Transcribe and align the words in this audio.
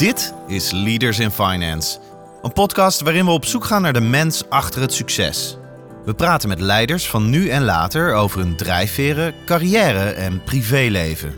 Dit 0.00 0.34
is 0.46 0.70
Leaders 0.70 1.18
in 1.18 1.30
Finance, 1.30 1.98
een 2.42 2.52
podcast 2.52 3.00
waarin 3.00 3.24
we 3.24 3.30
op 3.30 3.44
zoek 3.44 3.64
gaan 3.64 3.82
naar 3.82 3.92
de 3.92 4.00
mens 4.00 4.48
achter 4.48 4.80
het 4.80 4.92
succes. 4.92 5.56
We 6.04 6.14
praten 6.14 6.48
met 6.48 6.60
leiders 6.60 7.08
van 7.08 7.30
nu 7.30 7.48
en 7.48 7.62
later 7.62 8.14
over 8.14 8.38
hun 8.38 8.56
drijfveren, 8.56 9.34
carrière 9.46 10.10
en 10.10 10.44
privéleven. 10.44 11.34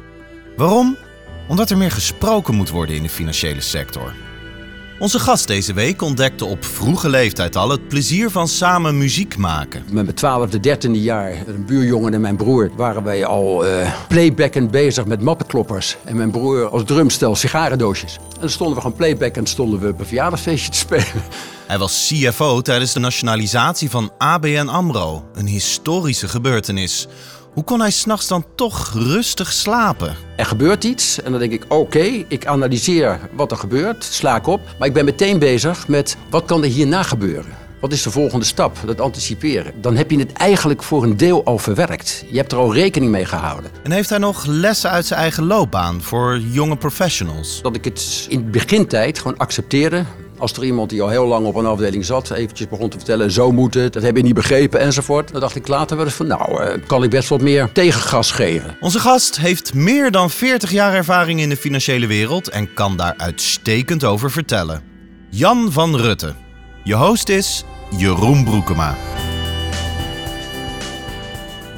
Waarom? 0.56 0.96
Omdat 1.48 1.70
er 1.70 1.76
meer 1.76 1.90
gesproken 1.90 2.54
moet 2.54 2.70
worden 2.70 2.96
in 2.96 3.02
de 3.02 3.08
financiële 3.08 3.60
sector. 3.60 4.14
Onze 5.02 5.18
gast 5.18 5.46
deze 5.46 5.72
week 5.72 6.02
ontdekte 6.02 6.44
op 6.44 6.64
vroege 6.64 7.08
leeftijd 7.08 7.56
al 7.56 7.68
het 7.68 7.88
plezier 7.88 8.30
van 8.30 8.48
samen 8.48 8.98
muziek 8.98 9.36
maken. 9.36 9.84
Met 9.90 10.04
mijn 10.04 10.14
twaalfde, 10.14 10.60
dertiende 10.60 11.00
jaar, 11.00 11.32
een 11.46 11.64
buurjongen 11.66 12.14
en 12.14 12.20
mijn 12.20 12.36
broer, 12.36 12.70
waren 12.76 13.02
wij 13.02 13.24
al 13.24 13.66
uh, 13.66 13.92
playbackend 14.08 14.70
bezig 14.70 15.06
met 15.06 15.20
mappenkloppers. 15.20 15.96
En 16.04 16.16
mijn 16.16 16.30
broer 16.30 16.68
als 16.68 16.82
drumstel 16.84 17.34
sigarendoosjes. 17.36 18.14
En 18.14 18.40
dan 18.40 18.48
stonden 18.48 18.74
we 18.76 18.82
gewoon 18.82 18.96
playback 18.96 19.36
en 19.36 19.46
stonden 19.46 19.80
we 19.80 19.88
op 19.88 20.00
een 20.00 20.06
verjaardagsfeestje 20.06 20.70
te 20.70 20.78
spelen. 20.78 21.22
Hij 21.66 21.78
was 21.78 22.06
CFO 22.08 22.60
tijdens 22.60 22.92
de 22.92 23.00
nationalisatie 23.00 23.90
van 23.90 24.10
ABN 24.18 24.68
AMRO, 24.68 25.24
een 25.34 25.46
historische 25.46 26.28
gebeurtenis. 26.28 27.08
Hoe 27.52 27.64
kon 27.64 27.80
hij 27.80 27.90
s'nachts 27.90 28.28
dan 28.28 28.44
toch 28.54 28.92
rustig 28.94 29.52
slapen? 29.52 30.16
Er 30.36 30.46
gebeurt 30.46 30.84
iets 30.84 31.22
en 31.22 31.30
dan 31.30 31.40
denk 31.40 31.52
ik, 31.52 31.64
oké, 31.68 32.24
ik 32.28 32.46
analyseer 32.46 33.20
wat 33.32 33.50
er 33.50 33.56
gebeurt, 33.56 34.04
sla 34.04 34.36
ik 34.36 34.46
op. 34.46 34.60
Maar 34.78 34.88
ik 34.88 34.94
ben 34.94 35.04
meteen 35.04 35.38
bezig 35.38 35.88
met, 35.88 36.16
wat 36.30 36.44
kan 36.44 36.62
er 36.62 36.68
hierna 36.68 37.02
gebeuren? 37.02 37.56
Wat 37.80 37.92
is 37.92 38.02
de 38.02 38.10
volgende 38.10 38.44
stap? 38.44 38.78
Dat 38.86 39.00
anticiperen. 39.00 39.72
Dan 39.80 39.96
heb 39.96 40.10
je 40.10 40.18
het 40.18 40.32
eigenlijk 40.32 40.82
voor 40.82 41.02
een 41.02 41.16
deel 41.16 41.44
al 41.44 41.58
verwerkt. 41.58 42.24
Je 42.30 42.36
hebt 42.36 42.52
er 42.52 42.58
al 42.58 42.74
rekening 42.74 43.10
mee 43.10 43.24
gehouden. 43.24 43.70
En 43.82 43.90
heeft 43.90 44.08
hij 44.08 44.18
nog 44.18 44.44
lessen 44.46 44.90
uit 44.90 45.06
zijn 45.06 45.20
eigen 45.20 45.44
loopbaan 45.44 46.02
voor 46.02 46.38
jonge 46.38 46.76
professionals? 46.76 47.62
Dat 47.62 47.74
ik 47.76 47.84
het 47.84 48.26
in 48.28 48.50
begintijd 48.50 49.18
gewoon 49.18 49.38
accepteerde. 49.38 50.04
Als 50.38 50.52
er 50.52 50.64
iemand 50.64 50.90
die 50.90 51.02
al 51.02 51.08
heel 51.08 51.26
lang 51.26 51.46
op 51.46 51.54
een 51.54 51.66
afdeling 51.66 52.04
zat, 52.04 52.30
eventjes 52.30 52.68
begon 52.68 52.88
te 52.88 52.96
vertellen, 52.96 53.30
zo 53.30 53.52
moet 53.52 53.74
het, 53.74 53.92
dat 53.92 54.02
heb 54.02 54.16
je 54.16 54.22
niet 54.22 54.34
begrepen 54.34 54.80
enzovoort. 54.80 55.32
Dan 55.32 55.40
dacht 55.40 55.56
ik 55.56 55.68
later 55.68 55.96
wel 55.96 56.06
eens 56.06 56.14
van, 56.14 56.26
nou, 56.26 56.64
uh, 56.64 56.86
kan 56.86 57.02
ik 57.02 57.10
best 57.10 57.28
wat 57.28 57.40
meer 57.40 57.72
tegengas 57.72 58.30
geven. 58.30 58.76
Onze 58.80 58.98
gast 58.98 59.38
heeft 59.38 59.74
meer 59.74 60.10
dan 60.10 60.30
40 60.30 60.70
jaar 60.70 60.94
ervaring 60.94 61.40
in 61.40 61.48
de 61.48 61.56
financiële 61.56 62.06
wereld 62.06 62.48
en 62.48 62.74
kan 62.74 62.96
daar 62.96 63.14
uitstekend 63.16 64.04
over 64.04 64.30
vertellen. 64.30 64.82
Jan 65.30 65.72
van 65.72 65.96
Rutte. 65.96 66.34
Je 66.84 66.94
host 66.94 67.28
is 67.28 67.64
Jeroen 67.96 68.44
Broekema. 68.44 68.96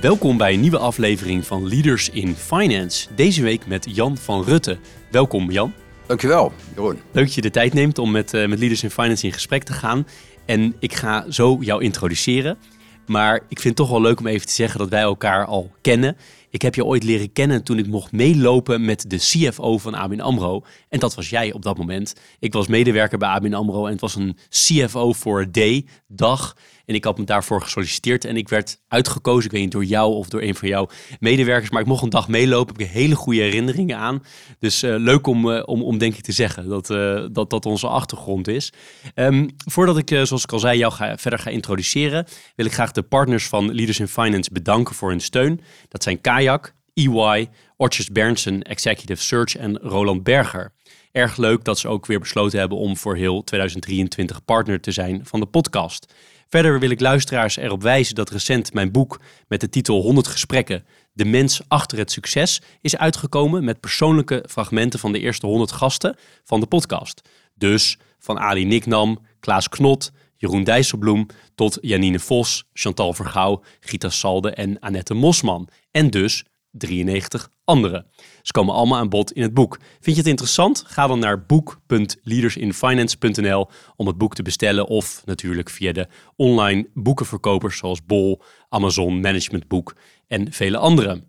Welkom 0.01 0.37
bij 0.37 0.53
een 0.53 0.61
nieuwe 0.61 0.79
aflevering 0.79 1.47
van 1.47 1.69
Leaders 1.69 2.11
in 2.11 2.37
Finance. 2.37 3.09
Deze 3.15 3.43
week 3.43 3.67
met 3.67 3.87
Jan 3.91 4.17
van 4.17 4.45
Rutte. 4.45 4.79
Welkom 5.11 5.51
Jan. 5.51 5.73
Dankjewel, 6.07 6.53
Jeroen. 6.75 6.99
Leuk 7.13 7.25
dat 7.25 7.35
je 7.35 7.41
de 7.41 7.51
tijd 7.51 7.73
neemt 7.73 7.99
om 7.99 8.11
met, 8.11 8.35
uh, 8.35 8.49
met 8.49 8.59
Leaders 8.59 8.83
in 8.83 8.91
Finance 8.91 9.27
in 9.27 9.33
gesprek 9.33 9.63
te 9.63 9.73
gaan. 9.73 10.07
En 10.45 10.75
ik 10.79 10.95
ga 10.95 11.31
zo 11.31 11.57
jou 11.61 11.83
introduceren. 11.83 12.59
Maar 13.07 13.35
ik 13.35 13.61
vind 13.61 13.65
het 13.65 13.77
toch 13.77 13.91
wel 13.91 14.01
leuk 14.01 14.21
om 14.21 14.27
even 14.27 14.47
te 14.47 14.53
zeggen 14.53 14.79
dat 14.79 14.89
wij 14.89 15.01
elkaar 15.01 15.45
al 15.45 15.71
kennen. 15.81 16.17
Ik 16.51 16.63
heb 16.63 16.75
je 16.75 16.85
ooit 16.85 17.05
leren 17.05 17.33
kennen 17.33 17.65
toen 17.65 17.79
ik 17.79 17.87
mocht 17.87 18.13
meelopen 18.13 18.85
met 18.85 19.11
de 19.11 19.17
CFO 19.17 19.79
van 19.79 19.95
ABN 19.95 20.21
AMRO. 20.21 20.65
En 20.89 20.99
dat 20.99 21.15
was 21.15 21.31
jij 21.31 21.53
op 21.53 21.63
dat 21.63 21.79
moment. 21.79 22.15
Ik 22.39 22.53
was 22.53 22.67
medewerker 22.67 23.19
bij 23.19 23.29
ABN 23.29 23.55
AMRO 23.55 23.87
en 23.87 23.93
het 23.93 24.01
was 24.01 24.15
een 24.15 24.37
CFO 24.49 25.13
voor 25.13 25.51
day, 25.51 25.87
dag. 26.09 26.57
En 26.87 26.95
ik 26.95 27.05
had 27.05 27.19
me 27.19 27.25
daarvoor 27.25 27.63
gesolliciteerd 27.63 28.25
en 28.25 28.37
ik 28.37 28.49
werd 28.49 28.81
uitgekozen, 28.89 29.45
ik 29.45 29.51
weet 29.51 29.61
niet, 29.63 29.73
door 29.73 29.85
jou 29.85 30.15
of 30.15 30.29
door 30.29 30.43
een 30.43 30.55
van 30.55 30.69
jouw 30.69 30.89
medewerkers. 31.21 31.71
Maar 31.71 31.81
ik 31.81 31.87
mocht 31.87 32.03
een 32.03 32.11
dag 32.11 32.29
meelopen, 32.29 32.77
heb 32.77 32.87
ik 32.87 32.93
hele 32.93 33.15
goede 33.15 33.41
herinneringen 33.41 33.97
aan. 33.97 34.23
Dus 34.59 34.83
uh, 34.83 34.95
leuk 34.99 35.27
om, 35.27 35.51
uh, 35.51 35.63
om, 35.65 35.83
om 35.83 35.99
denk 35.99 36.15
ik 36.15 36.23
te 36.23 36.33
zeggen 36.33 36.69
dat, 36.69 36.91
uh, 36.91 37.25
dat 37.33 37.51
dat 37.51 37.67
onze 37.67 37.89
achtergrond 37.89 38.49
is. 38.49 38.73
Um, 39.15 39.49
voordat 39.70 39.98
ik, 39.98 40.08
zoals 40.08 40.42
ik 40.42 40.53
al 40.53 40.58
zei, 40.58 40.79
jou 40.79 40.92
ga, 40.92 41.17
verder 41.17 41.39
ga 41.39 41.51
introduceren, 41.51 42.27
wil 42.57 42.67
ik 42.67 42.73
graag 42.73 42.92
de 42.92 43.03
partners 43.03 43.48
van 43.48 43.75
Leaders 43.75 44.01
in 44.01 44.08
Finance 44.08 44.53
bedanken 44.53 44.95
voor 44.95 45.11
hun 45.11 45.20
steun. 45.20 45.61
Dat 45.89 46.03
zijn 46.03 46.20
Kayak, 46.20 46.75
EY, 46.95 47.48
Orchard 47.77 48.13
Berndsen 48.13 48.63
Executive 48.63 49.23
Search 49.23 49.57
en 49.57 49.79
Roland 49.79 50.23
Berger. 50.23 50.73
Erg 51.13 51.37
leuk 51.37 51.64
dat 51.64 51.79
ze 51.79 51.89
ook 51.89 52.07
weer 52.07 52.19
besloten 52.19 52.58
hebben 52.58 52.79
om 52.79 52.97
voor 52.97 53.17
heel 53.17 53.45
2023 53.45 54.45
partner 54.45 54.81
te 54.81 54.92
zijn 54.92 55.20
van 55.27 55.41
de 55.41 55.47
podcast. 55.47 56.14
Verder 56.55 56.79
wil 56.81 56.91
ik 56.91 57.01
luisteraars 57.01 57.57
erop 57.57 57.83
wijzen 57.83 58.15
dat 58.15 58.31
recent 58.31 58.73
mijn 58.73 58.92
boek 58.92 59.20
met 59.48 59.61
de 59.61 59.69
titel 59.69 60.03
100 60.03 60.27
gesprekken, 60.27 60.85
De 61.13 61.25
mens 61.25 61.61
achter 61.69 61.98
het 61.98 62.11
succes, 62.11 62.63
is 62.81 62.97
uitgekomen 62.97 63.65
met 63.65 63.81
persoonlijke 63.81 64.45
fragmenten 64.48 64.98
van 64.98 65.13
de 65.13 65.20
eerste 65.20 65.47
100 65.47 65.73
gasten 65.73 66.17
van 66.45 66.61
de 66.61 66.67
podcast. 66.67 67.29
Dus 67.55 67.98
van 68.19 68.39
Ali 68.39 68.64
Niknam, 68.64 69.19
Klaas 69.41 69.69
Knot, 69.69 70.13
Jeroen 70.37 70.64
Dijsselbloem 70.64 71.27
tot 71.55 71.79
Janine 71.81 72.19
Vos, 72.19 72.64
Chantal 72.73 73.13
Vergouw, 73.13 73.63
Gita 73.81 74.09
Salde 74.09 74.51
en 74.51 74.79
Annette 74.79 75.14
Mosman. 75.14 75.69
En 75.91 76.11
dus 76.11 76.45
93 76.79 77.48
anderen. 77.64 78.07
Ze 78.42 78.52
komen 78.52 78.74
allemaal 78.74 78.98
aan 78.98 79.08
bod 79.08 79.33
in 79.33 79.42
het 79.42 79.55
boek. 79.55 79.79
Vind 80.01 80.17
je 80.17 80.23
het 80.23 80.30
interessant? 80.30 80.85
Ga 80.86 81.07
dan 81.07 81.18
naar 81.18 81.46
boek.leadersinfinance.nl 81.46 83.68
om 83.96 84.07
het 84.07 84.18
boek 84.18 84.35
te 84.35 84.42
bestellen 84.42 84.86
of 84.86 85.23
natuurlijk 85.24 85.70
via 85.70 85.92
de 85.92 86.08
online 86.36 86.89
boekenverkopers 86.95 87.79
zoals 87.79 88.05
Bol, 88.05 88.42
Amazon, 88.68 89.20
Managementboek 89.20 89.95
en 90.27 90.52
vele 90.52 90.79
andere. 90.79 91.24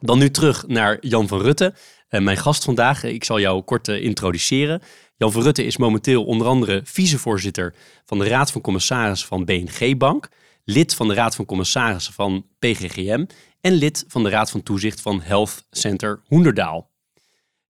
Dan 0.00 0.18
nu 0.18 0.30
terug 0.30 0.66
naar 0.66 0.96
Jan 1.00 1.28
van 1.28 1.40
Rutte, 1.40 1.74
eh, 2.08 2.20
mijn 2.20 2.36
gast 2.36 2.64
vandaag. 2.64 3.04
Ik 3.04 3.24
zal 3.24 3.40
jou 3.40 3.62
kort 3.62 3.88
eh, 3.88 4.02
introduceren. 4.02 4.82
Jan 5.16 5.32
van 5.32 5.42
Rutte 5.42 5.64
is 5.64 5.76
momenteel 5.76 6.24
onder 6.24 6.46
andere 6.46 6.80
vicevoorzitter 6.84 7.74
van 8.04 8.18
de 8.18 8.28
Raad 8.28 8.52
van 8.52 8.60
Commissarissen 8.60 9.28
van 9.28 9.44
BNG 9.44 9.96
Bank, 9.96 10.28
lid 10.70 10.94
van 10.94 11.08
de 11.08 11.14
Raad 11.14 11.34
van 11.34 11.44
Commissarissen 11.44 12.12
van 12.12 12.46
PGGM 12.58 13.24
en 13.60 13.72
lid 13.72 14.04
van 14.08 14.22
de 14.22 14.28
Raad 14.28 14.50
van 14.50 14.62
Toezicht 14.62 15.00
van 15.00 15.22
Health 15.22 15.66
Center 15.70 16.20
Hoenderdaal. 16.26 16.90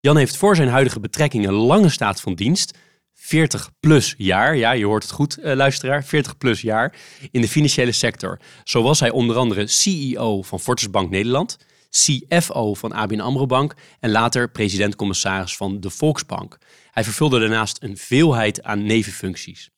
Jan 0.00 0.16
heeft 0.16 0.36
voor 0.36 0.56
zijn 0.56 0.68
huidige 0.68 1.00
betrekking 1.00 1.46
een 1.46 1.52
lange 1.54 1.88
staat 1.88 2.20
van 2.20 2.34
dienst, 2.34 2.78
40 3.14 3.70
plus 3.80 4.14
jaar, 4.16 4.56
ja 4.56 4.70
je 4.72 4.84
hoort 4.84 5.02
het 5.02 5.12
goed 5.12 5.38
uh, 5.38 5.54
luisteraar, 5.54 6.04
40 6.04 6.38
plus 6.38 6.60
jaar 6.60 6.94
in 7.30 7.40
de 7.40 7.48
financiële 7.48 7.92
sector. 7.92 8.40
Zo 8.64 8.82
was 8.82 9.00
hij 9.00 9.10
onder 9.10 9.36
andere 9.36 9.66
CEO 9.66 10.42
van 10.42 10.60
Fortis 10.60 10.90
Bank 10.90 11.10
Nederland, 11.10 11.56
CFO 11.90 12.74
van 12.74 12.92
ABN 12.92 13.20
AMRO 13.20 13.46
Bank 13.46 13.74
en 14.00 14.10
later 14.10 14.50
president-commissaris 14.50 15.56
van 15.56 15.80
de 15.80 15.90
Volksbank. 15.90 16.58
Hij 16.90 17.04
vervulde 17.04 17.38
daarnaast 17.38 17.82
een 17.82 17.96
veelheid 17.96 18.62
aan 18.62 18.84
nevenfuncties. 18.84 19.70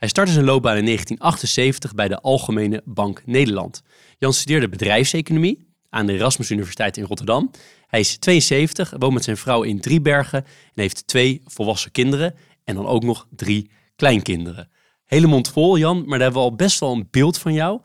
Hij 0.00 0.08
startte 0.08 0.32
zijn 0.32 0.44
loopbaan 0.44 0.76
in 0.76 0.84
1978 0.84 1.94
bij 1.94 2.08
de 2.08 2.20
Algemene 2.20 2.82
Bank 2.84 3.22
Nederland. 3.26 3.82
Jan 4.18 4.32
studeerde 4.32 4.68
bedrijfseconomie 4.68 5.68
aan 5.88 6.06
de 6.06 6.12
Erasmus 6.12 6.50
Universiteit 6.50 6.96
in 6.96 7.04
Rotterdam. 7.04 7.50
Hij 7.86 8.00
is 8.00 8.16
72, 8.16 8.94
woont 8.98 9.14
met 9.14 9.24
zijn 9.24 9.36
vrouw 9.36 9.62
in 9.62 9.80
Driebergen 9.80 10.44
en 10.44 10.82
heeft 10.82 11.06
twee 11.06 11.42
volwassen 11.44 11.90
kinderen 11.90 12.34
en 12.64 12.74
dan 12.74 12.86
ook 12.86 13.02
nog 13.02 13.26
drie 13.36 13.70
kleinkinderen. 13.96 14.70
Hele 15.04 15.26
mond 15.26 15.48
vol, 15.48 15.78
Jan, 15.78 15.98
maar 15.98 16.18
daar 16.18 16.20
hebben 16.20 16.42
we 16.42 16.48
al 16.48 16.56
best 16.56 16.80
wel 16.80 16.92
een 16.92 17.08
beeld 17.10 17.38
van 17.38 17.52
jou. 17.52 17.80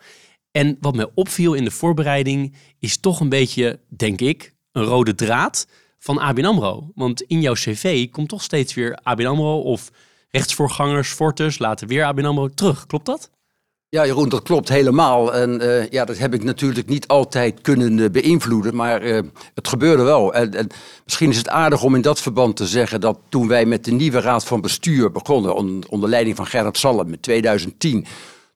En 0.51 0.77
wat 0.79 0.95
mij 0.95 1.07
opviel 1.13 1.53
in 1.53 1.63
de 1.63 1.71
voorbereiding 1.71 2.55
is 2.79 2.97
toch 2.97 3.19
een 3.19 3.29
beetje, 3.29 3.79
denk 3.87 4.21
ik, 4.21 4.53
een 4.71 4.83
rode 4.83 5.15
draad 5.15 5.67
van 5.99 6.19
ABN 6.19 6.45
AMRO. 6.45 6.91
Want 6.95 7.21
in 7.21 7.41
jouw 7.41 7.53
cv 7.53 8.09
komt 8.09 8.29
toch 8.29 8.43
steeds 8.43 8.73
weer 8.73 8.99
ABN 9.03 9.25
AMRO 9.25 9.59
of 9.59 9.91
rechtsvoorgangers, 10.35 11.11
Fortus, 11.11 11.59
later 11.59 11.87
weer 11.87 12.05
ABN 12.05 12.51
terug. 12.55 12.85
Klopt 12.85 13.05
dat? 13.05 13.29
Ja, 13.89 14.05
Jeroen, 14.05 14.29
dat 14.29 14.41
klopt 14.43 14.69
helemaal. 14.69 15.33
En 15.33 15.63
uh, 15.63 15.89
ja, 15.89 16.05
dat 16.05 16.17
heb 16.17 16.33
ik 16.33 16.43
natuurlijk 16.43 16.87
niet 16.87 17.07
altijd 17.07 17.61
kunnen 17.61 17.97
uh, 17.97 18.09
beïnvloeden, 18.09 18.75
maar 18.75 19.03
uh, 19.03 19.19
het 19.53 19.67
gebeurde 19.67 20.03
wel. 20.03 20.33
En, 20.33 20.53
en, 20.53 20.67
misschien 21.03 21.29
is 21.29 21.37
het 21.37 21.49
aardig 21.49 21.83
om 21.83 21.95
in 21.95 22.01
dat 22.01 22.21
verband 22.21 22.55
te 22.55 22.65
zeggen 22.65 23.01
dat 23.01 23.19
toen 23.29 23.47
wij 23.47 23.65
met 23.65 23.85
de 23.85 23.91
nieuwe 23.91 24.19
raad 24.19 24.45
van 24.45 24.61
bestuur 24.61 25.11
begonnen, 25.11 25.55
on, 25.55 25.83
onder 25.89 26.09
leiding 26.09 26.35
van 26.35 26.45
Gerrit 26.45 26.77
Salm 26.77 27.11
in 27.11 27.19
2010, 27.19 28.05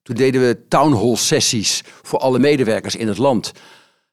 toen 0.03 0.15
deden 0.15 0.41
we 0.41 0.67
town 0.67 0.93
hall 0.93 1.15
sessies 1.15 1.83
voor 2.01 2.19
alle 2.19 2.39
medewerkers 2.39 2.95
in 2.95 3.07
het 3.07 3.17
land. 3.17 3.51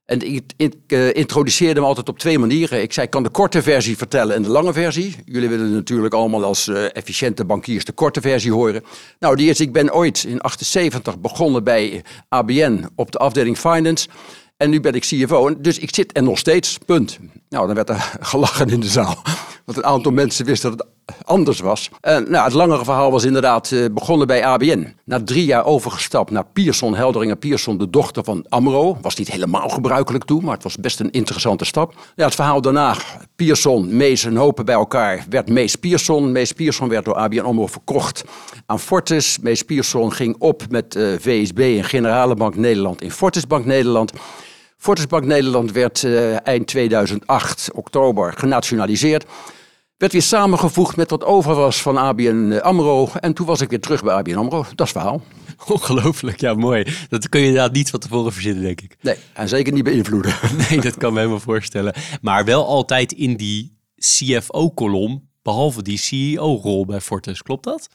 En 0.07 0.35
ik, 0.35 0.53
ik 0.57 0.75
uh, 0.89 1.15
introduceerde 1.15 1.81
hem 1.81 1.89
altijd 1.89 2.09
op 2.09 2.19
twee 2.19 2.39
manieren. 2.39 2.83
Ik 2.83 2.93
zei, 2.93 3.07
ik 3.07 3.13
kan 3.13 3.23
de 3.23 3.29
korte 3.29 3.63
versie 3.63 3.97
vertellen 3.97 4.37
en 4.37 4.43
de 4.43 4.49
lange 4.49 4.73
versie. 4.73 5.17
Jullie 5.25 5.49
willen 5.49 5.73
natuurlijk 5.73 6.15
allemaal 6.15 6.45
als 6.45 6.67
uh, 6.67 6.97
efficiënte 6.97 7.45
bankiers 7.45 7.85
de 7.85 7.93
korte 7.93 8.21
versie 8.21 8.53
horen. 8.53 8.83
Nou, 9.19 9.37
die 9.37 9.51
is, 9.51 9.61
ik 9.61 9.73
ben 9.73 9.95
ooit 9.95 10.25
in 10.25 10.41
78 10.41 11.19
begonnen 11.19 11.65
bij 11.65 12.03
ABN 12.29 12.89
op 12.95 13.11
de 13.11 13.19
afdeling 13.19 13.59
Finance. 13.59 14.09
En 14.57 14.71
nu 14.71 14.81
ben 14.81 14.95
ik 14.95 15.03
CFO, 15.03 15.61
dus 15.61 15.79
ik 15.79 15.95
zit 15.95 16.17
er 16.17 16.23
nog 16.23 16.39
steeds, 16.39 16.79
punt. 16.87 17.19
Nou, 17.49 17.67
dan 17.67 17.75
werd 17.75 17.89
er 17.89 18.13
gelachen 18.21 18.69
in 18.69 18.81
de 18.81 18.89
zaal. 18.89 19.23
Want 19.65 19.79
een 19.79 19.85
aantal 19.85 20.13
mensen 20.13 20.45
wisten 20.45 20.71
dat 20.71 20.87
het 21.07 21.17
anders 21.27 21.61
was. 21.61 21.91
En 22.01 22.31
nou, 22.31 22.45
het 22.45 22.53
langere 22.53 22.85
verhaal 22.85 23.11
was 23.11 23.25
inderdaad 23.25 23.71
uh, 23.71 23.85
begonnen 23.93 24.27
bij 24.27 24.45
ABN. 24.45 24.95
Na 25.05 25.23
drie 25.23 25.45
jaar 25.45 25.65
overgestapt 25.65 26.31
naar 26.31 26.47
Pierson, 26.53 26.95
Helderingen 26.95 27.39
Pierson, 27.39 27.79
de 27.79 27.91
dochter 27.91 28.25
van 28.25 28.47
Amro. 28.49 28.99
Was 29.01 29.17
niet 29.17 29.31
helemaal 29.31 29.69
gebruikelijk 29.69 30.25
toen, 30.25 30.45
maar 30.45 30.55
het 30.55 30.63
was 30.63 30.77
best 30.77 31.01
een 31.01 31.11
interessante 31.11 31.65
stap. 31.65 31.95
Ja, 32.15 32.25
het 32.25 32.35
verhaal 32.35 32.61
daarna, 32.61 32.97
Pierson, 33.37 33.97
Mees 33.97 34.25
en 34.25 34.37
Hopen 34.37 34.65
bij 34.65 34.75
elkaar, 34.75 35.25
werd 35.29 35.49
Mees 35.49 35.77
Pierson. 35.77 36.33
Mees 36.33 36.53
Pierson 36.53 36.89
werd 36.89 37.05
door 37.05 37.15
ABN 37.15 37.39
AMRO 37.39 37.67
verkocht 37.67 38.25
aan 38.67 38.81
Fortis. 38.81 39.39
Mees 39.39 39.63
Pierson 39.63 40.13
ging 40.13 40.37
op 40.39 40.63
met 40.71 40.97
eh, 40.97 41.07
VSB 41.19 41.59
en 41.59 41.85
Generale 41.85 42.35
Bank 42.35 42.57
Nederland 42.57 43.03
in 43.03 43.11
Fortis 43.11 43.47
Bank 43.47 43.65
Nederland. 43.65 44.13
Fortis 44.77 45.07
Bank 45.07 45.25
Nederland 45.25 45.73
werd 45.73 46.03
uh, 46.03 46.47
eind 46.47 46.67
2008, 46.67 47.71
oktober, 47.73 48.33
genationaliseerd. 48.33 49.25
Werd 49.97 50.13
weer 50.13 50.23
samengevoegd 50.23 50.97
met 50.97 51.11
wat 51.11 51.25
over 51.25 51.55
was 51.55 51.83
van 51.83 51.97
ABN 51.97 52.61
AMRO. 52.63 53.09
En 53.21 53.35
toen 53.35 53.47
was 53.47 53.61
ik 53.61 53.71
weer 53.71 53.81
terug 53.81 54.03
bij 54.03 54.15
ABN 54.15 54.35
AMRO. 54.37 54.57
Dat 54.63 54.71
is 54.71 54.79
het 54.79 54.89
verhaal. 54.89 55.23
Ongelooflijk, 55.67 56.41
ja 56.41 56.55
mooi. 56.55 56.87
Dat 57.09 57.29
kun 57.29 57.41
je 57.41 57.47
inderdaad 57.47 57.73
niet 57.73 57.91
van 57.91 58.01
tevoren 58.01 58.33
verzinnen, 58.33 58.63
denk 58.63 58.81
ik. 58.81 58.97
Nee, 59.01 59.17
en 59.33 59.49
zeker 59.49 59.73
niet 59.73 59.85
beïnvloeden. 59.85 60.35
Nee, 60.71 60.81
dat 60.81 60.97
kan 60.97 61.13
me 61.13 61.19
helemaal 61.19 61.41
voorstellen. 61.41 61.95
Maar 62.21 62.45
wel 62.45 62.67
altijd 62.67 63.13
in 63.13 63.37
die 63.37 63.77
CFO-kolom, 63.99 65.29
behalve 65.43 65.83
die 65.83 65.99
CEO-rol 65.99 66.87
bij 66.87 67.01
Fortis. 67.01 67.43
Klopt 67.43 67.65
dat? 67.65 67.89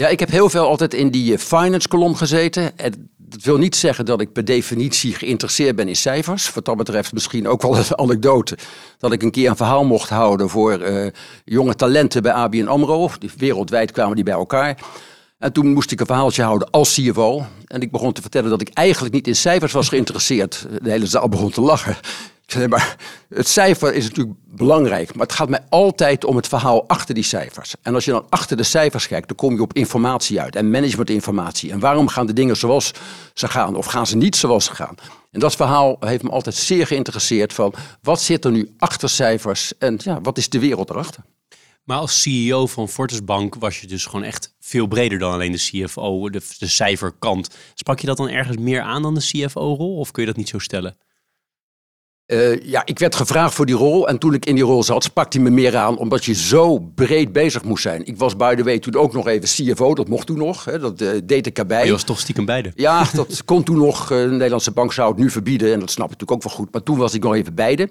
Ja, 0.00 0.08
ik 0.08 0.20
heb 0.20 0.30
heel 0.30 0.50
veel 0.50 0.66
altijd 0.66 0.94
in 0.94 1.10
die 1.10 1.32
eh, 1.32 1.38
finance-kolom 1.38 2.14
gezeten. 2.14 2.78
En 2.78 3.10
dat 3.16 3.42
wil 3.42 3.56
niet 3.56 3.76
zeggen 3.76 4.04
dat 4.04 4.20
ik 4.20 4.32
per 4.32 4.44
definitie 4.44 5.14
geïnteresseerd 5.14 5.76
ben 5.76 5.88
in 5.88 5.96
cijfers. 5.96 6.52
Wat 6.52 6.64
dat 6.64 6.76
betreft 6.76 7.12
misschien 7.12 7.48
ook 7.48 7.62
wel 7.62 7.76
een 7.76 7.98
anekdote. 8.04 8.58
Dat 8.98 9.12
ik 9.12 9.22
een 9.22 9.30
keer 9.30 9.50
een 9.50 9.56
verhaal 9.56 9.84
mocht 9.84 10.08
houden 10.08 10.48
voor 10.48 10.80
uh, 10.80 11.06
jonge 11.44 11.74
talenten 11.74 12.22
bij 12.22 12.32
ABN 12.32 12.66
AMRO. 12.66 13.10
Wereldwijd 13.36 13.90
kwamen 13.90 14.14
die 14.14 14.24
bij 14.24 14.34
elkaar. 14.34 14.78
En 15.38 15.52
toen 15.52 15.72
moest 15.72 15.90
ik 15.90 16.00
een 16.00 16.06
verhaaltje 16.06 16.42
houden 16.42 16.70
als 16.70 16.94
CFO. 16.94 17.44
En 17.66 17.80
ik 17.80 17.90
begon 17.90 18.12
te 18.12 18.20
vertellen 18.20 18.50
dat 18.50 18.60
ik 18.60 18.68
eigenlijk 18.72 19.14
niet 19.14 19.26
in 19.26 19.36
cijfers 19.36 19.72
was 19.72 19.88
geïnteresseerd. 19.88 20.66
De 20.82 20.90
hele 20.90 21.06
zaal 21.06 21.28
begon 21.28 21.50
te 21.50 21.60
lachen. 21.60 21.96
Zei, 22.50 22.68
maar 22.68 22.96
het 23.28 23.48
cijfer 23.48 23.94
is 23.94 24.04
natuurlijk 24.08 24.36
belangrijk, 24.44 25.14
maar 25.14 25.26
het 25.26 25.34
gaat 25.34 25.48
mij 25.48 25.60
altijd 25.68 26.24
om 26.24 26.36
het 26.36 26.48
verhaal 26.48 26.88
achter 26.88 27.14
die 27.14 27.24
cijfers. 27.24 27.74
En 27.82 27.94
als 27.94 28.04
je 28.04 28.10
dan 28.10 28.26
achter 28.28 28.56
de 28.56 28.62
cijfers 28.62 29.08
kijkt, 29.08 29.28
dan 29.28 29.36
kom 29.36 29.54
je 29.54 29.62
op 29.62 29.72
informatie 29.72 30.40
uit 30.40 30.56
en 30.56 30.70
managementinformatie. 30.70 31.70
En 31.70 31.78
waarom 31.78 32.08
gaan 32.08 32.26
de 32.26 32.32
dingen 32.32 32.56
zoals 32.56 32.92
ze 33.34 33.48
gaan 33.48 33.76
of 33.76 33.86
gaan 33.86 34.06
ze 34.06 34.16
niet 34.16 34.36
zoals 34.36 34.64
ze 34.64 34.74
gaan? 34.74 34.94
En 35.30 35.40
dat 35.40 35.56
verhaal 35.56 35.96
heeft 36.00 36.22
me 36.22 36.30
altijd 36.30 36.54
zeer 36.54 36.86
geïnteresseerd 36.86 37.52
van 37.52 37.74
wat 38.02 38.20
zit 38.20 38.44
er 38.44 38.50
nu 38.50 38.74
achter 38.78 39.08
cijfers 39.08 39.78
en 39.78 39.98
ja, 40.02 40.20
wat 40.20 40.38
is 40.38 40.48
de 40.48 40.58
wereld 40.58 40.90
erachter? 40.90 41.24
Maar 41.84 41.98
als 41.98 42.22
CEO 42.22 42.66
van 42.66 42.88
Fortis 42.88 43.24
Bank 43.24 43.54
was 43.54 43.80
je 43.80 43.86
dus 43.86 44.06
gewoon 44.06 44.24
echt 44.24 44.54
veel 44.60 44.86
breder 44.86 45.18
dan 45.18 45.32
alleen 45.32 45.52
de 45.52 45.58
CFO, 45.58 46.30
de, 46.30 46.40
de 46.58 46.66
cijferkant. 46.66 47.56
Sprak 47.74 48.00
je 48.00 48.06
dat 48.06 48.16
dan 48.16 48.28
ergens 48.28 48.56
meer 48.56 48.80
aan 48.80 49.02
dan 49.02 49.14
de 49.14 49.20
CFO-rol 49.20 49.96
of 49.96 50.10
kun 50.10 50.22
je 50.22 50.28
dat 50.28 50.36
niet 50.36 50.48
zo 50.48 50.58
stellen? 50.58 50.96
Uh, 52.28 52.62
ja, 52.62 52.82
ik 52.84 52.98
werd 52.98 53.14
gevraagd 53.14 53.54
voor 53.54 53.66
die 53.66 53.74
rol. 53.74 54.08
En 54.08 54.18
toen 54.18 54.34
ik 54.34 54.46
in 54.46 54.54
die 54.54 54.64
rol 54.64 54.82
zat, 54.82 55.04
sprak 55.04 55.32
hij 55.32 55.42
me 55.42 55.50
meer 55.50 55.76
aan. 55.76 55.98
Omdat 55.98 56.24
je 56.24 56.34
zo 56.34 56.78
breed 56.78 57.32
bezig 57.32 57.64
moest 57.64 57.82
zijn. 57.82 58.06
Ik 58.06 58.16
was 58.16 58.36
by 58.36 58.54
the 58.54 58.64
way 58.64 58.78
toen 58.78 58.94
ook 58.94 59.12
nog 59.12 59.26
even 59.26 59.48
CFO. 59.48 59.94
Dat 59.94 60.08
mocht 60.08 60.26
toen 60.26 60.38
nog. 60.38 60.64
Hè, 60.64 60.78
dat 60.78 61.00
uh, 61.00 61.10
deed 61.24 61.46
ik 61.46 61.58
erbij. 61.58 61.84
je 61.84 61.90
was 61.90 62.02
toch 62.02 62.20
stiekem 62.20 62.44
beide? 62.44 62.72
Ja, 62.74 63.06
dat 63.12 63.42
kon 63.44 63.62
toen 63.62 63.78
nog. 63.78 64.02
Uh, 64.02 64.08
de 64.08 64.30
Nederlandse 64.30 64.70
bank 64.70 64.92
zou 64.92 65.08
het 65.08 65.18
nu 65.18 65.30
verbieden. 65.30 65.72
En 65.72 65.80
dat 65.80 65.90
snap 65.90 66.10
ik 66.10 66.12
natuurlijk 66.12 66.44
ook 66.46 66.50
wel 66.50 66.58
goed. 66.58 66.72
Maar 66.72 66.82
toen 66.82 66.96
was 66.96 67.14
ik 67.14 67.22
nog 67.22 67.34
even 67.34 67.54
beide. 67.54 67.88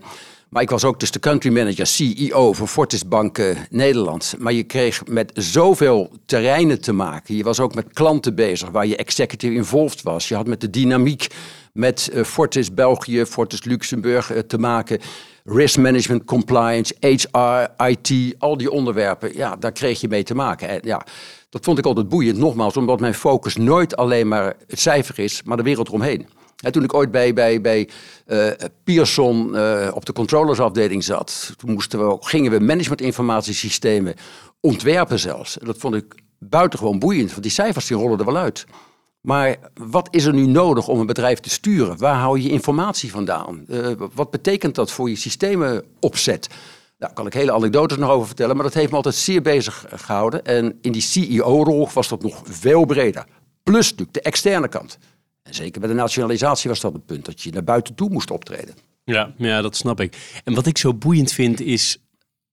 Maar 0.50 0.62
ik 0.62 0.69
was 0.69 0.84
ook 0.84 1.00
dus 1.00 1.12
de 1.12 1.19
country 1.19 1.51
manager, 1.51 1.88
CEO 1.88 2.54
voor 2.54 2.68
Fortis 2.68 3.07
Bank 3.07 3.42
Nederland. 3.69 4.36
Maar 4.38 4.54
je 4.54 4.63
kreeg 4.63 5.06
met 5.06 5.31
zoveel 5.34 6.12
terreinen 6.25 6.81
te 6.81 6.94
maken. 6.94 7.36
Je 7.36 7.44
was 7.44 7.60
ook 7.60 7.75
met 7.75 7.94
klanten 7.94 8.36
bezig 8.36 8.69
waar 8.69 8.88
je 8.88 8.95
executive 8.95 9.54
involved 9.54 10.01
was. 10.01 10.28
Je 10.28 10.36
had 10.36 10.48
met 10.48 10.62
de 10.62 10.69
dynamiek 10.69 11.28
met 11.77 12.09
uh, 12.13 12.24
Fortis 12.24 12.74
België, 12.74 13.25
Fortis 13.25 13.63
Luxemburg 13.63 14.33
uh, 14.33 14.39
te 14.39 14.57
maken. 14.57 15.00
Risk 15.44 15.77
management, 15.77 16.24
compliance, 16.25 16.95
HR, 17.00 17.83
IT, 17.83 18.35
al 18.39 18.57
die 18.57 18.71
onderwerpen. 18.71 19.35
Ja, 19.35 19.56
daar 19.56 19.71
kreeg 19.71 20.01
je 20.01 20.07
mee 20.07 20.24
te 20.24 20.35
maken. 20.35 20.68
En 20.68 20.79
ja, 20.83 21.06
dat 21.50 21.63
vond 21.63 21.77
ik 21.77 21.85
altijd 21.85 22.09
boeiend, 22.09 22.38
nogmaals, 22.38 22.77
omdat 22.77 23.00
mijn 23.00 23.13
focus 23.13 23.56
nooit 23.56 23.97
alleen 23.97 24.27
maar 24.27 24.56
het 24.68 24.79
cijfer 24.79 25.19
is, 25.19 25.44
maar 25.44 25.57
de 25.57 25.63
wereld 25.63 25.88
eromheen. 25.88 26.27
En 26.57 26.71
toen 26.71 26.83
ik 26.83 26.94
ooit 26.94 27.12
bij, 27.12 27.33
bij, 27.33 27.62
bij 27.62 27.89
uh, 28.27 28.47
Pearson 28.83 29.45
op 29.94 30.06
de 30.06 30.13
controllersafdeling 30.13 31.03
zat, 31.03 31.53
toen 31.57 31.71
moesten 31.71 32.07
we 32.07 32.18
gingen 32.19 32.51
we 32.51 32.59
managementinformatiesystemen 32.59 34.13
ontwerpen 34.59 35.19
zelfs. 35.19 35.59
En 35.59 35.65
dat 35.65 35.77
vond 35.77 35.95
ik 35.95 36.15
buitengewoon 36.39 37.00
boeiend, 37.00 37.29
want 37.29 37.44
die 37.44 37.51
cijfers 37.51 37.88
die 37.88 37.97
rollen 37.97 38.19
er 38.19 38.25
wel 38.25 38.38
uit. 38.38 38.65
Maar 39.21 39.57
wat 39.73 40.07
is 40.11 40.25
er 40.25 40.33
nu 40.33 40.45
nodig 40.45 40.87
om 40.87 40.99
een 40.99 41.05
bedrijf 41.05 41.39
te 41.39 41.49
sturen? 41.49 41.97
Waar 41.97 42.15
hou 42.15 42.39
je 42.39 42.49
informatie 42.49 43.11
vandaan? 43.11 43.65
Uh, 43.67 43.87
wat 44.13 44.31
betekent 44.31 44.75
dat 44.75 44.91
voor 44.91 45.09
je 45.09 45.15
systemenopzet? 45.15 46.49
Daar 46.97 47.13
kan 47.13 47.25
ik 47.25 47.33
hele 47.33 47.51
anekdotes 47.51 47.97
nog 47.97 48.09
over 48.09 48.27
vertellen, 48.27 48.55
maar 48.55 48.65
dat 48.65 48.73
heeft 48.73 48.89
me 48.89 48.95
altijd 48.95 49.15
zeer 49.15 49.41
bezig 49.41 49.85
gehouden. 49.89 50.45
En 50.45 50.77
in 50.81 50.91
die 50.91 51.01
CEO-rol 51.01 51.89
was 51.93 52.07
dat 52.07 52.21
nog 52.21 52.41
veel 52.43 52.85
breder. 52.85 53.25
Plus 53.63 53.89
natuurlijk 53.89 54.13
de 54.13 54.21
externe 54.21 54.67
kant. 54.67 54.97
En 55.43 55.53
zeker 55.53 55.79
bij 55.79 55.89
de 55.89 55.95
nationalisatie 55.95 56.69
was 56.69 56.79
dat 56.79 56.93
het 56.93 57.05
punt 57.05 57.25
dat 57.25 57.41
je 57.41 57.51
naar 57.51 57.63
buiten 57.63 57.95
toe 57.95 58.09
moest 58.09 58.31
optreden. 58.31 58.75
Ja, 59.03 59.33
ja, 59.37 59.61
dat 59.61 59.75
snap 59.75 59.99
ik. 59.99 60.41
En 60.43 60.53
wat 60.53 60.65
ik 60.65 60.77
zo 60.77 60.93
boeiend 60.93 61.31
vind 61.31 61.59
is 61.59 61.97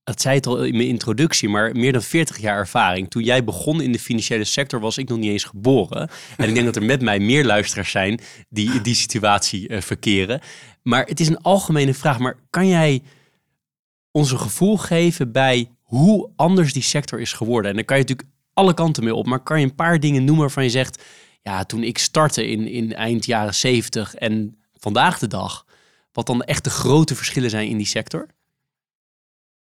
dat 0.05 0.21
zei 0.21 0.35
het 0.35 0.47
al 0.47 0.65
in 0.65 0.77
mijn 0.77 0.89
introductie, 0.89 1.49
maar 1.49 1.77
meer 1.77 1.93
dan 1.93 2.03
40 2.03 2.39
jaar 2.39 2.59
ervaring. 2.59 3.11
Toen 3.11 3.23
jij 3.23 3.45
begon 3.45 3.81
in 3.81 3.93
de 3.93 3.99
financiële 3.99 4.45
sector, 4.45 4.81
was 4.81 4.99
ik 4.99 5.09
nog 5.09 5.19
niet 5.19 5.31
eens 5.31 5.45
geboren. 5.45 6.11
En 6.37 6.49
ik 6.49 6.55
denk 6.55 6.67
dat 6.67 6.77
er 6.77 6.83
met 6.83 7.03
mij 7.03 7.19
meer 7.19 7.45
luisteraars 7.45 7.91
zijn 7.91 8.21
die 8.49 8.81
die 8.81 8.95
situatie 8.95 9.69
uh, 9.69 9.81
verkeren. 9.81 10.41
Maar 10.83 11.06
het 11.06 11.21
is 11.21 11.29
een 11.29 11.43
algemene 11.43 11.95
vraag. 11.95 12.19
Maar 12.19 12.37
kan 12.51 12.69
jij 12.69 13.03
ons 14.11 14.31
een 14.31 14.39
gevoel 14.39 14.77
geven 14.77 15.33
bij 15.33 15.71
hoe 15.83 16.31
anders 16.37 16.73
die 16.73 16.83
sector 16.83 17.21
is 17.21 17.33
geworden? 17.33 17.71
En 17.71 17.77
dan 17.77 17.85
kan 17.85 17.97
je 17.97 18.03
natuurlijk 18.03 18.29
alle 18.55 18.75
kanten 18.75 19.05
mee 19.05 19.15
op. 19.15 19.27
Maar 19.27 19.43
kan 19.43 19.61
je 19.61 19.67
een 19.67 19.75
paar 19.75 20.00
dingen 20.00 20.25
noemen 20.25 20.43
waarvan 20.43 20.65
je 20.65 20.71
zegt... 20.71 21.03
Ja, 21.43 21.65
toen 21.65 21.83
ik 21.83 21.99
startte 21.99 22.47
in, 22.47 22.69
in 22.69 22.95
eind 22.95 23.27
jaren 23.27 23.55
70 23.55 24.15
en 24.15 24.57
vandaag 24.75 25.19
de 25.19 25.27
dag... 25.27 25.67
wat 26.12 26.27
dan 26.27 26.43
echt 26.43 26.65
de 26.65 26.71
grote 26.71 27.15
verschillen 27.15 27.50
zijn 27.50 27.69
in 27.69 27.77
die 27.77 27.87
sector? 27.87 28.27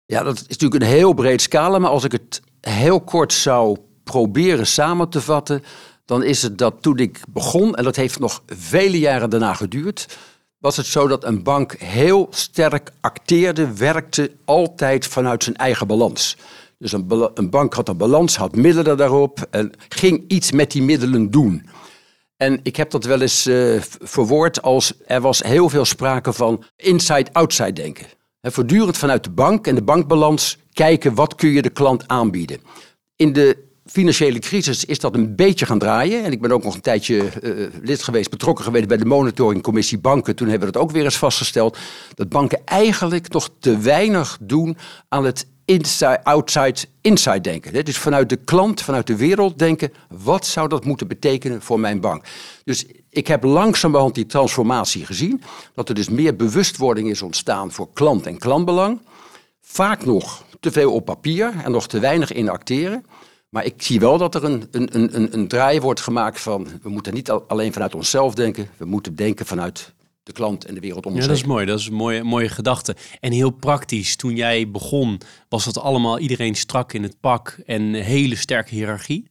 Ja, 0.09 0.23
dat 0.23 0.35
is 0.35 0.47
natuurlijk 0.47 0.83
een 0.83 0.89
heel 0.89 1.13
breed 1.13 1.41
scala, 1.41 1.79
maar 1.79 1.89
als 1.89 2.03
ik 2.03 2.11
het 2.11 2.41
heel 2.61 3.01
kort 3.01 3.33
zou 3.33 3.77
proberen 4.03 4.67
samen 4.67 5.09
te 5.09 5.21
vatten, 5.21 5.63
dan 6.05 6.23
is 6.23 6.41
het 6.41 6.57
dat 6.57 6.75
toen 6.81 6.97
ik 6.97 7.19
begon, 7.27 7.75
en 7.75 7.83
dat 7.83 7.95
heeft 7.95 8.19
nog 8.19 8.43
vele 8.47 8.99
jaren 8.99 9.29
daarna 9.29 9.53
geduurd, 9.53 10.17
was 10.57 10.77
het 10.77 10.85
zo 10.85 11.07
dat 11.07 11.23
een 11.23 11.43
bank 11.43 11.77
heel 11.77 12.27
sterk 12.29 12.91
acteerde, 13.01 13.73
werkte 13.73 14.31
altijd 14.45 15.07
vanuit 15.07 15.43
zijn 15.43 15.55
eigen 15.55 15.87
balans. 15.87 16.37
Dus 16.77 16.91
een, 16.91 17.29
een 17.33 17.49
bank 17.49 17.73
had 17.73 17.89
een 17.89 17.97
balans, 17.97 18.35
had 18.35 18.55
middelen 18.55 18.97
daarop 18.97 19.47
en 19.49 19.71
ging 19.89 20.23
iets 20.27 20.51
met 20.51 20.71
die 20.71 20.83
middelen 20.83 21.31
doen. 21.31 21.69
En 22.37 22.59
ik 22.63 22.75
heb 22.75 22.91
dat 22.91 23.03
wel 23.03 23.21
eens 23.21 23.47
uh, 23.47 23.81
verwoord 24.01 24.61
als 24.61 24.93
er 25.05 25.21
was 25.21 25.43
heel 25.43 25.69
veel 25.69 25.85
sprake 25.85 26.33
van 26.33 26.63
inside-outside 26.75 27.73
denken. 27.73 28.05
He, 28.41 28.51
voortdurend 28.51 28.97
vanuit 28.97 29.23
de 29.23 29.29
bank 29.29 29.67
en 29.67 29.75
de 29.75 29.83
bankbalans 29.83 30.57
kijken 30.73 31.15
wat 31.15 31.35
kun 31.35 31.49
je 31.49 31.61
de 31.61 31.69
klant 31.69 32.07
aanbieden. 32.07 32.59
In 33.15 33.33
de 33.33 33.67
financiële 33.85 34.39
crisis 34.39 34.85
is 34.85 34.99
dat 34.99 35.15
een 35.15 35.35
beetje 35.35 35.65
gaan 35.65 35.79
draaien. 35.79 36.23
En 36.23 36.31
ik 36.31 36.41
ben 36.41 36.51
ook 36.51 36.63
nog 36.63 36.75
een 36.75 36.81
tijdje 36.81 37.29
uh, 37.41 37.67
lid 37.81 38.03
geweest, 38.03 38.29
betrokken 38.29 38.65
geweest 38.65 38.87
bij 38.87 38.97
de 38.97 39.05
monitoringcommissie 39.05 39.97
banken. 39.97 40.35
Toen 40.35 40.47
hebben 40.47 40.67
we 40.67 40.73
dat 40.73 40.81
ook 40.81 40.91
weer 40.91 41.03
eens 41.03 41.17
vastgesteld. 41.17 41.77
Dat 42.13 42.29
banken 42.29 42.61
eigenlijk 42.65 43.33
nog 43.33 43.49
te 43.59 43.77
weinig 43.77 44.37
doen 44.41 44.77
aan 45.07 45.25
het 45.25 45.47
outside, 46.23 46.75
inside 47.01 47.41
denken. 47.41 47.85
Dus 47.85 47.97
vanuit 47.97 48.29
de 48.29 48.35
klant, 48.35 48.81
vanuit 48.81 49.07
de 49.07 49.15
wereld 49.15 49.59
denken, 49.59 49.93
wat 50.09 50.45
zou 50.45 50.67
dat 50.67 50.85
moeten 50.85 51.07
betekenen 51.07 51.61
voor 51.61 51.79
mijn 51.79 51.99
bank? 51.99 52.23
Dus 52.63 52.85
ik 53.09 53.27
heb 53.27 53.43
langzamerhand 53.43 54.15
die 54.15 54.25
transformatie 54.25 55.05
gezien, 55.05 55.41
dat 55.73 55.89
er 55.89 55.95
dus 55.95 56.09
meer 56.09 56.35
bewustwording 56.35 57.09
is 57.09 57.21
ontstaan 57.21 57.71
voor 57.71 57.89
klant 57.93 58.25
en 58.25 58.37
klantbelang. 58.37 58.99
Vaak 59.61 60.05
nog 60.05 60.43
te 60.59 60.71
veel 60.71 60.93
op 60.93 61.05
papier 61.05 61.53
en 61.63 61.71
nog 61.71 61.87
te 61.87 61.99
weinig 61.99 62.31
in 62.31 62.49
acteren. 62.49 63.05
Maar 63.49 63.65
ik 63.65 63.81
zie 63.81 63.99
wel 63.99 64.17
dat 64.17 64.35
er 64.35 64.43
een, 64.43 64.67
een, 64.71 65.15
een, 65.15 65.33
een 65.33 65.47
draai 65.47 65.81
wordt 65.81 66.01
gemaakt 66.01 66.39
van, 66.39 66.67
we 66.81 66.89
moeten 66.89 67.13
niet 67.13 67.29
alleen 67.29 67.73
vanuit 67.73 67.95
onszelf 67.95 68.33
denken, 68.33 68.69
we 68.77 68.85
moeten 68.85 69.15
denken 69.15 69.45
vanuit 69.45 69.93
de 70.23 70.31
klant 70.31 70.65
en 70.65 70.73
de 70.73 70.79
wereld 70.79 71.05
om 71.05 71.11
ons 71.11 71.21
Ja, 71.21 71.27
dat 71.27 71.37
is 71.37 71.43
mooi. 71.43 71.65
Dat 71.65 71.79
is 71.79 71.87
een 71.87 71.93
mooie, 71.93 72.23
mooie 72.23 72.49
gedachte. 72.49 72.95
En 73.19 73.31
heel 73.31 73.49
praktisch, 73.49 74.15
toen 74.15 74.35
jij 74.35 74.71
begon, 74.71 75.21
was 75.47 75.65
dat 75.65 75.79
allemaal 75.79 76.19
iedereen 76.19 76.55
strak 76.55 76.93
in 76.93 77.03
het 77.03 77.19
pak 77.19 77.59
en 77.65 77.81
een 77.81 77.93
hele 77.93 78.35
sterke 78.35 78.75
hiërarchie? 78.75 79.29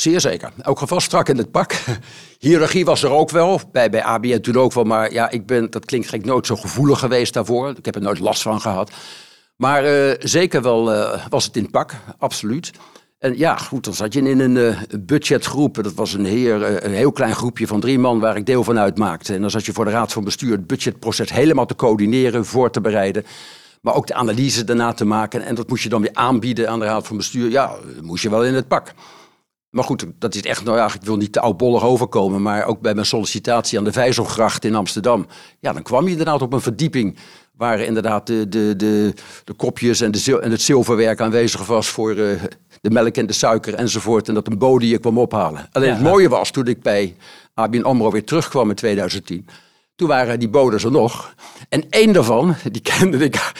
Zeer 0.00 0.20
zeker. 0.20 0.52
Ook 0.62 0.78
geval 0.78 1.00
strak 1.00 1.28
in 1.28 1.36
het 1.36 1.50
pak. 1.50 1.72
Hierarchie 2.38 2.84
was 2.84 3.02
er 3.02 3.10
ook 3.10 3.30
wel, 3.30 3.60
bij, 3.72 3.90
bij 3.90 4.02
ABN 4.02 4.40
toen 4.40 4.56
ook 4.56 4.72
wel. 4.72 4.84
Maar 4.84 5.12
ja, 5.12 5.30
ik 5.30 5.46
ben, 5.46 5.70
dat 5.70 5.84
klinkt 5.84 6.08
gek, 6.08 6.24
nooit 6.24 6.46
zo 6.46 6.56
gevoelig 6.56 6.98
geweest 6.98 7.34
daarvoor. 7.34 7.68
Ik 7.68 7.84
heb 7.84 7.94
er 7.94 8.00
nooit 8.00 8.18
last 8.18 8.42
van 8.42 8.60
gehad. 8.60 8.90
Maar 9.56 9.84
uh, 9.84 10.14
zeker 10.18 10.62
wel 10.62 10.94
uh, 10.94 11.26
was 11.28 11.44
het 11.44 11.56
in 11.56 11.70
pak, 11.70 11.92
absoluut. 12.18 12.70
En 13.18 13.38
ja, 13.38 13.56
goed, 13.56 13.84
dan 13.84 13.94
zat 13.94 14.12
je 14.12 14.20
in 14.22 14.40
een 14.40 14.56
uh, 14.56 14.78
budgetgroep. 15.00 15.82
Dat 15.82 15.94
was 15.94 16.12
een, 16.12 16.24
heer, 16.24 16.84
een 16.84 16.94
heel 16.94 17.12
klein 17.12 17.34
groepje 17.34 17.66
van 17.66 17.80
drie 17.80 17.98
man 17.98 18.20
waar 18.20 18.36
ik 18.36 18.46
deel 18.46 18.64
van 18.64 18.78
uitmaakte. 18.78 19.34
En 19.34 19.40
dan 19.40 19.50
zat 19.50 19.66
je 19.66 19.72
voor 19.72 19.84
de 19.84 19.90
Raad 19.90 20.12
van 20.12 20.24
Bestuur 20.24 20.52
het 20.52 20.66
budgetproces 20.66 21.32
helemaal 21.32 21.66
te 21.66 21.76
coördineren, 21.76 22.44
voor 22.44 22.70
te 22.70 22.80
bereiden. 22.80 23.24
Maar 23.80 23.94
ook 23.94 24.06
de 24.06 24.14
analyse 24.14 24.64
daarna 24.64 24.92
te 24.92 25.04
maken. 25.04 25.42
En 25.42 25.54
dat 25.54 25.68
moest 25.68 25.82
je 25.82 25.88
dan 25.88 26.02
weer 26.02 26.14
aanbieden 26.14 26.68
aan 26.68 26.78
de 26.78 26.84
Raad 26.84 27.06
van 27.06 27.16
Bestuur. 27.16 27.50
Ja, 27.50 27.76
moest 28.02 28.22
je 28.22 28.30
wel 28.30 28.44
in 28.44 28.54
het 28.54 28.68
pak. 28.68 28.92
Maar 29.70 29.84
goed, 29.84 30.06
dat 30.18 30.34
is 30.34 30.42
echt, 30.42 30.64
nou 30.64 30.76
ja, 30.76 30.86
ik 30.86 31.02
wil 31.02 31.16
niet 31.16 31.32
te 31.32 31.40
oudbollig 31.40 31.84
overkomen, 31.84 32.42
maar 32.42 32.64
ook 32.64 32.80
bij 32.80 32.94
mijn 32.94 33.06
sollicitatie 33.06 33.78
aan 33.78 33.84
de 33.84 33.92
Vijzelgracht 33.92 34.64
in 34.64 34.74
Amsterdam. 34.74 35.26
Ja, 35.60 35.72
dan 35.72 35.82
kwam 35.82 36.04
je 36.04 36.10
inderdaad 36.10 36.42
op 36.42 36.52
een 36.52 36.60
verdieping 36.60 37.16
waar 37.56 37.80
inderdaad 37.80 38.26
de, 38.26 38.48
de, 38.48 38.76
de, 38.76 39.14
de 39.44 39.52
kopjes 39.52 40.00
en, 40.00 40.10
de, 40.10 40.40
en 40.40 40.50
het 40.50 40.62
zilverwerk 40.62 41.20
aanwezig 41.20 41.66
was 41.66 41.88
voor 41.88 42.16
uh, 42.16 42.42
de 42.80 42.90
melk 42.90 43.16
en 43.16 43.26
de 43.26 43.32
suiker 43.32 43.74
enzovoort. 43.74 44.28
En 44.28 44.34
dat 44.34 44.46
een 44.46 44.58
bode 44.58 44.88
je 44.88 44.98
kwam 44.98 45.18
ophalen. 45.18 45.68
Alleen 45.72 45.90
het 45.90 46.02
mooie 46.02 46.28
was 46.28 46.50
toen 46.50 46.66
ik 46.66 46.82
bij 46.82 47.16
ABN 47.54 47.82
AMRO 47.82 48.10
weer 48.10 48.24
terugkwam 48.24 48.68
in 48.68 48.74
2010. 48.74 49.46
Toen 49.94 50.08
waren 50.08 50.38
die 50.38 50.48
bodes 50.48 50.84
er 50.84 50.90
nog. 50.90 51.34
En 51.68 51.84
één 51.90 52.12
daarvan, 52.12 52.54
die 52.70 52.82
kende 52.82 53.24
ik 53.24 53.52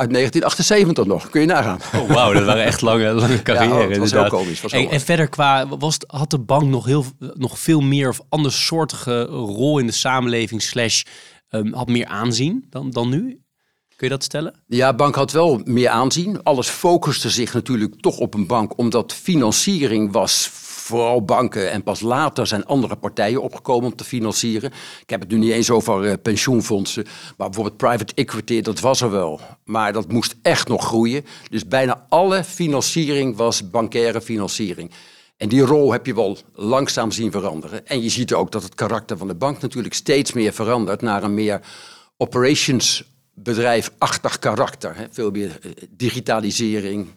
uit 0.00 0.12
1978 0.12 1.04
nog. 1.04 1.30
Kun 1.30 1.40
je 1.40 1.46
nagaan. 1.46 1.78
Oh, 1.94 2.10
Wauw, 2.10 2.32
dat 2.32 2.44
waren 2.44 2.64
echt 2.64 2.80
lange, 2.80 3.12
lange 3.22 3.42
carrière. 3.42 3.82
Ja, 3.82 3.88
dat 3.88 3.98
was 3.98 4.10
heel 4.10 4.28
komisch. 4.28 4.60
Was 4.60 4.72
en, 4.72 4.90
en, 4.90 5.00
verder 5.00 5.28
qua, 5.28 5.68
was, 5.78 5.96
had 6.06 6.30
de 6.30 6.38
bank 6.38 6.62
nog, 6.62 6.84
heel, 6.84 7.04
nog 7.34 7.58
veel 7.58 7.80
meer 7.80 8.08
of 8.08 8.20
andersoortige 8.28 9.22
rol 9.24 9.78
in 9.78 9.86
de 9.86 9.92
samenleving 9.92 10.62
slash 10.62 11.02
um, 11.50 11.72
had 11.72 11.88
meer 11.88 12.06
aanzien 12.06 12.66
dan, 12.70 12.90
dan 12.90 13.08
nu? 13.08 13.40
Kun 13.96 14.08
je 14.08 14.14
dat 14.14 14.24
stellen? 14.24 14.54
Ja, 14.66 14.94
bank 14.94 15.14
had 15.14 15.32
wel 15.32 15.60
meer 15.64 15.88
aanzien. 15.88 16.42
Alles 16.42 16.68
focuste 16.68 17.30
zich 17.30 17.52
natuurlijk 17.52 18.00
toch 18.00 18.18
op 18.18 18.34
een 18.34 18.46
bank, 18.46 18.78
omdat 18.78 19.12
financiering 19.12 20.12
was 20.12 20.50
vooral 20.90 21.24
banken 21.24 21.70
en 21.70 21.82
pas 21.82 22.00
later 22.00 22.46
zijn 22.46 22.66
andere 22.66 22.96
partijen 22.96 23.42
opgekomen 23.42 23.90
om 23.90 23.96
te 23.96 24.04
financieren. 24.04 24.72
Ik 25.02 25.10
heb 25.10 25.20
het 25.20 25.30
nu 25.30 25.38
niet 25.38 25.52
eens 25.52 25.70
over 25.70 26.04
uh, 26.04 26.12
pensioenfondsen, 26.22 27.04
maar 27.36 27.46
bijvoorbeeld 27.46 27.76
private 27.76 28.12
equity, 28.14 28.60
dat 28.60 28.80
was 28.80 29.00
er 29.00 29.10
wel. 29.10 29.40
Maar 29.64 29.92
dat 29.92 30.12
moest 30.12 30.36
echt 30.42 30.68
nog 30.68 30.84
groeien. 30.84 31.24
Dus 31.50 31.66
bijna 31.66 32.06
alle 32.08 32.44
financiering 32.44 33.36
was 33.36 33.70
bankaire 33.70 34.20
financiering. 34.20 34.90
En 35.36 35.48
die 35.48 35.60
rol 35.60 35.92
heb 35.92 36.06
je 36.06 36.14
wel 36.14 36.38
langzaam 36.54 37.10
zien 37.10 37.30
veranderen. 37.30 37.86
En 37.86 38.02
je 38.02 38.08
ziet 38.08 38.32
ook 38.32 38.52
dat 38.52 38.62
het 38.62 38.74
karakter 38.74 39.16
van 39.16 39.28
de 39.28 39.34
bank 39.34 39.60
natuurlijk 39.60 39.94
steeds 39.94 40.32
meer 40.32 40.52
verandert 40.52 41.00
naar 41.00 41.22
een 41.22 41.34
meer 41.34 41.60
operations 42.16 43.04
bedrijfachtig 43.34 44.38
karakter. 44.38 45.08
Veel 45.10 45.30
meer 45.30 45.58
eh, 45.62 45.70
digitalisering, 45.90 47.08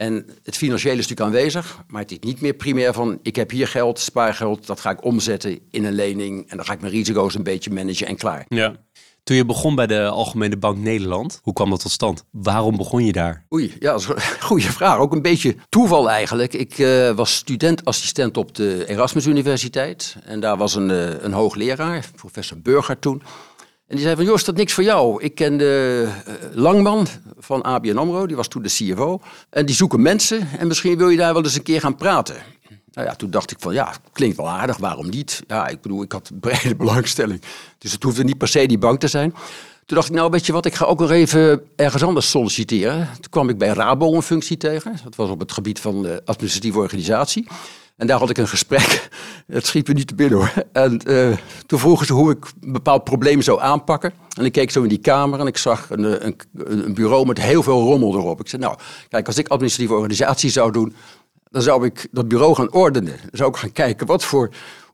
en 0.00 0.26
het 0.42 0.56
financiële 0.56 0.98
is 0.98 1.08
natuurlijk 1.08 1.36
aanwezig, 1.36 1.84
maar 1.88 2.00
het 2.02 2.10
is 2.10 2.18
niet 2.20 2.40
meer 2.40 2.54
primair 2.54 2.92
van 2.92 3.18
ik 3.22 3.36
heb 3.36 3.50
hier 3.50 3.68
geld, 3.68 3.98
spaargeld, 3.98 4.66
dat 4.66 4.80
ga 4.80 4.90
ik 4.90 5.04
omzetten 5.04 5.58
in 5.70 5.84
een 5.84 5.92
lening 5.92 6.50
en 6.50 6.56
dan 6.56 6.66
ga 6.66 6.72
ik 6.72 6.80
mijn 6.80 6.92
risico's 6.92 7.34
een 7.34 7.42
beetje 7.42 7.70
managen 7.70 8.06
en 8.06 8.16
klaar. 8.16 8.44
Ja. 8.48 8.74
Toen 9.22 9.36
je 9.36 9.44
begon 9.44 9.74
bij 9.74 9.86
de 9.86 10.08
Algemene 10.08 10.56
Bank 10.56 10.78
Nederland, 10.78 11.40
hoe 11.42 11.52
kwam 11.52 11.70
dat 11.70 11.80
tot 11.80 11.90
stand? 11.90 12.24
Waarom 12.30 12.76
begon 12.76 13.04
je 13.04 13.12
daar? 13.12 13.46
Oei, 13.52 13.76
ja, 13.78 13.92
dat 13.92 14.00
is 14.00 14.06
een 14.08 14.40
goede 14.50 14.72
vraag. 14.72 14.98
Ook 14.98 15.12
een 15.12 15.22
beetje 15.22 15.56
toeval 15.68 16.10
eigenlijk. 16.10 16.52
Ik 16.52 16.78
uh, 16.78 17.10
was 17.10 17.34
studentassistent 17.34 18.36
op 18.36 18.54
de 18.54 18.84
Erasmus 18.86 19.26
Universiteit. 19.26 20.16
En 20.24 20.40
daar 20.40 20.56
was 20.56 20.74
een, 20.74 20.90
uh, 20.90 21.22
een 21.22 21.32
hoogleraar, 21.32 22.10
professor 22.16 22.58
Burger 22.58 22.98
toen. 22.98 23.22
En 23.90 23.96
die 23.96 24.04
zei 24.04 24.16
van, 24.16 24.34
is 24.34 24.44
dat 24.44 24.56
niks 24.56 24.72
voor 24.72 24.84
jou? 24.84 25.22
Ik 25.22 25.34
ken 25.34 25.56
de 25.56 26.06
uh, 26.28 26.34
Langman 26.52 27.06
van 27.38 27.62
ABN 27.62 27.96
AMRO, 27.96 28.26
die 28.26 28.36
was 28.36 28.48
toen 28.48 28.62
de 28.62 28.68
CFO. 28.68 29.20
En 29.48 29.66
die 29.66 29.74
zoeken 29.74 30.02
mensen 30.02 30.48
en 30.58 30.66
misschien 30.66 30.98
wil 30.98 31.08
je 31.08 31.16
daar 31.16 31.34
wel 31.34 31.42
eens 31.42 31.54
een 31.54 31.62
keer 31.62 31.80
gaan 31.80 31.96
praten. 31.96 32.34
Nou 32.92 33.06
ja, 33.08 33.14
toen 33.14 33.30
dacht 33.30 33.50
ik 33.50 33.56
van, 33.60 33.72
ja, 33.72 33.94
klinkt 34.12 34.36
wel 34.36 34.48
aardig, 34.48 34.76
waarom 34.76 35.08
niet? 35.08 35.42
Ja, 35.46 35.68
ik 35.68 35.80
bedoel, 35.80 36.02
ik 36.02 36.12
had 36.12 36.30
brede 36.40 36.76
belangstelling. 36.84 37.42
Dus 37.78 37.92
het 37.92 38.02
hoefde 38.02 38.24
niet 38.24 38.38
per 38.38 38.48
se 38.48 38.66
die 38.66 38.78
bank 38.78 39.00
te 39.00 39.08
zijn. 39.08 39.30
Toen 39.86 39.96
dacht 39.96 40.08
ik, 40.08 40.14
nou 40.14 40.30
weet 40.30 40.46
je 40.46 40.52
wat, 40.52 40.66
ik 40.66 40.74
ga 40.74 40.84
ook 40.84 40.98
nog 41.00 41.10
even 41.10 41.62
ergens 41.76 42.02
anders 42.02 42.30
solliciteren. 42.30 43.08
Toen 43.12 43.30
kwam 43.30 43.48
ik 43.48 43.58
bij 43.58 43.68
Rabo 43.68 44.14
een 44.14 44.22
functie 44.22 44.56
tegen. 44.56 44.96
Dat 45.04 45.16
was 45.16 45.30
op 45.30 45.40
het 45.40 45.52
gebied 45.52 45.80
van 45.80 46.24
administratieve 46.24 46.78
organisatie. 46.78 47.46
En 48.00 48.06
daar 48.06 48.18
had 48.18 48.30
ik 48.30 48.38
een 48.38 48.48
gesprek. 48.48 49.08
Het 49.46 49.66
schiet 49.66 49.88
me 49.88 49.94
niet 49.94 50.06
te 50.06 50.14
binnen 50.14 50.38
hoor. 50.38 50.52
En 50.72 51.00
uh, 51.06 51.36
toen 51.66 51.78
vroegen 51.78 52.06
ze 52.06 52.12
hoe 52.12 52.30
ik 52.30 52.44
een 52.60 52.72
bepaald 52.72 53.04
probleem 53.04 53.42
zou 53.42 53.60
aanpakken. 53.60 54.12
En 54.36 54.44
ik 54.44 54.52
keek 54.52 54.70
zo 54.70 54.82
in 54.82 54.88
die 54.88 54.98
kamer 54.98 55.40
en 55.40 55.46
ik 55.46 55.56
zag 55.56 55.90
een, 55.90 56.04
eh, 56.04 56.26
een, 56.26 56.36
een 56.84 56.94
bureau 56.94 57.26
met 57.26 57.40
heel 57.40 57.62
veel 57.62 57.82
rommel 57.82 58.14
erop. 58.14 58.40
Ik 58.40 58.48
zei, 58.48 58.62
nou, 58.62 58.76
kijk, 59.08 59.26
als 59.26 59.38
ik 59.38 59.48
administratieve 59.48 59.94
organisatie 59.94 60.50
zou 60.50 60.72
doen, 60.72 60.94
dan 61.50 61.62
zou 61.62 61.84
ik 61.84 62.08
dat 62.10 62.28
bureau 62.28 62.54
gaan 62.54 62.72
ordenen. 62.72 63.16
Dan 63.20 63.30
zou 63.32 63.50
ik 63.50 63.56
gaan 63.56 63.72
kijken, 63.72 64.06
wat 64.06 64.24
voor 64.24 64.50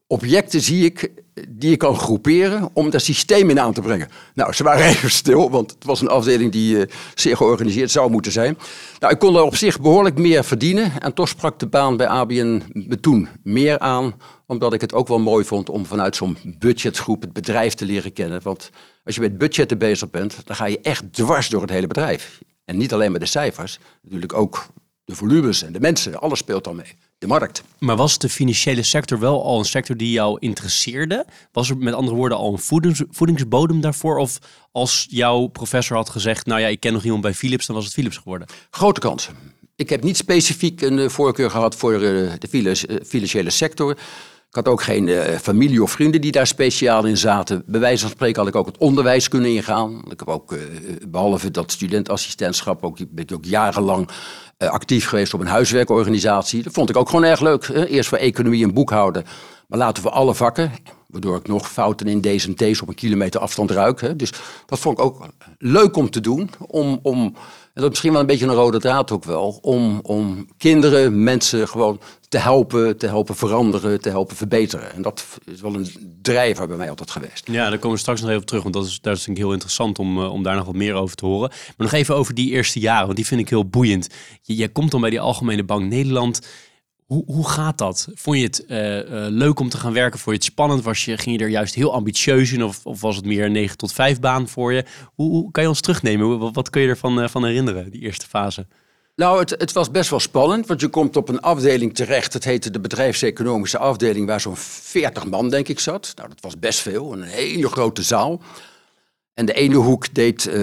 objecten 0.06 0.60
zie 0.60 0.84
ik 0.84 1.12
die 1.48 1.70
je 1.70 1.76
kan 1.76 1.96
groeperen 1.96 2.70
om 2.72 2.90
dat 2.90 3.02
systeem 3.02 3.50
in 3.50 3.60
aan 3.60 3.72
te 3.72 3.80
brengen. 3.80 4.08
Nou, 4.34 4.52
ze 4.52 4.62
waren 4.62 4.86
even 4.92 5.10
stil, 5.10 5.50
want 5.50 5.70
het 5.70 5.84
was 5.84 6.00
een 6.00 6.08
afdeling 6.08 6.52
die 6.52 6.76
uh, 6.76 6.84
zeer 7.14 7.36
georganiseerd 7.36 7.90
zou 7.90 8.10
moeten 8.10 8.32
zijn. 8.32 8.58
Nou, 8.98 9.12
ik 9.12 9.18
kon 9.18 9.36
er 9.36 9.42
op 9.42 9.56
zich 9.56 9.80
behoorlijk 9.80 10.18
meer 10.18 10.44
verdienen 10.44 11.00
en 11.00 11.14
toch 11.14 11.28
sprak 11.28 11.58
de 11.58 11.66
baan 11.66 11.96
bij 11.96 12.06
ABN 12.06 12.62
me 12.72 13.00
toen 13.00 13.28
meer 13.42 13.78
aan, 13.78 14.14
omdat 14.46 14.72
ik 14.72 14.80
het 14.80 14.92
ook 14.92 15.08
wel 15.08 15.18
mooi 15.18 15.44
vond 15.44 15.70
om 15.70 15.86
vanuit 15.86 16.16
zo'n 16.16 16.36
budgetgroep 16.58 17.20
het 17.20 17.32
bedrijf 17.32 17.74
te 17.74 17.84
leren 17.84 18.12
kennen. 18.12 18.40
Want 18.42 18.70
als 19.04 19.14
je 19.14 19.20
met 19.20 19.38
budgetten 19.38 19.78
bezig 19.78 20.10
bent, 20.10 20.36
dan 20.44 20.56
ga 20.56 20.66
je 20.66 20.80
echt 20.80 21.12
dwars 21.12 21.48
door 21.48 21.60
het 21.60 21.70
hele 21.70 21.86
bedrijf. 21.86 22.40
En 22.64 22.76
niet 22.76 22.92
alleen 22.92 23.12
met 23.12 23.20
de 23.20 23.26
cijfers, 23.26 23.78
natuurlijk 24.02 24.34
ook 24.34 24.66
de 25.04 25.14
volumes 25.14 25.62
en 25.62 25.72
de 25.72 25.80
mensen, 25.80 26.20
alles 26.20 26.38
speelt 26.38 26.64
dan 26.64 26.76
mee 26.76 26.94
de 27.18 27.26
markt. 27.26 27.62
Maar 27.78 27.96
was 27.96 28.18
de 28.18 28.28
financiële 28.28 28.82
sector 28.82 29.18
wel 29.18 29.44
al 29.44 29.58
een 29.58 29.64
sector 29.64 29.96
die 29.96 30.10
jou 30.10 30.36
interesseerde? 30.40 31.26
Was 31.52 31.70
er 31.70 31.76
met 31.76 31.94
andere 31.94 32.16
woorden 32.16 32.38
al 32.38 32.52
een 32.52 32.58
voedings, 32.58 33.02
voedingsbodem 33.10 33.80
daarvoor? 33.80 34.18
Of 34.18 34.38
als 34.72 35.06
jouw 35.10 35.46
professor 35.46 35.96
had 35.96 36.10
gezegd, 36.10 36.46
nou 36.46 36.60
ja, 36.60 36.66
ik 36.66 36.80
ken 36.80 36.92
nog 36.92 37.04
iemand 37.04 37.22
bij 37.22 37.34
Philips, 37.34 37.66
dan 37.66 37.76
was 37.76 37.84
het 37.84 37.94
Philips 37.94 38.16
geworden? 38.16 38.48
Grote 38.70 39.00
kans. 39.00 39.28
Ik 39.76 39.88
heb 39.88 40.02
niet 40.02 40.16
specifiek 40.16 40.80
een 40.80 40.98
eh, 40.98 41.08
voorkeur 41.08 41.50
gehad 41.50 41.76
voor 41.76 41.92
eh, 41.92 42.00
de 42.00 42.76
eh, 42.88 42.96
financiële 43.06 43.50
sector. 43.50 43.90
Ik 44.48 44.64
had 44.64 44.68
ook 44.68 44.82
geen 44.82 45.08
familie 45.40 45.82
of 45.82 45.90
vrienden 45.90 46.20
die 46.20 46.32
daar 46.32 46.46
speciaal 46.46 47.04
in 47.04 47.16
zaten. 47.16 47.62
Bij 47.66 47.80
wijze 47.80 48.02
van 48.02 48.10
spreken 48.10 48.38
had 48.38 48.48
ik 48.48 48.54
ook 48.54 48.66
het 48.66 48.78
onderwijs 48.78 49.28
kunnen 49.28 49.50
ingaan. 49.50 50.02
Ik 50.10 50.18
heb 50.18 50.28
ook, 50.28 50.54
behalve 51.08 51.50
dat 51.50 51.72
studentassistentschap, 51.72 52.84
ook, 52.84 52.96
ben 52.98 53.24
ik 53.24 53.32
ook 53.32 53.44
jarenlang 53.44 54.08
actief 54.58 55.08
geweest 55.08 55.34
op 55.34 55.40
een 55.40 55.46
huiswerkorganisatie. 55.46 56.62
Dat 56.62 56.72
vond 56.72 56.90
ik 56.90 56.96
ook 56.96 57.08
gewoon 57.08 57.24
erg 57.24 57.40
leuk. 57.40 57.68
Eerst 57.68 58.08
voor 58.08 58.18
economie 58.18 58.64
en 58.64 58.74
boekhouden. 58.74 59.24
Maar 59.66 59.78
laten 59.78 60.02
we 60.02 60.10
alle 60.10 60.34
vakken, 60.34 60.72
waardoor 61.06 61.36
ik 61.36 61.48
nog 61.48 61.70
fouten 61.70 62.06
in 62.06 62.20
deze 62.20 62.54
en 62.56 62.80
op 62.82 62.88
een 62.88 62.94
kilometer 62.94 63.40
afstand 63.40 63.70
ruik. 63.70 64.18
Dus 64.18 64.32
dat 64.66 64.78
vond 64.78 64.98
ik 64.98 65.04
ook 65.04 65.26
leuk 65.58 65.96
om 65.96 66.10
te 66.10 66.20
doen. 66.20 66.50
Om, 66.58 66.98
om, 67.02 67.36
dat 67.82 67.84
is 67.84 67.90
misschien 67.90 68.12
wel 68.12 68.20
een 68.20 68.26
beetje 68.26 68.46
een 68.46 68.54
rode 68.54 68.78
draad 68.78 69.10
ook 69.10 69.24
wel. 69.24 69.58
Om, 69.62 69.98
om 70.02 70.48
kinderen, 70.56 71.22
mensen 71.22 71.68
gewoon 71.68 72.00
te 72.28 72.38
helpen, 72.38 72.96
te 72.98 73.06
helpen 73.06 73.36
veranderen, 73.36 74.00
te 74.00 74.08
helpen 74.08 74.36
verbeteren. 74.36 74.92
En 74.92 75.02
dat 75.02 75.24
is 75.44 75.60
wel 75.60 75.74
een 75.74 76.16
drijver 76.22 76.66
bij 76.66 76.76
mij 76.76 76.88
altijd 76.88 77.10
geweest. 77.10 77.48
Ja, 77.50 77.68
daar 77.68 77.78
komen 77.78 77.96
we 77.96 78.02
straks 78.02 78.20
nog 78.20 78.28
even 78.28 78.42
op 78.42 78.46
terug. 78.46 78.62
Want 78.62 78.74
dat 78.74 78.86
is, 78.86 79.00
dat 79.00 79.16
is 79.16 79.26
heel 79.26 79.52
interessant 79.52 79.98
om, 79.98 80.22
eh, 80.22 80.32
om 80.32 80.42
daar 80.42 80.56
nog 80.56 80.64
wat 80.64 80.74
meer 80.74 80.94
over 80.94 81.16
te 81.16 81.26
horen. 81.26 81.48
Maar 81.48 81.86
nog 81.86 81.92
even 81.92 82.16
over 82.16 82.34
die 82.34 82.50
eerste 82.50 82.80
jaren, 82.80 83.04
want 83.04 83.16
die 83.16 83.26
vind 83.26 83.40
ik 83.40 83.48
heel 83.48 83.68
boeiend. 83.68 84.08
Je, 84.42 84.56
je 84.56 84.68
komt 84.68 84.90
dan 84.90 85.00
bij 85.00 85.10
die 85.10 85.20
Algemene 85.20 85.64
Bank 85.64 85.84
Nederland 85.90 86.40
hoe, 87.06 87.22
hoe 87.26 87.48
gaat 87.48 87.78
dat? 87.78 88.08
Vond 88.14 88.36
je 88.36 88.42
het 88.42 88.64
uh, 88.68 88.96
uh, 88.96 89.02
leuk 89.28 89.60
om 89.60 89.68
te 89.68 89.76
gaan 89.76 89.92
werken? 89.92 90.18
Vond 90.18 90.36
je 90.36 90.42
het 90.42 90.52
spannend? 90.52 90.82
Was 90.82 91.04
je, 91.04 91.18
ging 91.18 91.38
je 91.38 91.44
er 91.44 91.50
juist 91.50 91.74
heel 91.74 91.92
ambitieus 91.92 92.52
in? 92.52 92.64
Of, 92.64 92.80
of 92.84 93.00
was 93.00 93.16
het 93.16 93.24
meer 93.24 93.44
een 93.44 93.52
9 93.52 93.76
tot 93.76 93.92
5 93.92 94.20
baan 94.20 94.48
voor 94.48 94.72
je? 94.72 94.84
Hoe, 95.14 95.30
hoe 95.30 95.50
kan 95.50 95.62
je 95.62 95.68
ons 95.68 95.80
terugnemen? 95.80 96.52
Wat, 96.52 96.70
kun 96.70 96.82
je 96.82 96.88
ervan 96.88 97.22
uh, 97.22 97.28
van 97.28 97.44
herinneren, 97.44 97.90
die 97.90 98.00
eerste 98.00 98.26
fase? 98.26 98.66
Nou, 99.16 99.38
het, 99.38 99.50
het, 99.50 99.72
was 99.72 99.90
best 99.90 100.10
wel 100.10 100.20
spannend, 100.20 100.66
want 100.66 100.80
je 100.80 100.88
komt 100.88 101.16
op 101.16 101.28
een 101.28 101.40
afdeling 101.40 101.94
terecht. 101.94 102.32
Het 102.32 102.44
heette 102.44 102.70
de 102.70 102.80
bedrijfseconomische 102.80 103.78
afdeling, 103.78 104.26
waar 104.26 104.40
zo'n 104.40 104.56
40 104.56 105.26
man, 105.26 105.50
denk 105.50 105.68
ik, 105.68 105.80
zat. 105.80 106.12
Nou, 106.16 106.28
dat 106.28 106.40
was 106.40 106.58
best 106.58 106.78
veel, 106.78 107.12
een 107.12 107.22
hele 107.22 107.68
grote 107.68 108.02
zaal. 108.02 108.40
En 109.36 109.46
de 109.46 109.52
ene 109.52 109.74
hoek 109.74 110.14
deed 110.14 110.46
uh, 110.46 110.54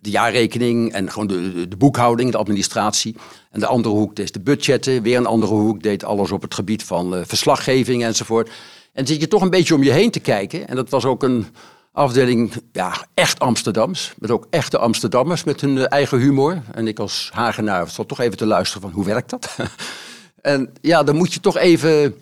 de 0.00 0.10
jaarrekening 0.10 0.92
en 0.92 1.10
gewoon 1.10 1.26
de, 1.26 1.68
de, 1.68 1.76
boekhouding, 1.76 2.30
de 2.30 2.38
administratie. 2.38 3.16
En 3.50 3.60
de 3.60 3.66
andere 3.66 3.94
hoek 3.94 4.16
deed 4.16 4.32
de 4.32 4.40
budgetten. 4.40 5.02
Weer 5.02 5.16
een 5.16 5.26
andere 5.26 5.52
hoek 5.52 5.82
deed 5.82 6.04
alles 6.04 6.30
op 6.30 6.42
het 6.42 6.54
gebied 6.54 6.82
van 6.84 7.14
uh, 7.14 7.20
verslaggeving 7.24 8.04
enzovoort. 8.04 8.50
En 8.92 9.06
zit 9.06 9.20
je 9.20 9.28
toch 9.28 9.42
een 9.42 9.50
beetje 9.50 9.74
om 9.74 9.82
je 9.82 9.90
heen 9.90 10.10
te 10.10 10.20
kijken. 10.20 10.68
En 10.68 10.76
dat 10.76 10.88
was 10.88 11.04
ook 11.04 11.22
een 11.22 11.46
afdeling, 11.92 12.52
ja, 12.72 13.06
echt 13.14 13.38
Amsterdams. 13.38 14.12
Met 14.18 14.30
ook 14.30 14.46
echte 14.50 14.78
Amsterdammers 14.78 15.44
met 15.44 15.60
hun 15.60 15.88
eigen 15.88 16.18
humor. 16.18 16.62
En 16.72 16.88
ik 16.88 16.98
als 16.98 17.30
Hagenaar 17.32 17.88
zat 17.88 18.08
toch 18.08 18.20
even 18.20 18.36
te 18.36 18.46
luisteren 18.46 18.82
van 18.82 18.90
hoe 18.90 19.04
werkt 19.04 19.30
dat? 19.30 19.56
en 20.40 20.72
ja, 20.80 21.02
dan 21.02 21.16
moet 21.16 21.34
je 21.34 21.40
toch 21.40 21.56
even, 21.56 22.14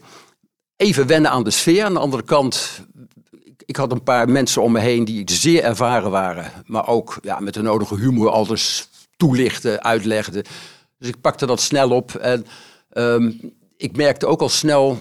even 0.76 1.06
wennen 1.06 1.30
aan 1.30 1.44
de 1.44 1.50
sfeer. 1.50 1.84
Aan 1.84 1.94
de 1.94 2.00
andere 2.00 2.22
kant 2.22 2.86
ik 3.68 3.76
had 3.76 3.92
een 3.92 4.02
paar 4.02 4.28
mensen 4.28 4.62
om 4.62 4.72
me 4.72 4.80
heen 4.80 5.04
die 5.04 5.30
zeer 5.30 5.62
ervaren 5.62 6.10
waren, 6.10 6.52
maar 6.66 6.88
ook 6.88 7.18
ja, 7.22 7.40
met 7.40 7.54
de 7.54 7.62
nodige 7.62 7.96
humor 7.96 8.30
alles 8.30 8.88
toelichten, 9.16 9.82
uitlegde. 9.82 10.44
Dus 10.98 11.08
ik 11.08 11.20
pakte 11.20 11.46
dat 11.46 11.60
snel 11.60 11.90
op 11.90 12.14
en 12.14 12.46
ehm, 12.90 13.32
ik 13.76 13.96
merkte 13.96 14.26
ook 14.26 14.40
al 14.40 14.48
snel, 14.48 14.98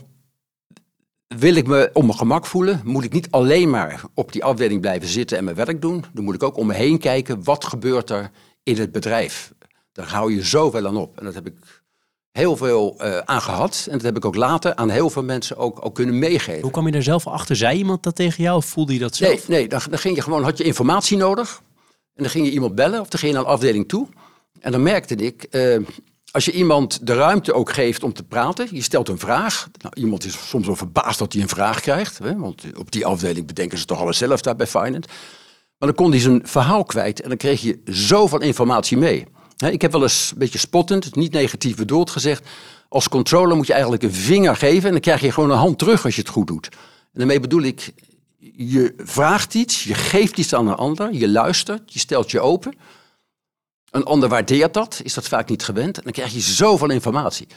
wil 1.27 1.55
ik 1.55 1.67
me 1.67 1.89
op 1.93 2.03
mijn 2.03 2.17
gemak 2.17 2.45
voelen, 2.45 2.81
moet 2.83 3.03
ik 3.03 3.13
niet 3.13 3.31
alleen 3.31 3.69
maar 3.69 4.03
op 4.13 4.31
die 4.31 4.43
afdeling 4.43 4.81
blijven 4.81 5.07
zitten 5.07 5.37
en 5.37 5.43
mijn 5.43 5.55
werk 5.55 5.81
doen. 5.81 6.05
Dan 6.13 6.23
moet 6.23 6.35
ik 6.35 6.43
ook 6.43 6.57
om 6.57 6.67
me 6.67 6.73
heen 6.73 6.97
kijken, 6.97 7.43
wat 7.43 7.65
gebeurt 7.65 8.09
er 8.09 8.31
in 8.63 8.77
het 8.77 8.91
bedrijf? 8.91 9.53
Daar 9.91 10.07
hou 10.09 10.33
je 10.33 10.43
zoveel 10.43 10.87
aan 10.87 10.97
op. 10.97 11.17
En 11.17 11.25
dat 11.25 11.33
heb 11.33 11.47
ik 11.47 11.76
heel 12.31 12.57
veel 12.57 12.95
uh, 13.01 13.17
aan 13.17 13.41
gehad. 13.41 13.85
En 13.89 13.93
dat 13.93 14.01
heb 14.01 14.17
ik 14.17 14.25
ook 14.25 14.35
later 14.35 14.75
aan 14.75 14.89
heel 14.89 15.09
veel 15.09 15.23
mensen 15.23 15.57
ook, 15.57 15.85
ook 15.85 15.95
kunnen 15.95 16.19
meegeven. 16.19 16.61
Hoe 16.61 16.71
kwam 16.71 16.87
je 16.87 16.93
er 16.93 17.03
zelf 17.03 17.27
achter? 17.27 17.55
Zei 17.55 17.77
iemand 17.77 18.03
dat 18.03 18.15
tegen 18.15 18.43
jou 18.43 18.57
of 18.57 18.65
voelde 18.65 18.93
je 18.93 18.99
dat 18.99 19.15
zelf? 19.15 19.47
Nee, 19.47 19.57
nee 19.59 19.67
dan, 19.67 19.81
dan 19.89 19.99
ging 19.99 20.15
je 20.15 20.21
gewoon, 20.21 20.43
had 20.43 20.57
je 20.57 20.63
informatie 20.63 21.17
nodig. 21.17 21.61
En 22.13 22.23
dan 22.23 22.31
ging 22.31 22.45
je 22.45 22.51
iemand 22.51 22.75
bellen 22.75 22.99
of 22.99 23.07
dan 23.07 23.19
ging 23.19 23.31
je 23.31 23.37
naar 23.37 23.47
een 23.47 23.53
afdeling 23.53 23.87
toe. 23.87 24.07
En 24.59 24.71
dan 24.71 24.83
merkte 24.83 25.15
ik, 25.15 25.47
uh, 25.51 25.77
als 26.31 26.45
je 26.45 26.51
iemand 26.51 27.07
de 27.07 27.13
ruimte 27.13 27.53
ook 27.53 27.71
geeft 27.71 28.03
om 28.03 28.13
te 28.13 28.23
praten, 28.23 28.67
je 28.71 28.81
stelt 28.81 29.09
een 29.09 29.19
vraag. 29.19 29.67
Nou, 29.81 29.93
iemand 29.97 30.25
is 30.25 30.47
soms 30.47 30.65
wel 30.65 30.75
verbaasd 30.75 31.19
dat 31.19 31.33
hij 31.33 31.41
een 31.41 31.49
vraag 31.49 31.79
krijgt. 31.79 32.17
Hè, 32.17 32.37
want 32.37 32.63
op 32.77 32.91
die 32.91 33.05
afdeling 33.05 33.47
bedenken 33.47 33.77
ze 33.77 33.85
toch 33.85 33.99
alles 33.99 34.17
zelf 34.17 34.41
daar 34.41 34.55
bij 34.55 34.67
Finance. 34.67 35.09
Maar 35.77 35.89
dan 35.89 35.93
kon 35.93 36.11
hij 36.11 36.19
zijn 36.19 36.47
verhaal 36.47 36.83
kwijt 36.83 37.21
en 37.21 37.29
dan 37.29 37.37
kreeg 37.37 37.61
je 37.61 37.81
zoveel 37.85 38.41
informatie 38.41 38.97
mee. 38.97 39.27
Ik 39.57 39.81
heb 39.81 39.91
wel 39.91 40.01
eens 40.01 40.31
een 40.31 40.37
beetje 40.37 40.59
spottend, 40.59 41.15
niet 41.15 41.31
negatief 41.31 41.75
bedoeld, 41.75 42.09
gezegd... 42.09 42.47
als 42.89 43.09
controller 43.09 43.55
moet 43.55 43.67
je 43.67 43.73
eigenlijk 43.73 44.03
een 44.03 44.13
vinger 44.13 44.55
geven... 44.55 44.85
en 44.85 44.91
dan 44.91 45.01
krijg 45.01 45.21
je 45.21 45.31
gewoon 45.31 45.51
een 45.51 45.57
hand 45.57 45.79
terug 45.79 46.05
als 46.05 46.15
je 46.15 46.21
het 46.21 46.29
goed 46.29 46.47
doet. 46.47 46.67
En 46.71 47.13
daarmee 47.13 47.39
bedoel 47.39 47.61
ik, 47.61 47.93
je 48.55 48.93
vraagt 48.97 49.53
iets, 49.53 49.83
je 49.83 49.93
geeft 49.93 50.37
iets 50.37 50.53
aan 50.53 50.67
een 50.67 50.75
ander... 50.75 51.13
je 51.13 51.29
luistert, 51.29 51.93
je 51.93 51.99
stelt 51.99 52.31
je 52.31 52.39
open. 52.39 52.73
Een 53.91 54.03
ander 54.03 54.29
waardeert 54.29 54.73
dat, 54.73 54.99
is 55.03 55.13
dat 55.13 55.27
vaak 55.27 55.49
niet 55.49 55.63
gewend... 55.63 55.97
en 55.97 56.03
dan 56.03 56.11
krijg 56.11 56.33
je 56.33 56.39
zoveel 56.39 56.89
informatie. 56.89 57.47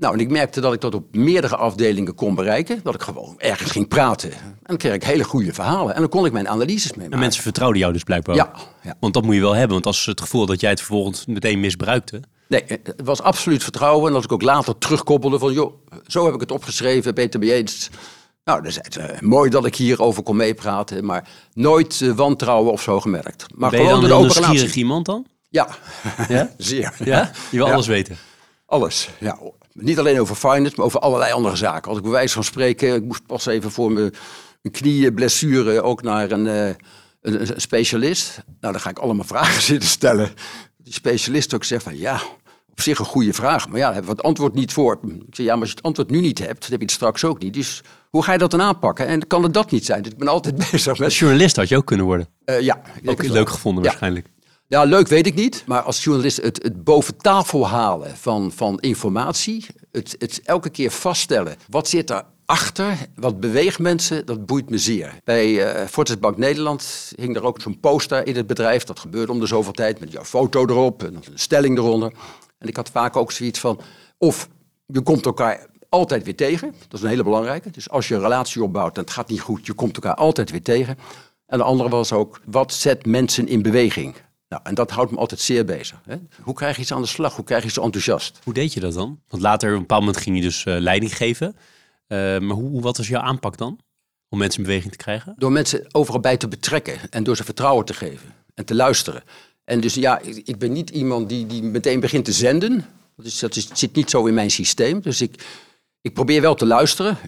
Nou, 0.00 0.14
en 0.14 0.20
ik 0.20 0.30
merkte 0.30 0.60
dat 0.60 0.72
ik 0.72 0.80
dat 0.80 0.94
op 0.94 1.14
meerdere 1.14 1.56
afdelingen 1.56 2.14
kon 2.14 2.34
bereiken. 2.34 2.80
Dat 2.82 2.94
ik 2.94 3.02
gewoon 3.02 3.34
ergens 3.38 3.70
ging 3.70 3.88
praten. 3.88 4.32
En 4.32 4.58
dan 4.62 4.76
kreeg 4.76 4.94
ik 4.94 5.04
hele 5.04 5.24
goede 5.24 5.52
verhalen. 5.52 5.94
En 5.94 6.00
dan 6.00 6.10
kon 6.10 6.26
ik 6.26 6.32
mijn 6.32 6.48
analyses 6.48 6.90
mee 6.90 6.98
maken. 6.98 7.12
En 7.12 7.18
mensen 7.18 7.42
vertrouwden 7.42 7.80
jou 7.80 7.92
dus 7.92 8.02
blijkbaar 8.02 8.34
ja, 8.34 8.52
ja. 8.82 8.96
Want 9.00 9.14
dat 9.14 9.24
moet 9.24 9.34
je 9.34 9.40
wel 9.40 9.54
hebben. 9.54 9.72
Want 9.72 9.86
als 9.86 10.06
het 10.06 10.20
gevoel 10.20 10.46
dat 10.46 10.60
jij 10.60 10.70
het 10.70 10.78
vervolgens 10.78 11.26
meteen 11.26 11.60
misbruikte... 11.60 12.20
Nee, 12.48 12.64
het 12.66 12.94
was 13.04 13.22
absoluut 13.22 13.62
vertrouwen. 13.62 14.10
En 14.10 14.14
als 14.14 14.24
ik 14.24 14.32
ook 14.32 14.42
later 14.42 14.78
terugkoppelde 14.78 15.38
van... 15.38 15.52
joh, 15.52 15.74
zo 16.06 16.24
heb 16.24 16.34
ik 16.34 16.40
het 16.40 16.50
opgeschreven, 16.50 17.14
Peter 17.14 17.42
eens. 17.42 17.90
Nou, 18.44 18.62
dan 18.62 18.72
zei 18.72 18.84
ze, 18.88 19.16
mooi 19.20 19.50
dat 19.50 19.66
ik 19.66 19.76
hierover 19.76 20.22
kon 20.22 20.36
meepraten. 20.36 21.04
Maar 21.04 21.28
nooit 21.52 22.00
uh, 22.00 22.12
wantrouwen 22.12 22.72
of 22.72 22.82
zo 22.82 23.00
gemerkt. 23.00 23.46
Maar 23.54 23.70
ben 23.70 23.80
je 23.80 23.86
gewoon 23.86 24.08
dan 24.08 24.20
een 24.20 24.20
nieuwsgierig 24.20 24.74
iemand 24.74 25.06
dan? 25.06 25.26
Ja, 25.48 25.68
ja? 26.28 26.50
zeer. 26.56 26.94
Ja? 27.04 27.30
Je 27.50 27.56
wil 27.56 27.70
alles 27.70 27.86
weten? 27.86 28.16
Alles, 28.66 29.08
ja. 29.18 29.38
Niet 29.72 29.98
alleen 29.98 30.20
over 30.20 30.34
finance, 30.34 30.72
maar 30.76 30.86
over 30.86 31.00
allerlei 31.00 31.32
andere 31.32 31.56
zaken. 31.56 31.88
Als 31.88 31.96
ik 31.96 32.02
bij 32.02 32.12
wijze 32.12 32.34
van 32.34 32.44
spreken, 32.44 32.94
ik 32.94 33.04
moest 33.04 33.26
pas 33.26 33.46
even 33.46 33.70
voor 33.70 33.92
mijn 33.92 34.12
knieblessure 34.70 35.82
ook 35.82 36.02
naar 36.02 36.30
een, 36.30 36.46
uh, 36.46 36.68
een, 37.20 37.60
specialist. 37.60 38.42
Nou, 38.60 38.72
dan 38.72 38.80
ga 38.80 38.90
ik 38.90 38.98
allemaal 38.98 39.24
vragen 39.34 39.62
zitten 39.62 39.88
stellen. 39.88 40.30
Die 40.76 40.92
specialist 40.92 41.54
ook 41.54 41.64
zegt 41.64 41.82
van 41.82 41.98
ja, 41.98 42.20
op 42.70 42.80
zich 42.80 42.98
een 42.98 43.04
goede 43.04 43.32
vraag. 43.32 43.68
Maar 43.68 43.78
ja, 43.78 43.84
daar 43.84 43.94
hebben 43.94 44.10
we 44.10 44.16
het 44.16 44.26
antwoord 44.26 44.54
niet 44.54 44.72
voor. 44.72 44.98
Ik 45.02 45.34
zeg 45.34 45.46
ja, 45.46 45.52
maar 45.52 45.60
als 45.60 45.68
je 45.68 45.76
het 45.76 45.84
antwoord 45.84 46.10
nu 46.10 46.20
niet 46.20 46.38
hebt, 46.38 46.60
dan 46.60 46.70
heb 46.70 46.78
je 46.78 46.86
het 46.86 46.94
straks 46.94 47.24
ook 47.24 47.42
niet. 47.42 47.54
Dus 47.54 47.82
hoe 48.10 48.22
ga 48.22 48.32
je 48.32 48.38
dat 48.38 48.50
dan 48.50 48.62
aanpakken? 48.62 49.06
En 49.06 49.26
kan 49.26 49.42
het 49.42 49.54
dat 49.54 49.70
niet 49.70 49.84
zijn? 49.84 50.02
Dus 50.02 50.12
ik 50.12 50.18
ben 50.18 50.28
altijd 50.28 50.56
bezig 50.70 50.98
met... 50.98 51.14
journalist 51.14 51.56
had 51.56 51.68
je 51.68 51.76
ook 51.76 51.86
kunnen 51.86 52.06
worden. 52.06 52.28
Uh, 52.44 52.60
ja. 52.60 52.80
Ook 53.04 53.22
leuk 53.22 53.48
gevonden 53.48 53.84
waarschijnlijk. 53.84 54.26
Ja, 54.70 54.84
leuk 54.84 55.08
weet 55.08 55.26
ik 55.26 55.34
niet. 55.34 55.62
Maar 55.66 55.82
als 55.82 56.04
journalist 56.04 56.42
het, 56.42 56.62
het 56.62 56.84
boven 56.84 57.16
tafel 57.16 57.68
halen 57.68 58.16
van, 58.16 58.52
van 58.52 58.78
informatie. 58.80 59.66
Het, 59.92 60.14
het 60.18 60.40
elke 60.44 60.70
keer 60.70 60.90
vaststellen. 60.90 61.56
Wat 61.68 61.88
zit 61.88 62.10
er 62.10 62.24
achter? 62.46 62.96
Wat 63.14 63.40
beweegt 63.40 63.78
mensen? 63.78 64.26
Dat 64.26 64.46
boeit 64.46 64.70
me 64.70 64.78
zeer. 64.78 65.14
Bij 65.24 65.80
uh, 65.80 65.86
Fortis 65.86 66.18
Bank 66.18 66.36
Nederland 66.36 67.12
hing 67.16 67.36
er 67.36 67.44
ook 67.44 67.60
zo'n 67.60 67.80
poster 67.80 68.26
in 68.26 68.36
het 68.36 68.46
bedrijf. 68.46 68.84
Dat 68.84 68.98
gebeurde 68.98 69.32
om 69.32 69.40
de 69.40 69.46
zoveel 69.46 69.72
tijd 69.72 70.00
met 70.00 70.12
jouw 70.12 70.24
foto 70.24 70.66
erop 70.66 71.02
en 71.02 71.14
een 71.14 71.24
stelling 71.34 71.78
eronder. 71.78 72.12
En 72.58 72.68
ik 72.68 72.76
had 72.76 72.90
vaak 72.90 73.16
ook 73.16 73.32
zoiets 73.32 73.58
van... 73.58 73.80
Of 74.18 74.48
je 74.86 75.00
komt 75.00 75.26
elkaar 75.26 75.66
altijd 75.88 76.24
weer 76.24 76.36
tegen. 76.36 76.74
Dat 76.88 76.98
is 76.98 77.02
een 77.02 77.10
hele 77.10 77.24
belangrijke. 77.24 77.70
Dus 77.70 77.90
als 77.90 78.08
je 78.08 78.14
een 78.14 78.20
relatie 78.20 78.62
opbouwt 78.62 78.96
en 78.96 79.02
het 79.02 79.12
gaat 79.12 79.28
niet 79.28 79.40
goed... 79.40 79.66
je 79.66 79.72
komt 79.72 79.94
elkaar 79.94 80.14
altijd 80.14 80.50
weer 80.50 80.62
tegen. 80.62 80.98
En 81.46 81.58
de 81.58 81.64
andere 81.64 81.88
was 81.88 82.12
ook, 82.12 82.40
wat 82.44 82.72
zet 82.72 83.06
mensen 83.06 83.48
in 83.48 83.62
beweging? 83.62 84.14
Nou, 84.50 84.62
en 84.64 84.74
dat 84.74 84.90
houdt 84.90 85.10
me 85.10 85.16
altijd 85.16 85.40
zeer 85.40 85.64
bezig. 85.64 86.00
Hè? 86.04 86.16
Hoe 86.42 86.54
krijg 86.54 86.76
je 86.76 86.82
iets 86.82 86.92
aan 86.92 87.00
de 87.00 87.08
slag? 87.08 87.36
Hoe 87.36 87.44
krijg 87.44 87.62
je 87.62 87.70
ze 87.70 87.80
enthousiast? 87.80 88.38
Hoe 88.44 88.54
deed 88.54 88.72
je 88.72 88.80
dat 88.80 88.92
dan? 88.92 89.20
Want 89.28 89.42
later, 89.42 89.68
op 89.68 89.74
een 89.74 89.80
bepaald 89.80 90.00
moment 90.00 90.22
ging 90.22 90.36
je 90.36 90.42
dus 90.42 90.64
uh, 90.64 90.78
leiding 90.78 91.16
geven. 91.16 91.46
Uh, 91.46 92.18
maar 92.18 92.56
hoe, 92.56 92.80
wat 92.82 92.96
was 92.96 93.08
jouw 93.08 93.20
aanpak 93.20 93.56
dan? 93.56 93.78
Om 94.28 94.38
mensen 94.38 94.60
in 94.60 94.66
beweging 94.66 94.92
te 94.92 94.98
krijgen? 94.98 95.34
Door 95.38 95.52
mensen 95.52 95.86
overal 95.92 96.20
bij 96.20 96.36
te 96.36 96.48
betrekken 96.48 97.10
en 97.10 97.24
door 97.24 97.36
ze 97.36 97.44
vertrouwen 97.44 97.84
te 97.84 97.94
geven 97.94 98.34
en 98.54 98.64
te 98.64 98.74
luisteren. 98.74 99.22
En 99.64 99.80
dus 99.80 99.94
ja, 99.94 100.18
ik, 100.18 100.36
ik 100.36 100.58
ben 100.58 100.72
niet 100.72 100.90
iemand 100.90 101.28
die, 101.28 101.46
die 101.46 101.62
meteen 101.62 102.00
begint 102.00 102.24
te 102.24 102.32
zenden. 102.32 102.86
Dat, 103.16 103.26
is, 103.26 103.38
dat 103.38 103.56
is, 103.56 103.68
zit 103.72 103.94
niet 103.94 104.10
zo 104.10 104.26
in 104.26 104.34
mijn 104.34 104.50
systeem. 104.50 105.00
Dus 105.00 105.20
ik, 105.20 105.44
ik 106.00 106.14
probeer 106.14 106.40
wel 106.40 106.54
te 106.54 106.66
luisteren. 106.66 107.18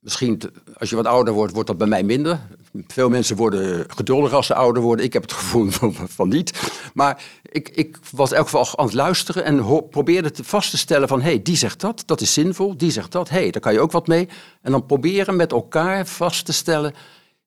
Misschien 0.00 0.40
als 0.78 0.90
je 0.90 0.96
wat 0.96 1.06
ouder 1.06 1.34
wordt, 1.34 1.52
wordt 1.52 1.68
dat 1.68 1.78
bij 1.78 1.86
mij 1.86 2.02
minder. 2.02 2.40
Veel 2.86 3.08
mensen 3.08 3.36
worden 3.36 3.84
geduldiger 3.88 4.36
als 4.36 4.46
ze 4.46 4.54
ouder 4.54 4.82
worden. 4.82 5.04
Ik 5.04 5.12
heb 5.12 5.22
het 5.22 5.32
gevoel 5.40 5.70
van, 5.92 6.28
niet. 6.28 6.72
Maar 6.94 7.22
ik, 7.42 7.68
ik, 7.68 7.98
was 8.10 8.30
in 8.30 8.36
elk 8.36 8.48
geval 8.48 8.78
aan 8.78 8.84
het 8.84 8.94
luisteren 8.94 9.44
en 9.44 9.88
probeerde 9.88 10.30
te 10.30 10.44
vast 10.44 10.70
te 10.70 10.78
stellen 10.78 11.08
van... 11.08 11.20
hé, 11.20 11.28
hey, 11.28 11.42
die 11.42 11.56
zegt 11.56 11.80
dat, 11.80 12.02
dat 12.06 12.20
is 12.20 12.32
zinvol. 12.32 12.76
Die 12.76 12.90
zegt 12.90 13.12
dat, 13.12 13.28
hé, 13.28 13.40
hey, 13.40 13.50
daar 13.50 13.62
kan 13.62 13.72
je 13.72 13.80
ook 13.80 13.92
wat 13.92 14.06
mee. 14.06 14.28
En 14.62 14.70
dan 14.70 14.86
proberen 14.86 15.36
met 15.36 15.52
elkaar 15.52 16.06
vast 16.06 16.44
te 16.44 16.52
stellen... 16.52 16.94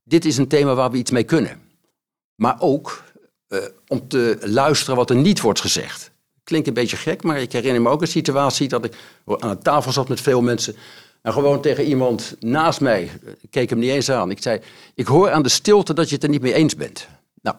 dit 0.04 0.26
is 0.26 0.38
een 0.38 0.48
thema 0.48 0.74
waar 0.74 0.92
we 0.92 0.98
iets 0.98 1.12
mee 1.12 1.24
kunnen. 1.24 1.62
Maar 2.36 2.56
ook 2.60 3.04
uh, 3.48 3.60
om 3.88 4.08
te 4.08 4.38
luisteren 4.42 4.96
wat 4.96 5.10
er 5.10 5.16
niet 5.16 5.42
wordt 5.42 5.62
gezegd. 5.62 6.12
Klinkt 6.44 6.68
een 6.68 6.74
beetje 6.74 6.98
gek, 6.98 7.24
maar 7.24 7.42
ik 7.42 7.52
herinner 7.52 7.82
me 7.82 7.90
ook 7.90 8.02
een 8.02 8.08
situatie... 8.08 8.68
dat 8.68 8.86
ik 8.86 8.96
aan 9.38 9.62
tafel 9.62 9.92
zat 9.92 10.08
met 10.08 10.22
veel 10.22 10.42
mensen... 10.42 10.76
En 11.24 11.34
gewoon 11.34 11.62
tegen 11.62 11.84
iemand 11.84 12.36
naast 12.40 12.82
mij, 12.82 13.12
ik 13.42 13.52
keek 13.52 13.70
hem 13.70 13.80
niet 13.80 13.90
eens 13.90 14.12
aan. 14.12 14.32
Ik 14.32 14.42
zei, 14.42 14.60
ik 14.96 15.08
hoor 15.08 15.32
aan 15.32 15.44
de 15.44 15.50
stilte 15.50 15.94
dat 15.94 16.10
je 16.10 16.16
het 16.16 16.24
er 16.24 16.30
niet 16.30 16.42
mee 16.42 16.54
eens 16.54 16.76
bent. 16.76 17.08
Nou, 17.42 17.56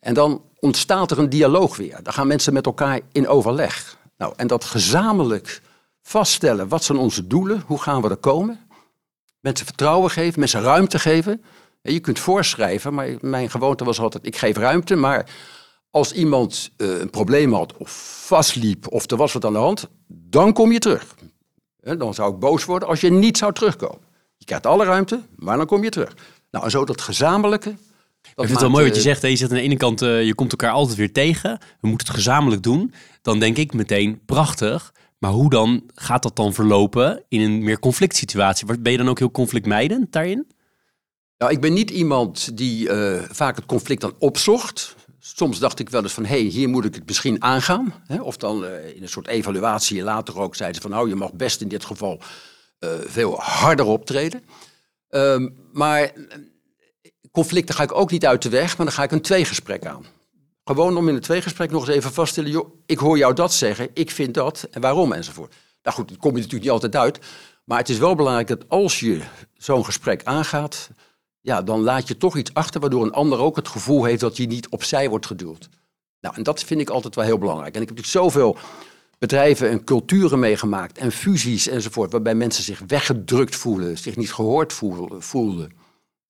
en 0.00 0.14
dan 0.14 0.42
ontstaat 0.58 1.10
er 1.10 1.18
een 1.18 1.28
dialoog 1.28 1.76
weer. 1.76 1.98
Dan 2.02 2.12
gaan 2.12 2.26
mensen 2.26 2.52
met 2.52 2.66
elkaar 2.66 3.00
in 3.12 3.28
overleg. 3.28 3.98
Nou, 4.18 4.32
en 4.36 4.46
dat 4.46 4.64
gezamenlijk 4.64 5.62
vaststellen, 6.02 6.68
wat 6.68 6.84
zijn 6.84 6.98
onze 6.98 7.26
doelen? 7.26 7.62
Hoe 7.66 7.82
gaan 7.82 8.02
we 8.02 8.08
er 8.08 8.16
komen? 8.16 8.60
Mensen 9.40 9.66
vertrouwen 9.66 10.10
geven, 10.10 10.40
mensen 10.40 10.62
ruimte 10.62 10.98
geven. 10.98 11.42
Je 11.82 12.00
kunt 12.00 12.18
voorschrijven, 12.18 12.94
maar 12.94 13.08
mijn 13.20 13.50
gewoonte 13.50 13.84
was 13.84 14.00
altijd, 14.00 14.26
ik 14.26 14.36
geef 14.36 14.56
ruimte, 14.56 14.94
maar 14.94 15.30
als 15.90 16.12
iemand 16.12 16.70
uh, 16.76 16.98
een 17.00 17.10
probleem 17.10 17.52
had 17.52 17.76
of 17.76 18.22
vastliep 18.26 18.92
of 18.92 19.10
er 19.10 19.16
was 19.16 19.32
wat 19.32 19.44
aan 19.44 19.52
de 19.52 19.58
hand, 19.58 19.88
dan 20.06 20.52
kom 20.52 20.72
je 20.72 20.78
terug. 20.78 21.14
Dan 21.94 22.14
zou 22.14 22.32
ik 22.32 22.38
boos 22.38 22.64
worden 22.64 22.88
als 22.88 23.00
je 23.00 23.10
niet 23.10 23.38
zou 23.38 23.52
terugkomen. 23.52 24.00
Je 24.36 24.44
krijgt 24.44 24.66
alle 24.66 24.84
ruimte, 24.84 25.20
maar 25.36 25.56
dan 25.56 25.66
kom 25.66 25.82
je 25.82 25.90
terug. 25.90 26.16
Nou, 26.50 26.64
en 26.64 26.70
zo 26.70 26.84
dat 26.84 27.00
gezamenlijke. 27.00 27.70
Dat 28.34 28.44
ik 28.44 28.50
vind 28.50 28.50
het 28.50 28.60
wel 28.60 28.70
mooi 28.70 28.86
wat 28.86 28.96
je 28.96 29.02
zegt. 29.02 29.22
Je 29.22 29.36
zegt 29.36 29.50
aan 29.50 29.56
de 29.56 29.62
ene 29.62 29.76
kant, 29.76 30.02
uh, 30.02 30.24
je 30.24 30.34
komt 30.34 30.50
elkaar 30.50 30.70
altijd 30.70 30.96
weer 30.96 31.12
tegen. 31.12 31.58
We 31.80 31.88
moeten 31.88 32.06
het 32.06 32.16
gezamenlijk 32.16 32.62
doen. 32.62 32.94
Dan 33.22 33.38
denk 33.38 33.56
ik 33.56 33.72
meteen, 33.72 34.20
prachtig. 34.24 34.92
Maar 35.18 35.30
hoe 35.30 35.50
dan 35.50 35.82
gaat 35.94 36.22
dat 36.22 36.36
dan 36.36 36.54
verlopen 36.54 37.24
in 37.28 37.40
een 37.40 37.62
meer 37.62 37.78
conflict 37.78 38.16
situatie? 38.16 38.78
Ben 38.80 38.92
je 38.92 38.98
dan 38.98 39.08
ook 39.08 39.18
heel 39.18 39.30
conflictmijdend 39.30 40.12
daarin? 40.12 40.46
Nou, 41.38 41.52
ik 41.52 41.60
ben 41.60 41.72
niet 41.72 41.90
iemand 41.90 42.56
die 42.56 42.88
uh, 42.88 43.22
vaak 43.30 43.56
het 43.56 43.66
conflict 43.66 44.00
dan 44.00 44.14
opzocht. 44.18 44.95
Soms 45.38 45.58
dacht 45.58 45.78
ik 45.78 45.90
wel 45.90 46.02
eens 46.02 46.12
van, 46.12 46.24
hé, 46.24 46.40
hey, 46.40 46.50
hier 46.50 46.68
moet 46.68 46.84
ik 46.84 46.94
het 46.94 47.06
misschien 47.06 47.42
aangaan. 47.42 47.94
Hè? 48.06 48.20
Of 48.20 48.36
dan 48.36 48.64
uh, 48.64 48.96
in 48.96 49.02
een 49.02 49.08
soort 49.08 49.26
evaluatie 49.26 50.02
later 50.02 50.38
ook 50.38 50.56
zeiden 50.56 50.76
ze 50.76 50.88
van, 50.88 50.96
nou, 50.96 51.08
je 51.08 51.14
mag 51.14 51.32
best 51.32 51.60
in 51.60 51.68
dit 51.68 51.84
geval 51.84 52.20
uh, 52.80 52.90
veel 53.00 53.40
harder 53.40 53.84
optreden. 53.84 54.44
Um, 55.10 55.56
maar 55.72 56.02
eh, 56.02 56.12
conflicten 57.30 57.74
ga 57.74 57.82
ik 57.82 57.94
ook 57.94 58.10
niet 58.10 58.26
uit 58.26 58.42
de 58.42 58.48
weg, 58.48 58.76
maar 58.76 58.86
dan 58.86 58.94
ga 58.94 59.02
ik 59.02 59.10
een 59.10 59.20
tweegesprek 59.20 59.86
aan. 59.86 60.04
Gewoon 60.64 60.96
om 60.96 61.08
in 61.08 61.14
een 61.14 61.20
tweegesprek 61.20 61.70
nog 61.70 61.86
eens 61.86 61.96
even 61.96 62.12
vaststellen, 62.12 62.50
joh, 62.50 62.74
ik 62.86 62.98
hoor 62.98 63.18
jou 63.18 63.34
dat 63.34 63.54
zeggen, 63.54 63.88
ik 63.94 64.10
vind 64.10 64.34
dat 64.34 64.68
en 64.70 64.80
waarom 64.80 65.12
enzovoort. 65.12 65.54
Nou 65.82 65.96
goed, 65.96 66.08
dat 66.08 66.18
kom 66.18 66.30
je 66.30 66.36
natuurlijk 66.36 66.62
niet 66.62 66.72
altijd 66.72 66.96
uit. 66.96 67.18
Maar 67.64 67.78
het 67.78 67.88
is 67.88 67.98
wel 67.98 68.14
belangrijk 68.14 68.48
dat 68.48 68.68
als 68.68 69.00
je 69.00 69.20
zo'n 69.54 69.84
gesprek 69.84 70.24
aangaat, 70.24 70.90
ja, 71.46 71.62
dan 71.62 71.80
laat 71.80 72.08
je 72.08 72.16
toch 72.16 72.36
iets 72.36 72.54
achter 72.54 72.80
waardoor 72.80 73.04
een 73.04 73.12
ander 73.12 73.38
ook 73.38 73.56
het 73.56 73.68
gevoel 73.68 74.04
heeft 74.04 74.20
dat 74.20 74.36
je 74.36 74.46
niet 74.46 74.68
opzij 74.68 75.08
wordt 75.08 75.26
geduwd. 75.26 75.68
Nou, 76.20 76.34
en 76.36 76.42
dat 76.42 76.62
vind 76.62 76.80
ik 76.80 76.90
altijd 76.90 77.14
wel 77.14 77.24
heel 77.24 77.38
belangrijk. 77.38 77.74
En 77.74 77.82
ik 77.82 77.88
heb 77.88 77.96
natuurlijk 77.96 78.24
zoveel 78.24 78.56
bedrijven 79.18 79.70
en 79.70 79.84
culturen 79.84 80.38
meegemaakt 80.38 80.98
en 80.98 81.12
fusies 81.12 81.68
enzovoort, 81.68 82.12
waarbij 82.12 82.34
mensen 82.34 82.64
zich 82.64 82.82
weggedrukt 82.86 83.56
voelen, 83.56 83.98
zich 83.98 84.16
niet 84.16 84.32
gehoord 84.32 84.72
voelden. 85.18 85.70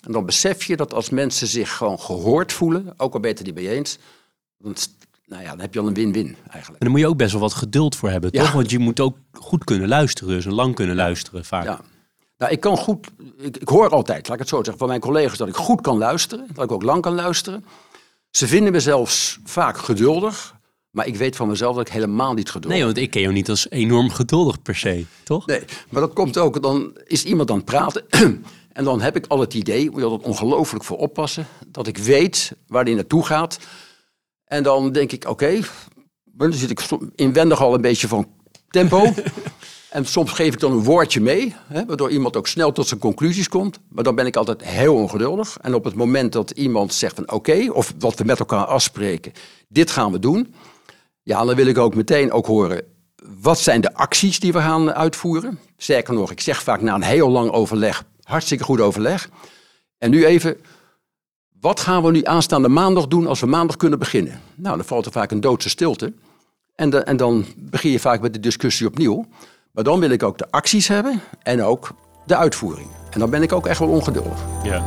En 0.05 0.13
dan 0.13 0.27
besef 0.27 0.65
je 0.65 0.77
dat 0.77 0.95
als 0.95 1.11
mensen 1.11 1.47
zich 1.47 1.77
gewoon 1.77 2.01
gehoord 2.01 2.53
voelen, 2.53 2.95
ook 2.97 3.15
al 3.15 3.21
beter 3.21 3.45
die 3.45 3.53
bij 3.53 3.69
eens, 3.69 3.99
dan 4.59 4.75
nou 5.27 5.43
ja, 5.43 5.49
dan 5.49 5.61
heb 5.61 5.75
je 5.75 5.81
al 5.81 5.87
een 5.87 5.95
win-win 5.95 6.37
eigenlijk. 6.51 6.67
En 6.69 6.77
daar 6.79 6.91
moet 6.91 7.01
je 7.01 7.09
ook 7.09 7.17
best 7.17 7.33
wel 7.33 7.41
wat 7.41 7.55
geduld 7.55 7.97
voor 7.97 8.11
hebben, 8.11 8.31
Ja. 8.33 8.43
toch? 8.43 8.53
Want 8.53 8.71
je 8.71 8.79
moet 8.79 9.01
ook 9.01 9.19
goed 9.33 9.65
kunnen 9.65 9.89
luisteren, 9.89 10.35
dus 10.35 10.45
lang 10.45 10.75
kunnen 10.75 10.97
luisteren 10.97 11.45
vaak. 11.45 11.65
Ja. 11.65 11.81
Nou, 12.39 12.53
ik 12.53 12.61
kan 12.61 12.77
goed, 12.77 13.07
ik, 13.39 13.57
ik 13.57 13.69
hoor 13.69 13.89
altijd, 13.89 14.29
laat 14.29 14.37
ik 14.37 14.43
het 14.43 14.49
zo 14.49 14.57
zeggen, 14.57 14.79
van 14.79 14.89
mijn 14.89 15.01
collega's 15.01 15.39
dat 15.39 15.49
ik 15.49 15.57
goed 15.57 15.81
kan 15.81 15.99
luisteren, 15.99 16.47
dat 16.53 16.65
ik 16.65 16.73
ook 16.73 16.83
lang 16.83 17.03
kan 17.03 17.15
luisteren. 17.15 17.65
Ze 18.31 18.47
vinden 18.47 18.73
me 18.73 18.81
zelfs 18.81 19.39
vaak 19.45 19.79
geduldig, 19.79 20.55
maar 20.91 21.07
ik 21.07 21.17
weet 21.17 21.37
van 21.37 21.49
mezelf 21.49 21.77
dat 21.77 21.87
ik 21.87 21.93
helemaal 21.93 22.35
niet 22.35 22.51
geduldig 22.51 22.71
Nee, 22.71 22.85
want 22.85 22.97
ik 22.97 23.11
ken 23.11 23.21
jou 23.21 23.33
niet 23.33 23.49
als 23.49 23.71
enorm 23.71 24.11
geduldig 24.11 24.63
per 24.63 24.77
se, 24.77 25.05
toch? 25.25 25.47
Nee, 25.47 25.65
maar 25.89 26.01
dat 26.01 26.13
komt 26.13 26.39
ook, 26.39 26.63
dan 26.63 26.97
is 27.05 27.25
iemand 27.25 27.51
aan 27.51 27.57
het 27.57 27.65
praten. 27.65 28.05
en 28.73 28.85
dan 28.85 29.01
heb 29.01 29.17
ik 29.17 29.27
al 29.27 29.41
het 29.41 29.55
idee, 29.55 29.91
moet 29.91 30.01
je 30.01 30.07
altijd 30.07 30.29
ongelooflijk 30.29 30.85
voor 30.85 30.99
oppassen, 30.99 31.47
dat 31.67 31.87
ik 31.87 31.99
weet 31.99 32.53
waar 32.67 32.85
die 32.85 32.95
naartoe 32.95 33.25
gaat. 33.25 33.59
En 34.45 34.63
dan 34.63 34.93
denk 34.93 35.13
ik, 35.13 35.29
oké, 35.29 35.61
dan 36.25 36.53
zit 36.53 36.71
ik 36.71 36.81
inwendig 37.15 37.61
al 37.63 37.75
een 37.75 37.81
beetje 37.81 38.09
van 38.09 38.29
tempo. 38.71 39.03
en 39.97 40.05
soms 40.05 40.33
geef 40.33 40.53
ik 40.53 40.61
dan 40.61 40.73
een 40.73 40.83
woordje 40.83 41.21
mee, 41.21 41.55
hè, 41.67 41.85
waardoor 41.85 42.11
iemand 42.11 42.37
ook 42.37 42.47
snel 42.47 42.73
tot 42.73 42.87
zijn 42.87 43.01
conclusies 43.01 43.49
komt. 43.49 43.79
Maar 43.89 44.05
dan 44.05 44.15
ben 44.15 44.27
ik 44.27 44.37
altijd 44.37 44.65
heel 44.65 44.95
ongeduldig. 44.95 45.57
En 45.61 45.75
op 45.75 45.85
het 45.85 45.95
moment 45.95 46.33
dat 46.33 46.51
iemand 46.51 46.95
zegt 46.95 47.15
van 47.15 47.31
oké, 47.31 47.71
of 47.73 47.95
wat 47.99 48.19
we 48.19 48.25
met 48.25 48.39
elkaar 48.39 48.65
afspreken, 48.65 49.33
dit 49.69 49.91
gaan 49.91 50.13
we 50.13 50.19
doen. 50.19 50.55
Ja, 51.23 51.45
dan 51.45 51.55
wil 51.55 51.67
ik 51.67 51.79
ook 51.79 51.95
meteen 51.95 52.33
ook 52.33 52.47
horen, 52.47 52.83
wat 53.41 53.59
zijn 53.59 53.81
de 53.81 53.95
acties 53.95 54.41
die 54.41 54.53
we 54.53 54.59
gaan 54.59 54.93
uitvoeren? 54.93 55.59
Sterker 55.77 56.15
nog, 56.15 56.31
ik 56.31 56.41
zeg 56.41 56.63
vaak 56.63 56.81
na 56.81 56.95
een 56.95 57.03
heel 57.03 57.29
lang 57.29 57.51
overleg, 57.51 58.05
hartstikke 58.23 58.65
goed 58.65 58.81
overleg. 58.81 59.29
En 59.99 60.11
nu 60.11 60.27
even, 60.27 60.57
wat 61.61 61.81
gaan 61.81 62.03
we 62.03 62.11
nu 62.11 62.25
aanstaande 62.25 62.69
maandag 62.69 63.07
doen 63.07 63.27
als 63.27 63.41
we 63.41 63.47
maandag 63.47 63.77
kunnen 63.77 63.99
beginnen? 63.99 64.41
Nou, 64.55 64.77
dan 64.77 64.87
valt 64.87 65.07
er 65.07 65.13
vaak 65.13 65.31
een 65.31 65.41
doodse 65.41 65.69
stilte. 65.69 66.13
En, 66.75 67.07
en 67.07 67.17
dan 67.17 67.45
begin 67.57 67.91
je 67.91 68.01
vaak 68.01 68.21
met 68.21 68.33
de 68.33 68.41
discussie 68.41 68.87
opnieuw. 68.87 69.27
Maar 69.77 69.85
dan 69.85 70.01
wil 70.01 70.11
ik 70.11 70.23
ook 70.23 70.39
de 70.39 70.51
acties 70.51 70.89
hebben 70.89 71.21
en 71.43 71.63
ook 71.63 71.95
de 72.27 72.37
uitvoering. 72.37 72.89
En 73.11 73.21
dan 73.21 73.31
ben 73.31 73.43
ik 73.43 73.53
ook 73.53 73.67
echt 73.67 73.79
wel 73.79 73.89
ongeduldig. 73.89 74.45
Ja. 74.65 74.85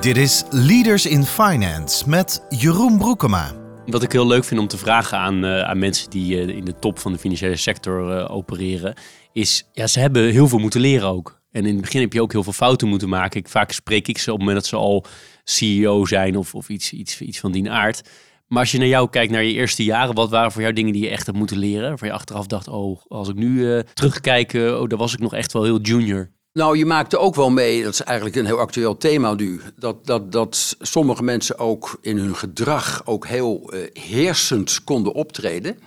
Dit 0.00 0.16
is 0.16 0.44
Leaders 0.50 1.06
in 1.06 1.24
Finance 1.24 2.08
met 2.08 2.42
Jeroen 2.48 2.98
Broekema. 2.98 3.52
Wat 3.86 4.02
ik 4.02 4.12
heel 4.12 4.26
leuk 4.26 4.44
vind 4.44 4.60
om 4.60 4.66
te 4.66 4.78
vragen 4.78 5.18
aan, 5.18 5.44
eh, 5.44 5.62
aan 5.62 5.78
mensen 5.78 6.10
die 6.10 6.40
eh, 6.40 6.48
in 6.48 6.64
de 6.64 6.78
top 6.78 6.98
van 6.98 7.12
de 7.12 7.18
financiële 7.18 7.56
sector 7.56 8.18
eh, 8.18 8.34
opereren, 8.34 8.94
is 9.32 9.68
ja, 9.72 9.86
ze 9.86 10.00
hebben 10.00 10.30
heel 10.30 10.48
veel 10.48 10.58
moeten 10.58 10.80
leren 10.80 11.08
ook. 11.08 11.40
En 11.50 11.66
in 11.66 11.72
het 11.72 11.82
begin 11.82 12.00
heb 12.00 12.12
je 12.12 12.22
ook 12.22 12.32
heel 12.32 12.42
veel 12.42 12.52
fouten 12.52 12.88
moeten 12.88 13.08
maken. 13.08 13.40
Ik, 13.40 13.48
vaak 13.48 13.72
spreek 13.72 14.08
ik 14.08 14.18
ze 14.18 14.32
op 14.32 14.38
het 14.38 14.46
moment 14.46 14.56
dat 14.56 14.66
ze 14.66 14.76
al 14.76 15.04
CEO 15.44 16.04
zijn 16.04 16.36
of, 16.36 16.54
of 16.54 16.68
iets, 16.68 16.92
iets, 16.92 17.20
iets 17.20 17.40
van 17.40 17.52
die 17.52 17.70
aard. 17.70 18.02
Maar 18.46 18.60
als 18.60 18.72
je 18.72 18.78
naar 18.78 18.86
jou 18.86 19.10
kijkt, 19.10 19.32
naar 19.32 19.44
je 19.44 19.52
eerste 19.52 19.84
jaren, 19.84 20.14
wat 20.14 20.30
waren 20.30 20.52
voor 20.52 20.62
jou 20.62 20.72
dingen 20.72 20.92
die 20.92 21.02
je 21.02 21.08
echt 21.08 21.26
hebt 21.26 21.38
moeten 21.38 21.58
leren? 21.58 21.90
Waar 21.90 22.04
je 22.04 22.12
achteraf 22.12 22.46
dacht, 22.46 22.68
oh, 22.68 23.00
als 23.08 23.28
ik 23.28 23.34
nu 23.34 23.74
eh, 23.74 23.82
terugkijk, 23.94 24.54
eh, 24.54 24.80
oh, 24.80 24.88
daar 24.88 24.98
was 24.98 25.12
ik 25.12 25.18
nog 25.18 25.34
echt 25.34 25.52
wel 25.52 25.64
heel 25.64 25.80
junior. 25.80 26.30
Nou, 26.52 26.78
je 26.78 26.86
maakte 26.86 27.18
ook 27.18 27.34
wel 27.34 27.50
mee, 27.50 27.82
dat 27.82 27.92
is 27.92 28.02
eigenlijk 28.02 28.36
een 28.36 28.46
heel 28.46 28.58
actueel 28.58 28.96
thema 28.96 29.34
nu, 29.34 29.60
dat, 29.76 30.06
dat, 30.06 30.32
dat 30.32 30.76
sommige 30.80 31.22
mensen 31.22 31.58
ook 31.58 31.98
in 32.00 32.18
hun 32.18 32.36
gedrag 32.36 33.02
ook 33.04 33.26
heel 33.26 33.72
eh, 33.72 34.02
heersend 34.02 34.84
konden 34.84 35.12
optreden. 35.12 35.78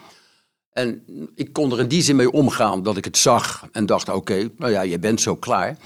En 0.72 1.04
ik 1.36 1.54
kon 1.54 1.72
er 1.72 1.80
in 1.80 1.88
die 1.88 2.02
zin 2.02 2.16
mee 2.16 2.32
omgaan 2.32 2.84
dat 2.84 2.98
ik 2.98 3.06
het 3.06 3.18
zag 3.18 3.68
en 3.72 3.86
dacht, 3.86 4.10
oké, 4.10 4.50
nou 4.58 4.72
ja, 4.72 4.82
je 4.82 5.00
bent 5.00 5.22
zo 5.22 5.36
klaar. 5.36 5.78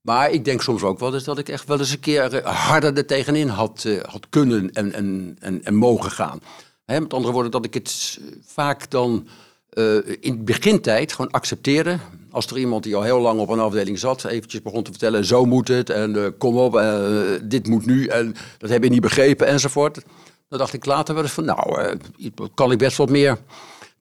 Maar 0.00 0.30
ik 0.30 0.44
denk 0.44 0.62
soms 0.62 0.82
ook 0.82 0.98
wel 0.98 1.14
eens 1.14 1.24
dat 1.24 1.38
ik 1.38 1.48
echt 1.48 1.68
wel 1.68 1.78
eens 1.78 1.90
een 1.90 2.00
keer 2.00 2.34
eh, 2.34 2.68
harder 2.68 2.96
er 2.96 3.06
tegenin 3.06 3.48
had, 3.48 3.84
eh, 3.84 4.02
had 4.02 4.26
kunnen 4.28 4.72
en, 4.72 4.92
en, 4.92 5.36
en, 5.40 5.64
en 5.64 5.74
mogen 5.74 6.10
gaan. 6.10 6.40
Met 6.86 7.14
andere 7.14 7.32
woorden, 7.32 7.50
dat 7.50 7.64
ik 7.64 7.74
het 7.74 8.20
vaak 8.46 8.90
dan 8.90 9.28
eh, 9.70 9.96
in 10.20 10.44
begintijd 10.44 11.12
gewoon 11.12 11.30
accepteerde. 11.30 11.98
Als 12.30 12.46
er 12.46 12.58
iemand 12.58 12.82
die 12.82 12.96
al 12.96 13.02
heel 13.02 13.20
lang 13.20 13.40
op 13.40 13.48
een 13.48 13.60
afdeling 13.60 13.98
zat, 13.98 14.24
eventjes 14.24 14.62
begon 14.62 14.82
te 14.82 14.90
vertellen, 14.90 15.24
zo 15.24 15.44
moet 15.44 15.68
het 15.68 15.90
en 15.90 16.34
kom 16.38 16.56
op, 16.56 16.82
dit 17.42 17.66
moet 17.68 17.86
nu 17.86 18.06
en 18.06 18.34
dat 18.58 18.70
heb 18.70 18.82
je 18.82 18.90
niet 18.90 19.00
begrepen 19.00 19.46
enzovoort. 19.46 20.02
Dan 20.48 20.58
dacht 20.58 20.72
ik 20.72 20.84
later 20.84 21.14
wel 21.14 21.22
eens 21.22 21.32
van, 21.32 21.44
nou, 21.44 21.96
kan 22.54 22.72
ik 22.72 22.78
best 22.78 22.96
wat 22.96 23.10
meer 23.10 23.38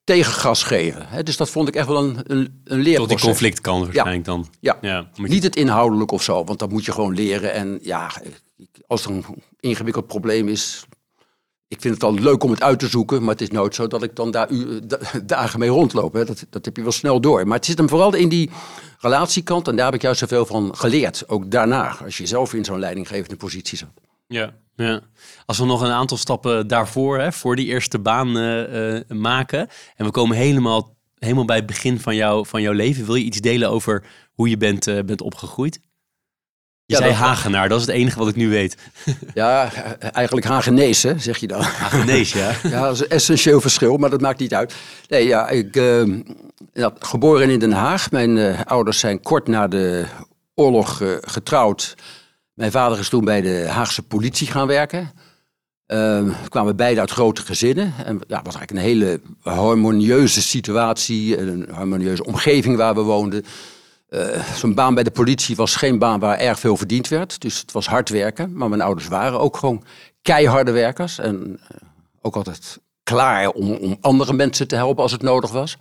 tegengas 0.03 0.63
geven. 0.63 1.07
Hè? 1.07 1.23
Dus 1.23 1.37
dat 1.37 1.49
vond 1.49 1.67
ik 1.67 1.75
echt 1.75 1.87
wel 1.87 2.03
een, 2.03 2.17
een, 2.23 2.37
een 2.37 2.51
Tot 2.63 2.77
leerproces. 2.77 3.15
die 3.21 3.25
conflict 3.29 3.61
kan 3.61 3.79
waarschijnlijk 3.83 4.25
dan. 4.25 4.47
Ja, 4.59 4.77
Ja, 4.81 5.09
je- 5.13 5.27
niet 5.27 5.43
het 5.43 5.55
inhoudelijk 5.55 6.11
of 6.11 6.23
zo, 6.23 6.43
want 6.43 6.59
dat 6.59 6.69
moet 6.71 6.85
je 6.85 6.91
gewoon 6.91 7.13
leren. 7.13 7.53
En 7.53 7.79
ja, 7.81 8.11
als 8.87 9.05
er 9.05 9.11
een 9.11 9.25
ingewikkeld 9.59 10.07
probleem 10.07 10.47
is, 10.47 10.85
ik 11.67 11.81
vind 11.81 11.93
het 11.93 12.03
al 12.03 12.13
leuk 12.13 12.43
om 12.43 12.51
het 12.51 12.61
uit 12.63 12.79
te 12.79 12.87
zoeken, 12.87 13.19
maar 13.21 13.29
het 13.31 13.41
is 13.41 13.49
nooit 13.49 13.75
zo 13.75 13.87
dat 13.87 14.03
ik 14.03 14.15
dan 14.15 14.31
daar 14.31 14.51
u, 14.51 14.79
da- 14.85 14.99
dagen 15.23 15.59
mee 15.59 15.69
rondloop. 15.69 16.13
Hè. 16.13 16.25
Dat, 16.25 16.45
dat 16.49 16.65
heb 16.65 16.75
je 16.75 16.81
wel 16.83 16.91
snel 16.91 17.21
door. 17.21 17.47
Maar 17.47 17.57
het 17.57 17.65
zit 17.65 17.77
hem 17.77 17.89
vooral 17.89 18.13
in 18.15 18.29
die 18.29 18.49
relatiekant 18.99 19.67
en 19.67 19.75
daar 19.75 19.85
heb 19.85 19.93
ik 19.95 20.01
juist 20.01 20.19
zoveel 20.19 20.45
van 20.45 20.75
geleerd. 20.75 21.23
Ook 21.27 21.51
daarna, 21.51 21.97
als 22.03 22.17
je 22.17 22.25
zelf 22.25 22.53
in 22.53 22.65
zo'n 22.65 22.79
leidinggevende 22.79 23.35
positie 23.35 23.77
zat. 23.77 23.89
Ja, 24.33 24.53
ja. 24.75 25.01
Als 25.45 25.57
we 25.57 25.65
nog 25.65 25.81
een 25.81 25.91
aantal 25.91 26.17
stappen 26.17 26.67
daarvoor, 26.67 27.19
hè, 27.19 27.31
voor 27.31 27.55
die 27.55 27.65
eerste 27.65 27.99
baan 27.99 28.37
eh, 28.37 28.97
eh, 28.97 29.03
maken. 29.07 29.67
En 29.95 30.05
we 30.05 30.11
komen 30.11 30.37
helemaal, 30.37 30.95
helemaal 31.17 31.45
bij 31.45 31.55
het 31.55 31.65
begin 31.65 31.99
van, 31.99 32.15
jou, 32.15 32.45
van 32.45 32.61
jouw 32.61 32.73
leven. 32.73 33.05
Wil 33.05 33.15
je 33.15 33.23
iets 33.23 33.39
delen 33.39 33.69
over 33.69 34.03
hoe 34.33 34.49
je 34.49 34.57
bent, 34.57 34.87
eh, 34.87 34.99
bent 35.03 35.21
opgegroeid? 35.21 35.79
Je 36.85 36.95
Ja, 36.95 36.97
zei 36.97 37.09
dat- 37.09 37.19
Hagenaar, 37.19 37.69
dat 37.69 37.79
is 37.79 37.85
het 37.85 37.95
enige 37.95 38.19
wat 38.19 38.27
ik 38.27 38.35
nu 38.35 38.49
weet. 38.49 38.77
Ja, 39.33 39.71
eigenlijk 40.13 40.45
Hagenees, 40.45 41.03
hè, 41.03 41.19
zeg 41.19 41.37
je 41.37 41.47
dan. 41.47 41.61
Hagenees, 41.61 42.33
ja. 42.33 42.51
Ja, 42.69 42.81
dat 42.81 42.93
is 42.93 42.99
een 43.01 43.09
essentieel 43.09 43.61
verschil, 43.61 43.97
maar 43.97 44.09
dat 44.09 44.21
maakt 44.21 44.39
niet 44.39 44.53
uit. 44.53 44.75
Nee, 45.07 45.27
ja, 45.27 45.47
ik 45.49 45.75
ja, 46.73 46.93
geboren 46.99 47.49
in 47.49 47.59
Den 47.59 47.71
Haag. 47.71 48.11
Mijn 48.11 48.65
ouders 48.65 48.99
zijn 48.99 49.21
kort 49.21 49.47
na 49.47 49.67
de 49.67 50.05
oorlog 50.55 51.01
getrouwd. 51.21 51.95
Mijn 52.59 52.71
vader 52.71 52.99
is 52.99 53.09
toen 53.09 53.25
bij 53.25 53.41
de 53.41 53.67
Haagse 53.67 54.01
politie 54.03 54.47
gaan 54.47 54.67
werken. 54.67 55.11
We 55.85 56.33
kwamen 56.49 56.75
beide 56.75 56.99
uit 56.99 57.11
grote 57.11 57.41
gezinnen. 57.41 57.93
En 58.05 58.21
ja, 58.27 58.41
was 58.43 58.55
eigenlijk 58.55 58.71
een 58.71 58.77
hele 58.77 59.21
harmonieuze 59.41 60.41
situatie. 60.41 61.37
en 61.37 61.47
Een 61.47 61.67
harmonieuze 61.71 62.25
omgeving 62.25 62.77
waar 62.77 62.95
we 62.95 63.01
woonden. 63.01 63.45
Eh, 64.09 64.43
Zo'n 64.55 64.73
baan 64.73 64.93
bij 64.93 65.03
de 65.03 65.11
politie 65.11 65.55
was 65.55 65.75
geen 65.75 65.99
baan 65.99 66.19
waar 66.19 66.37
erg 66.37 66.59
veel 66.59 66.77
verdiend 66.77 67.07
werd. 67.07 67.41
Dus 67.41 67.59
het 67.59 67.71
was 67.71 67.87
hard 67.87 68.09
werken. 68.09 68.53
Maar 68.53 68.69
mijn 68.69 68.81
ouders 68.81 69.07
waren 69.07 69.39
ook 69.39 69.57
gewoon 69.57 69.83
keiharde 70.21 70.71
werkers. 70.71 71.19
En 71.19 71.59
eh, 71.67 71.77
ook 72.21 72.35
altijd 72.35 72.79
klaar 73.03 73.49
om, 73.49 73.71
om 73.71 73.97
andere 74.01 74.33
mensen 74.33 74.67
te 74.67 74.75
helpen 74.75 75.03
als 75.03 75.11
het 75.11 75.21
nodig 75.21 75.51
was. 75.51 75.77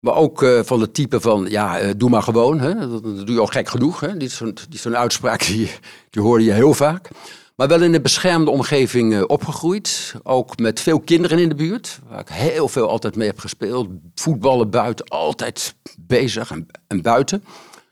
Maar 0.00 0.14
ook 0.14 0.42
eh, 0.42 0.60
van 0.62 0.80
het 0.80 0.94
type 0.94 1.20
van, 1.20 1.46
ja, 1.48 1.78
eh, 1.78 1.90
doe 1.96 2.10
maar 2.10 2.22
gewoon. 2.22 2.60
Hè? 2.60 2.88
Dat, 2.88 3.02
doe 3.02 3.32
je 3.32 3.40
al 3.40 3.46
gek 3.46 3.68
genoeg. 3.68 4.00
Hè? 4.00 4.16
Is 4.16 4.42
zo'n 4.70 4.96
uitspraak, 4.96 5.46
die, 5.46 5.70
die 6.10 6.22
hoorde 6.22 6.44
je 6.44 6.52
heel 6.52 6.74
vaak. 6.74 7.08
Maar 7.56 7.68
wel 7.68 7.82
in 7.82 7.94
een 7.94 8.02
beschermde 8.02 8.50
omgeving 8.50 9.14
eh, 9.14 9.22
opgegroeid. 9.26 10.14
Ook 10.22 10.58
met 10.58 10.80
veel 10.80 11.00
kinderen 11.00 11.38
in 11.38 11.48
de 11.48 11.54
buurt. 11.54 11.98
Waar 12.08 12.20
ik 12.20 12.28
heel 12.28 12.68
veel 12.68 12.88
altijd 12.88 13.16
mee 13.16 13.26
heb 13.26 13.38
gespeeld. 13.38 13.88
Voetballen 14.14 14.70
buiten, 14.70 15.08
altijd 15.08 15.74
bezig 15.98 16.50
en 16.86 17.02
buiten. 17.02 17.44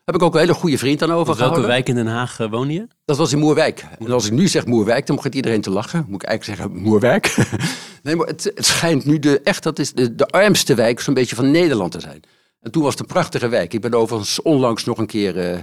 Heb 0.08 0.16
ik 0.16 0.22
ook 0.22 0.34
een 0.34 0.40
hele 0.40 0.54
goede 0.54 0.78
vriend 0.78 1.02
aan 1.02 1.08
Welke 1.08 1.22
overgehouden. 1.22 1.66
wijk 1.66 1.88
in 1.88 1.94
Den 1.94 2.06
Haag 2.06 2.40
eh, 2.40 2.50
woon 2.50 2.70
je? 2.70 2.86
Dat 3.04 3.16
was 3.16 3.32
in 3.32 3.38
Moerwijk. 3.38 3.84
En 3.98 4.10
als 4.10 4.26
ik 4.26 4.32
nu 4.32 4.48
zeg 4.48 4.66
Moerwijk, 4.66 5.06
dan 5.06 5.16
begint 5.16 5.34
iedereen 5.34 5.60
te 5.60 5.70
lachen. 5.70 6.04
Moet 6.08 6.22
ik 6.22 6.28
eigenlijk 6.28 6.58
zeggen 6.60 6.82
Moerwijk? 6.82 7.36
nee, 8.02 8.16
maar 8.16 8.26
het, 8.26 8.44
het 8.54 8.66
schijnt 8.66 9.04
nu 9.04 9.18
de, 9.18 9.40
echt, 9.40 9.62
dat 9.62 9.78
is 9.78 9.92
de, 9.92 10.14
de 10.14 10.26
armste 10.26 10.74
wijk 10.74 11.00
zo'n 11.00 11.14
beetje 11.14 11.36
van 11.36 11.50
Nederland 11.50 11.92
te 11.92 12.00
zijn. 12.00 12.20
En 12.60 12.70
toen 12.70 12.82
was 12.82 12.90
het 12.90 13.00
een 13.00 13.06
prachtige 13.06 13.48
wijk. 13.48 13.72
Ik 13.72 13.80
ben 13.80 13.94
overigens 13.94 14.42
onlangs 14.42 14.84
nog 14.84 14.98
een 14.98 15.06
keer 15.06 15.38
eh, 15.38 15.58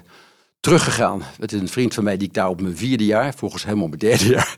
teruggegaan. 0.59 1.21
Met 1.39 1.51
een 1.51 1.67
vriend 1.67 1.93
van 1.93 2.03
mij 2.03 2.17
die 2.17 2.27
ik 2.27 2.33
daar 2.33 2.49
op 2.49 2.61
mijn 2.61 2.77
vierde 2.77 3.05
jaar, 3.05 3.33
volgens 3.35 3.65
hem 3.65 3.81
op 3.81 3.87
mijn 3.87 3.99
derde 3.99 4.27
jaar, 4.27 4.55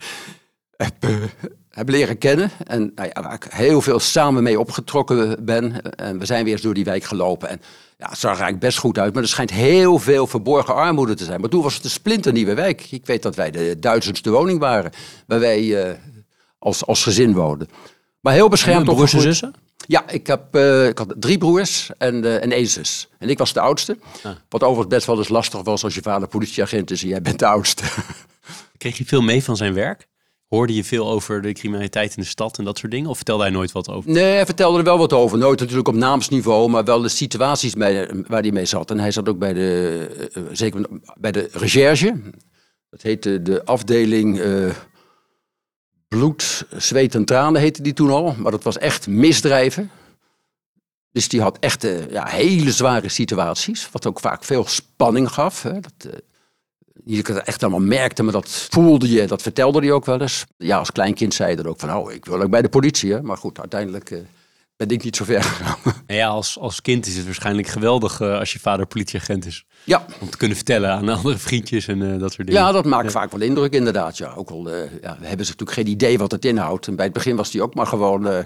heb, 0.76 0.94
eh, 1.00 1.10
heb 1.78 1.88
leren 1.88 2.18
kennen. 2.18 2.50
En 2.66 2.92
nou 2.94 3.10
ja, 3.14 3.22
waar 3.22 3.34
ik 3.34 3.46
heel 3.50 3.80
veel 3.80 3.98
samen 3.98 4.42
mee 4.42 4.60
opgetrokken 4.60 5.44
ben. 5.44 5.82
En 5.96 6.18
we 6.18 6.26
zijn 6.26 6.44
weer 6.44 6.52
eens 6.52 6.62
door 6.62 6.74
die 6.74 6.84
wijk 6.84 7.04
gelopen. 7.04 7.48
En 7.48 7.60
ja, 7.98 8.08
het 8.08 8.18
zag 8.18 8.30
er 8.32 8.40
eigenlijk 8.40 8.64
best 8.64 8.78
goed 8.78 8.98
uit. 8.98 9.14
Maar 9.14 9.22
er 9.22 9.28
schijnt 9.28 9.50
heel 9.50 9.98
veel 9.98 10.26
verborgen 10.26 10.74
armoede 10.74 11.14
te 11.14 11.24
zijn. 11.24 11.40
Maar 11.40 11.50
toen 11.50 11.62
was 11.62 11.74
het 11.74 11.84
een 11.84 11.90
splinternieuwe 11.90 12.54
wijk. 12.54 12.86
Ik 12.90 13.06
weet 13.06 13.22
dat 13.22 13.36
wij 13.36 13.50
de 13.50 13.78
duizendste 13.78 14.30
woning 14.30 14.58
waren. 14.58 14.90
Waar 15.26 15.40
wij 15.40 15.84
eh, 15.84 15.94
als, 16.58 16.86
als 16.86 17.02
gezin 17.02 17.34
woonden. 17.34 17.68
Maar 18.20 18.32
heel 18.32 18.48
beschermd 18.48 18.84
Broers 18.84 19.12
en 19.12 19.20
zussen? 19.20 19.54
Ja, 19.86 20.08
ik, 20.08 20.26
heb, 20.26 20.54
eh, 20.54 20.86
ik 20.86 20.98
had 20.98 21.14
drie 21.16 21.38
broers 21.38 21.90
en, 21.98 22.24
eh, 22.24 22.42
en 22.42 22.52
één 22.52 22.66
zus. 22.66 23.08
En 23.18 23.28
ik 23.28 23.38
was 23.38 23.52
de 23.52 23.60
oudste. 23.60 23.98
Ah. 24.22 24.32
Wat 24.48 24.62
overigens 24.62 24.94
best 24.94 25.06
wel 25.06 25.18
eens 25.18 25.28
lastig 25.28 25.62
was 25.62 25.84
als 25.84 25.94
je 25.94 26.02
vader 26.02 26.28
politieagent 26.28 26.90
is 26.90 27.02
en 27.02 27.08
jij 27.08 27.22
bent 27.22 27.38
de 27.38 27.46
oudste. 27.46 27.82
Kreeg 28.78 28.98
je 28.98 29.04
veel 29.04 29.22
mee 29.22 29.44
van 29.44 29.56
zijn 29.56 29.74
werk? 29.74 30.08
Hoorde 30.48 30.74
je 30.74 30.84
veel 30.84 31.08
over 31.08 31.42
de 31.42 31.52
criminaliteit 31.52 32.16
in 32.16 32.22
de 32.22 32.28
stad 32.28 32.58
en 32.58 32.64
dat 32.64 32.78
soort 32.78 32.92
dingen? 32.92 33.10
Of 33.10 33.16
vertelde 33.16 33.42
hij 33.42 33.52
nooit 33.52 33.72
wat 33.72 33.88
over? 33.88 34.10
Nee, 34.10 34.34
hij 34.34 34.44
vertelde 34.44 34.78
er 34.78 34.84
wel 34.84 34.98
wat 34.98 35.12
over. 35.12 35.38
Nooit 35.38 35.60
natuurlijk 35.60 35.88
op 35.88 35.94
naamsniveau, 35.94 36.70
maar 36.70 36.84
wel 36.84 37.00
de 37.00 37.08
situaties 37.08 37.74
waar 38.26 38.40
hij 38.42 38.50
mee 38.52 38.64
zat. 38.64 38.90
En 38.90 38.98
hij 38.98 39.10
zat 39.10 39.28
ook 39.28 39.38
bij 39.38 39.52
de, 39.52 40.28
eh, 40.32 40.42
zeker 40.52 40.86
bij 41.18 41.32
de 41.32 41.48
recherche. 41.52 42.20
Dat 42.90 43.02
heette 43.02 43.42
de 43.42 43.64
afdeling 43.64 44.40
eh, 44.40 44.70
bloed, 46.08 46.66
zweet 46.76 47.14
en 47.14 47.24
tranen 47.24 47.60
heette 47.60 47.82
die 47.82 47.92
toen 47.92 48.10
al. 48.10 48.34
Maar 48.38 48.50
dat 48.50 48.62
was 48.62 48.78
echt 48.78 49.06
misdrijven. 49.06 49.90
Dus 51.12 51.28
die 51.28 51.40
had 51.40 51.58
echt 51.58 51.84
eh, 51.84 52.10
ja, 52.10 52.26
hele 52.26 52.72
zware 52.72 53.08
situaties. 53.08 53.88
Wat 53.90 54.06
ook 54.06 54.20
vaak 54.20 54.44
veel 54.44 54.64
spanning 54.66 55.32
gaf. 55.32 55.62
Hè. 55.62 55.80
Dat, 55.80 56.22
je 57.04 57.16
het 57.16 57.42
echt 57.42 57.62
allemaal 57.62 57.80
merkte, 57.80 58.22
maar 58.22 58.32
dat 58.32 58.66
voelde 58.70 59.10
je. 59.10 59.26
Dat 59.26 59.42
vertelde 59.42 59.80
hij 59.80 59.92
ook 59.92 60.04
wel 60.04 60.20
eens. 60.20 60.44
Ja, 60.56 60.78
als 60.78 60.92
kleinkind 60.92 61.34
zei 61.34 61.54
hij 61.54 61.62
er 61.62 61.68
ook 61.68 61.80
van... 61.80 61.94
Oh, 61.96 62.12
ik 62.12 62.24
wil 62.24 62.42
ook 62.42 62.50
bij 62.50 62.62
de 62.62 62.68
politie. 62.68 63.12
Hè. 63.12 63.22
Maar 63.22 63.36
goed, 63.36 63.58
uiteindelijk... 63.58 64.10
Uh, 64.10 64.18
ben 64.76 64.88
ik 64.88 65.04
niet 65.04 65.16
zo 65.16 65.24
ver 65.24 65.42
gegaan. 65.52 65.94
Ja, 66.06 66.28
als, 66.28 66.58
als 66.58 66.80
kind 66.80 67.06
is 67.06 67.16
het 67.16 67.24
waarschijnlijk 67.24 67.66
geweldig 67.66 68.20
uh, 68.20 68.38
als 68.38 68.52
je 68.52 68.58
vader 68.58 68.86
politieagent 68.86 69.46
is. 69.46 69.64
Ja. 69.84 70.06
Om 70.20 70.30
te 70.30 70.36
kunnen 70.36 70.56
vertellen 70.56 70.90
aan 70.90 71.08
andere 71.18 71.38
vriendjes 71.38 71.86
en 71.86 72.00
uh, 72.00 72.18
dat 72.18 72.32
soort 72.32 72.46
dingen. 72.46 72.62
Ja, 72.62 72.72
dat 72.72 72.84
maakt 72.84 73.04
ja. 73.04 73.10
vaak 73.10 73.30
wel 73.30 73.40
indruk 73.40 73.72
inderdaad. 73.72 74.16
Ja. 74.16 74.32
Ook 74.36 74.50
al 74.50 74.68
ja, 74.68 75.16
we 75.20 75.26
hebben 75.26 75.46
ze 75.46 75.52
natuurlijk 75.52 75.72
geen 75.72 75.86
idee 75.86 76.18
wat 76.18 76.30
het 76.30 76.44
inhoudt. 76.44 76.86
En 76.86 76.96
bij 76.96 77.04
het 77.04 77.14
begin 77.14 77.36
was 77.36 77.52
hij 77.52 77.62
ook 77.62 77.74
maar 77.74 77.86
gewoon 77.86 78.44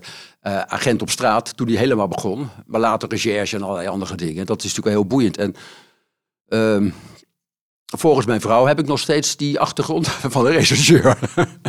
agent 0.67 1.03
op 1.03 1.11
straat 1.11 1.57
toen 1.57 1.69
hij 1.69 1.77
helemaal 1.77 2.09
begon. 2.09 2.49
Maar 2.67 2.81
later 2.81 3.09
recherche 3.09 3.57
en 3.57 3.62
allerlei 3.62 3.88
andere 3.88 4.15
dingen. 4.15 4.47
Dat 4.47 4.59
is 4.65 4.75
natuurlijk 4.75 4.97
heel 4.97 5.07
boeiend. 5.07 5.37
En 5.37 5.55
ehm, 6.49 6.91
volgens 7.96 8.26
mijn 8.26 8.40
vrouw 8.40 8.66
heb 8.66 8.78
ik 8.78 8.87
nog 8.87 8.98
steeds 8.98 9.37
die 9.37 9.61
achtergrond 9.61 10.09
van 10.35 10.44
de 10.44 10.50
rechercheur. 10.50 11.18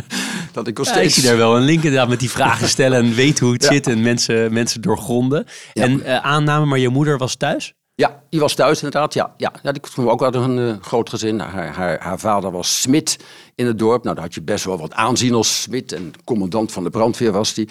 dat 0.52 0.66
ik 0.66 0.76
nog 0.76 0.86
steeds... 0.86 1.00
Ja, 1.00 1.02
ik 1.02 1.10
zie 1.10 1.22
daar 1.22 1.36
wel 1.36 1.56
een 1.56 1.62
link 1.62 1.82
inderdaad 1.82 2.08
met 2.08 2.20
die 2.20 2.30
vragen 2.30 2.68
stellen 2.68 3.04
en 3.04 3.14
weten 3.14 3.44
hoe 3.44 3.54
het 3.54 3.62
ja. 3.62 3.72
zit 3.72 3.86
en 3.86 4.02
mensen, 4.02 4.52
mensen 4.52 4.80
doorgronden. 4.80 5.46
Ja. 5.72 5.82
En 5.82 6.00
uh, 6.00 6.16
aanname, 6.16 6.66
maar 6.66 6.78
je 6.78 6.88
moeder 6.88 7.18
was 7.18 7.34
thuis? 7.34 7.74
Ja, 7.94 8.22
die 8.30 8.40
was 8.40 8.54
thuis 8.54 8.82
inderdaad. 8.82 9.14
Ja, 9.14 9.34
ja. 9.36 9.52
ja 9.62 9.72
kwam 9.72 10.08
ook 10.08 10.22
uit 10.22 10.34
een 10.34 10.58
uh, 10.58 10.74
groot 10.80 11.08
gezin. 11.08 11.40
Haar, 11.40 11.74
haar, 11.74 12.00
haar 12.00 12.18
vader 12.18 12.50
was 12.50 12.80
smid 12.80 13.18
in 13.54 13.66
het 13.66 13.78
dorp. 13.78 14.02
Nou, 14.02 14.14
daar 14.14 14.24
had 14.24 14.34
je 14.34 14.42
best 14.42 14.64
wel 14.64 14.78
wat 14.78 14.92
aanzien 14.92 15.34
als 15.34 15.62
smid. 15.62 15.92
En 15.92 16.12
commandant 16.24 16.72
van 16.72 16.84
de 16.84 16.90
brandweer 16.90 17.32
was 17.32 17.54
die. 17.54 17.68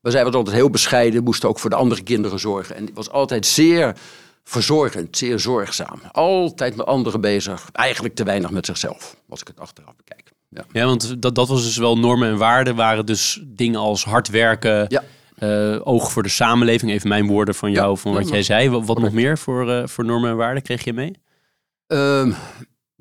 Maar 0.00 0.12
zij 0.12 0.24
was 0.24 0.34
altijd 0.34 0.56
heel 0.56 0.70
bescheiden, 0.70 1.22
moest 1.22 1.44
ook 1.44 1.58
voor 1.58 1.70
de 1.70 1.76
andere 1.76 2.02
kinderen 2.02 2.38
zorgen. 2.38 2.76
En 2.76 2.84
die 2.84 2.94
was 2.94 3.10
altijd 3.10 3.46
zeer 3.46 3.96
verzorgend, 4.44 5.16
zeer 5.16 5.38
zorgzaam. 5.38 6.00
Altijd 6.12 6.76
met 6.76 6.86
anderen 6.86 7.20
bezig. 7.20 7.68
Eigenlijk 7.72 8.14
te 8.14 8.24
weinig 8.24 8.50
met 8.50 8.66
zichzelf, 8.66 9.16
als 9.28 9.40
ik 9.40 9.46
het 9.46 9.60
achteraf 9.60 9.96
bekijk. 9.96 10.30
Ja, 10.48 10.64
ja 10.72 10.86
want 10.86 11.22
dat, 11.22 11.34
dat 11.34 11.48
was 11.48 11.64
dus 11.64 11.76
wel 11.76 11.98
normen 11.98 12.28
en 12.28 12.36
waarden. 12.36 12.76
Waren 12.76 13.06
dus 13.06 13.40
dingen 13.44 13.80
als 13.80 14.04
hard 14.04 14.28
werken, 14.28 14.86
ja. 14.88 15.02
uh, 15.38 15.80
oog 15.84 16.12
voor 16.12 16.22
de 16.22 16.28
samenleving. 16.28 16.90
Even 16.90 17.08
mijn 17.08 17.26
woorden 17.26 17.54
van 17.54 17.70
jou, 17.70 17.90
ja, 17.90 17.96
van 17.96 18.12
wat 18.12 18.28
jij 18.28 18.42
zei. 18.42 18.68
Wat, 18.68 18.86
wat 18.86 18.98
nog 18.98 19.12
meer 19.12 19.38
voor, 19.38 19.68
uh, 19.68 19.86
voor 19.86 20.04
normen 20.04 20.30
en 20.30 20.36
waarden 20.36 20.62
kreeg 20.62 20.84
je 20.84 20.92
mee? 20.92 21.12
Um, 21.86 22.34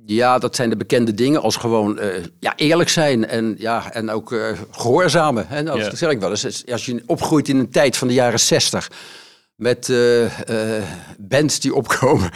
ja, 0.05 0.39
dat 0.39 0.55
zijn 0.55 0.69
de 0.69 0.77
bekende 0.77 1.13
dingen 1.13 1.41
als 1.41 1.55
gewoon 1.55 1.99
uh, 1.99 2.23
ja, 2.39 2.55
eerlijk 2.55 2.89
zijn 2.89 3.27
en, 3.27 3.55
ja, 3.57 3.91
en 3.93 4.09
ook 4.09 4.35
gehoorzamen. 4.71 5.47
Hè? 5.47 5.61
Nou, 5.61 5.79
dat 5.79 5.97
zeg 5.97 6.11
ik 6.11 6.19
wel 6.19 6.29
eens. 6.29 6.65
Als 6.71 6.85
je 6.85 7.03
opgroeit 7.05 7.47
in 7.47 7.57
een 7.57 7.71
tijd 7.71 7.97
van 7.97 8.07
de 8.07 8.13
jaren 8.13 8.39
zestig 8.39 8.89
met 9.61 9.87
uh, 9.87 10.39
uh, 10.49 10.83
bands 11.19 11.59
die 11.59 11.75
opkomen. 11.75 12.29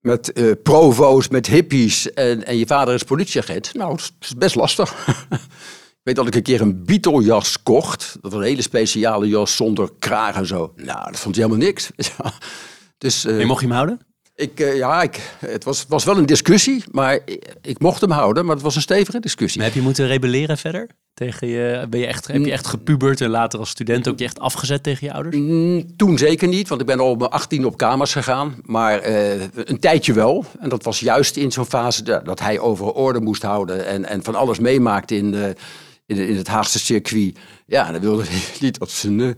Met 0.00 0.38
uh, 0.38 0.52
provo's, 0.62 1.28
met 1.28 1.46
hippies 1.46 2.12
en, 2.12 2.46
en 2.46 2.56
je 2.56 2.66
vader 2.66 2.94
is 2.94 3.02
politieagent. 3.02 3.74
Nou, 3.74 3.90
dat 3.90 4.12
is 4.20 4.36
best 4.36 4.54
lastig. 4.54 4.92
ik 5.30 6.00
weet 6.02 6.16
dat 6.16 6.26
ik 6.26 6.34
een 6.34 6.42
keer 6.42 6.60
een 6.60 6.84
Beatle-jas 6.84 7.62
kocht. 7.62 8.16
Dat 8.20 8.32
was 8.32 8.40
een 8.40 8.46
hele 8.46 8.62
speciale 8.62 9.28
jas 9.28 9.56
zonder 9.56 9.90
kraag 9.98 10.36
en 10.36 10.46
zo. 10.46 10.72
Nou, 10.76 11.10
dat 11.10 11.20
vond 11.20 11.36
hij 11.36 11.44
helemaal 11.44 11.66
niks. 11.66 11.90
dus, 12.98 13.24
en 13.24 13.46
mocht 13.46 13.60
je 13.60 13.66
hem 13.66 13.76
houden? 13.76 14.13
Ik, 14.36 14.60
uh, 14.60 14.76
ja, 14.76 15.02
ik, 15.02 15.36
het 15.38 15.64
was, 15.64 15.84
was 15.88 16.04
wel 16.04 16.18
een 16.18 16.26
discussie, 16.26 16.84
maar 16.90 17.14
ik, 17.24 17.54
ik, 17.62 17.78
mocht 17.78 18.00
hem 18.00 18.10
houden, 18.10 18.44
maar 18.44 18.54
het 18.54 18.64
was 18.64 18.76
een 18.76 18.82
stevige 18.82 19.20
discussie. 19.20 19.58
Maar 19.60 19.68
heb 19.68 19.76
je 19.78 19.84
moeten 19.84 20.06
rebelleren 20.06 20.58
verder? 20.58 20.90
Tegen 21.14 21.48
je, 21.48 21.86
ben 21.90 22.00
je 22.00 22.06
echt, 22.06 22.26
heb 22.26 22.44
je 22.44 22.52
echt 22.52 22.66
gepubert 22.66 23.20
en 23.20 23.30
later 23.30 23.58
als 23.58 23.68
student 23.68 24.08
ook 24.08 24.18
je 24.18 24.24
echt 24.24 24.38
afgezet 24.38 24.82
tegen 24.82 25.06
je 25.06 25.12
ouders? 25.12 25.36
Toen 25.96 26.18
zeker 26.18 26.48
niet, 26.48 26.68
want 26.68 26.80
ik 26.80 26.86
ben 26.86 27.00
al 27.00 27.10
op 27.10 27.18
mijn 27.18 27.30
18 27.30 27.66
op 27.66 27.76
kamers 27.76 28.12
gegaan. 28.12 28.54
Maar 28.62 29.08
uh, 29.08 29.40
een 29.54 29.80
tijdje 29.80 30.12
wel. 30.12 30.44
En 30.60 30.68
dat 30.68 30.82
was 30.82 31.00
juist 31.00 31.36
in 31.36 31.52
zo'n 31.52 31.66
fase 31.66 32.02
dat 32.24 32.40
hij 32.40 32.58
over 32.58 32.92
orde 32.92 33.20
moest 33.20 33.42
houden 33.42 33.86
en, 33.86 34.04
en 34.04 34.24
van 34.24 34.34
alles 34.34 34.58
meemaakte 34.58 35.16
in, 35.16 35.30
de, 35.30 35.54
in, 36.06 36.16
de, 36.16 36.28
in, 36.28 36.36
het 36.36 36.48
Haagse 36.48 36.78
circuit. 36.78 37.38
Ja, 37.66 37.92
dan 37.92 38.00
wilde 38.00 38.24
hij 38.24 38.42
niet 38.60 38.78
dat 38.78 38.90
zijn 38.90 39.36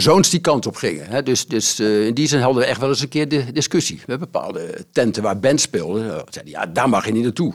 zoons 0.00 0.30
die 0.30 0.40
kant 0.40 0.66
op 0.66 0.76
gingen. 0.76 1.06
Hè. 1.06 1.22
Dus, 1.22 1.46
dus 1.46 1.80
uh, 1.80 2.06
in 2.06 2.14
die 2.14 2.26
zin 2.26 2.40
hadden 2.40 2.62
we 2.62 2.68
echt 2.68 2.80
wel 2.80 2.88
eens 2.88 3.00
een 3.00 3.08
keer 3.08 3.28
de 3.28 3.52
discussie. 3.52 3.96
We 3.96 4.04
hebben 4.06 4.30
bepaalde 4.30 4.86
tenten 4.92 5.22
waar 5.22 5.38
bands 5.38 5.62
speelden. 5.62 6.24
Zeiden, 6.28 6.52
ja, 6.52 6.66
daar 6.66 6.88
mag 6.88 7.06
je 7.06 7.12
niet 7.12 7.22
naartoe. 7.22 7.54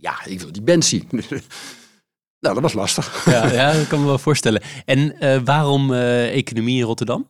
Ja, 0.00 0.24
ik 0.24 0.40
wil 0.40 0.52
die 0.52 0.62
band 0.62 0.84
zien. 0.84 1.08
Nou, 2.40 2.54
dat 2.54 2.62
was 2.62 2.72
lastig. 2.72 3.24
Ja, 3.24 3.52
ja 3.52 3.72
dat 3.72 3.86
kan 3.86 4.00
me 4.00 4.06
wel 4.06 4.18
voorstellen. 4.18 4.62
En 4.84 5.16
uh, 5.20 5.40
waarom 5.44 5.92
economie 5.92 6.78
in 6.78 6.84
Rotterdam? 6.84 7.28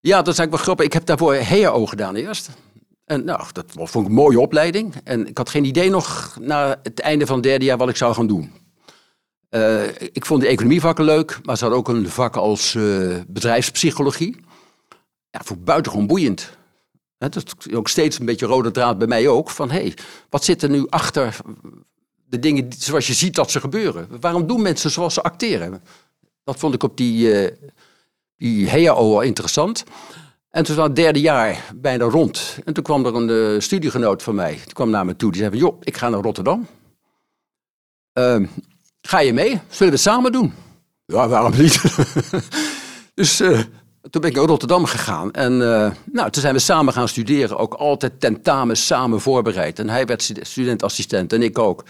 Ja, 0.00 0.16
dat 0.22 0.32
is 0.32 0.38
eigenlijk 0.38 0.50
wel 0.50 0.60
grappig. 0.60 0.86
Ik 0.86 0.92
heb 0.92 1.06
daarvoor 1.06 1.34
HEAO 1.34 1.86
gedaan 1.86 2.14
eerst. 2.14 2.50
En 3.04 3.24
nou, 3.24 3.42
dat 3.52 3.64
vond 3.74 3.94
ik 3.94 4.04
een 4.04 4.12
mooie 4.12 4.40
opleiding. 4.40 4.94
En 5.04 5.26
ik 5.26 5.38
had 5.38 5.48
geen 5.48 5.64
idee 5.64 5.90
nog 5.90 6.36
na 6.40 6.80
het 6.82 7.00
einde 7.00 7.26
van 7.26 7.34
het 7.34 7.44
derde 7.44 7.64
jaar 7.64 7.76
wat 7.76 7.88
ik 7.88 7.96
zou 7.96 8.14
gaan 8.14 8.26
doen. 8.26 8.52
Uh, 9.50 9.86
ik 10.00 10.26
vond 10.26 10.40
de 10.40 10.48
economievakken 10.48 11.04
leuk, 11.04 11.38
maar 11.42 11.56
ze 11.56 11.62
hadden 11.62 11.80
ook 11.80 11.88
een 11.88 12.08
vak 12.08 12.36
als 12.36 12.76
bedrijfspsychologie. 13.26 14.36
Ja, 15.30 15.40
vond 15.44 15.58
ik 15.58 15.64
buitengewoon 15.64 16.06
boeiend. 16.06 16.56
Dat 17.18 17.36
is 17.36 17.72
ook 17.72 17.88
steeds 17.88 18.18
een 18.18 18.26
beetje 18.26 18.46
rode 18.46 18.70
draad 18.70 18.98
bij 18.98 19.06
mij 19.06 19.28
ook. 19.28 19.50
Van 19.50 19.70
hé, 19.70 19.80
hey, 19.80 19.94
wat 20.30 20.44
zit 20.44 20.62
er 20.62 20.70
nu 20.70 20.86
achter 20.88 21.36
de 22.28 22.38
dingen 22.38 22.72
zoals 22.78 23.06
je 23.06 23.12
ziet 23.12 23.34
dat 23.34 23.50
ze 23.50 23.60
gebeuren. 23.60 24.08
Waarom 24.20 24.46
doen 24.46 24.62
mensen 24.62 24.90
zoals 24.90 25.14
ze 25.14 25.22
acteren? 25.22 25.82
Dat 26.44 26.58
vond 26.58 26.74
ik 26.74 26.82
op 26.82 26.96
die, 26.96 27.42
uh, 27.42 27.50
die 28.36 28.68
HEAO 28.68 28.94
al 28.94 29.20
interessant. 29.20 29.84
En 30.50 30.64
toen 30.64 30.76
was 30.76 30.86
het 30.86 30.96
derde 30.96 31.20
jaar 31.20 31.72
bijna 31.74 32.04
rond. 32.04 32.58
En 32.64 32.74
toen 32.74 32.84
kwam 32.84 33.06
er 33.06 33.14
een 33.14 33.62
studiegenoot 33.62 34.22
van 34.22 34.34
mij. 34.34 34.52
Die 34.64 34.72
kwam 34.72 34.90
naar 34.90 35.04
me 35.04 35.16
toe. 35.16 35.30
Die 35.30 35.40
zei 35.40 35.52
van, 35.52 35.60
joh, 35.60 35.76
ik 35.82 35.96
ga 35.96 36.08
naar 36.08 36.20
Rotterdam. 36.20 36.66
Ga 39.08 39.18
je 39.18 39.32
mee? 39.32 39.48
Zullen 39.48 39.62
we 39.78 39.84
het 39.84 40.00
samen 40.00 40.32
doen? 40.32 40.54
Ja, 41.06 41.28
waarom 41.28 41.52
niet? 41.56 41.82
dus 43.14 43.40
uh, 43.40 43.60
toen 44.10 44.20
ben 44.20 44.30
ik 44.30 44.36
naar 44.36 44.44
Rotterdam 44.44 44.84
gegaan. 44.84 45.32
En 45.32 45.56
nou, 46.12 46.30
toen 46.30 46.42
zijn 46.42 46.54
we 46.54 46.60
samen 46.60 46.92
gaan 46.92 47.08
studeren. 47.08 47.58
Ook 47.58 47.74
altijd 47.74 48.20
tentamens 48.20 48.86
samen 48.86 49.20
voorbereid. 49.20 49.78
En 49.78 49.88
hij 49.88 50.06
werd 50.06 50.32
studentassistent 50.40 51.32
en 51.32 51.42
ik 51.42 51.58
ook. 51.58 51.84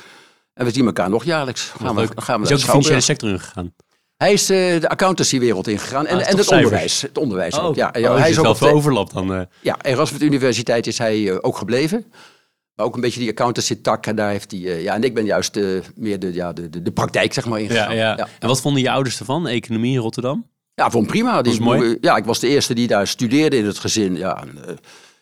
En 0.54 0.64
we 0.64 0.70
zien 0.70 0.86
elkaar 0.86 1.10
nog 1.10 1.24
jaarlijks. 1.24 1.72
Gaan 1.80 1.94
we, 1.94 2.08
gaan 2.14 2.40
we 2.40 2.46
is 2.46 2.52
ook 2.52 2.60
de 2.60 2.66
financiële 2.66 3.00
sector 3.00 3.28
ingegaan? 3.28 3.74
Hij 4.16 4.32
is 4.32 4.50
uh, 4.50 4.80
de 4.80 4.88
accountancywereld 4.88 5.68
ingegaan 5.68 6.06
en, 6.06 6.16
ah, 6.16 6.30
en 6.30 6.36
het 6.36 6.50
onderwijs. 6.50 7.02
Het 7.02 7.18
onderwijs 7.18 7.58
oh, 7.58 7.64
ook. 7.64 7.74
Ja, 7.74 7.92
oh, 7.94 8.16
hij 8.16 8.30
is 8.30 8.38
ook 8.38 8.56
veel 8.56 8.68
overlap 8.68 9.12
dan. 9.12 9.32
Uh... 9.32 9.40
Ja, 9.60 9.76
Erasmus 9.82 10.20
Universiteit 10.20 10.86
is 10.86 10.98
hij 10.98 11.18
uh, 11.18 11.36
ook 11.40 11.56
gebleven. 11.56 12.12
Maar 12.78 12.86
ook 12.86 12.94
een 12.94 13.00
beetje 13.00 13.20
die 13.20 13.30
accountancy 13.30 13.80
tak. 13.80 14.06
En 14.06 14.16
daar 14.16 14.30
heeft 14.30 14.50
hij. 14.50 14.60
ja, 14.82 14.94
en 14.94 15.02
ik 15.02 15.14
ben 15.14 15.24
juist 15.24 15.58
meer 15.94 16.18
de, 16.18 16.32
ja, 16.32 16.52
de, 16.52 16.70
de, 16.70 16.82
de, 16.82 16.90
praktijk 16.90 17.32
zeg 17.32 17.46
maar 17.46 17.60
ingegaan. 17.60 17.94
Ja, 17.94 18.10
ja. 18.10 18.16
ja, 18.16 18.28
En 18.38 18.48
wat 18.48 18.60
vonden 18.60 18.82
je 18.82 18.90
ouders 18.90 19.18
ervan? 19.18 19.46
Economie 19.46 19.94
in 19.94 20.00
Rotterdam? 20.00 20.46
Ja, 20.74 20.90
vond 20.90 21.06
prima. 21.06 21.42
Is 21.42 21.58
mooi. 21.58 21.98
Ja, 22.00 22.16
ik 22.16 22.24
was 22.24 22.38
de 22.38 22.48
eerste 22.48 22.74
die 22.74 22.86
daar 22.86 23.06
studeerde 23.06 23.56
in 23.56 23.66
het 23.66 23.78
gezin. 23.78 24.16
Ja, 24.16 24.42
en, 24.42 24.78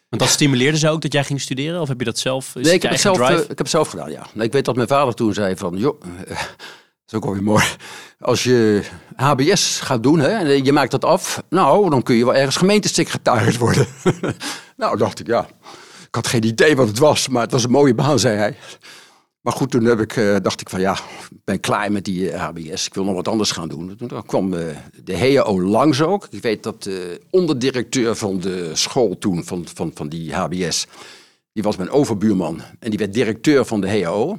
want 0.08 0.22
dat 0.22 0.28
stimuleerde 0.30 0.78
ze 0.78 0.88
ook 0.88 1.02
dat 1.02 1.12
jij 1.12 1.24
ging 1.24 1.40
studeren? 1.40 1.80
Of 1.80 1.88
heb 1.88 1.98
je 1.98 2.04
dat 2.04 2.18
zelf? 2.18 2.54
nee, 2.54 2.74
ik 2.74 2.82
heb 2.82 2.90
het, 2.90 3.00
zelf, 3.00 3.18
uh, 3.18 3.38
ik 3.38 3.48
heb 3.48 3.58
het 3.58 3.70
zelf 3.70 3.88
gedaan, 3.88 4.10
ja. 4.10 4.26
Nee, 4.32 4.46
ik 4.46 4.52
weet 4.52 4.64
dat 4.64 4.76
mijn 4.76 4.88
vader 4.88 5.14
toen 5.14 5.34
zei 5.34 5.56
van... 5.56 5.76
joh, 5.76 6.00
uh, 6.04 6.28
dat 6.28 6.38
is 7.06 7.14
ook 7.14 7.24
alweer 7.24 7.42
mooi. 7.42 7.64
Als 8.20 8.44
je 8.44 8.82
HBS 9.16 9.80
gaat 9.80 10.02
doen 10.02 10.18
hè, 10.18 10.28
en 10.28 10.64
je 10.64 10.72
maakt 10.72 10.90
dat 10.90 11.04
af... 11.04 11.42
nou, 11.48 11.90
dan 11.90 12.02
kun 12.02 12.16
je 12.16 12.24
wel 12.24 12.34
ergens 12.34 12.56
gemeentesecretaris 12.56 13.56
worden. 13.56 13.86
nou, 14.76 14.96
dacht 14.98 15.20
ik, 15.20 15.26
ja. 15.26 15.46
Had 16.16 16.26
geen 16.26 16.44
idee 16.44 16.76
wat 16.76 16.88
het 16.88 16.98
was, 16.98 17.28
maar 17.28 17.42
het 17.42 17.52
was 17.52 17.64
een 17.64 17.70
mooie 17.70 17.94
baan, 17.94 18.18
zei 18.18 18.36
hij. 18.36 18.56
Maar 19.40 19.52
goed, 19.52 19.70
toen 19.70 19.84
heb 19.84 20.00
ik, 20.00 20.16
uh, 20.16 20.36
dacht 20.42 20.60
ik 20.60 20.68
van 20.68 20.80
ja, 20.80 20.98
ben 21.44 21.60
klaar 21.60 21.92
met 21.92 22.04
die 22.04 22.36
HBS. 22.36 22.86
Ik 22.86 22.94
wil 22.94 23.04
nog 23.04 23.14
wat 23.14 23.28
anders 23.28 23.50
gaan 23.50 23.68
doen. 23.68 23.96
Toen 23.96 24.26
kwam 24.26 24.52
uh, 24.52 24.60
de 25.04 25.16
HEO 25.16 25.60
langs 25.60 26.02
ook. 26.02 26.26
Ik 26.30 26.42
weet 26.42 26.62
dat 26.62 26.82
de 26.82 27.20
onderdirecteur 27.30 28.16
van 28.16 28.40
de 28.40 28.70
school 28.72 29.18
toen, 29.18 29.44
van, 29.44 29.66
van, 29.74 29.90
van 29.94 30.08
die 30.08 30.34
HBS, 30.34 30.86
die 31.52 31.62
was 31.62 31.76
mijn 31.76 31.90
overbuurman. 31.90 32.60
En 32.78 32.90
die 32.90 32.98
werd 32.98 33.14
directeur 33.14 33.64
van 33.64 33.80
de 33.80 33.88
HEO. 33.88 34.38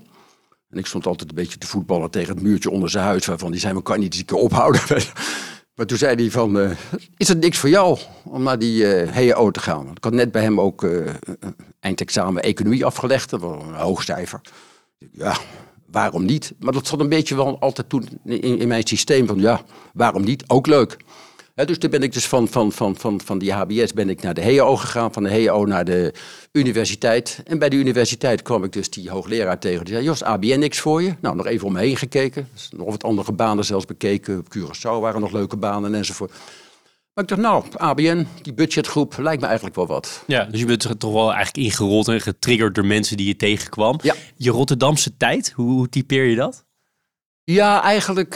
En 0.69 0.77
ik 0.77 0.85
stond 0.85 1.07
altijd 1.07 1.29
een 1.29 1.35
beetje 1.35 1.57
te 1.57 1.67
voetballen 1.67 2.09
tegen 2.09 2.33
het 2.33 2.43
muurtje 2.43 2.69
onder 2.69 2.89
zijn 2.89 3.05
huis. 3.05 3.25
Waarvan 3.25 3.51
die 3.51 3.59
zei, 3.59 3.73
me 3.73 3.81
kan 3.81 3.99
niet 3.99 4.11
eens 4.11 4.19
een 4.19 4.25
keer 4.25 4.37
ophouden. 4.37 4.81
maar 5.75 5.85
toen 5.85 5.97
zei 5.97 6.15
hij 6.15 6.31
van, 6.31 6.75
is 7.17 7.27
het 7.27 7.39
niks 7.39 7.57
voor 7.57 7.69
jou 7.69 7.97
om 8.23 8.43
naar 8.43 8.59
die 8.59 8.85
HEO 8.85 9.51
te 9.51 9.59
gaan? 9.59 9.91
Ik 9.95 10.03
had 10.03 10.13
net 10.13 10.31
bij 10.31 10.41
hem 10.41 10.61
ook 10.61 10.85
eindexamen 11.79 12.43
economie 12.43 12.85
afgelegd. 12.85 13.29
Dat 13.29 13.41
was 13.41 13.63
een 13.63 13.73
hoogcijfer. 13.73 14.41
Ja, 15.11 15.37
waarom 15.91 16.25
niet? 16.25 16.53
Maar 16.59 16.73
dat 16.73 16.87
zat 16.87 16.99
een 16.99 17.09
beetje 17.09 17.35
wel 17.35 17.59
altijd 17.59 17.89
toen 17.89 18.07
in, 18.25 18.59
in 18.59 18.67
mijn 18.67 18.87
systeem 18.87 19.27
van 19.27 19.39
ja, 19.39 19.61
waarom 19.93 20.23
niet? 20.23 20.43
Ook 20.47 20.67
leuk. 20.67 20.97
dus 21.55 21.77
toen 21.77 21.89
ben 21.89 22.03
ik 22.03 22.13
dus 22.13 22.27
van, 22.27 22.47
van, 22.47 22.71
van, 22.71 22.95
van, 22.97 23.21
van 23.21 23.37
die 23.37 23.53
HBS 23.53 23.93
ben 23.93 24.09
ik 24.09 24.21
naar 24.21 24.33
de 24.33 24.41
HEO 24.41 24.75
gegaan, 24.75 25.13
van 25.13 25.23
de 25.23 25.29
HEO 25.29 25.65
naar 25.65 25.85
de 25.85 26.13
universiteit. 26.51 27.41
En 27.43 27.59
bij 27.59 27.69
de 27.69 27.75
universiteit 27.75 28.41
kwam 28.41 28.63
ik 28.63 28.73
dus 28.73 28.89
die 28.89 29.09
hoogleraar 29.09 29.59
tegen. 29.59 29.85
Die 29.85 29.93
zei, 29.93 30.05
Jos, 30.05 30.23
ABN 30.23 30.59
niks 30.59 30.79
voor 30.79 31.01
je? 31.01 31.15
Nou, 31.19 31.35
nog 31.35 31.45
even 31.45 31.67
om 31.67 31.73
me 31.73 31.79
heen 31.79 31.97
gekeken. 31.97 32.49
Dus 32.53 32.69
nog 32.77 32.89
wat 32.89 33.03
andere 33.03 33.31
banen 33.31 33.65
zelfs 33.65 33.85
bekeken. 33.85 34.37
Op 34.37 34.55
Curaçao 34.57 35.01
waren 35.01 35.21
nog 35.21 35.31
leuke 35.31 35.57
banen 35.57 35.95
enzovoort. 35.95 36.31
Maar 37.17 37.25
ik 37.25 37.37
dacht, 37.37 37.41
nou, 37.41 37.65
ABN, 37.77 38.27
die 38.41 38.53
budgetgroep, 38.53 39.17
lijkt 39.17 39.41
me 39.41 39.45
eigenlijk 39.47 39.75
wel 39.75 39.87
wat. 39.87 40.23
Ja, 40.27 40.43
dus 40.43 40.59
je 40.59 40.65
bent 40.65 40.83
er 40.83 40.97
toch 40.97 41.13
wel 41.13 41.33
eigenlijk 41.33 41.67
ingerold 41.67 42.07
en 42.07 42.21
getriggerd 42.21 42.75
door 42.75 42.85
mensen 42.85 43.17
die 43.17 43.27
je 43.27 43.35
tegenkwam. 43.35 43.99
Ja. 44.01 44.15
Je 44.35 44.49
Rotterdamse 44.49 45.17
tijd, 45.17 45.51
hoe, 45.55 45.71
hoe 45.71 45.89
typeer 45.89 46.23
je 46.23 46.35
dat? 46.35 46.65
Ja, 47.43 47.83
eigenlijk. 47.83 48.35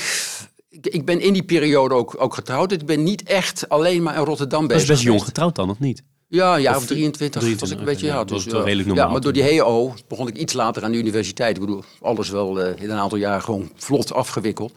Ik, 0.69 1.05
ben 1.05 1.19
in 1.21 1.33
die 1.33 1.43
periode 1.43 1.95
ook, 1.95 2.15
ook 2.19 2.33
getrouwd. 2.33 2.71
Ik 2.71 2.85
ben 2.85 3.03
niet 3.03 3.23
echt 3.23 3.69
alleen 3.69 4.03
maar 4.03 4.15
in 4.15 4.23
Rotterdam 4.23 4.59
Dat 4.59 4.67
bezig. 4.69 4.83
is 4.83 4.89
best 4.89 5.03
jong 5.03 5.23
getrouwd 5.23 5.55
dan, 5.55 5.69
of 5.69 5.79
niet? 5.79 6.03
Ja, 6.27 6.55
een 6.55 6.61
jaar 6.61 6.75
Of 6.75 6.81
of 6.81 6.87
23, 6.87 7.41
was 7.41 7.49
ik 7.51 7.57
23, 7.57 7.79
een 7.79 7.85
beetje. 7.85 8.05
ja, 8.05 8.11
Ja, 8.13 8.19
dat 8.19 8.29
was 8.29 8.43
dus, 8.43 8.51
wel 8.51 8.61
ja. 8.61 8.67
redelijk 8.67 8.87
Ja, 8.89 8.93
normaal 8.93 9.13
maar 9.13 9.21
door 9.21 9.33
die 9.33 9.43
HEO 9.43 9.93
begon 10.07 10.27
ik 10.27 10.37
iets 10.37 10.53
later 10.53 10.83
aan 10.83 10.91
de 10.91 10.97
universiteit. 10.97 11.55
Ik 11.55 11.61
bedoel, 11.61 11.83
alles 12.01 12.29
wel 12.29 12.61
eh, 12.61 12.83
in 12.83 12.89
een 12.89 12.97
aantal 12.97 13.17
jaar 13.17 13.41
gewoon 13.41 13.71
vlot 13.75 14.13
afgewikkeld. 14.13 14.73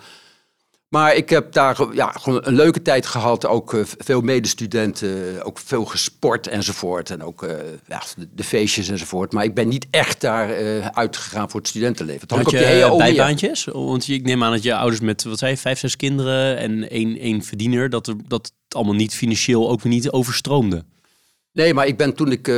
Maar 0.94 1.14
ik 1.14 1.30
heb 1.30 1.52
daar 1.52 1.76
ja, 1.92 2.10
gewoon 2.10 2.40
een 2.44 2.54
leuke 2.54 2.82
tijd 2.82 3.06
gehad. 3.06 3.46
Ook 3.46 3.74
eh, 3.74 3.80
veel 3.84 4.20
medestudenten, 4.20 5.44
ook 5.44 5.58
veel 5.58 5.84
gesport 5.84 6.46
enzovoort. 6.46 7.10
En 7.10 7.22
ook 7.22 7.42
eh, 7.42 7.56
ja, 7.88 8.02
de, 8.16 8.28
de 8.34 8.44
feestjes 8.44 8.88
enzovoort. 8.88 9.32
Maar 9.32 9.44
ik 9.44 9.54
ben 9.54 9.68
niet 9.68 9.86
echt 9.90 10.20
daar 10.20 10.50
eh, 10.50 10.86
uitgegaan 10.86 11.50
voor 11.50 11.60
het 11.60 11.68
studentenleven. 11.68 12.28
Dat 12.28 12.38
Had 12.38 12.52
ik 12.52 12.58
je 12.58 12.90
op 12.90 12.98
bijbaantjes? 12.98 13.64
Want 13.64 14.08
ik 14.08 14.24
neem 14.24 14.44
aan 14.44 14.52
dat 14.52 14.62
je 14.62 14.74
ouders 14.74 15.00
met, 15.00 15.24
wat 15.24 15.38
zei 15.38 15.50
je, 15.50 15.56
vijf, 15.56 15.78
zes 15.78 15.96
kinderen 15.96 16.58
en 16.58 16.90
één, 16.90 17.18
één 17.18 17.42
verdiener, 17.42 17.90
dat, 17.90 18.06
er, 18.06 18.14
dat 18.28 18.52
het 18.64 18.74
allemaal 18.74 18.94
niet 18.94 19.14
financieel 19.14 19.70
ook 19.70 19.82
weer 19.82 19.92
niet 19.92 20.10
overstroomde. 20.10 20.84
Nee, 21.52 21.74
maar 21.74 21.86
ik 21.86 21.96
ben 21.96 22.14
toen 22.14 22.32
ik 22.32 22.52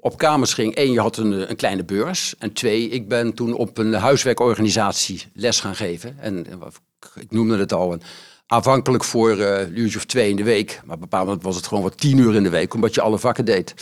op, 0.00 0.18
kamers 0.18 0.54
ging, 0.54 0.74
één, 0.74 0.92
je 0.92 1.00
had 1.00 1.16
een, 1.16 1.50
een 1.50 1.56
kleine 1.56 1.84
beurs. 1.84 2.34
En 2.38 2.52
twee, 2.52 2.88
ik 2.88 3.08
ben 3.08 3.34
toen 3.34 3.52
op 3.52 3.78
een 3.78 3.94
huiswerkorganisatie 3.94 5.22
les 5.34 5.60
gaan 5.60 5.76
geven. 5.76 6.16
En 6.20 6.46
eh, 6.46 6.56
ik 7.20 7.30
noemde 7.30 7.58
het 7.58 7.72
al, 7.72 7.92
een, 7.92 8.02
aanvankelijk 8.46 9.04
voor 9.04 9.30
een 9.38 9.78
uurtje 9.78 9.98
of 9.98 10.04
twee 10.04 10.30
in 10.30 10.36
de 10.36 10.42
week. 10.42 10.70
Maar 10.84 10.84
op 10.96 11.02
een 11.02 11.08
bepaald 11.08 11.26
moment 11.26 11.42
was 11.44 11.56
het 11.56 11.66
gewoon 11.66 11.82
wat 11.82 11.98
tien 12.00 12.18
uur 12.18 12.34
in 12.34 12.42
de 12.42 12.48
week, 12.48 12.74
omdat 12.74 12.94
je 12.94 13.00
alle 13.00 13.18
vakken 13.18 13.44
deed. 13.44 13.74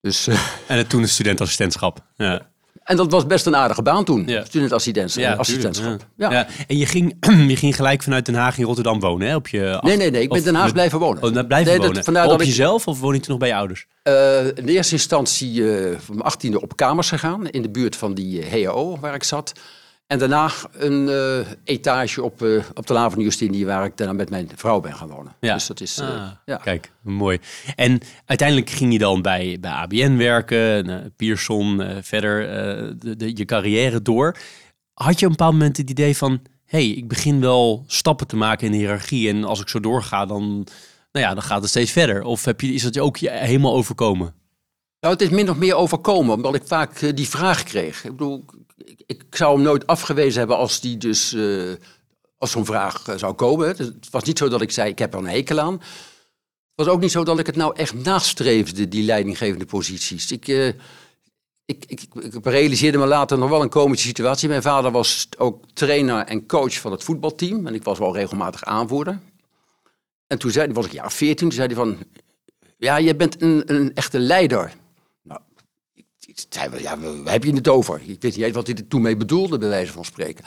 Dus, 0.00 0.26
eh, 0.26 0.40
En 0.68 0.76
het 0.76 0.88
toen 0.88 1.02
een 1.02 1.08
studentassistentschap. 1.08 2.04
Ja. 2.16 2.52
en 2.84 2.96
dat 2.96 3.10
was 3.10 3.26
best 3.26 3.46
een 3.46 3.56
aardige 3.56 3.82
baan 3.82 4.04
toen, 4.04 4.26
Ja. 4.26 4.44
studentassistentschap. 4.44 6.06
Ja, 6.16 6.30
Ja. 6.30 6.30
ja. 6.30 6.46
En 6.66 6.76
je 6.76 6.86
ging, 6.86 7.16
je 7.50 7.56
ging 7.56 7.76
gelijk 7.76 8.02
vanuit 8.02 8.26
Den 8.26 8.34
Haag 8.34 8.58
in 8.58 8.64
Rotterdam 8.64 9.00
wonen, 9.00 9.28
hè? 9.28 9.34
Op 9.34 9.48
je 9.48 9.78
Nee, 9.82 9.96
nee, 9.96 10.10
nee, 10.10 10.22
ik 10.22 10.28
ben 10.28 10.38
of 10.38 10.44
Den 10.44 10.54
Haag 10.54 10.72
blijven 10.72 10.98
wonen. 10.98 11.22
Oh, 11.22 11.30
blijven 11.46 11.48
Nee, 11.72 11.78
wonen. 11.88 12.06
op 12.08 12.14
dat 12.14 12.40
ik- 12.40 12.46
jezelf 12.46 12.86
of 12.88 13.00
woon 13.00 13.14
je 13.14 13.20
toen 13.20 13.30
nog 13.30 13.38
bij 13.38 13.48
je 13.48 13.54
ouders? 13.54 13.86
Eh, 14.02 14.46
in 14.46 14.66
eerste 14.68 14.92
instantie 14.94 15.62
van 15.98 16.14
mijn 16.14 16.20
achttiende 16.26 16.60
op 16.60 16.76
kamers 16.76 17.08
gegaan. 17.08 17.48
In 17.48 17.62
de 17.62 17.70
buurt 17.70 17.96
van 17.96 18.14
die 18.14 18.44
HAO 18.50 18.98
waar 19.00 19.14
ik 19.14 19.22
zat. 19.24 19.52
En 20.06 20.18
daarna 20.18 20.50
een 20.72 21.08
eh, 21.08 21.46
etage 21.64 22.22
op, 22.22 22.42
eh, 22.42 22.64
op 22.74 22.86
de 22.86 22.92
Laan 22.92 23.10
van 23.10 23.18
de 23.18 23.24
Justini 23.24 23.64
waar 23.64 23.84
ik 23.84 23.96
daarna 23.96 24.12
met 24.12 24.30
mijn 24.30 24.48
vrouw 24.54 24.80
ben 24.80 24.94
gaan 24.94 25.08
wonen. 25.08 25.32
Ja. 25.40 25.54
Dus 25.54 25.66
dat 25.66 25.80
is... 25.80 25.98
eh, 25.98 26.08
Ah, 26.08 26.30
ja. 26.44 26.56
Kijk, 26.56 26.90
mooi. 27.02 27.38
En 27.76 28.00
uiteindelijk 28.26 28.70
ging 28.70 28.92
je 28.92 28.98
dan 28.98 29.22
bij, 29.22 29.56
bij 29.60 29.70
ABN 29.70 30.16
werken, 30.16 31.12
Pearson, 31.16 31.82
verder 32.02 32.40
de, 32.98 33.16
de- 33.16 33.36
je 33.36 33.44
carrière 33.44 34.02
door. 34.02 34.36
Had 34.94 35.18
je 35.20 35.24
op 35.26 35.30
een 35.30 35.36
bepaald 35.36 35.52
moment 35.52 35.76
het 35.76 35.90
idee 35.90 36.16
van, 36.16 36.40
hey, 36.66 36.88
ik 36.88 37.08
begin 37.08 37.40
wel 37.40 37.84
stappen 37.86 38.26
te 38.26 38.36
maken 38.36 38.66
in 38.66 38.72
de 38.72 38.78
hiërarchie 38.78 39.28
en 39.28 39.44
als 39.44 39.60
ik 39.60 39.68
zo 39.68 39.80
doorga, 39.80 40.26
dan, 40.26 40.42
nou 41.12 41.26
ja, 41.26 41.34
dan 41.34 41.42
gaat 41.42 41.60
het 41.60 41.70
steeds 41.70 41.90
verder. 41.92 42.22
Of 42.22 42.44
heb 42.44 42.60
je, 42.60 42.72
is 42.72 42.82
dat 42.82 42.94
je 42.94 43.02
ook 43.02 43.16
je 43.16 43.30
helemaal 43.30 43.74
overkomen? 43.74 44.34
Nou, 45.04 45.16
het 45.16 45.24
is 45.24 45.30
min 45.30 45.50
of 45.50 45.56
meer 45.56 45.74
overkomen, 45.74 46.34
omdat 46.34 46.54
ik 46.54 46.62
vaak 46.66 47.02
eh, 47.02 47.14
die 47.14 47.28
vraag 47.28 47.62
kreeg. 47.62 48.04
Ik 48.04 48.10
bedoel, 48.10 48.44
ik, 49.06 49.22
zou 49.30 49.54
hem 49.54 49.64
nooit 49.64 49.86
afgewezen 49.86 50.38
hebben 50.38 50.56
als 50.56 50.80
die 50.80 50.96
dus... 50.96 51.32
eh, 51.32 51.72
als 52.38 52.50
zo'n 52.50 52.64
vraag 52.64 53.08
eh, 53.08 53.16
zou 53.16 53.34
komen. 53.34 53.76
Dus 53.76 53.86
Het 53.86 54.10
was 54.10 54.22
niet 54.22 54.38
zo 54.38 54.48
dat 54.48 54.60
ik 54.60 54.70
zei, 54.70 54.90
ik 54.90 54.98
heb 54.98 55.12
er 55.12 55.18
een 55.18 55.26
hekel 55.26 55.60
aan. 55.60 55.72
Het 55.72 55.82
was 56.74 56.86
ook 56.86 57.00
niet 57.00 57.10
zo 57.10 57.24
dat 57.24 57.38
ik 57.38 57.46
het 57.46 57.56
nou 57.56 57.76
echt 57.76 57.94
nastreefde, 57.94 58.88
die 58.88 59.04
leidinggevende 59.04 59.66
posities. 59.66 60.30
Ik, 60.30 60.48
ik, 60.48 60.74
ik, 61.66 61.84
ik, 61.86 62.14
ik 62.14 62.46
realiseerde 62.46 62.98
me 62.98 63.06
later 63.06 63.38
nog 63.38 63.48
wel 63.48 63.62
een 63.62 63.68
komische 63.68 64.06
situatie. 64.06 64.48
Mijn 64.48 64.62
vader 64.62 64.90
was 64.90 65.28
ook 65.38 65.64
trainer 65.74 66.24
en 66.24 66.46
coach 66.46 66.74
van 66.80 66.92
het 66.92 67.04
voetbalteam. 67.04 67.66
En 67.66 67.74
ik 67.74 67.82
was 67.82 67.98
wel 67.98 68.14
regelmatig 68.14 68.64
aanvoerder. 68.64 69.18
En 70.26 70.38
toen 70.38 70.50
zei, 70.50 70.72
was 70.72 70.86
ik 70.86 70.92
jaar 70.92 71.12
14, 71.12 71.36
toen 71.36 71.52
zei 71.52 71.66
hij 71.66 71.76
van... 71.76 71.98
Ja, 72.78 72.96
je 72.96 73.16
bent 73.16 73.42
een, 73.42 73.62
een 73.66 73.94
echte 73.94 74.18
leider. 74.18 74.82
Ik, 76.34 76.46
zei 76.48 76.82
ja, 76.82 76.98
waar 76.98 77.32
heb 77.32 77.44
je 77.44 77.54
het 77.54 77.68
over? 77.68 78.00
Ik 78.06 78.22
weet 78.22 78.36
niet 78.36 78.54
wat 78.54 78.66
hij 78.66 78.76
er 78.76 78.88
toen 78.88 79.02
mee 79.02 79.16
bedoelde, 79.16 79.58
bij 79.58 79.68
wijze 79.68 79.92
van 79.92 80.04
spreken. 80.04 80.44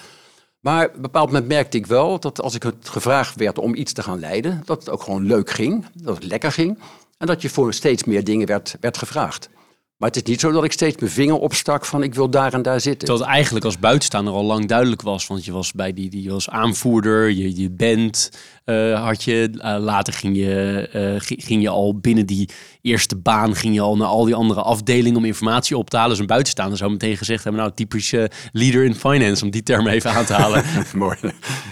Maar 0.59 0.87
op 0.87 0.95
een 0.95 1.01
bepaald 1.01 1.31
moment 1.31 1.47
merkte 1.47 1.77
ik 1.77 1.85
wel 1.85 2.19
dat 2.19 2.41
als 2.41 2.55
ik 2.55 2.63
het 2.63 2.89
gevraagd 2.89 3.35
werd 3.35 3.57
om 3.57 3.75
iets 3.75 3.93
te 3.93 4.03
gaan 4.03 4.19
leiden, 4.19 4.61
dat 4.65 4.79
het 4.79 4.89
ook 4.89 5.01
gewoon 5.01 5.25
leuk 5.25 5.49
ging, 5.49 5.85
dat 5.93 6.15
het 6.15 6.23
lekker 6.23 6.51
ging. 6.51 6.79
En 7.17 7.27
dat 7.27 7.41
je 7.41 7.49
voor 7.49 7.73
steeds 7.73 8.03
meer 8.03 8.23
dingen 8.23 8.47
werd, 8.47 8.75
werd 8.79 8.97
gevraagd. 8.97 9.49
Maar 9.97 10.09
het 10.09 10.17
is 10.17 10.23
niet 10.31 10.39
zo 10.39 10.51
dat 10.51 10.63
ik 10.63 10.71
steeds 10.71 10.97
mijn 10.99 11.11
vinger 11.11 11.35
opstak 11.37 11.85
van 11.85 12.03
ik 12.03 12.15
wil 12.15 12.29
daar 12.29 12.53
en 12.53 12.61
daar 12.61 12.79
zitten. 12.81 12.99
Terwijl 13.07 13.19
het 13.19 13.29
eigenlijk 13.33 13.65
als 13.65 13.79
buitenstaander 13.79 14.33
al 14.33 14.43
lang 14.43 14.67
duidelijk 14.67 15.01
was. 15.01 15.27
Want 15.27 15.45
je 15.45 15.51
was 15.51 15.71
bij 15.73 15.93
die, 15.93 16.09
die 16.09 16.29
was 16.29 16.49
aanvoerder, 16.49 17.29
je, 17.29 17.61
je 17.61 17.69
band 17.69 18.31
eh, 18.65 19.03
had 19.05 19.23
je. 19.23 19.49
Eh, 19.57 19.77
later 19.79 20.13
ging 20.13 20.35
je, 20.37 20.87
eh, 20.91 21.21
gi- 21.21 21.41
ging 21.41 21.61
je 21.61 21.69
al 21.69 21.97
binnen 21.99 22.25
die 22.25 22.49
eerste 22.81 23.15
baan, 23.15 23.55
ging 23.55 23.73
je 23.73 23.81
al 23.81 23.97
naar 23.97 24.07
al 24.07 24.25
die 24.25 24.35
andere 24.35 24.61
afdelingen 24.61 25.17
om 25.17 25.25
informatie 25.25 25.77
op 25.77 25.89
te 25.89 25.95
halen. 25.95 26.11
Dus 26.11 26.19
een 26.19 26.25
buitenstaander 26.25 26.77
zou 26.77 26.91
meteen 26.91 27.17
gezegd 27.17 27.43
hebben, 27.43 27.61
nou 27.61 27.73
typisch 27.75 28.13
eh, 28.13 28.23
leader 28.51 28.83
in 28.83 28.95
finance, 28.95 29.43
om 29.43 29.49
die 29.51 29.63
term 29.63 29.87
even 29.87 30.11
aan 30.11 30.25
te 30.25 30.33
halen. 30.33 30.63
Mooi. 30.95 31.17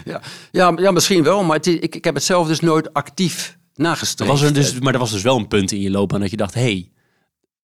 Ja, 0.06 0.22
ja, 0.52 0.74
ja, 0.76 0.92
misschien 0.92 1.24
wel, 1.24 1.44
maar 1.44 1.58
is- 1.62 1.74
ik, 1.76 1.96
ik 1.96 2.04
heb 2.04 2.16
het 2.16 2.24
zelf 2.24 2.48
dus 2.48 2.60
nooit 2.60 2.94
actief 2.94 3.58
Er 3.76 3.82
nagestreefd. 3.84 4.32
was 4.32 4.42
er 4.42 4.54
dus, 4.54 4.80
maar 4.80 4.94
er 4.94 5.00
was 5.00 5.12
dus 5.12 5.22
wel 5.22 5.38
een 5.38 5.48
punt 5.48 5.72
in 5.72 5.82
je 5.82 5.92
loopbaan 5.92 6.20
dat 6.20 6.30
je 6.32 6.38
dacht, 6.38 6.54
hey, 6.54 6.90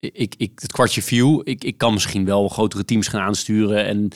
ik, 0.02 0.34
ik, 0.38 0.52
het 0.56 0.72
kwartje 0.72 1.02
viel, 1.02 1.42
ik, 1.44 1.64
ik 1.64 1.78
kan 1.78 1.94
misschien 1.94 2.26
wel 2.26 2.48
grotere 2.50 2.86
teams 2.86 3.08
gaan 3.08 3.22
aansturen 3.22 3.86
en, 3.86 4.10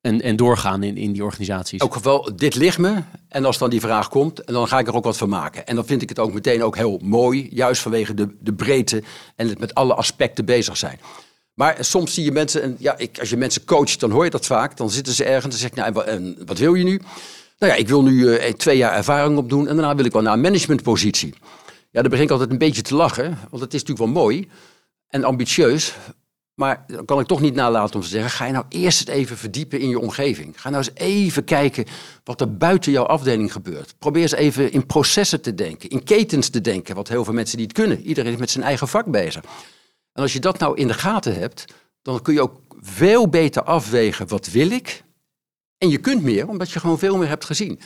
en, 0.00 0.20
en 0.20 0.36
doorgaan 0.36 0.82
in, 0.82 0.96
in 0.96 1.12
die 1.12 1.24
organisaties. 1.24 1.80
Elk 1.80 1.92
geval, 1.94 2.36
dit 2.36 2.54
ligt 2.54 2.78
me. 2.78 3.02
En 3.28 3.44
als 3.44 3.58
dan 3.58 3.70
die 3.70 3.80
vraag 3.80 4.08
komt, 4.08 4.44
en 4.44 4.52
dan 4.52 4.68
ga 4.68 4.78
ik 4.78 4.86
er 4.86 4.94
ook 4.94 5.04
wat 5.04 5.16
van 5.16 5.28
maken. 5.28 5.66
En 5.66 5.74
dan 5.74 5.86
vind 5.86 6.02
ik 6.02 6.08
het 6.08 6.18
ook 6.18 6.32
meteen 6.32 6.62
ook 6.62 6.76
heel 6.76 7.00
mooi, 7.02 7.48
juist 7.50 7.82
vanwege 7.82 8.14
de, 8.14 8.28
de 8.40 8.52
breedte 8.52 9.02
en 9.36 9.48
het 9.48 9.58
met 9.58 9.74
alle 9.74 9.94
aspecten 9.94 10.44
bezig 10.44 10.76
zijn. 10.76 11.00
Maar 11.54 11.76
soms 11.80 12.14
zie 12.14 12.24
je 12.24 12.32
mensen, 12.32 12.62
en 12.62 12.76
ja, 12.78 12.98
ik, 12.98 13.18
als 13.18 13.30
je 13.30 13.36
mensen 13.36 13.64
coacht, 13.64 14.00
dan 14.00 14.10
hoor 14.10 14.24
je 14.24 14.30
dat 14.30 14.46
vaak. 14.46 14.76
Dan 14.76 14.90
zitten 14.90 15.12
ze 15.12 15.24
ergens 15.24 15.54
en 15.54 15.60
zeg 15.60 15.70
ik, 15.70 15.76
nou, 15.76 15.88
en 15.88 15.94
wa- 15.94 16.02
en 16.04 16.36
wat 16.46 16.58
wil 16.58 16.74
je 16.74 16.84
nu? 16.84 17.00
Nou 17.58 17.72
ja, 17.72 17.78
ik 17.78 17.88
wil 17.88 18.02
nu 18.02 18.34
eh, 18.34 18.52
twee 18.52 18.76
jaar 18.76 18.92
ervaring 18.92 19.38
opdoen 19.38 19.68
en 19.68 19.76
daarna 19.76 19.94
wil 19.94 20.04
ik 20.04 20.12
wel 20.12 20.22
naar 20.22 20.32
een 20.32 20.40
managementpositie. 20.40 21.34
Ja, 21.90 22.00
dan 22.00 22.10
begin 22.10 22.24
ik 22.24 22.30
altijd 22.30 22.50
een 22.50 22.58
beetje 22.58 22.82
te 22.82 22.94
lachen, 22.94 23.38
want 23.50 23.62
het 23.62 23.74
is 23.74 23.80
natuurlijk 23.82 23.98
wel 24.14 24.22
mooi 24.22 24.48
en 25.14 25.24
ambitieus. 25.24 25.94
Maar 26.54 26.84
dan 26.86 27.04
kan 27.04 27.20
ik 27.20 27.26
toch 27.26 27.40
niet 27.40 27.54
nalaten 27.54 27.94
om 27.94 28.00
te 28.00 28.08
zeggen: 28.08 28.30
ga 28.30 28.44
je 28.44 28.52
nou 28.52 28.64
eerst 28.68 29.08
even 29.08 29.36
verdiepen 29.36 29.80
in 29.80 29.88
je 29.88 29.98
omgeving. 29.98 30.60
Ga 30.60 30.70
nou 30.70 30.84
eens 30.84 30.94
even 30.94 31.44
kijken 31.44 31.84
wat 32.24 32.40
er 32.40 32.56
buiten 32.56 32.92
jouw 32.92 33.04
afdeling 33.04 33.52
gebeurt. 33.52 33.94
Probeer 33.98 34.22
eens 34.22 34.32
even 34.32 34.72
in 34.72 34.86
processen 34.86 35.40
te 35.40 35.54
denken, 35.54 35.88
in 35.88 36.04
ketens 36.04 36.48
te 36.48 36.60
denken, 36.60 36.94
wat 36.94 37.08
heel 37.08 37.24
veel 37.24 37.32
mensen 37.32 37.58
niet 37.58 37.72
kunnen. 37.72 38.00
Iedereen 38.00 38.32
is 38.32 38.38
met 38.38 38.50
zijn 38.50 38.64
eigen 38.64 38.88
vak 38.88 39.06
bezig. 39.06 39.42
En 40.12 40.22
als 40.22 40.32
je 40.32 40.40
dat 40.40 40.58
nou 40.58 40.76
in 40.76 40.86
de 40.86 40.94
gaten 40.94 41.38
hebt, 41.38 41.64
dan 42.02 42.22
kun 42.22 42.34
je 42.34 42.42
ook 42.42 42.60
veel 42.80 43.28
beter 43.28 43.62
afwegen: 43.62 44.28
wat 44.28 44.46
wil 44.46 44.70
ik? 44.70 45.02
En 45.78 45.88
je 45.88 45.98
kunt 45.98 46.22
meer, 46.22 46.48
omdat 46.48 46.70
je 46.70 46.80
gewoon 46.80 46.98
veel 46.98 47.16
meer 47.16 47.28
hebt 47.28 47.44
gezien. 47.44 47.80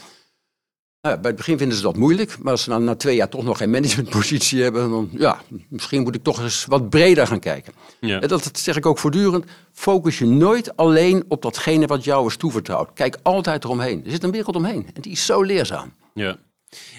Nou, 1.01 1.15
ja, 1.15 1.21
bij 1.21 1.31
het 1.31 1.41
begin 1.41 1.59
vinden 1.59 1.77
ze 1.77 1.83
dat 1.83 1.97
moeilijk, 1.97 2.39
maar 2.39 2.53
als 2.53 2.63
ze 2.63 2.71
nou 2.71 2.83
na 2.83 2.95
twee 2.95 3.17
jaar 3.17 3.29
toch 3.29 3.45
nog 3.45 3.59
geen 3.59 3.71
managementpositie 3.71 4.63
hebben, 4.63 4.91
dan 4.91 5.11
ja, 5.13 5.41
misschien 5.69 6.03
moet 6.03 6.15
ik 6.15 6.23
toch 6.23 6.43
eens 6.43 6.65
wat 6.65 6.91
breder 6.91 7.27
gaan 7.27 7.39
kijken. 7.39 7.73
Ja. 8.01 8.21
En 8.21 8.29
dat, 8.29 8.45
dat 8.45 8.59
zeg 8.59 8.77
ik 8.77 8.87
ook 8.87 8.99
voortdurend. 8.99 9.45
Focus 9.73 10.19
je 10.19 10.27
nooit 10.27 10.77
alleen 10.77 11.25
op 11.29 11.43
datgene 11.43 11.87
wat 11.87 12.05
jou 12.05 12.27
is 12.27 12.37
toevertrouwd. 12.37 12.93
Kijk 12.95 13.19
altijd 13.23 13.65
eromheen. 13.65 14.05
Er 14.05 14.11
zit 14.11 14.23
een 14.23 14.31
wereld 14.31 14.57
omheen 14.57 14.87
en 14.95 15.03
die 15.03 15.13
is 15.13 15.27
zo 15.27 15.43
leerzaam. 15.43 15.93
Ja. 16.15 16.37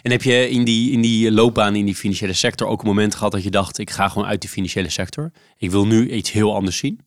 En 0.02 0.12
heb 0.12 0.24
je 0.24 0.50
in 0.50 0.64
die, 0.64 0.92
in 0.92 1.02
die 1.02 1.32
loopbaan 1.32 1.76
in 1.76 1.86
die 1.86 1.96
financiële 1.96 2.34
sector 2.34 2.68
ook 2.68 2.82
een 2.82 2.88
moment 2.88 3.16
gehad 3.16 3.32
dat 3.32 3.44
je 3.44 3.52
dacht, 3.52 3.78
ik 3.78 3.90
ga 3.90 4.10
gewoon 4.10 4.28
uit 4.28 4.42
die 4.42 4.50
financiële 4.50 4.90
sector. 4.90 5.32
Ik 5.58 5.72
wil 5.72 5.88
nu 5.88 6.12
iets 6.12 6.32
heel 6.32 6.56
anders 6.56 6.78
zien. 6.78 7.00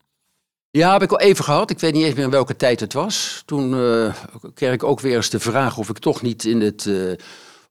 Ja, 0.72 0.92
heb 0.92 1.02
ik 1.02 1.10
al 1.12 1.20
even 1.20 1.44
gehad. 1.44 1.70
Ik 1.70 1.78
weet 1.78 1.92
niet 1.92 2.04
eens 2.04 2.14
meer 2.14 2.24
in 2.24 2.30
welke 2.30 2.56
tijd 2.56 2.80
het 2.80 2.92
was. 2.92 3.42
Toen 3.46 3.74
eh, 3.74 4.14
kreeg 4.54 4.72
ik 4.72 4.82
ook 4.82 5.00
weer 5.00 5.16
eens 5.16 5.30
de 5.30 5.40
vraag 5.40 5.78
of 5.78 5.88
ik 5.88 5.98
toch 5.98 6.22
niet 6.22 6.44
in 6.44 6.60
het 6.60 6.86
eh, 6.86 7.12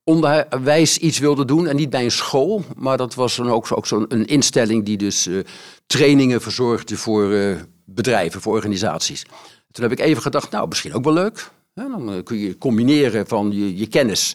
onderwijs 0.03 0.97
iets 0.97 1.19
wilde 1.19 1.45
doen. 1.45 1.67
En 1.67 1.75
niet 1.75 1.89
bij 1.89 2.03
een 2.03 2.11
school, 2.11 2.63
maar 2.75 2.97
dat 2.97 3.13
was 3.15 3.35
dan 3.35 3.49
ook, 3.49 3.67
zo- 3.67 3.75
ook 3.75 3.87
zo'n 3.87 4.05
een 4.07 4.25
instelling 4.25 4.85
die 4.85 4.97
dus 4.97 5.27
eh, 5.27 5.39
trainingen 5.87 6.41
verzorgde 6.41 6.97
voor 6.97 7.55
bedrijven, 7.85 8.41
voor 8.41 8.53
organisaties. 8.53 9.25
Toen 9.71 9.83
heb 9.83 9.91
ik 9.91 9.99
even 9.99 10.21
gedacht, 10.21 10.51
nou, 10.51 10.67
misschien 10.67 10.93
ook 10.93 11.03
wel 11.03 11.13
leuk. 11.13 11.51
Dan 11.73 12.21
kun 12.23 12.37
je 12.37 12.57
combineren 12.57 13.27
van 13.27 13.51
je, 13.51 13.77
je 13.77 13.87
kennis 13.87 14.33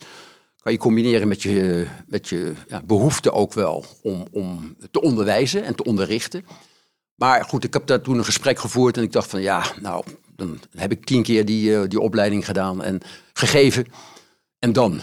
kan 0.62 0.72
je 0.74 0.80
combineren 0.80 1.28
met 1.28 1.42
je, 1.42 1.86
met 2.06 2.28
je 2.28 2.52
ja, 2.68 2.82
behoefte 2.86 3.32
ook 3.32 3.52
wel 3.52 3.84
om, 4.02 4.26
om 4.30 4.76
te 4.90 5.00
onderwijzen 5.00 5.64
en 5.64 5.74
te 5.74 5.84
onderrichten. 5.84 6.44
Maar 7.16 7.44
goed, 7.44 7.64
ik 7.64 7.72
heb 7.72 7.86
daar 7.86 8.00
toen 8.00 8.18
een 8.18 8.24
gesprek 8.24 8.58
gevoerd 8.58 8.96
en 8.96 9.02
ik 9.02 9.12
dacht 9.12 9.30
van 9.30 9.40
ja, 9.40 9.64
nou, 9.80 10.04
dan 10.36 10.60
heb 10.76 10.92
ik 10.92 11.04
tien 11.04 11.22
keer 11.22 11.44
die, 11.44 11.76
eh, 11.76 11.88
die 11.88 12.00
opleiding 12.00 12.44
gedaan 12.44 12.82
en 12.82 13.00
gegeven. 13.32 13.86
En 14.58 14.72
dan 14.72 15.00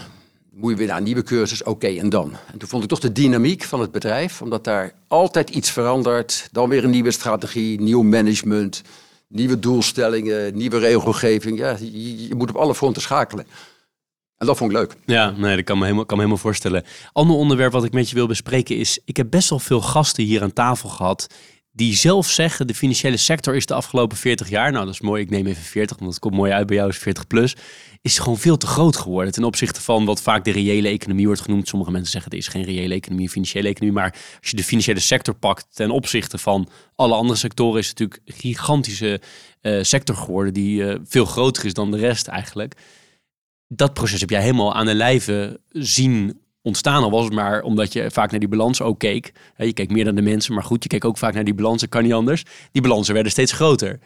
moet 0.50 0.70
je 0.70 0.76
weer 0.76 0.86
naar 0.86 0.96
een 0.96 1.02
nieuwe 1.02 1.22
cursus, 1.22 1.62
oké, 1.62 1.86
en 1.86 2.08
dan. 2.08 2.32
En 2.52 2.58
toen 2.58 2.68
vond 2.68 2.82
ik 2.82 2.88
toch 2.88 2.98
de 2.98 3.12
dynamiek 3.12 3.62
van 3.62 3.80
het 3.80 3.92
bedrijf, 3.92 4.42
omdat 4.42 4.64
daar 4.64 4.92
altijd 5.08 5.50
iets 5.50 5.70
verandert. 5.70 6.48
Dan 6.52 6.68
weer 6.68 6.84
een 6.84 6.90
nieuwe 6.90 7.10
strategie, 7.10 7.80
nieuw 7.80 8.02
management, 8.02 8.82
nieuwe 9.28 9.58
doelstellingen, 9.58 10.56
nieuwe 10.56 10.78
regelgeving. 10.78 11.58
Ja, 11.58 11.76
je, 11.80 12.34
moet 12.36 12.50
op 12.50 12.56
alle 12.56 12.74
fronten 12.74 13.02
schakelen. 13.02 13.46
En 14.36 14.46
dat 14.46 14.56
vond 14.56 14.70
ik 14.70 14.76
leuk. 14.76 14.94
Ja, 15.04 15.30
nee, 15.30 15.56
dat 15.56 15.64
kan 15.64 15.78
me 15.78 15.84
helemaal, 15.84 16.06
kan 16.06 16.16
me 16.16 16.22
helemaal 16.22 16.44
voorstellen. 16.44 16.84
Ander 17.12 17.36
onderwerp 17.36 17.72
wat 17.72 17.84
ik 17.84 17.92
met 17.92 18.08
je 18.08 18.14
wil 18.14 18.26
bespreken 18.26 18.76
is... 18.76 18.98
ik 19.04 19.16
heb 19.16 19.30
best 19.30 19.50
wel 19.50 19.58
veel 19.58 19.80
gasten 19.80 20.24
hier 20.24 20.42
aan 20.42 20.52
tafel 20.52 20.88
gehad... 20.88 21.26
die 21.76 21.96
zelf 21.96 22.30
zeggen... 22.30 22.66
de 22.66 22.74
financiële 22.74 23.16
sector 23.16 23.54
is 23.54 23.66
de 23.66 23.74
afgelopen 23.74 24.16
40 24.16 24.48
jaar... 24.48 24.72
nou, 24.72 24.84
dat 24.84 24.94
is 24.94 25.00
mooi, 25.00 25.22
ik 25.22 25.30
neem 25.30 25.46
even 25.46 25.62
40, 25.62 25.98
want 25.98 26.10
het 26.10 26.20
komt 26.20 26.34
mooi 26.34 26.52
uit 26.52 26.66
bij 26.66 26.76
jou, 26.76 26.88
is 26.88 26.98
40 26.98 27.26
plus... 27.26 27.56
is 28.02 28.18
gewoon 28.18 28.38
veel 28.38 28.56
te 28.56 28.66
groot 28.66 28.96
geworden 28.96 29.32
ten 29.32 29.44
opzichte 29.44 29.80
van 29.80 30.04
wat 30.04 30.22
vaak 30.22 30.44
de 30.44 30.50
reële 30.50 30.88
economie 30.88 31.26
wordt 31.26 31.40
genoemd. 31.40 31.68
Sommige 31.68 31.90
mensen 31.90 32.10
zeggen 32.10 32.30
het 32.30 32.40
is 32.40 32.48
geen 32.48 32.62
reële 32.64 32.94
economie, 32.94 33.30
financiële 33.30 33.68
economie. 33.68 33.94
Maar 33.94 34.12
als 34.40 34.50
je 34.50 34.56
de 34.56 34.64
financiële 34.64 35.00
sector 35.00 35.34
pakt 35.34 35.66
ten 35.70 35.90
opzichte 35.90 36.38
van 36.38 36.68
alle 36.94 37.14
andere 37.14 37.38
sectoren... 37.38 37.80
is 37.80 37.88
het 37.88 37.98
natuurlijk 37.98 38.28
een 38.28 38.40
gigantische 38.40 39.20
uh, 39.62 39.82
sector 39.82 40.16
geworden... 40.16 40.54
die 40.54 40.82
uh, 40.82 40.94
veel 41.04 41.24
groter 41.24 41.64
is 41.64 41.74
dan 41.74 41.90
de 41.90 41.98
rest 41.98 42.26
eigenlijk 42.26 42.74
dat 43.68 43.94
proces 43.94 44.20
heb 44.20 44.30
jij 44.30 44.42
helemaal 44.42 44.74
aan 44.74 44.86
de 44.86 44.94
lijve 44.94 45.60
zien 45.68 46.40
ontstaan. 46.64 47.02
Al 47.02 47.10
was 47.10 47.24
het 47.24 47.32
maar 47.32 47.62
omdat 47.62 47.92
je 47.92 48.10
vaak 48.10 48.30
naar 48.30 48.40
die 48.40 48.48
balans 48.48 48.82
ook 48.82 48.98
keek. 48.98 49.32
Je 49.56 49.72
keek 49.72 49.90
meer 49.90 50.04
dan 50.04 50.14
de 50.14 50.22
mensen, 50.22 50.54
maar 50.54 50.62
goed, 50.62 50.82
je 50.82 50.88
keek 50.88 51.04
ook 51.04 51.18
vaak 51.18 51.34
naar 51.34 51.44
die 51.44 51.54
balansen, 51.54 51.88
kan 51.88 52.02
niet 52.02 52.12
anders. 52.12 52.44
Die 52.72 52.82
balansen 52.82 53.14
werden 53.14 53.32
steeds 53.32 53.52
groter. 53.52 53.98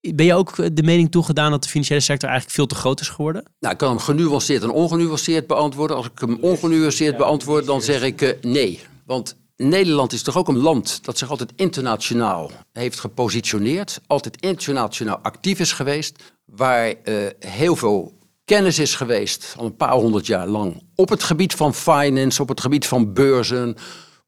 Ben 0.00 0.26
je 0.26 0.34
ook 0.34 0.74
de 0.76 0.82
mening 0.82 1.10
toegedaan 1.10 1.50
dat 1.50 1.62
de 1.62 1.68
financiële 1.68 2.00
sector 2.00 2.28
eigenlijk 2.28 2.58
veel 2.58 2.66
te 2.66 2.74
groot 2.74 3.00
is 3.00 3.08
geworden? 3.08 3.42
Nou, 3.60 3.72
ik 3.72 3.78
kan 3.78 3.88
hem 3.88 3.98
genuanceerd 3.98 4.62
en 4.62 4.70
ongenuanceerd 4.70 5.46
beantwoorden. 5.46 5.96
Als 5.96 6.06
ik 6.06 6.18
hem 6.18 6.38
ongenuanceerd 6.40 7.16
beantwoord, 7.16 7.66
dan 7.66 7.82
zeg 7.82 8.02
ik 8.02 8.20
uh, 8.20 8.30
nee. 8.40 8.80
Want 9.04 9.36
Nederland 9.56 10.12
is 10.12 10.22
toch 10.22 10.36
ook 10.36 10.48
een 10.48 10.58
land 10.58 11.04
dat 11.04 11.18
zich 11.18 11.30
altijd 11.30 11.52
internationaal 11.56 12.50
heeft 12.72 13.00
gepositioneerd. 13.00 14.00
Altijd 14.06 14.40
internationaal 14.40 15.18
actief 15.18 15.60
is 15.60 15.72
geweest. 15.72 16.32
Waar 16.44 16.94
uh, 17.04 17.26
heel 17.38 17.76
veel 17.76 18.12
kennis 18.50 18.78
is 18.78 18.94
geweest, 18.94 19.54
al 19.56 19.64
een 19.64 19.76
paar 19.76 19.92
honderd 19.92 20.26
jaar 20.26 20.46
lang, 20.46 20.82
op 20.94 21.08
het 21.08 21.22
gebied 21.22 21.54
van 21.54 21.74
finance, 21.74 22.42
op 22.42 22.48
het 22.48 22.60
gebied 22.60 22.86
van 22.86 23.12
beurzen, 23.12 23.76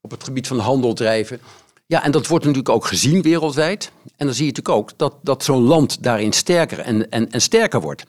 op 0.00 0.10
het 0.10 0.24
gebied 0.24 0.46
van 0.46 0.58
handel 0.58 0.94
drijven. 0.94 1.40
Ja, 1.86 2.04
en 2.04 2.10
dat 2.10 2.26
wordt 2.26 2.44
natuurlijk 2.44 2.74
ook 2.74 2.86
gezien 2.86 3.22
wereldwijd. 3.22 3.92
En 4.16 4.26
dan 4.26 4.34
zie 4.34 4.46
je 4.46 4.52
natuurlijk 4.52 4.76
ook 4.76 4.98
dat, 4.98 5.14
dat 5.22 5.44
zo'n 5.44 5.62
land 5.62 6.02
daarin 6.02 6.32
sterker 6.32 6.78
en, 6.78 7.10
en, 7.10 7.30
en 7.30 7.40
sterker 7.40 7.80
wordt. 7.80 8.04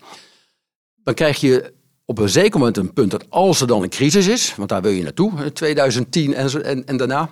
Dan 1.02 1.14
krijg 1.14 1.40
je 1.40 1.72
op 2.04 2.18
een 2.18 2.28
zeker 2.28 2.58
moment 2.58 2.76
een 2.76 2.92
punt 2.92 3.10
dat 3.10 3.30
als 3.30 3.60
er 3.60 3.66
dan 3.66 3.82
een 3.82 3.88
crisis 3.88 4.26
is, 4.26 4.54
want 4.54 4.68
daar 4.68 4.82
wil 4.82 4.92
je 4.92 5.02
naartoe, 5.02 5.52
2010 5.52 6.34
en, 6.34 6.64
en, 6.64 6.86
en 6.86 6.96
daarna, 6.96 7.30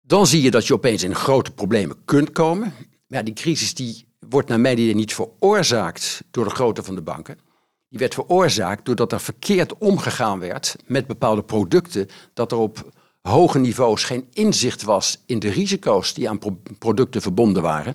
dan 0.00 0.26
zie 0.26 0.42
je 0.42 0.50
dat 0.50 0.66
je 0.66 0.74
opeens 0.74 1.02
in 1.02 1.14
grote 1.14 1.50
problemen 1.50 1.96
kunt 2.04 2.32
komen. 2.32 2.74
Maar 3.06 3.18
ja, 3.18 3.22
die 3.22 3.34
crisis 3.34 3.74
die 3.74 4.06
wordt 4.28 4.48
naar 4.48 4.60
mijn 4.60 4.78
idee 4.78 4.94
niet 4.94 5.14
veroorzaakt 5.14 6.22
door 6.30 6.44
de 6.44 6.50
grootte 6.50 6.82
van 6.82 6.94
de 6.94 7.02
banken. 7.02 7.46
Die 7.88 7.98
werd 7.98 8.14
veroorzaakt 8.14 8.84
doordat 8.84 9.12
er 9.12 9.20
verkeerd 9.20 9.78
omgegaan 9.78 10.38
werd 10.38 10.76
met 10.86 11.06
bepaalde 11.06 11.42
producten. 11.42 12.08
Dat 12.34 12.52
er 12.52 12.58
op 12.58 12.90
hoge 13.22 13.58
niveaus 13.58 14.04
geen 14.04 14.28
inzicht 14.32 14.82
was 14.82 15.22
in 15.26 15.38
de 15.38 15.50
risico's 15.50 16.14
die 16.14 16.28
aan 16.28 16.38
producten 16.78 17.22
verbonden 17.22 17.62
waren. 17.62 17.94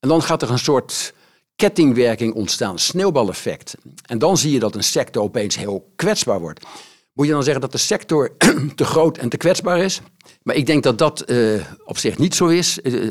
En 0.00 0.08
dan 0.08 0.22
gaat 0.22 0.42
er 0.42 0.50
een 0.50 0.58
soort 0.58 1.14
kettingwerking 1.56 2.34
ontstaan, 2.34 2.78
sneeuwbaleffect. 2.78 3.74
En 4.06 4.18
dan 4.18 4.36
zie 4.36 4.52
je 4.52 4.58
dat 4.58 4.74
een 4.74 4.84
sector 4.84 5.22
opeens 5.22 5.56
heel 5.56 5.92
kwetsbaar 5.96 6.40
wordt. 6.40 6.66
Moet 7.12 7.26
je 7.26 7.32
dan 7.32 7.42
zeggen 7.42 7.60
dat 7.60 7.72
de 7.72 7.78
sector 7.78 8.36
te 8.74 8.84
groot 8.84 9.18
en 9.18 9.28
te 9.28 9.36
kwetsbaar 9.36 9.78
is? 9.78 10.00
Maar 10.42 10.54
ik 10.54 10.66
denk 10.66 10.82
dat 10.82 10.98
dat 10.98 11.30
uh, 11.30 11.64
op 11.84 11.98
zich 11.98 12.18
niet 12.18 12.34
zo 12.34 12.46
is. 12.46 12.78
Uh, 12.82 13.10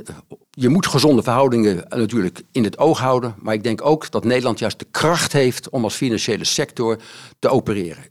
je 0.52 0.70
moet 0.70 0.88
gezonde 0.88 1.24
verhoudingen 1.24 1.86
natuurlijk 1.90 2.42
in 2.52 2.64
het 2.64 2.78
oog 2.78 3.00
houden. 3.00 3.36
Maar 3.38 3.54
ik 3.54 3.64
denk 3.64 3.86
ook 3.86 4.12
dat 4.12 4.24
Nederland 4.24 4.60
juist 4.60 4.80
de 4.80 4.88
kracht 4.92 5.34
heeft 5.34 5.70
om 5.70 5.84
als 5.84 5.96
financiële 5.96 6.44
sector 6.44 6.98
te 7.40 7.50
opereren. 7.50 8.04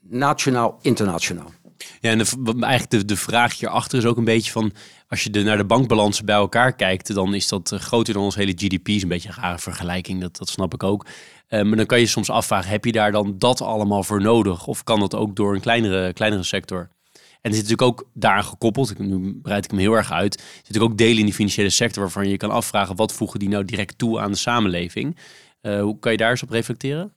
Nationaal, 0.00 0.78
internationaal. 0.80 1.52
Ja, 2.00 2.10
en 2.10 2.18
eigenlijk 2.60 2.90
de, 2.90 3.04
de 3.04 3.16
vraag 3.16 3.58
hierachter 3.58 3.98
is 3.98 4.04
ook 4.04 4.16
een 4.16 4.24
beetje 4.24 4.52
van... 4.52 4.72
als 5.08 5.22
je 5.22 5.30
de, 5.30 5.42
naar 5.42 5.56
de 5.56 5.64
bankbalansen 5.64 6.24
bij 6.24 6.34
elkaar 6.34 6.72
kijkt... 6.72 7.14
dan 7.14 7.34
is 7.34 7.48
dat 7.48 7.72
uh, 7.72 7.78
groter 7.78 8.14
dan 8.14 8.22
ons 8.22 8.34
hele 8.34 8.52
GDP. 8.52 8.88
Is 8.88 9.02
een 9.02 9.08
beetje 9.08 9.28
een 9.28 9.34
rare 9.34 9.58
vergelijking, 9.58 10.20
dat, 10.20 10.36
dat 10.36 10.48
snap 10.48 10.74
ik 10.74 10.82
ook. 10.82 11.06
Uh, 11.52 11.62
maar 11.62 11.76
dan 11.76 11.86
kan 11.86 12.00
je 12.00 12.06
soms 12.06 12.30
afvragen, 12.30 12.70
heb 12.70 12.84
je 12.84 12.92
daar 12.92 13.12
dan 13.12 13.34
dat 13.38 13.60
allemaal 13.60 14.02
voor 14.02 14.20
nodig? 14.20 14.66
Of 14.66 14.84
kan 14.84 15.00
dat 15.00 15.14
ook 15.14 15.36
door 15.36 15.54
een 15.54 15.60
kleinere, 15.60 16.12
kleinere 16.12 16.42
sector? 16.42 16.88
En 17.12 17.50
er 17.50 17.56
zit 17.56 17.68
natuurlijk 17.68 18.00
ook 18.00 18.08
daaraan 18.14 18.44
gekoppeld, 18.44 18.98
nu 18.98 19.38
breid 19.42 19.64
ik 19.64 19.70
hem 19.70 19.80
heel 19.80 19.92
erg 19.92 20.12
uit, 20.12 20.34
er 20.34 20.40
zit 20.40 20.56
natuurlijk 20.56 20.92
ook 20.92 20.98
delen 20.98 21.18
in 21.18 21.24
die 21.24 21.34
financiële 21.34 21.70
sector 21.70 22.02
waarvan 22.02 22.28
je 22.28 22.36
kan 22.36 22.50
afvragen 22.50 22.96
wat 22.96 23.12
voegen 23.12 23.38
die 23.38 23.48
nou 23.48 23.64
direct 23.64 23.98
toe 23.98 24.20
aan 24.20 24.30
de 24.30 24.36
samenleving. 24.36 25.16
Uh, 25.62 25.80
hoe 25.80 25.98
kan 25.98 26.12
je 26.12 26.18
daar 26.18 26.30
eens 26.30 26.42
op 26.42 26.50
reflecteren? 26.50 27.12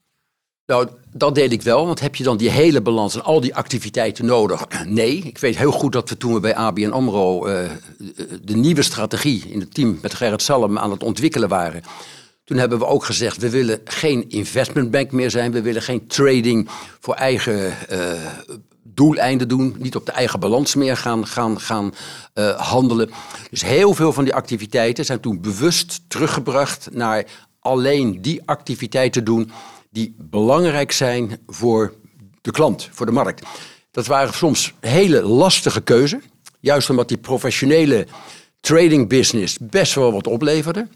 Nou, 0.66 0.88
dat 1.12 1.36
deed 1.36 1.52
ik 1.52 1.62
wel, 1.62 1.86
want 1.86 2.00
heb 2.00 2.16
je 2.16 2.24
dan 2.24 2.38
die 2.38 2.50
hele 2.50 2.82
balans 2.82 3.16
en 3.16 3.24
al 3.24 3.42
die 3.42 3.56
activiteiten 3.56 4.26
nodig? 4.26 4.66
Nee, 4.86 5.18
ik 5.18 5.38
weet 5.38 5.58
heel 5.58 5.72
goed 5.72 5.92
dat 5.92 6.10
we 6.10 6.18
toen 6.18 6.34
we 6.34 6.40
bij 6.40 6.56
ABN 6.56 6.90
AMRO 6.90 7.48
uh, 7.48 7.70
de 8.44 8.56
nieuwe 8.56 8.82
strategie 8.82 9.44
in 9.48 9.60
het 9.60 9.74
team 9.74 10.00
met 10.02 10.14
Gerrit 10.14 10.42
Salm 10.42 10.78
aan 10.78 10.92
het 10.92 11.04
ontwikkelen 11.04 11.50
waren. 11.50 11.84
Toen 12.46 12.58
hebben 12.58 12.80
we 12.80 12.86
ook 12.86 13.06
gezegd, 13.06 13.38
we 13.38 13.50
willen 13.50 13.82
geen 13.84 14.30
investmentbank 14.30 15.12
meer 15.12 15.30
zijn. 15.30 15.52
We 15.52 15.62
willen 15.62 15.82
geen 15.82 16.08
trading 16.08 16.70
voor 17.00 17.14
eigen 17.14 17.74
uh, 17.91 18.12
doeleinden 18.84 19.48
doen, 19.48 19.76
niet 19.78 19.96
op 19.96 20.06
de 20.06 20.12
eigen 20.12 20.39
balans 20.39 20.76
meer 20.76 20.98
gaan, 20.98 21.28
gaan, 21.28 21.60
gaan 21.60 21.93
uh, 22.34 22.60
handelen. 22.60 23.10
Dus 23.50 23.64
heel 23.64 23.93
veel 23.93 24.14
van 24.14 24.24
die 24.24 24.34
activiteiten 24.34 25.06
zijn 25.06 25.20
toen 25.20 25.41
bewust 25.41 26.02
teruggebracht 26.08 26.88
naar 26.91 27.26
alleen 27.60 28.22
die 28.22 28.41
activiteiten 28.46 29.24
doen 29.24 29.52
die 29.89 30.16
belangrijk 30.18 30.91
zijn 30.91 31.39
voor 31.48 31.93
de 32.41 32.52
klant, 32.52 32.89
voor 32.91 33.06
de 33.06 33.12
markt. 33.12 33.46
Dat 33.91 34.06
waren 34.06 34.34
soms 34.34 34.74
hele 34.80 35.22
lastige 35.22 35.82
keuzes, 35.82 36.22
juist 36.60 36.89
omdat 36.89 37.08
die 37.08 37.18
professionele 37.18 38.08
trading 38.60 39.10
business 39.10 39.58
best 39.62 39.93
wel 39.93 40.12
wat 40.12 40.28
opleverde. 40.28 40.88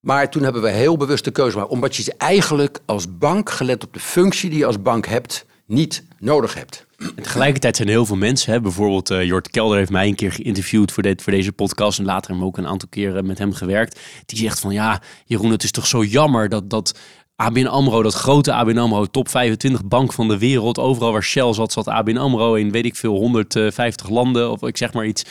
Maar 0.00 0.30
toen 0.30 0.42
hebben 0.42 0.62
we 0.62 0.70
heel 0.70 0.96
bewust 0.96 1.24
de 1.24 1.30
keuze 1.30 1.52
gemaakt, 1.52 1.70
omdat 1.70 1.96
je 1.96 2.02
ze 2.02 2.14
eigenlijk 2.18 2.80
als 2.86 3.18
bank, 3.18 3.50
gelet 3.50 3.84
op 3.84 3.92
de 3.92 4.00
functie 4.00 4.50
die 4.50 4.58
je 4.58 4.66
als 4.66 4.82
bank 4.82 5.06
hebt, 5.06 5.46
niet 5.66 6.04
nodig 6.18 6.54
hebt. 6.54 6.86
En 6.98 7.22
tegelijkertijd 7.22 7.76
zijn 7.76 7.88
heel 7.88 8.06
veel 8.06 8.16
mensen, 8.16 8.52
hè, 8.52 8.60
bijvoorbeeld 8.60 9.10
uh, 9.10 9.24
Jort 9.24 9.50
Kelder 9.50 9.78
heeft 9.78 9.90
mij 9.90 10.06
een 10.06 10.14
keer 10.14 10.32
geïnterviewd 10.32 10.92
voor, 10.92 11.02
dit, 11.02 11.22
voor 11.22 11.32
deze 11.32 11.52
podcast 11.52 11.98
en 11.98 12.04
later 12.04 12.30
hem 12.30 12.44
ook 12.44 12.56
een 12.56 12.66
aantal 12.66 12.88
keren 12.88 13.26
met 13.26 13.38
hem 13.38 13.52
gewerkt. 13.52 14.00
Die 14.26 14.38
zegt 14.38 14.60
van 14.60 14.72
ja, 14.72 15.02
Jeroen, 15.24 15.50
het 15.50 15.62
is 15.62 15.70
toch 15.70 15.86
zo 15.86 16.04
jammer 16.04 16.48
dat, 16.48 16.70
dat 16.70 16.98
ABN 17.36 17.66
AMRO, 17.66 18.02
dat 18.02 18.14
grote 18.14 18.52
ABN 18.52 18.78
AMRO, 18.78 19.06
top 19.06 19.28
25 19.28 19.84
bank 19.84 20.12
van 20.12 20.28
de 20.28 20.38
wereld. 20.38 20.78
Overal 20.78 21.12
waar 21.12 21.22
Shell 21.22 21.52
zat, 21.52 21.72
zat 21.72 21.88
ABN 21.88 22.16
AMRO 22.16 22.54
in, 22.54 22.70
weet 22.70 22.84
ik 22.84 22.96
veel, 22.96 23.14
150 23.14 24.08
landen 24.08 24.50
of 24.50 24.62
ik 24.62 24.76
zeg 24.76 24.92
maar 24.92 25.06
iets. 25.06 25.22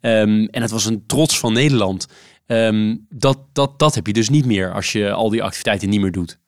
Um, 0.00 0.46
en 0.46 0.62
het 0.62 0.70
was 0.70 0.84
een 0.84 1.04
trots 1.06 1.38
van 1.38 1.52
Nederland. 1.52 2.06
Um, 2.46 3.06
dat, 3.08 3.38
dat, 3.52 3.78
dat 3.78 3.94
heb 3.94 4.06
je 4.06 4.12
dus 4.12 4.28
niet 4.28 4.46
meer 4.46 4.72
als 4.72 4.92
je 4.92 5.12
al 5.12 5.30
die 5.30 5.42
activiteiten 5.42 5.88
niet 5.88 6.00
meer 6.00 6.12
doet. 6.12 6.38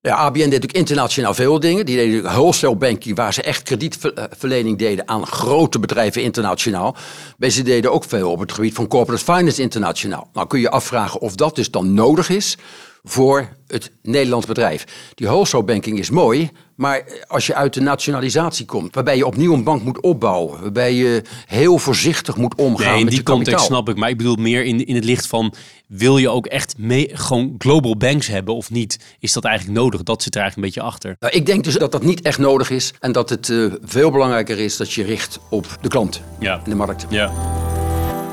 Ja, 0.00 0.14
ABN 0.14 0.38
deed 0.38 0.44
natuurlijk 0.44 0.78
internationaal 0.78 1.34
veel 1.34 1.60
dingen. 1.60 1.86
Die 1.86 1.96
deden 1.96 2.22
wholesale 2.22 2.76
banking, 2.76 3.16
waar 3.16 3.34
ze 3.34 3.42
echt 3.42 3.62
kredietverlening 3.62 4.78
deden 4.78 5.08
aan 5.08 5.26
grote 5.26 5.78
bedrijven 5.78 6.22
internationaal. 6.22 6.96
Maar 7.38 7.50
ze 7.50 7.62
deden 7.62 7.92
ook 7.92 8.04
veel 8.04 8.30
op 8.30 8.38
het 8.40 8.52
gebied 8.52 8.74
van 8.74 8.86
corporate 8.86 9.24
finance 9.24 9.62
internationaal. 9.62 10.30
Nou 10.32 10.46
kun 10.46 10.60
je 10.60 10.70
afvragen 10.70 11.20
of 11.20 11.34
dat 11.34 11.54
dus 11.54 11.70
dan 11.70 11.94
nodig 11.94 12.28
is 12.28 12.56
voor 13.02 13.48
het 13.66 13.92
Nederlands 14.02 14.46
bedrijf. 14.46 14.84
Die 15.14 15.26
wholesale 15.26 15.64
banking 15.64 15.98
is 15.98 16.10
mooi, 16.10 16.50
maar 16.74 17.02
als 17.26 17.46
je 17.46 17.54
uit 17.54 17.74
de 17.74 17.80
nationalisatie 17.80 18.66
komt, 18.66 18.94
waarbij 18.94 19.16
je 19.16 19.26
opnieuw 19.26 19.54
een 19.54 19.64
bank 19.64 19.82
moet 19.82 20.00
opbouwen, 20.00 20.60
waarbij 20.60 20.94
je 20.94 21.22
heel 21.46 21.78
voorzichtig 21.78 22.36
moet 22.36 22.54
omgaan 22.54 22.86
nee, 22.86 22.98
in 22.98 23.04
met 23.04 23.08
die 23.10 23.18
je 23.18 23.24
context 23.24 23.50
kapitaal. 23.50 23.76
snap 23.76 23.88
ik, 23.88 23.96
maar 23.96 24.08
ik 24.08 24.16
bedoel 24.16 24.36
meer 24.36 24.64
in, 24.64 24.86
in 24.86 24.94
het 24.94 25.04
licht 25.04 25.26
van, 25.26 25.54
wil 25.86 26.18
je 26.18 26.28
ook 26.28 26.46
echt 26.46 26.74
mee, 26.78 27.10
gewoon 27.12 27.54
global 27.58 27.96
banks 27.96 28.26
hebben 28.26 28.54
of 28.54 28.70
niet? 28.70 28.98
Is 29.18 29.32
dat 29.32 29.44
eigenlijk 29.44 29.78
nodig? 29.78 30.02
Dat 30.02 30.22
zit 30.22 30.34
er 30.34 30.40
eigenlijk 30.40 30.74
een 30.74 30.74
beetje 30.74 30.90
achter. 30.92 31.16
Nou, 31.20 31.34
ik 31.34 31.46
denk 31.46 31.64
dus 31.64 31.74
dat 31.74 31.92
dat 31.92 32.02
niet 32.02 32.20
echt 32.20 32.38
nodig 32.38 32.70
is 32.70 32.92
en 33.00 33.12
dat 33.12 33.28
het 33.28 33.48
uh, 33.48 33.72
veel 33.82 34.10
belangrijker 34.10 34.58
is 34.58 34.76
dat 34.76 34.92
je 34.92 35.02
richt 35.02 35.38
op 35.50 35.78
de 35.80 35.88
klant 35.88 36.22
ja. 36.40 36.60
in 36.64 36.70
de 36.70 36.76
markt. 36.76 37.06
Ja. 37.08 37.32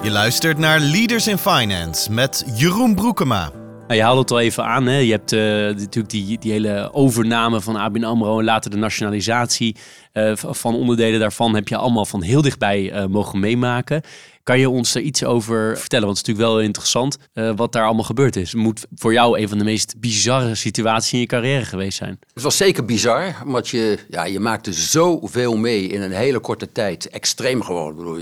Je 0.03 0.11
luistert 0.11 0.57
naar 0.57 0.79
Leaders 0.79 1.27
in 1.27 1.37
Finance 1.37 2.11
met 2.11 2.43
Jeroen 2.55 2.95
Broekema. 2.95 3.64
Nou, 3.87 3.97
je 3.97 4.05
haalde 4.05 4.21
het 4.21 4.31
al 4.31 4.39
even 4.39 4.65
aan. 4.65 4.85
Hè? 4.85 4.97
Je 4.97 5.11
hebt 5.11 5.31
uh, 5.31 5.39
natuurlijk 5.41 6.09
die, 6.09 6.37
die 6.39 6.51
hele 6.51 6.89
overname 6.93 7.61
van 7.61 7.75
ABN 7.75 8.03
AMRO 8.03 8.39
en 8.39 8.45
later 8.45 8.71
de 8.71 8.77
nationalisatie 8.77 9.75
uh, 10.13 10.31
van 10.35 10.75
onderdelen 10.75 11.19
daarvan 11.19 11.55
heb 11.55 11.67
je 11.67 11.77
allemaal 11.77 12.05
van 12.05 12.21
heel 12.21 12.41
dichtbij 12.41 12.93
uh, 12.93 13.05
mogen 13.05 13.39
meemaken. 13.39 14.01
Kan 14.43 14.59
je 14.59 14.69
ons 14.69 14.95
er 14.95 15.01
iets 15.01 15.23
over 15.23 15.77
vertellen? 15.77 16.05
Want 16.05 16.17
het 16.17 16.27
is 16.27 16.33
natuurlijk 16.33 16.55
wel 16.57 16.65
interessant 16.65 17.17
wat 17.55 17.71
daar 17.71 17.85
allemaal 17.85 18.03
gebeurd 18.03 18.35
is. 18.35 18.51
Het 18.51 18.61
moet 18.61 18.85
voor 18.95 19.13
jou 19.13 19.39
een 19.39 19.49
van 19.49 19.57
de 19.57 19.63
meest 19.63 19.99
bizarre 19.99 20.55
situaties 20.55 21.13
in 21.13 21.19
je 21.19 21.25
carrière 21.25 21.65
geweest 21.65 21.97
zijn. 21.97 22.19
Het 22.33 22.43
was 22.43 22.57
zeker 22.57 22.85
bizar, 22.85 23.35
want 23.45 23.69
je, 23.69 23.99
ja, 24.09 24.25
je 24.25 24.39
maakte 24.39 24.73
zoveel 24.73 25.57
mee 25.57 25.87
in 25.87 26.01
een 26.01 26.11
hele 26.11 26.39
korte 26.39 26.71
tijd. 26.71 27.09
Extreem 27.09 27.63
gewoon. 27.63 27.95
bedoel, 27.95 28.19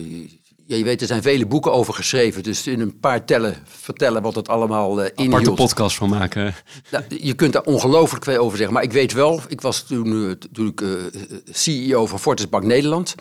ja, 0.74 0.80
je 0.80 0.86
weet, 0.86 1.02
er 1.02 1.08
zijn 1.08 1.22
vele 1.22 1.46
boeken 1.46 1.74
over 1.74 1.94
geschreven. 1.94 2.44
Dus 2.44 2.68
in 2.68 2.80
een 2.80 3.00
paar 3.00 3.26
tellen 3.26 3.56
vertellen 3.66 4.22
wat 4.22 4.36
het 4.36 4.48
allemaal 4.48 5.00
uh, 5.00 5.10
inhield. 5.16 5.34
Aparte 5.34 5.52
podcast 5.52 5.96
van 5.96 6.10
maken. 6.10 6.56
Nou, 6.92 7.04
je 7.08 7.34
kunt 7.34 7.54
daar 7.54 7.64
ongelooflijk 7.64 8.24
veel 8.24 8.38
over 8.38 8.58
zeggen. 8.58 8.76
Maar 8.76 8.84
ik 8.84 8.92
weet 8.92 9.14
wel, 9.14 9.42
ik 9.48 9.62
was 9.62 9.84
toen, 9.84 10.08
uh, 10.08 10.32
toen 10.32 10.68
ik 10.68 10.82
uh, 10.82 11.04
CEO 11.50 12.06
van 12.06 12.20
Fortis 12.20 12.50
Bank 12.50 12.64
Nederland. 12.64 13.16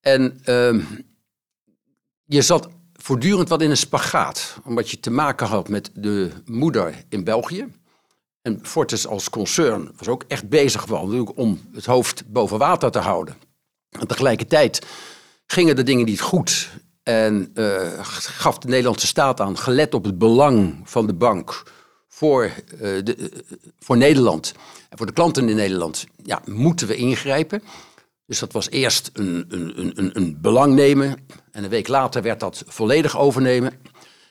En 0.00 0.40
ehm, 0.44 0.80
je 2.24 2.42
zat 2.42 2.68
voortdurend 2.92 3.48
wat 3.48 3.62
in 3.62 3.70
een 3.70 3.76
spagaat. 3.76 4.56
Omdat 4.64 4.90
je 4.90 5.00
te 5.00 5.10
maken 5.10 5.46
had 5.46 5.68
met 5.68 5.90
de 5.94 6.30
moeder 6.44 7.04
in 7.08 7.24
België. 7.24 7.66
En 8.42 8.58
Fortis 8.62 9.06
als 9.06 9.30
concern 9.30 9.90
was 9.96 10.08
ook 10.08 10.24
echt 10.28 10.48
bezig 10.48 10.84
wel, 10.84 11.32
om 11.34 11.60
het 11.72 11.86
hoofd 11.86 12.24
boven 12.26 12.58
water 12.58 12.90
te 12.90 12.98
houden. 12.98 13.36
En 13.90 14.06
tegelijkertijd 14.06 14.86
gingen 15.52 15.76
de 15.76 15.82
dingen 15.82 16.06
niet 16.06 16.20
goed. 16.20 16.70
En 17.02 17.50
uh, 17.54 17.80
gaf 18.02 18.58
de 18.58 18.68
Nederlandse 18.68 19.06
staat 19.06 19.40
aan, 19.40 19.58
gelet 19.58 19.94
op 19.94 20.04
het 20.04 20.18
belang 20.18 20.80
van 20.84 21.06
de 21.06 21.14
bank 21.14 21.62
voor, 22.08 22.44
uh, 22.44 22.80
de, 22.80 23.16
uh, 23.16 23.26
voor 23.78 23.96
Nederland 23.96 24.54
en 24.88 24.96
voor 24.96 25.06
de 25.06 25.12
klanten 25.12 25.48
in 25.48 25.56
Nederland, 25.56 26.06
ja, 26.22 26.42
moeten 26.44 26.86
we 26.86 26.96
ingrijpen. 26.96 27.62
Dus 28.26 28.38
dat 28.38 28.52
was 28.52 28.70
eerst 28.70 29.10
een, 29.12 29.44
een, 29.48 29.92
een, 29.94 30.10
een 30.12 30.38
belang 30.40 30.74
nemen 30.74 31.26
en 31.50 31.64
een 31.64 31.70
week 31.70 31.88
later 31.88 32.22
werd 32.22 32.40
dat 32.40 32.62
volledig 32.66 33.18
overnemen. 33.18 33.72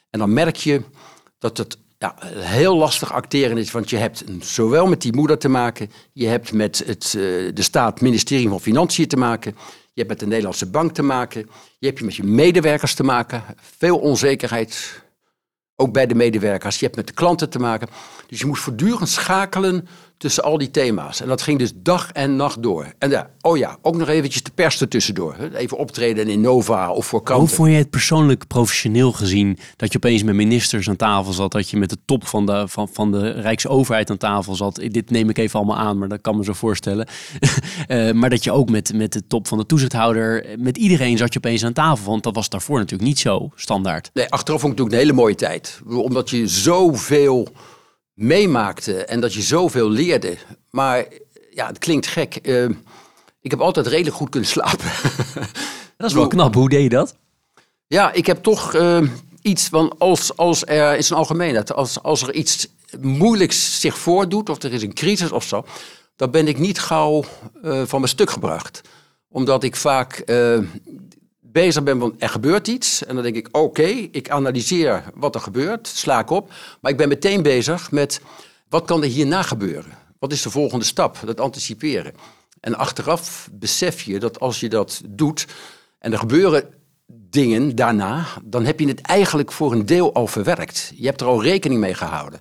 En 0.09 0.19
dan 0.19 0.33
merk 0.33 0.55
je 0.55 0.81
dat 1.39 1.57
het 1.57 1.77
ja, 1.97 2.15
heel 2.29 2.77
lastig 2.77 3.13
acteren 3.13 3.57
is, 3.57 3.71
want 3.71 3.89
je 3.89 3.97
hebt 3.97 4.23
zowel 4.39 4.87
met 4.87 5.01
die 5.01 5.15
moeder 5.15 5.37
te 5.37 5.49
maken, 5.49 5.91
je 6.13 6.27
hebt 6.27 6.53
met 6.53 6.83
het, 6.85 7.11
de 7.53 7.61
staat, 7.61 8.01
ministerie 8.01 8.49
van 8.49 8.61
Financiën 8.61 9.07
te 9.07 9.17
maken, 9.17 9.55
je 9.97 10.03
hebt 10.03 10.09
met 10.09 10.19
de 10.19 10.27
Nederlandse 10.27 10.69
bank 10.69 10.93
te 10.93 11.03
maken. 11.03 11.49
Je 11.79 11.87
hebt 11.87 12.01
met 12.01 12.15
je 12.15 12.23
medewerkers 12.23 12.93
te 12.93 13.03
maken. 13.03 13.43
Veel 13.77 13.97
onzekerheid, 13.97 15.03
ook 15.75 15.93
bij 15.93 16.07
de 16.07 16.15
medewerkers. 16.15 16.79
Je 16.79 16.85
hebt 16.85 16.97
met 16.97 17.07
de 17.07 17.13
klanten 17.13 17.49
te 17.49 17.59
maken. 17.59 17.87
Dus 18.27 18.39
je 18.39 18.45
moet 18.45 18.59
voortdurend 18.59 19.09
schakelen 19.09 19.87
tussen 20.17 20.43
al 20.43 20.57
die 20.57 20.71
thema's. 20.71 21.21
En 21.21 21.27
dat 21.27 21.41
ging 21.41 21.59
dus 21.59 21.71
dag 21.75 22.11
en 22.11 22.35
nacht 22.35 22.63
door. 22.63 22.93
En 22.97 23.09
ja, 23.09 23.29
oh 23.41 23.57
ja, 23.57 23.77
ook 23.81 23.95
nog 23.95 24.07
eventjes 24.07 24.43
de 24.43 24.51
pers 24.51 24.81
ertussendoor. 24.81 25.35
Even 25.53 25.77
optreden 25.77 26.27
in 26.27 26.41
Nova 26.41 26.91
of 26.91 27.05
voor 27.05 27.23
kranten. 27.23 27.47
Hoe 27.47 27.55
vond 27.55 27.69
je 27.69 27.75
het 27.75 27.89
persoonlijk 27.89 28.47
professioneel 28.47 29.11
gezien 29.11 29.57
dat 29.75 29.91
je 29.91 29.97
opeens 29.97 30.23
met 30.23 30.35
ministers 30.35 30.89
aan 30.89 30.95
tafel 30.95 31.33
zat, 31.33 31.51
dat 31.51 31.69
je 31.69 31.77
met 31.77 31.89
de 31.89 31.97
top 32.05 32.27
van 32.27 32.45
de, 32.45 32.67
van, 32.67 32.89
van 32.91 33.11
de 33.11 33.29
Rijksoverheid 33.29 34.09
aan 34.09 34.17
tafel 34.17 34.55
zat? 34.55 34.75
Dit 34.75 35.09
neem 35.09 35.29
ik 35.29 35.37
even 35.37 35.59
allemaal 35.59 35.77
aan, 35.77 35.97
maar 35.97 36.07
dat 36.07 36.21
kan 36.21 36.37
me 36.37 36.43
zo 36.43 36.53
voorstellen. 36.53 37.07
uh, 37.87 38.11
maar 38.19 38.29
dat 38.29 38.43
je 38.43 38.51
ook 38.51 38.69
met, 38.69 38.93
met 38.93 39.13
de 39.13 39.27
top 39.27 39.47
van 39.47 39.57
de 39.57 39.65
toezichthouder, 39.65 40.45
met 40.59 40.77
iedereen 40.77 41.17
zat 41.17 41.33
je 41.33 41.39
opeens 41.39 41.65
aan 41.65 41.73
tafel. 41.73 42.11
Want 42.11 42.23
dat 42.23 42.35
was 42.35 42.49
daarvoor 42.49 42.79
natuurlijk 42.79 43.09
niet 43.09 43.19
zo 43.19 43.51
standaard. 43.55 44.09
Nee, 44.13 44.29
achteraf 44.29 44.61
vond 44.61 44.73
ik 44.73 44.79
ook 44.79 44.91
een 44.91 44.97
hele 44.97 45.13
mooie 45.13 45.35
tijd. 45.35 45.81
Omdat 45.87 46.29
je 46.29 46.47
zoveel 46.47 47.47
meemaakte 48.17 49.05
en 49.05 49.19
dat 49.19 49.33
je 49.33 49.41
zoveel 49.41 49.89
leerde. 49.89 50.37
Maar 50.69 51.05
ja, 51.53 51.67
het 51.67 51.77
klinkt 51.77 52.07
gek. 52.07 52.39
Uh, 52.41 52.69
ik 53.41 53.51
heb 53.51 53.61
altijd 53.61 53.87
redelijk 53.87 54.15
goed 54.15 54.29
kunnen 54.29 54.49
slapen. 54.49 54.91
dat 55.97 56.09
is 56.09 56.13
wel 56.13 56.27
knap. 56.27 56.53
Hoe 56.53 56.69
deed 56.69 56.83
je 56.83 56.89
dat? 56.89 57.15
Ja, 57.87 58.11
ik 58.11 58.25
heb 58.25 58.43
toch 58.43 58.75
uh, 58.75 59.01
iets 59.41 59.67
van 59.67 59.95
als, 59.97 60.37
als 60.37 60.65
er 60.65 60.95
in 60.95 61.03
zijn 61.03 61.19
algemeenheid, 61.19 61.73
als, 61.73 62.01
als 62.03 62.21
er 62.21 62.33
iets 62.33 62.67
moeilijks 62.99 63.79
zich 63.79 63.97
voordoet, 63.97 64.49
of 64.49 64.63
er 64.63 64.73
is 64.73 64.81
een 64.81 64.93
crisis 64.93 65.31
of 65.31 65.43
zo, 65.43 65.65
dan 66.15 66.31
ben 66.31 66.47
ik 66.47 66.57
niet 66.57 66.79
gauw 66.79 67.23
uh, 67.63 67.81
van 67.85 67.99
mijn 67.99 68.11
stuk 68.11 68.29
gebracht. 68.29 68.81
Omdat 69.29 69.63
ik 69.63 69.75
vaak 69.75 70.23
bezig 71.63 71.83
ben, 71.83 71.97
want 71.97 72.13
er 72.17 72.29
gebeurt 72.29 72.67
iets. 72.67 73.05
En 73.05 73.13
dan 73.13 73.23
denk 73.23 73.35
ik, 73.35 73.47
oké, 73.51 73.87
ik 74.11 74.29
analyseer 74.29 75.03
wat 75.15 75.35
er 75.35 75.41
gebeurt, 75.41 75.87
sla 75.87 76.19
ik 76.19 76.29
op. 76.29 76.53
Maar 76.81 76.91
ik 76.91 76.97
ben 76.97 77.07
meteen 77.07 77.41
bezig 77.41 77.91
met, 77.91 78.21
wat 78.69 78.85
kan 78.85 79.03
er 79.03 79.09
hierna 79.09 79.41
gebeuren? 79.41 79.91
Wat 80.19 80.31
is 80.31 80.41
de 80.41 80.49
volgende 80.49 80.85
stap? 80.85 81.17
Dat 81.25 81.39
anticiperen. 81.39 82.13
En 82.59 82.77
achteraf 82.77 83.49
besef 83.51 84.01
je 84.01 84.19
dat 84.19 84.39
als 84.39 84.59
je 84.59 84.69
dat 84.69 85.01
doet 85.05 85.45
en 85.99 86.11
er 86.11 86.19
gebeuren 86.19 86.63
dingen 87.29 87.75
daarna, 87.75 88.25
dan 88.43 88.65
heb 88.65 88.79
je 88.79 88.87
het 88.87 89.01
eigenlijk 89.01 89.51
voor 89.51 89.71
een 89.71 89.85
deel 89.85 90.13
al 90.13 90.27
verwerkt. 90.27 90.91
Je 90.95 91.05
hebt 91.05 91.21
er 91.21 91.27
al 91.27 91.43
rekening 91.43 91.79
mee 91.79 91.93
gehouden. 91.93 92.39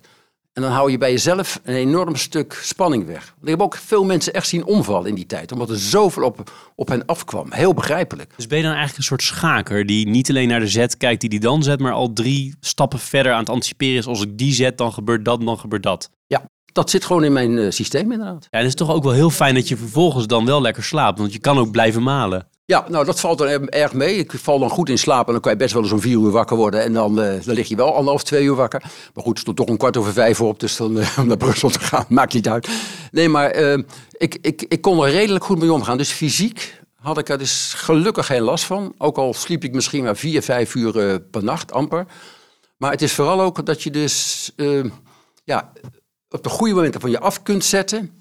En 0.57 0.63
dan 0.63 0.71
hou 0.71 0.91
je 0.91 0.97
bij 0.97 1.11
jezelf 1.11 1.59
een 1.63 1.75
enorm 1.75 2.15
stuk 2.15 2.59
spanning 2.63 3.05
weg. 3.05 3.35
Ik 3.41 3.47
heb 3.47 3.61
ook 3.61 3.75
veel 3.75 4.05
mensen 4.05 4.33
echt 4.33 4.47
zien 4.47 4.65
omvallen 4.65 5.09
in 5.09 5.15
die 5.15 5.25
tijd. 5.25 5.51
Omdat 5.51 5.69
er 5.69 5.79
zoveel 5.79 6.23
op, 6.23 6.51
op 6.75 6.87
hen 6.87 7.05
afkwam. 7.05 7.51
Heel 7.51 7.73
begrijpelijk. 7.73 8.33
Dus 8.35 8.47
ben 8.47 8.57
je 8.57 8.63
dan 8.63 8.73
eigenlijk 8.73 8.99
een 8.99 9.17
soort 9.17 9.23
schaker 9.23 9.85
die 9.85 10.07
niet 10.07 10.29
alleen 10.29 10.47
naar 10.47 10.59
de 10.59 10.67
zet 10.67 10.97
kijkt 10.97 11.21
die 11.21 11.29
die 11.29 11.39
dan 11.39 11.63
zet. 11.63 11.79
Maar 11.79 11.91
al 11.91 12.13
drie 12.13 12.55
stappen 12.59 12.99
verder 12.99 13.31
aan 13.31 13.39
het 13.39 13.49
anticiperen 13.49 13.97
is. 13.97 14.05
Als 14.05 14.21
ik 14.21 14.37
die 14.37 14.53
zet, 14.53 14.77
dan 14.77 14.93
gebeurt 14.93 15.25
dat, 15.25 15.41
dan 15.41 15.59
gebeurt 15.59 15.83
dat. 15.83 16.09
Ja, 16.27 16.43
dat 16.77 16.89
zit 16.89 17.05
gewoon 17.05 17.23
in 17.23 17.33
mijn 17.33 17.51
uh, 17.51 17.71
systeem 17.71 18.11
inderdaad. 18.11 18.43
Ja, 18.43 18.47
en 18.49 18.59
het 18.59 18.67
is 18.67 18.75
toch 18.75 18.91
ook 18.91 19.03
wel 19.03 19.13
heel 19.13 19.29
fijn 19.29 19.55
dat 19.55 19.67
je 19.67 19.77
vervolgens 19.77 20.27
dan 20.27 20.45
wel 20.45 20.61
lekker 20.61 20.83
slaapt. 20.83 21.19
Want 21.19 21.33
je 21.33 21.39
kan 21.39 21.57
ook 21.57 21.71
blijven 21.71 22.03
malen. 22.03 22.47
Ja, 22.65 22.85
nou 22.89 23.05
dat 23.05 23.19
valt 23.19 23.41
er 23.41 23.69
erg 23.69 23.93
mee. 23.93 24.17
Ik 24.17 24.31
val 24.31 24.59
dan 24.59 24.69
goed 24.69 24.89
in 24.89 24.97
slaap 24.97 25.25
en 25.25 25.31
dan 25.31 25.41
kan 25.41 25.51
je 25.51 25.57
best 25.57 25.73
wel 25.73 25.83
eens 25.83 25.91
om 25.91 25.99
vier 25.99 26.17
uur 26.17 26.31
wakker 26.31 26.57
worden. 26.57 26.83
En 26.83 26.93
dan, 26.93 27.11
uh, 27.19 27.33
dan 27.45 27.55
lig 27.55 27.67
je 27.67 27.75
wel 27.75 27.93
anderhalf, 27.93 28.23
twee 28.23 28.43
uur 28.43 28.55
wakker. 28.55 28.81
Maar 29.13 29.23
goed, 29.23 29.33
er 29.33 29.41
stond 29.41 29.57
toch 29.57 29.67
een 29.67 29.77
kwart 29.77 29.97
over 29.97 30.13
vijf 30.13 30.41
op, 30.41 30.59
dus 30.59 30.75
dan 30.75 30.97
uh, 30.97 31.17
om 31.19 31.27
naar 31.27 31.37
Brussel 31.37 31.69
te 31.69 31.79
gaan, 31.79 32.05
maakt 32.09 32.33
niet 32.33 32.49
uit. 32.49 32.69
Nee, 33.11 33.29
maar 33.29 33.59
uh, 33.59 33.83
ik, 34.11 34.37
ik, 34.41 34.65
ik 34.67 34.81
kon 34.81 35.03
er 35.03 35.11
redelijk 35.11 35.43
goed 35.43 35.59
mee 35.59 35.73
omgaan. 35.73 35.97
Dus 35.97 36.11
fysiek 36.11 36.81
had 36.95 37.17
ik 37.17 37.29
er 37.29 37.37
dus 37.37 37.73
gelukkig 37.73 38.25
geen 38.25 38.41
last 38.41 38.63
van. 38.63 38.93
Ook 38.97 39.17
al 39.17 39.33
sliep 39.33 39.63
ik 39.63 39.73
misschien 39.73 40.03
maar 40.03 40.17
vier, 40.17 40.41
vijf 40.41 40.75
uur 40.75 41.19
per 41.19 41.43
nacht, 41.43 41.71
amper. 41.71 42.05
Maar 42.77 42.91
het 42.91 43.01
is 43.01 43.13
vooral 43.13 43.41
ook 43.41 43.65
dat 43.65 43.83
je 43.83 43.91
dus 43.91 44.51
ja, 45.43 45.71
op 46.29 46.43
de 46.43 46.49
goede 46.49 46.73
momenten 46.73 47.01
van 47.01 47.09
je 47.09 47.19
af 47.19 47.43
kunt 47.43 47.63
zetten. 47.63 48.11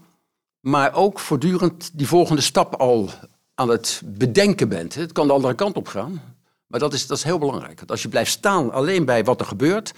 Maar 0.60 0.94
ook 0.94 1.18
voortdurend 1.18 1.90
die 1.98 2.06
volgende 2.06 2.42
stap 2.42 2.74
al 2.74 3.10
aan 3.54 3.68
het 3.68 4.02
bedenken 4.04 4.68
bent. 4.68 4.94
Het 4.94 5.12
kan 5.12 5.26
de 5.26 5.32
andere 5.32 5.54
kant 5.54 5.76
op 5.76 5.88
gaan. 5.88 6.22
Maar 6.66 6.80
dat 6.80 6.94
is, 6.94 7.06
dat 7.06 7.16
is 7.16 7.22
heel 7.22 7.38
belangrijk. 7.38 7.78
Want 7.78 7.90
als 7.90 8.02
je 8.02 8.08
blijft 8.08 8.30
staan 8.30 8.72
alleen 8.72 9.04
bij 9.04 9.24
wat 9.24 9.40
er 9.40 9.46
gebeurt, 9.46 9.92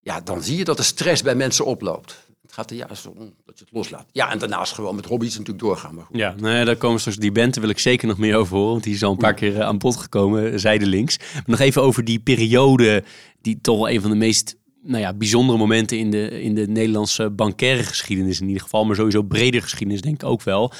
ja, 0.00 0.20
dan 0.20 0.42
zie 0.42 0.56
je 0.56 0.64
dat 0.64 0.76
de 0.76 0.82
stress 0.82 1.22
bij 1.22 1.34
mensen 1.34 1.64
oploopt. 1.64 2.24
Het 2.42 2.52
gaat 2.52 2.70
er 2.70 2.76
juist 2.76 3.06
om 3.06 3.34
dat 3.44 3.58
je 3.58 3.64
het 3.64 3.72
loslaat. 3.72 4.06
Ja, 4.12 4.30
en 4.30 4.38
daarnaast 4.38 4.72
gewoon 4.72 4.94
met 4.94 5.06
hobby's 5.06 5.30
natuurlijk 5.30 5.58
doorgaan. 5.58 5.94
Maar 5.94 6.04
goed. 6.04 6.16
Ja, 6.16 6.34
nou 6.36 6.54
ja, 6.54 6.64
daar 6.64 6.76
komen 6.76 7.00
straks 7.00 7.18
die 7.18 7.32
band, 7.32 7.54
daar 7.54 7.62
wil 7.62 7.72
ik 7.72 7.78
zeker 7.78 8.08
nog 8.08 8.18
meer 8.18 8.36
over 8.36 8.56
horen. 8.56 8.70
Want 8.70 8.84
die 8.84 8.94
is 8.94 9.02
al 9.02 9.10
een 9.10 9.16
paar 9.16 9.34
keer 9.34 9.60
eh, 9.60 9.66
aan 9.66 9.78
bod 9.78 9.96
gekomen, 9.96 10.60
zijdelings. 10.60 11.18
Maar 11.18 11.42
nog 11.46 11.58
even 11.58 11.82
over 11.82 12.04
die 12.04 12.18
periode, 12.18 13.04
die 13.40 13.58
toch 13.60 13.76
wel 13.76 13.90
een 13.90 14.00
van 14.00 14.10
de 14.10 14.16
meest 14.16 14.56
nou 14.86 15.00
ja, 15.02 15.14
bijzondere 15.14 15.58
momenten 15.58 15.98
in 15.98 16.10
de, 16.10 16.42
in 16.42 16.54
de 16.54 16.66
Nederlandse 16.68 17.30
bankaire 17.30 17.82
geschiedenis 17.82 18.40
in 18.40 18.46
ieder 18.46 18.62
geval. 18.62 18.84
Maar 18.84 18.96
sowieso 18.96 19.22
breder 19.22 19.62
geschiedenis 19.62 20.00
denk 20.00 20.22
ik 20.22 20.28
ook 20.28 20.42
wel 20.42 20.72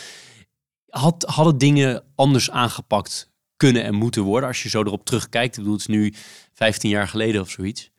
had, 0.88 1.24
hadden 1.28 1.58
dingen 1.58 2.02
anders 2.14 2.50
aangepakt 2.50 3.30
kunnen 3.56 3.84
en 3.84 3.94
moeten 3.94 4.22
worden 4.22 4.48
als 4.48 4.62
je 4.62 4.68
zo 4.68 4.80
erop 4.80 5.04
terugkijkt? 5.04 5.56
Ik 5.56 5.62
bedoel, 5.62 5.78
het 5.78 5.88
is 5.88 5.94
nu 5.94 6.14
15 6.52 6.90
jaar 6.90 7.08
geleden 7.08 7.40
of 7.40 7.50
zoiets. 7.50 7.90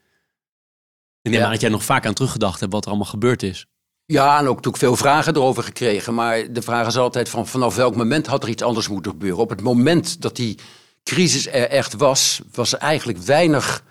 En 1.22 1.32
ja. 1.32 1.50
dat 1.50 1.62
jij 1.62 1.70
nog 1.70 1.84
vaak 1.84 2.06
aan 2.06 2.14
teruggedacht 2.14 2.60
hebt 2.60 2.72
wat 2.72 2.84
er 2.84 2.90
allemaal 2.90 3.10
gebeurd 3.10 3.44
is. 3.44 3.66
Ja, 4.06 4.40
en 4.40 4.48
ook 4.48 4.56
natuurlijk 4.56 4.84
veel 4.84 4.96
vragen 4.96 5.36
erover 5.36 5.64
gekregen. 5.64 6.14
Maar 6.14 6.54
de 6.54 6.62
vraag 6.62 6.88
is 6.88 6.98
altijd 6.98 7.30
van 7.30 7.48
vanaf 7.48 7.76
welk 7.76 7.96
moment 7.96 8.28
had 8.28 8.44
er 8.44 8.50
iets 8.50 8.64
anders 8.64 8.88
moeten 8.88 9.12
gebeuren? 9.12 9.40
Op 9.40 9.50
het 9.50 9.62
moment 9.62 10.22
dat 10.22 10.36
die 10.36 10.60
crisis 11.04 11.48
er 11.48 11.70
echt 11.70 11.94
was, 11.94 12.42
was 12.52 12.74
er 12.74 12.80
eigenlijk 12.80 13.18
weinig 13.18 13.84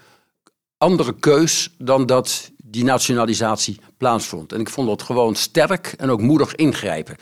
andere 0.78 1.14
keus 1.18 1.74
dan 1.78 2.06
dat 2.06 2.50
die 2.56 2.84
nationalisatie 2.84 3.78
plaatsvond. 3.96 4.52
En 4.52 4.60
ik 4.60 4.70
vond 4.70 4.88
dat 4.88 5.02
gewoon 5.02 5.34
sterk 5.34 5.94
en 5.96 6.10
ook 6.10 6.20
moedig 6.20 6.54
ingrijpen 6.54 7.16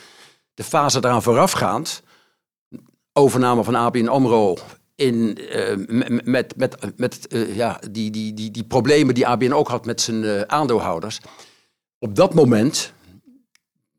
de 0.55 0.65
fase 0.65 0.99
eraan 0.99 1.23
voorafgaand, 1.23 2.03
overname 3.13 3.65
van 3.65 3.75
ABN 3.75 4.07
AMRO 4.07 4.57
in, 4.95 5.39
uh, 5.41 6.21
met, 6.25 6.57
met, 6.57 6.77
met 6.97 7.27
uh, 7.29 7.57
ja, 7.57 7.81
die, 7.91 8.11
die, 8.11 8.35
die, 8.35 8.51
die 8.51 8.65
problemen 8.65 9.15
die 9.15 9.27
ABN 9.27 9.53
ook 9.53 9.69
had 9.69 9.85
met 9.85 10.01
zijn 10.01 10.23
uh, 10.23 10.41
aandeelhouders. 10.41 11.21
Op 11.99 12.15
dat 12.15 12.35
moment 12.35 12.93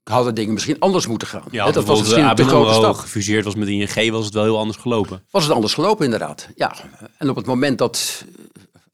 hadden 0.03 0.35
dingen 0.35 0.53
misschien 0.53 0.79
anders 0.79 1.07
moeten 1.07 1.27
gaan. 1.27 1.43
Ja, 1.51 1.71
dat 1.71 1.85
was 1.85 1.99
misschien 1.99 2.23
ABN 2.23 2.41
AMRO 2.41 2.71
stap. 2.71 2.95
gefuseerd 2.95 3.45
was 3.45 3.55
met 3.55 3.67
ING, 3.67 4.11
was 4.11 4.25
het 4.25 4.33
wel 4.33 4.43
heel 4.43 4.57
anders 4.57 4.77
gelopen. 4.77 5.25
Was 5.29 5.43
het 5.43 5.53
anders 5.53 5.73
gelopen, 5.73 6.05
inderdaad. 6.05 6.47
Ja, 6.55 6.75
en 7.17 7.29
op 7.29 7.35
het 7.35 7.45
moment 7.45 7.77
dat 7.77 8.25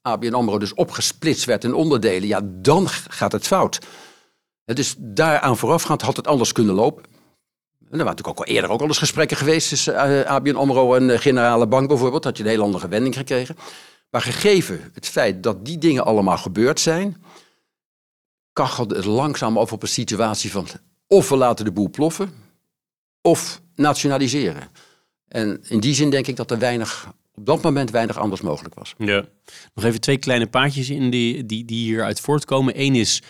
ABN 0.02 0.34
AMRO 0.34 0.58
dus 0.58 0.74
opgesplitst 0.74 1.44
werd 1.44 1.64
in 1.64 1.74
onderdelen, 1.74 2.28
ja, 2.28 2.40
dan 2.44 2.88
gaat 2.88 3.32
het 3.32 3.46
fout. 3.46 3.78
Dus 4.64 4.94
daaraan 4.98 5.56
voorafgaand 5.56 6.02
had 6.02 6.16
het 6.16 6.26
anders 6.26 6.52
kunnen 6.52 6.74
lopen. 6.74 7.04
En 7.92 7.98
er 7.98 8.04
waren 8.04 8.16
natuurlijk 8.16 8.40
ook 8.40 8.46
al 8.46 8.54
eerder 8.54 8.70
ook 8.70 8.80
al 8.80 8.86
eens 8.86 8.98
gesprekken 8.98 9.36
geweest 9.36 9.68
tussen 9.68 9.96
eh, 9.96 10.30
ABN 10.30 10.56
AMRO 10.56 10.94
en 10.94 11.06
de 11.06 11.18
Generale 11.18 11.66
Bank 11.66 11.88
bijvoorbeeld. 11.88 12.24
Had 12.24 12.36
je 12.36 12.42
een 12.42 12.48
hele 12.48 12.62
andere 12.62 12.88
wending 12.88 13.16
gekregen. 13.16 13.56
Maar 14.10 14.22
gegeven 14.22 14.90
het 14.94 15.08
feit 15.08 15.42
dat 15.42 15.64
die 15.64 15.78
dingen 15.78 16.04
allemaal 16.04 16.38
gebeurd 16.38 16.80
zijn, 16.80 17.22
kachelde 18.52 18.96
het 18.96 19.04
langzaam 19.04 19.58
over 19.58 19.74
op 19.74 19.82
een 19.82 19.88
situatie 19.88 20.50
van 20.50 20.66
of 21.06 21.28
we 21.28 21.36
laten 21.36 21.64
de 21.64 21.72
boel 21.72 21.90
ploffen, 21.90 22.34
of 23.20 23.60
nationaliseren. 23.74 24.68
En 25.28 25.64
in 25.68 25.80
die 25.80 25.94
zin 25.94 26.10
denk 26.10 26.26
ik 26.26 26.36
dat 26.36 26.50
er 26.50 26.58
weinig, 26.58 27.12
op 27.34 27.46
dat 27.46 27.62
moment 27.62 27.90
weinig 27.90 28.18
anders 28.18 28.40
mogelijk 28.40 28.74
was. 28.74 28.94
Ja. 28.98 29.24
Nog 29.74 29.84
even 29.84 30.00
twee 30.00 30.18
kleine 30.18 30.46
paadjes 30.46 30.90
in 30.90 31.10
die, 31.10 31.46
die, 31.46 31.64
die 31.64 31.84
hieruit 31.84 32.20
voortkomen. 32.20 32.80
Eén 32.80 32.94
is, 32.94 33.22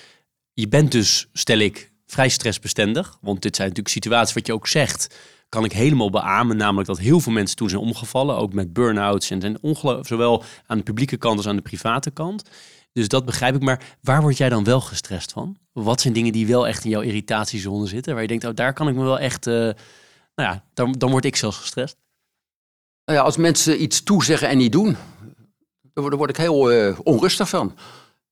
je 0.53 0.69
bent 0.69 0.93
dus, 0.93 1.29
stel 1.33 1.59
ik, 1.59 1.93
vrij 2.07 2.29
stressbestendig. 2.29 3.19
Want 3.21 3.43
dit 3.43 3.57
zijn 3.57 3.69
natuurlijk 3.69 3.95
situaties 3.95 4.35
wat 4.35 4.47
je 4.47 4.53
ook 4.53 4.67
zegt. 4.67 5.17
Kan 5.49 5.65
ik 5.65 5.73
helemaal 5.73 6.11
beamen, 6.11 6.57
namelijk 6.57 6.89
dat 6.89 6.99
heel 6.99 7.21
veel 7.21 7.33
mensen 7.33 7.57
toen 7.57 7.69
zijn 7.69 7.83
omgevallen. 7.83 8.37
Ook 8.37 8.53
met 8.53 8.73
burn-outs 8.73 9.31
en, 9.31 9.43
en 9.43 9.63
ongeloof, 9.63 10.07
zowel 10.07 10.45
aan 10.67 10.77
de 10.77 10.85
publieke 10.85 11.17
kant 11.17 11.37
als 11.37 11.47
aan 11.47 11.57
de 11.57 11.63
private 11.63 12.11
kant. 12.11 12.51
Dus 12.93 13.09
dat 13.09 13.25
begrijp 13.25 13.55
ik. 13.55 13.63
Maar 13.63 13.97
waar 14.01 14.21
word 14.21 14.37
jij 14.37 14.49
dan 14.49 14.65
wel 14.65 14.81
gestrest 14.81 15.33
van? 15.33 15.57
Wat 15.73 16.01
zijn 16.01 16.13
dingen 16.13 16.33
die 16.33 16.47
wel 16.47 16.67
echt 16.69 16.85
in 16.85 16.91
jouw 16.91 17.01
irritatiezone 17.01 17.87
zitten? 17.87 18.13
Waar 18.13 18.23
je 18.23 18.29
denkt, 18.29 18.45
oh, 18.45 18.55
daar 18.55 18.73
kan 18.73 18.89
ik 18.89 18.95
me 18.95 19.03
wel 19.03 19.19
echt... 19.19 19.47
Uh, 19.47 19.55
nou 19.55 19.75
ja, 20.35 20.65
dan, 20.75 20.93
dan 20.93 21.11
word 21.11 21.25
ik 21.25 21.37
zelfs 21.37 21.57
gestrest. 21.57 21.97
Nou 23.05 23.19
ja, 23.19 23.25
als 23.25 23.37
mensen 23.37 23.83
iets 23.83 24.03
toezeggen 24.03 24.49
en 24.49 24.57
niet 24.57 24.73
doen, 24.73 24.97
daar 25.95 26.17
word 26.17 26.31
ik 26.31 26.37
heel 26.37 26.73
uh, 26.73 26.99
onrustig 27.03 27.49
van. 27.49 27.75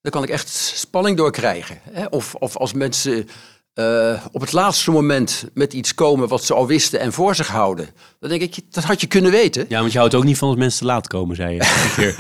Daar 0.00 0.12
kan 0.12 0.22
ik 0.22 0.28
echt 0.28 0.48
spanning 0.74 1.16
door 1.16 1.30
krijgen. 1.30 1.80
Hè? 1.90 2.04
Of, 2.06 2.34
of 2.34 2.56
als 2.56 2.72
mensen 2.72 3.28
uh, 3.74 4.24
op 4.32 4.40
het 4.40 4.52
laatste 4.52 4.90
moment 4.90 5.44
met 5.54 5.72
iets 5.72 5.94
komen 5.94 6.28
wat 6.28 6.44
ze 6.44 6.54
al 6.54 6.66
wisten 6.66 7.00
en 7.00 7.12
voor 7.12 7.34
zich 7.34 7.48
houden. 7.48 7.88
Dan 8.18 8.30
denk 8.30 8.42
ik, 8.42 8.58
dat 8.70 8.84
had 8.84 9.00
je 9.00 9.06
kunnen 9.06 9.30
weten. 9.30 9.66
Ja, 9.68 9.80
want 9.80 9.92
je 9.92 9.98
houdt 9.98 10.14
ook 10.14 10.24
niet 10.24 10.38
van 10.38 10.48
als 10.48 10.56
mensen 10.56 10.78
te 10.78 10.86
laat 10.86 11.06
komen, 11.06 11.36
zei 11.36 11.54
je. 11.54 11.62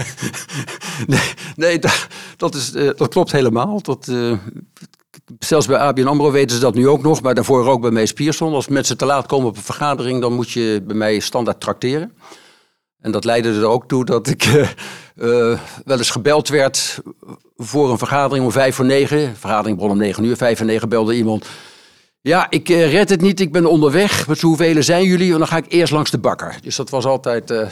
nee, 1.06 1.32
nee 1.56 1.78
dat, 1.78 2.06
dat, 2.36 2.54
is, 2.54 2.74
uh, 2.74 2.90
dat 2.96 3.08
klopt 3.08 3.32
helemaal. 3.32 3.82
Dat, 3.82 4.06
uh, 4.06 4.38
zelfs 5.38 5.66
bij 5.66 5.78
ABN 5.78 6.06
AMRO 6.06 6.30
weten 6.30 6.56
ze 6.56 6.62
dat 6.62 6.74
nu 6.74 6.88
ook 6.88 7.02
nog, 7.02 7.22
maar 7.22 7.34
daarvoor 7.34 7.66
ook 7.66 7.80
bij 7.80 7.90
Mees 7.90 8.12
Pierson. 8.12 8.54
Als 8.54 8.68
mensen 8.68 8.96
te 8.96 9.04
laat 9.04 9.26
komen 9.26 9.48
op 9.48 9.56
een 9.56 9.62
vergadering, 9.62 10.20
dan 10.20 10.32
moet 10.32 10.50
je 10.50 10.82
bij 10.86 10.96
mij 10.96 11.18
standaard 11.18 11.60
trakteren. 11.60 12.12
En 13.00 13.10
dat 13.10 13.24
leidde 13.24 13.54
er 13.54 13.66
ook 13.66 13.88
toe 13.88 14.04
dat 14.04 14.26
ik 14.26 14.44
uh, 14.44 15.58
wel 15.84 15.98
eens 15.98 16.10
gebeld 16.10 16.48
werd 16.48 17.00
voor 17.56 17.90
een 17.90 17.98
vergadering 17.98 18.44
om 18.44 18.52
vijf 18.52 18.74
voor 18.74 18.84
negen. 18.84 19.36
Vergadering 19.36 19.76
begon 19.76 19.92
om 19.92 19.98
negen 19.98 20.24
uur, 20.24 20.36
vijf 20.36 20.56
voor 20.56 20.66
negen 20.66 20.88
belde 20.88 21.16
iemand. 21.16 21.46
Ja, 22.22 22.46
ik 22.50 22.68
uh, 22.68 22.92
red 22.92 23.08
het 23.08 23.20
niet, 23.20 23.40
ik 23.40 23.52
ben 23.52 23.66
onderweg. 23.66 24.28
Met 24.28 24.40
hoeveel 24.40 24.82
zijn 24.82 25.04
jullie? 25.04 25.32
En 25.32 25.38
dan 25.38 25.46
ga 25.46 25.56
ik 25.56 25.64
eerst 25.68 25.92
langs 25.92 26.10
de 26.10 26.18
bakker. 26.18 26.58
Dus 26.62 26.76
dat 26.76 26.90
was 26.90 27.04
altijd 27.04 27.50
uh, 27.50 27.66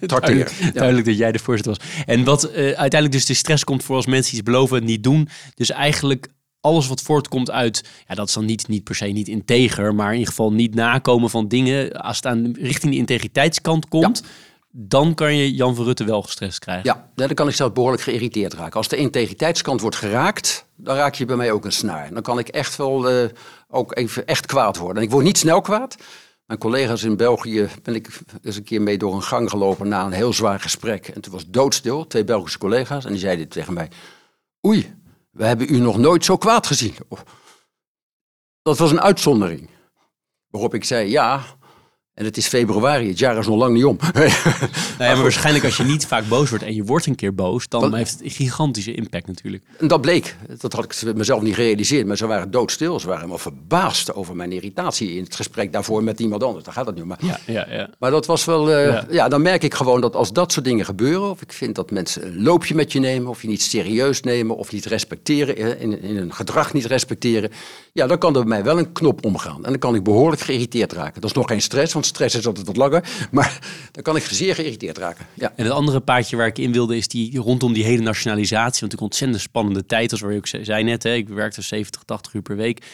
duidelijk, 0.00 0.50
ja. 0.50 0.70
duidelijk, 0.70 1.06
dat 1.06 1.16
jij 1.16 1.32
de 1.32 1.38
voorzitter 1.38 1.76
was. 1.76 2.04
En 2.06 2.24
wat 2.24 2.52
uiteindelijk 2.54 3.12
dus 3.12 3.26
de 3.26 3.34
stress 3.34 3.64
komt 3.64 3.84
voor 3.84 3.96
als 3.96 4.06
mensen 4.06 4.34
iets 4.34 4.42
beloven 4.42 4.78
en 4.78 4.84
niet 4.84 5.02
doen. 5.02 5.28
Dus 5.54 5.70
eigenlijk 5.70 6.26
alles 6.62 6.88
wat 6.88 7.02
voortkomt 7.02 7.50
uit, 7.50 7.84
ja, 8.08 8.14
dat 8.14 8.28
is 8.28 8.34
dan 8.34 8.44
niet, 8.44 8.68
niet 8.68 8.84
per 8.84 8.94
se 8.94 9.06
niet 9.06 9.28
integer, 9.28 9.94
maar 9.94 10.06
in 10.06 10.18
ieder 10.18 10.28
geval 10.28 10.52
niet 10.52 10.74
nakomen 10.74 11.30
van 11.30 11.48
dingen. 11.48 11.92
Als 11.92 12.16
het 12.16 12.26
aan 12.26 12.52
richting 12.52 12.92
de 12.92 12.98
integriteitskant 12.98 13.88
komt, 13.88 14.22
dan 14.70 15.14
kan 15.14 15.36
je 15.36 15.54
Jan 15.54 15.74
van 15.74 15.84
Rutte 15.84 16.04
wel 16.04 16.22
gestrest 16.22 16.58
krijgen. 16.58 16.84
Ja, 16.84 17.08
dan 17.14 17.34
kan 17.34 17.48
ik 17.48 17.54
zelf 17.54 17.72
behoorlijk 17.72 18.02
geïrriteerd 18.02 18.54
raken. 18.54 18.76
Als 18.76 18.88
de 18.88 18.96
integriteitskant 18.96 19.80
wordt 19.80 19.96
geraakt, 19.96 20.66
dan 20.76 20.96
raak 20.96 21.14
je 21.14 21.24
bij 21.24 21.36
mij 21.36 21.52
ook 21.52 21.64
een 21.64 21.72
snaar. 21.72 22.12
Dan 22.14 22.22
kan 22.22 22.38
ik 22.38 22.48
echt 22.48 22.76
wel 22.76 23.12
uh, 23.12 23.28
ook 23.68 23.96
even 23.96 24.26
echt 24.26 24.46
kwaad 24.46 24.76
worden. 24.76 24.96
En 24.96 25.02
ik 25.02 25.10
word 25.10 25.24
niet 25.24 25.38
snel 25.38 25.60
kwaad. 25.60 25.96
Mijn 26.46 26.58
collega's 26.58 27.02
in 27.02 27.16
België 27.16 27.68
ben 27.82 27.94
ik 27.94 28.20
eens 28.42 28.56
een 28.56 28.64
keer 28.64 28.82
mee 28.82 28.98
door 28.98 29.14
een 29.14 29.22
gang 29.22 29.50
gelopen 29.50 29.88
na 29.88 30.04
een 30.04 30.12
heel 30.12 30.32
zwaar 30.32 30.60
gesprek. 30.60 31.08
En 31.08 31.20
toen 31.20 31.32
was 31.32 31.44
doodstil, 31.48 32.06
twee 32.06 32.24
Belgische 32.24 32.58
collega's. 32.58 33.04
En 33.04 33.10
die 33.10 33.20
zeiden 33.20 33.48
tegen 33.48 33.72
mij, 33.72 33.88
oei, 34.66 34.94
we 35.32 35.44
hebben 35.44 35.74
u 35.74 35.78
nog 35.78 35.98
nooit 35.98 36.24
zo 36.24 36.36
kwaad 36.36 36.66
gezien. 36.66 36.94
Dat 38.62 38.78
was 38.78 38.90
een 38.90 39.00
uitzondering. 39.00 39.70
Waarop 40.46 40.74
ik 40.74 40.84
zei, 40.84 41.10
ja, 41.10 41.44
en 42.22 42.28
het 42.28 42.36
is 42.36 42.46
februari, 42.46 43.08
het 43.08 43.18
jaar 43.18 43.38
is 43.38 43.46
nog 43.46 43.56
lang 43.56 43.74
niet 43.74 43.84
om. 43.84 43.96
nou 44.14 44.30
ja, 44.98 45.14
maar 45.14 45.22
waarschijnlijk 45.22 45.64
als 45.64 45.76
je 45.76 45.82
niet 45.82 46.06
vaak 46.06 46.28
boos 46.28 46.48
wordt 46.50 46.64
en 46.64 46.74
je 46.74 46.84
wordt 46.84 47.06
een 47.06 47.14
keer 47.14 47.34
boos, 47.34 47.68
dan 47.68 47.94
heeft 47.94 48.12
het 48.12 48.22
een 48.22 48.30
gigantische 48.30 48.94
impact 48.94 49.26
natuurlijk. 49.26 49.64
En 49.78 49.88
dat 49.88 50.00
bleek. 50.00 50.36
Dat 50.58 50.72
had 50.72 50.84
ik 50.84 51.14
mezelf 51.14 51.42
niet 51.42 51.54
gerealiseerd, 51.54 52.06
maar 52.06 52.16
ze 52.16 52.26
waren 52.26 52.50
doodstil. 52.50 53.00
Ze 53.00 53.06
waren 53.06 53.20
helemaal 53.20 53.42
verbaasd 53.42 54.14
over 54.14 54.36
mijn 54.36 54.52
irritatie 54.52 55.14
in 55.14 55.22
het 55.22 55.36
gesprek 55.36 55.72
daarvoor 55.72 56.04
met 56.04 56.20
iemand 56.20 56.42
anders. 56.42 56.64
Daar 56.64 56.74
gaat 56.74 56.86
het 56.86 56.94
nu 56.94 57.04
maar. 57.04 57.18
Ja, 57.20 57.38
ja, 57.46 57.66
ja. 57.70 57.90
Maar 57.98 58.10
dat 58.10 58.26
was 58.26 58.44
wel, 58.44 58.70
uh, 58.70 58.86
ja. 58.86 59.04
ja. 59.10 59.28
dan 59.28 59.42
merk 59.42 59.62
ik 59.62 59.74
gewoon 59.74 60.00
dat 60.00 60.16
als 60.16 60.32
dat 60.32 60.52
soort 60.52 60.64
dingen 60.64 60.84
gebeuren, 60.84 61.30
of 61.30 61.42
ik 61.42 61.52
vind 61.52 61.74
dat 61.74 61.90
mensen 61.90 62.26
een 62.26 62.42
loopje 62.42 62.74
met 62.74 62.92
je 62.92 62.98
nemen, 62.98 63.30
of 63.30 63.42
je 63.42 63.48
niet 63.48 63.62
serieus 63.62 64.20
nemen, 64.20 64.56
of 64.56 64.72
niet 64.72 64.84
respecteren, 64.84 65.56
eh, 65.56 65.80
in, 65.80 66.02
in 66.02 66.16
een 66.16 66.34
gedrag 66.34 66.72
niet 66.72 66.84
respecteren, 66.84 67.50
ja, 67.92 68.06
dan 68.06 68.18
kan 68.18 68.34
er 68.34 68.40
bij 68.40 68.48
mij 68.48 68.64
wel 68.64 68.78
een 68.78 68.92
knop 68.92 69.24
omgaan. 69.24 69.64
En 69.64 69.70
dan 69.70 69.78
kan 69.78 69.94
ik 69.94 70.02
behoorlijk 70.02 70.42
geïrriteerd 70.42 70.92
raken. 70.92 71.20
Dat 71.20 71.30
is 71.30 71.36
nog 71.36 71.48
geen 71.48 71.62
stress, 71.62 71.92
want 71.92 72.06
stress 72.12 72.34
is 72.34 72.46
altijd 72.46 72.66
wat 72.66 72.76
langer. 72.76 73.28
Maar 73.30 73.58
dan 73.92 74.02
kan 74.02 74.16
ik 74.16 74.22
zeer 74.22 74.54
geïrriteerd 74.54 74.98
raken. 74.98 75.26
Ja. 75.34 75.52
En 75.56 75.64
het 75.64 75.72
andere 75.72 76.00
paardje 76.00 76.36
waar 76.36 76.46
ik 76.46 76.58
in 76.58 76.72
wilde 76.72 76.96
is 76.96 77.08
die 77.08 77.38
rondom 77.38 77.72
die 77.72 77.84
hele 77.84 78.02
nationalisatie. 78.02 78.80
Want 78.80 78.92
een 78.92 78.98
ontzettend 78.98 79.40
spannende 79.40 79.86
tijd, 79.86 80.10
als 80.10 80.20
waar 80.20 80.32
je 80.32 80.38
ook 80.38 80.46
zei 80.46 80.84
net. 80.84 81.02
Hè, 81.02 81.14
ik 81.14 81.28
werkte 81.28 81.62
70, 81.62 82.02
80 82.02 82.34
uur 82.34 82.42
per 82.42 82.56
week. 82.56 82.84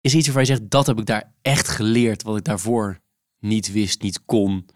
Is 0.00 0.14
iets 0.14 0.26
waarvan 0.26 0.44
je 0.44 0.48
zegt, 0.48 0.70
dat 0.70 0.86
heb 0.86 0.98
ik 0.98 1.06
daar 1.06 1.32
echt 1.42 1.68
geleerd. 1.68 2.22
Wat 2.22 2.36
ik 2.36 2.44
daarvoor 2.44 3.00
niet 3.38 3.72
wist, 3.72 4.02
niet 4.02 4.24
kon. 4.24 4.66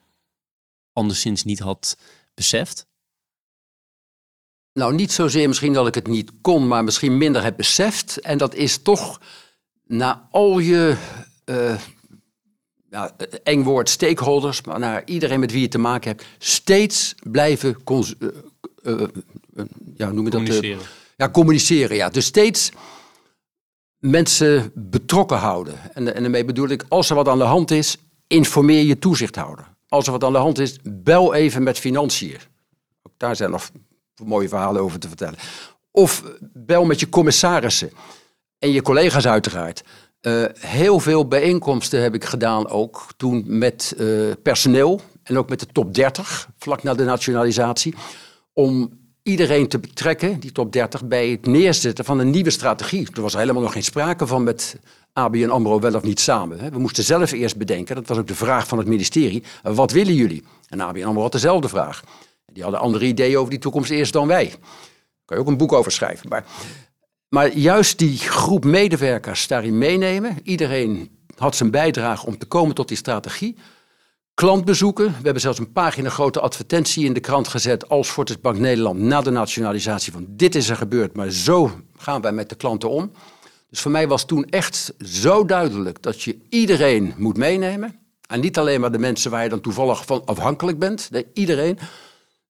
Anderszins 0.92 1.44
niet 1.44 1.58
had 1.58 1.96
beseft. 2.34 2.86
Nou, 4.72 4.94
niet 4.94 5.12
zozeer 5.12 5.48
misschien 5.48 5.72
dat 5.72 5.86
ik 5.86 5.94
het 5.94 6.06
niet 6.06 6.32
kon, 6.40 6.68
maar 6.68 6.84
misschien 6.84 7.18
minder 7.18 7.42
heb 7.42 7.56
beseft. 7.56 8.20
En 8.20 8.38
dat 8.38 8.54
is 8.54 8.78
toch 8.82 9.20
na 9.86 10.28
al 10.30 10.58
je 10.58 10.96
uh, 11.44 11.74
ja, 12.97 13.16
eng 13.42 13.62
woord 13.62 13.88
stakeholders, 13.88 14.62
maar 14.62 14.78
naar 14.78 15.03
iedereen 15.05 15.40
met 15.40 15.53
wie 15.53 15.61
je 15.61 15.68
te 15.68 15.78
maken 15.78 16.11
hebt, 16.11 16.24
steeds 16.38 17.14
blijven 17.22 17.76
uh, 17.90 18.28
uh, 18.82 19.03
ja, 19.97 20.11
noem 20.11 20.24
je 20.24 20.30
dat, 20.30 20.40
communiceren. 20.40 20.82
ja, 21.16 21.30
communiceren. 21.30 21.97
Ja. 21.97 22.09
Dus 22.09 22.24
steeds 22.24 22.70
mensen 23.99 24.70
betrokken 24.74 25.36
houden. 25.36 25.74
En, 25.94 26.14
en 26.14 26.22
daarmee 26.22 26.44
bedoel 26.44 26.68
ik, 26.68 26.84
als 26.88 27.11
er 27.11 27.16
wat 27.16 27.28
aan 27.28 27.38
de 27.38 27.44
hand 27.44 27.70
is, 27.70 27.97
informeer 28.26 28.84
je 28.84 28.99
toezichthouder. 28.99 29.74
Als 29.88 30.07
er 30.07 30.12
wat 30.12 30.24
aan 30.24 30.32
de 30.32 30.38
hand 30.38 30.59
is, 30.59 30.78
bel 30.82 31.34
even 31.34 31.62
met 31.62 31.78
financiën. 31.78 32.38
Ook 33.03 33.12
daar 33.16 33.36
zijn 33.36 33.51
nog 33.51 33.70
mooie 34.24 34.49
verhalen 34.49 34.82
over 34.82 34.99
te 34.99 35.09
vertellen. 35.09 35.38
Of 35.90 36.22
bel 36.53 36.84
met 36.84 37.01
je 37.01 37.09
commissarissen 37.09 37.90
en 38.59 38.72
je 38.72 38.82
collega's 38.82 39.26
uiteraard. 39.26 39.82
Uh, 40.26 40.44
heel 40.58 41.00
veel 41.00 41.28
bijeenkomsten 41.28 42.02
heb 42.02 42.14
ik 42.14 42.24
gedaan 42.24 42.68
ook 42.68 43.06
toen 43.16 43.44
met 43.46 43.94
uh, 43.98 44.32
personeel 44.42 45.00
en 45.22 45.38
ook 45.38 45.48
met 45.48 45.60
de 45.60 45.66
top 45.72 45.94
30, 45.94 46.48
vlak 46.58 46.82
na 46.82 46.94
de 46.94 47.04
nationalisatie, 47.04 47.94
om 48.52 48.90
iedereen 49.22 49.68
te 49.68 49.78
betrekken, 49.78 50.40
die 50.40 50.52
top 50.52 50.72
30, 50.72 51.04
bij 51.04 51.28
het 51.28 51.46
neerzetten 51.46 52.04
van 52.04 52.18
een 52.18 52.30
nieuwe 52.30 52.50
strategie. 52.50 53.08
Er 53.14 53.22
was 53.22 53.36
helemaal 53.36 53.62
nog 53.62 53.72
geen 53.72 53.82
sprake 53.82 54.26
van 54.26 54.44
met 54.44 54.76
ABN 55.12 55.48
AMRO 55.48 55.80
wel 55.80 55.94
of 55.94 56.02
niet 56.02 56.20
samen. 56.20 56.72
We 56.72 56.78
moesten 56.78 57.04
zelf 57.04 57.32
eerst 57.32 57.56
bedenken, 57.56 57.94
dat 57.94 58.08
was 58.08 58.18
ook 58.18 58.26
de 58.26 58.34
vraag 58.34 58.66
van 58.66 58.78
het 58.78 58.86
ministerie, 58.86 59.42
wat 59.62 59.90
willen 59.90 60.14
jullie? 60.14 60.44
En 60.68 60.80
ABN 60.80 61.04
AMRO 61.04 61.22
had 61.22 61.32
dezelfde 61.32 61.68
vraag. 61.68 62.02
Die 62.52 62.62
hadden 62.62 62.80
andere 62.80 63.04
ideeën 63.04 63.38
over 63.38 63.50
die 63.50 63.58
toekomst 63.58 63.90
eerst 63.90 64.12
dan 64.12 64.26
wij. 64.26 64.48
Daar 64.48 64.58
kan 65.24 65.36
je 65.36 65.42
ook 65.42 65.48
een 65.48 65.56
boek 65.56 65.72
over 65.72 65.92
schrijven. 65.92 66.28
Maar, 66.28 66.44
maar 67.37 67.57
juist 67.57 67.99
die 67.99 68.18
groep 68.18 68.64
medewerkers 68.64 69.47
daarin 69.47 69.78
meenemen. 69.78 70.39
Iedereen 70.43 71.11
had 71.37 71.57
zijn 71.57 71.70
bijdrage 71.70 72.26
om 72.26 72.39
te 72.39 72.47
komen 72.47 72.74
tot 72.74 72.89
die 72.89 72.97
strategie. 72.97 73.57
Klantbezoeken. 74.34 75.07
We 75.07 75.22
hebben 75.22 75.43
zelfs 75.43 75.59
een 75.59 75.72
pagina 75.72 76.09
grote 76.09 76.41
advertentie 76.41 77.05
in 77.05 77.12
de 77.12 77.20
krant 77.20 77.49
gezet 77.49 77.89
als 77.89 78.09
Fortis 78.09 78.41
Bank 78.41 78.59
Nederland 78.59 79.01
na 79.01 79.20
de 79.20 79.30
nationalisatie 79.30 80.12
van 80.12 80.26
dit 80.28 80.55
is 80.55 80.68
er 80.68 80.76
gebeurd, 80.76 81.16
maar 81.16 81.30
zo 81.30 81.70
gaan 81.97 82.20
wij 82.20 82.32
met 82.32 82.49
de 82.49 82.55
klanten 82.55 82.91
om. 82.91 83.12
Dus 83.70 83.80
voor 83.80 83.91
mij 83.91 84.09
was 84.09 84.26
toen 84.26 84.45
echt 84.45 84.95
zo 85.05 85.45
duidelijk 85.45 86.03
dat 86.03 86.22
je 86.22 86.39
iedereen 86.49 87.14
moet 87.16 87.37
meenemen. 87.37 87.99
En 88.28 88.41
niet 88.41 88.59
alleen 88.59 88.80
maar 88.80 88.93
de 88.93 88.99
mensen 88.99 89.30
waar 89.30 89.43
je 89.43 89.49
dan 89.49 89.61
toevallig 89.61 90.05
van 90.05 90.22
afhankelijk 90.24 90.78
bent. 90.78 91.11
Iedereen. 91.32 91.78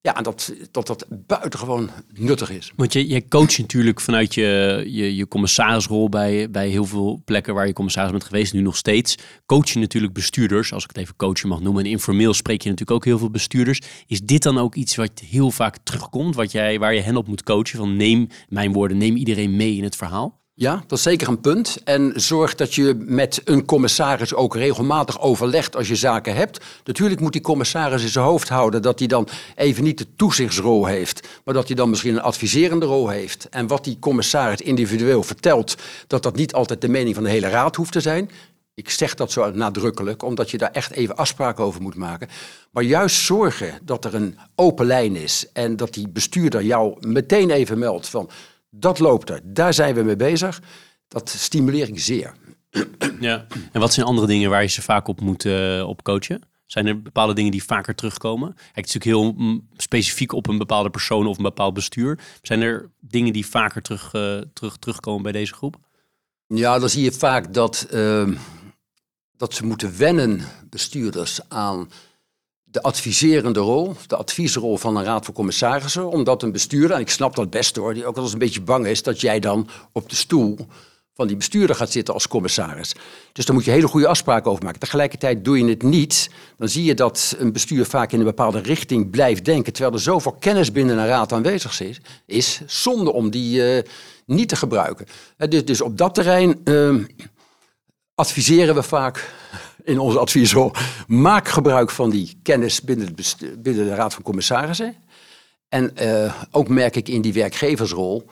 Ja, 0.01 0.15
en 0.15 0.23
dat, 0.23 0.53
dat 0.71 0.87
dat 0.87 1.05
buitengewoon 1.09 1.89
nuttig 2.13 2.49
is. 2.49 2.71
Want 2.75 2.93
je, 2.93 3.07
je 3.07 3.27
coacht 3.27 3.57
natuurlijk 3.57 4.01
vanuit 4.01 4.33
je, 4.33 4.83
je, 4.87 5.15
je 5.15 5.27
commissarisrol 5.27 6.09
bij, 6.09 6.49
bij 6.49 6.69
heel 6.69 6.85
veel 6.85 7.21
plekken 7.25 7.53
waar 7.53 7.67
je 7.67 7.73
commissaris 7.73 8.11
bent 8.11 8.23
geweest, 8.23 8.53
nu 8.53 8.61
nog 8.61 8.77
steeds. 8.77 9.17
Coach 9.45 9.69
je 9.69 9.79
natuurlijk 9.79 10.13
bestuurders, 10.13 10.73
als 10.73 10.83
ik 10.83 10.89
het 10.89 10.97
even 10.97 11.15
coachen 11.15 11.49
mag 11.49 11.61
noemen. 11.61 11.83
En 11.83 11.89
informeel 11.89 12.33
spreek 12.33 12.61
je 12.61 12.69
natuurlijk 12.69 12.97
ook 12.97 13.05
heel 13.05 13.17
veel 13.17 13.29
bestuurders. 13.29 13.81
Is 14.07 14.21
dit 14.21 14.43
dan 14.43 14.57
ook 14.57 14.75
iets 14.75 14.95
wat 14.95 15.19
heel 15.29 15.51
vaak 15.51 15.77
terugkomt, 15.83 16.35
wat 16.35 16.51
jij, 16.51 16.79
waar 16.79 16.93
je 16.93 17.01
hen 17.01 17.17
op 17.17 17.27
moet 17.27 17.43
coachen? 17.43 17.77
Van 17.77 17.95
neem, 17.95 18.27
mijn 18.49 18.73
woorden, 18.73 18.97
neem 18.97 19.15
iedereen 19.15 19.55
mee 19.55 19.75
in 19.75 19.83
het 19.83 19.95
verhaal? 19.95 20.45
Ja, 20.59 20.83
dat 20.87 20.97
is 20.97 21.03
zeker 21.03 21.27
een 21.27 21.41
punt. 21.41 21.81
En 21.83 22.11
zorg 22.15 22.55
dat 22.55 22.73
je 22.73 22.95
met 22.99 23.41
een 23.43 23.65
commissaris 23.65 24.33
ook 24.33 24.55
regelmatig 24.55 25.21
overlegt 25.21 25.75
als 25.75 25.87
je 25.87 25.95
zaken 25.95 26.35
hebt. 26.35 26.65
Natuurlijk 26.83 27.21
moet 27.21 27.31
die 27.31 27.41
commissaris 27.41 28.01
in 28.03 28.09
zijn 28.09 28.25
hoofd 28.25 28.49
houden 28.49 28.81
dat 28.81 28.99
hij 28.99 29.07
dan 29.07 29.27
even 29.55 29.83
niet 29.83 29.97
de 29.97 30.07
toezichtsrol 30.15 30.85
heeft, 30.85 31.27
maar 31.43 31.53
dat 31.53 31.67
hij 31.67 31.75
dan 31.75 31.89
misschien 31.89 32.13
een 32.13 32.21
adviserende 32.21 32.85
rol 32.85 33.09
heeft. 33.09 33.49
En 33.49 33.67
wat 33.67 33.83
die 33.83 33.99
commissaris 33.99 34.61
individueel 34.61 35.23
vertelt, 35.23 35.75
dat 36.07 36.23
dat 36.23 36.35
niet 36.35 36.53
altijd 36.53 36.81
de 36.81 36.89
mening 36.89 37.15
van 37.15 37.23
de 37.23 37.29
hele 37.29 37.49
raad 37.49 37.75
hoeft 37.75 37.91
te 37.91 38.01
zijn. 38.01 38.29
Ik 38.73 38.89
zeg 38.89 39.15
dat 39.15 39.31
zo 39.31 39.51
nadrukkelijk, 39.51 40.23
omdat 40.23 40.51
je 40.51 40.57
daar 40.57 40.71
echt 40.71 40.91
even 40.91 41.15
afspraken 41.15 41.63
over 41.63 41.81
moet 41.81 41.95
maken. 41.95 42.29
Maar 42.71 42.83
juist 42.83 43.21
zorgen 43.21 43.79
dat 43.83 44.05
er 44.05 44.15
een 44.15 44.37
open 44.55 44.85
lijn 44.85 45.15
is 45.15 45.47
en 45.53 45.75
dat 45.75 45.93
die 45.93 46.07
bestuurder 46.07 46.63
jou 46.63 47.07
meteen 47.07 47.49
even 47.49 47.79
meldt 47.79 48.09
van 48.09 48.29
dat 48.69 48.99
loopt 48.99 49.29
er. 49.29 49.41
Daar 49.43 49.73
zijn 49.73 49.95
we 49.95 50.01
mee 50.01 50.15
bezig. 50.15 50.61
Dat 51.07 51.29
stimuleer 51.29 51.87
ik 51.87 51.99
zeer. 51.99 52.33
Ja. 53.19 53.45
En 53.71 53.79
wat 53.79 53.93
zijn 53.93 54.05
andere 54.05 54.27
dingen 54.27 54.49
waar 54.49 54.61
je 54.61 54.67
ze 54.67 54.81
vaak 54.81 55.07
op 55.07 55.21
moet 55.21 55.45
uh, 55.45 55.87
op 55.87 56.03
coachen? 56.03 56.41
Zijn 56.65 56.87
er 56.87 57.01
bepaalde 57.01 57.33
dingen 57.33 57.51
die 57.51 57.63
vaker 57.63 57.95
terugkomen? 57.95 58.47
Het 58.49 58.85
is 58.85 58.93
natuurlijk 58.93 59.05
heel 59.05 59.33
mm, 59.33 59.67
specifiek 59.77 60.31
op 60.31 60.47
een 60.47 60.57
bepaalde 60.57 60.89
persoon 60.89 61.27
of 61.27 61.37
een 61.37 61.43
bepaald 61.43 61.73
bestuur. 61.73 62.19
Zijn 62.41 62.61
er 62.61 62.91
dingen 62.99 63.33
die 63.33 63.45
vaker 63.45 63.81
terug, 63.81 64.13
uh, 64.13 64.41
terug, 64.53 64.77
terugkomen 64.77 65.23
bij 65.23 65.31
deze 65.31 65.53
groep? 65.53 65.75
Ja, 66.47 66.79
dan 66.79 66.89
zie 66.89 67.03
je 67.03 67.11
vaak 67.11 67.53
dat, 67.53 67.87
uh, 67.93 68.29
dat 69.37 69.53
ze 69.53 69.65
moeten 69.65 69.97
wennen, 69.97 70.41
bestuurders, 70.69 71.49
aan 71.49 71.89
de 72.71 72.81
adviserende 72.81 73.59
rol, 73.59 73.95
de 74.07 74.15
adviesrol 74.15 74.77
van 74.77 74.97
een 74.97 75.03
raad 75.03 75.25
van 75.25 75.33
commissarissen. 75.33 76.09
Omdat 76.09 76.43
een 76.43 76.51
bestuurder, 76.51 76.95
en 76.95 77.01
ik 77.01 77.09
snap 77.09 77.35
dat 77.35 77.49
best 77.49 77.75
hoor, 77.75 77.93
die 77.93 78.05
ook 78.05 78.15
wel 78.15 78.23
eens 78.23 78.33
een 78.33 78.39
beetje 78.39 78.61
bang 78.61 78.87
is 78.87 79.03
dat 79.03 79.21
jij 79.21 79.39
dan 79.39 79.69
op 79.91 80.09
de 80.09 80.15
stoel 80.15 80.57
van 81.17 81.27
die 81.27 81.35
bestuurder 81.35 81.75
gaat 81.75 81.91
zitten 81.91 82.13
als 82.13 82.27
commissaris. 82.27 82.95
Dus 83.31 83.45
daar 83.45 83.55
moet 83.55 83.65
je 83.65 83.71
hele 83.71 83.87
goede 83.87 84.07
afspraken 84.07 84.51
over 84.51 84.63
maken. 84.63 84.79
Tegelijkertijd 84.79 85.45
doe 85.45 85.57
je 85.57 85.65
het 85.65 85.83
niet, 85.83 86.29
dan 86.57 86.69
zie 86.69 86.83
je 86.83 86.93
dat 86.93 87.35
een 87.37 87.51
bestuur 87.51 87.85
vaak 87.85 88.11
in 88.11 88.19
een 88.19 88.25
bepaalde 88.25 88.59
richting 88.59 89.09
blijft 89.09 89.45
denken, 89.45 89.73
terwijl 89.73 89.95
er 89.95 90.01
zoveel 90.01 90.31
kennis 90.31 90.71
binnen 90.71 90.97
een 90.97 91.07
raad 91.07 91.33
aanwezig 91.33 91.81
is, 91.81 92.01
is 92.25 92.61
zonde 92.65 93.13
om 93.13 93.29
die 93.29 93.75
uh, 93.75 93.83
niet 94.25 94.49
te 94.49 94.55
gebruiken. 94.55 95.05
dus, 95.49 95.65
dus, 95.65 95.81
op 95.81 95.97
dat 95.97 96.15
terrein 96.15 96.61
uh, 96.63 96.95
adviseren 98.15 98.75
we 98.75 98.83
vaak 98.83 99.33
in 99.87 99.99
onze 99.99 100.19
adviesrol. 100.19 100.71
Maak 101.07 101.47
gebruik 101.47 101.89
van 101.89 102.09
die 102.09 102.39
kennis 102.43 102.81
binnen, 102.81 103.15
binnen 103.59 103.85
de 103.85 103.95
Raad 103.95 104.13
van 104.13 104.23
Commissarissen. 104.23 104.95
En 105.69 105.91
uh, 106.01 106.33
ook 106.51 106.67
merk 106.67 106.95
ik 106.95 107.07
in 107.07 107.21
die 107.21 107.33
werkgeversrol 107.33 108.29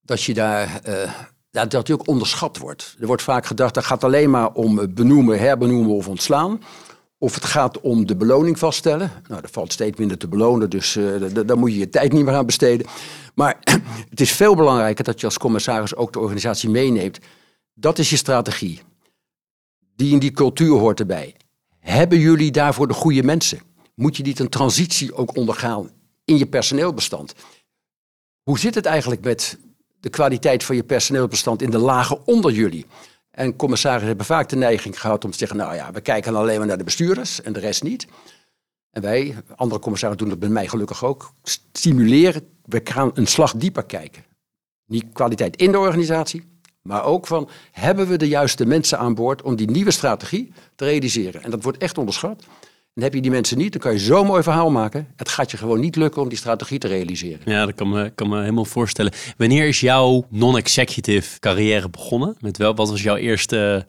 dat 0.00 0.22
je 0.22 0.34
daar. 0.34 0.80
Uh, 0.88 1.10
dat 1.68 1.90
ook 1.90 2.08
onderschat 2.08 2.58
wordt. 2.58 2.96
Er 3.00 3.06
wordt 3.06 3.22
vaak 3.22 3.46
gedacht 3.46 3.74
dat 3.74 3.84
gaat 3.84 4.04
alleen 4.04 4.30
maar 4.30 4.52
om 4.52 4.94
benoemen, 4.94 5.38
herbenoemen 5.38 5.94
of 5.94 6.08
ontslaan. 6.08 6.60
Of 7.18 7.34
het 7.34 7.44
gaat 7.44 7.80
om 7.80 8.06
de 8.06 8.16
beloning 8.16 8.58
vaststellen. 8.58 9.10
Nou, 9.28 9.42
er 9.42 9.48
valt 9.50 9.72
steeds 9.72 9.98
minder 9.98 10.18
te 10.18 10.28
belonen, 10.28 10.70
dus 10.70 10.96
uh, 10.96 11.34
daar 11.46 11.58
moet 11.58 11.72
je 11.72 11.78
je 11.78 11.88
tijd 11.88 12.12
niet 12.12 12.24
meer 12.24 12.34
aan 12.34 12.46
besteden. 12.46 12.86
Maar 13.34 13.58
het 14.10 14.20
is 14.20 14.32
veel 14.32 14.54
belangrijker 14.54 15.04
dat 15.04 15.20
je 15.20 15.26
als 15.26 15.38
commissaris 15.38 15.94
ook 15.94 16.12
de 16.12 16.18
organisatie 16.18 16.70
meeneemt. 16.70 17.18
Dat 17.74 17.98
is 17.98 18.10
je 18.10 18.16
strategie 18.16 18.80
die 19.96 20.12
in 20.12 20.18
die 20.18 20.30
cultuur 20.30 20.78
hoort 20.78 21.00
erbij. 21.00 21.36
Hebben 21.78 22.18
jullie 22.18 22.50
daarvoor 22.50 22.88
de 22.88 22.94
goede 22.94 23.22
mensen? 23.22 23.60
Moet 23.94 24.16
je 24.16 24.22
niet 24.22 24.38
een 24.38 24.48
transitie 24.48 25.14
ook 25.14 25.36
ondergaan 25.36 25.90
in 26.24 26.38
je 26.38 26.46
personeelbestand? 26.46 27.34
Hoe 28.42 28.58
zit 28.58 28.74
het 28.74 28.86
eigenlijk 28.86 29.24
met 29.24 29.58
de 30.00 30.10
kwaliteit 30.10 30.64
van 30.64 30.76
je 30.76 30.84
personeelbestand 30.84 31.62
in 31.62 31.70
de 31.70 31.78
lagen 31.78 32.26
onder 32.26 32.52
jullie? 32.52 32.86
En 33.30 33.56
commissarissen 33.56 34.08
hebben 34.08 34.26
vaak 34.26 34.48
de 34.48 34.56
neiging 34.56 35.00
gehad 35.00 35.24
om 35.24 35.30
te 35.30 35.38
zeggen, 35.38 35.56
nou 35.56 35.74
ja, 35.74 35.92
we 35.92 36.00
kijken 36.00 36.34
alleen 36.34 36.58
maar 36.58 36.66
naar 36.66 36.78
de 36.78 36.84
bestuurders 36.84 37.42
en 37.42 37.52
de 37.52 37.60
rest 37.60 37.82
niet. 37.82 38.06
En 38.90 39.02
wij, 39.02 39.36
andere 39.56 39.80
commissarissen 39.80 40.26
doen 40.26 40.38
dat 40.38 40.48
bij 40.48 40.54
mij 40.54 40.68
gelukkig 40.68 41.04
ook, 41.04 41.32
stimuleren, 41.42 42.48
we 42.64 42.80
gaan 42.84 43.10
een 43.14 43.26
slag 43.26 43.54
dieper 43.56 43.84
kijken. 43.84 44.24
Niet 44.86 45.04
kwaliteit 45.12 45.56
in 45.56 45.72
de 45.72 45.78
organisatie, 45.78 46.51
maar 46.82 47.04
ook 47.04 47.26
van, 47.26 47.48
hebben 47.70 48.08
we 48.08 48.16
de 48.16 48.28
juiste 48.28 48.66
mensen 48.66 48.98
aan 48.98 49.14
boord 49.14 49.42
om 49.42 49.56
die 49.56 49.70
nieuwe 49.70 49.90
strategie 49.90 50.52
te 50.74 50.84
realiseren? 50.84 51.42
En 51.42 51.50
dat 51.50 51.62
wordt 51.62 51.78
echt 51.78 51.98
onderschat. 51.98 52.44
En 52.94 53.02
heb 53.02 53.14
je 53.14 53.20
die 53.20 53.30
mensen 53.30 53.58
niet, 53.58 53.72
dan 53.72 53.80
kan 53.80 53.92
je 53.92 53.98
zo'n 53.98 54.26
mooi 54.26 54.42
verhaal 54.42 54.70
maken. 54.70 55.08
Het 55.16 55.28
gaat 55.28 55.50
je 55.50 55.56
gewoon 55.56 55.80
niet 55.80 55.96
lukken 55.96 56.22
om 56.22 56.28
die 56.28 56.38
strategie 56.38 56.78
te 56.78 56.88
realiseren. 56.88 57.40
Ja, 57.44 57.66
dat 57.66 57.74
kan 57.74 57.88
me, 57.88 58.10
kan 58.10 58.28
me 58.28 58.40
helemaal 58.40 58.64
voorstellen. 58.64 59.12
Wanneer 59.36 59.66
is 59.66 59.80
jouw 59.80 60.26
non-executive 60.28 61.38
carrière 61.40 61.90
begonnen? 61.90 62.36
Met 62.40 62.56
wel, 62.56 62.74
wat 62.74 62.90
was 62.90 63.02
jouw 63.02 63.16
eerste 63.16 63.86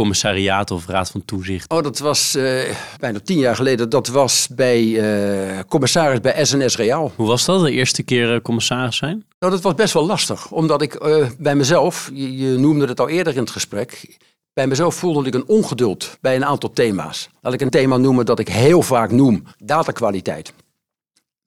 commissariaat 0.00 0.70
of 0.70 0.86
raad 0.86 1.10
van 1.10 1.24
toezicht? 1.24 1.70
Oh, 1.70 1.82
dat 1.82 1.98
was 1.98 2.36
uh, 2.36 2.62
bijna 2.98 3.20
tien 3.20 3.38
jaar 3.38 3.56
geleden. 3.56 3.88
Dat 3.88 4.06
was 4.08 4.48
bij 4.50 4.82
uh, 4.82 5.58
commissaris 5.68 6.20
bij 6.20 6.44
SNS 6.44 6.76
Reaal. 6.76 7.12
Hoe 7.16 7.26
was 7.26 7.44
dat, 7.44 7.60
de 7.60 7.72
eerste 7.72 8.02
keer 8.02 8.34
uh, 8.34 8.40
commissaris 8.40 8.96
zijn? 8.96 9.24
Nou, 9.38 9.52
dat 9.52 9.62
was 9.62 9.74
best 9.74 9.92
wel 9.92 10.06
lastig. 10.06 10.50
Omdat 10.50 10.82
ik 10.82 10.98
bij 11.38 11.54
mezelf, 11.54 12.10
je, 12.14 12.36
je, 12.36 12.58
noemde 12.58 12.86
het 12.86 13.00
al 13.00 13.08
eerder 13.08 13.32
in 13.32 13.40
het 13.40 13.50
gesprek... 13.50 14.18
Bij 14.52 14.66
mezelf 14.66 14.94
voelde 14.94 15.28
ik 15.28 15.34
een 15.34 15.48
ongeduld 15.48 16.18
bij 16.20 16.36
een 16.36 16.44
aantal 16.44 16.72
thema's. 16.72 17.28
Laat 17.40 17.52
ik 17.52 17.60
een 17.60 17.70
thema 17.70 17.96
noemen 17.96 18.26
dat 18.26 18.38
ik 18.38 18.48
heel 18.48 18.82
vaak 18.82 19.10
noem. 19.10 19.44
Datakwaliteit. 19.58 20.52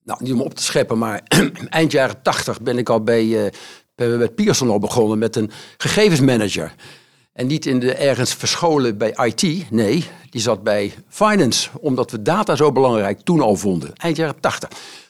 Nou, 0.03 0.23
niet 0.23 0.33
om 0.33 0.41
op 0.41 0.53
te 0.53 0.63
scheppen, 0.63 0.97
maar 0.97 1.21
eind 1.69 1.91
jaren 1.91 2.21
tachtig 2.21 2.61
ben 2.61 2.77
ik 2.77 2.89
al 2.89 3.03
bij, 3.03 3.51
bij, 3.95 4.29
Pearson 4.29 4.69
al 4.69 4.79
begonnen 4.79 5.17
met 5.17 5.35
een 5.35 5.51
gegevensmanager... 5.77 6.73
En 7.33 7.47
niet 7.47 7.65
in 7.65 7.79
de, 7.79 7.93
ergens 7.93 8.33
verscholen 8.33 8.97
bij 8.97 9.15
IT. 9.25 9.71
Nee, 9.71 10.05
die 10.29 10.41
zat 10.41 10.63
bij 10.63 10.93
finance. 11.07 11.69
Omdat 11.79 12.11
we 12.11 12.21
data 12.21 12.55
zo 12.55 12.71
belangrijk 12.71 13.21
toen 13.21 13.41
al 13.41 13.55
vonden. 13.55 13.95
Eind 13.95 14.17
jaren 14.17 14.39
80. 14.39 14.69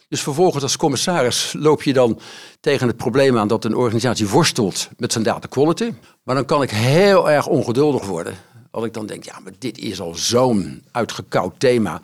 Dus 0.09 0.21
vervolgens 0.21 0.63
als 0.63 0.78
commissaris 0.78 1.53
loop 1.57 1.84
je 1.84 1.93
dan 1.93 2.19
tegen 2.59 2.88
het 2.88 2.97
probleem 2.97 3.38
aan 3.38 3.47
dat 3.47 3.65
een 3.65 3.76
organisatie 3.76 4.28
worstelt 4.28 4.89
met 4.97 5.11
zijn 5.11 5.24
data 5.24 5.47
quality. 5.47 5.93
Maar 6.24 6.36
dan 6.36 6.45
kan 6.45 6.61
ik 6.61 6.69
heel 6.69 7.32
erg 7.32 7.47
ongeduldig 7.47 8.05
worden. 8.05 8.34
Als 8.71 8.86
ik 8.86 8.93
dan 8.93 9.05
denk, 9.05 9.24
ja, 9.24 9.39
maar 9.39 9.53
dit 9.59 9.78
is 9.78 10.01
al 10.01 10.15
zo'n 10.15 10.84
uitgekoud 10.91 11.53
thema. 11.57 12.01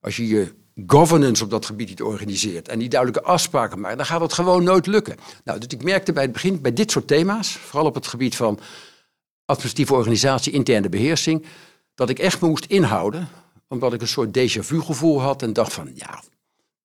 Als 0.00 0.16
je 0.16 0.26
je 0.28 0.54
governance 0.86 1.44
op 1.44 1.50
dat 1.50 1.66
gebied 1.66 1.88
niet 1.88 2.02
organiseert 2.02 2.68
en 2.68 2.78
die 2.78 2.88
duidelijke 2.88 3.28
afspraken 3.28 3.80
maakt, 3.80 3.96
dan 3.96 4.06
gaat 4.06 4.20
het 4.20 4.32
gewoon 4.32 4.64
nooit 4.64 4.86
lukken. 4.86 5.16
Nou, 5.44 5.58
dus 5.58 5.68
ik 5.68 5.82
merkte 5.82 6.12
bij 6.12 6.22
het 6.22 6.32
begin 6.32 6.60
bij 6.60 6.72
dit 6.72 6.90
soort 6.90 7.06
thema's, 7.06 7.50
vooral 7.50 7.86
op 7.86 7.94
het 7.94 8.06
gebied 8.06 8.36
van 8.36 8.58
administratieve 9.44 9.94
organisatie, 9.94 10.52
interne 10.52 10.88
beheersing, 10.88 11.44
dat 11.94 12.10
ik 12.10 12.18
echt 12.18 12.40
moest 12.40 12.64
inhouden, 12.64 13.28
omdat 13.68 13.92
ik 13.92 14.00
een 14.00 14.08
soort 14.08 14.38
déjà 14.38 14.60
vu 14.60 14.80
gevoel 14.80 15.20
had 15.20 15.42
en 15.42 15.52
dacht 15.52 15.72
van, 15.72 15.90
ja, 15.94 16.22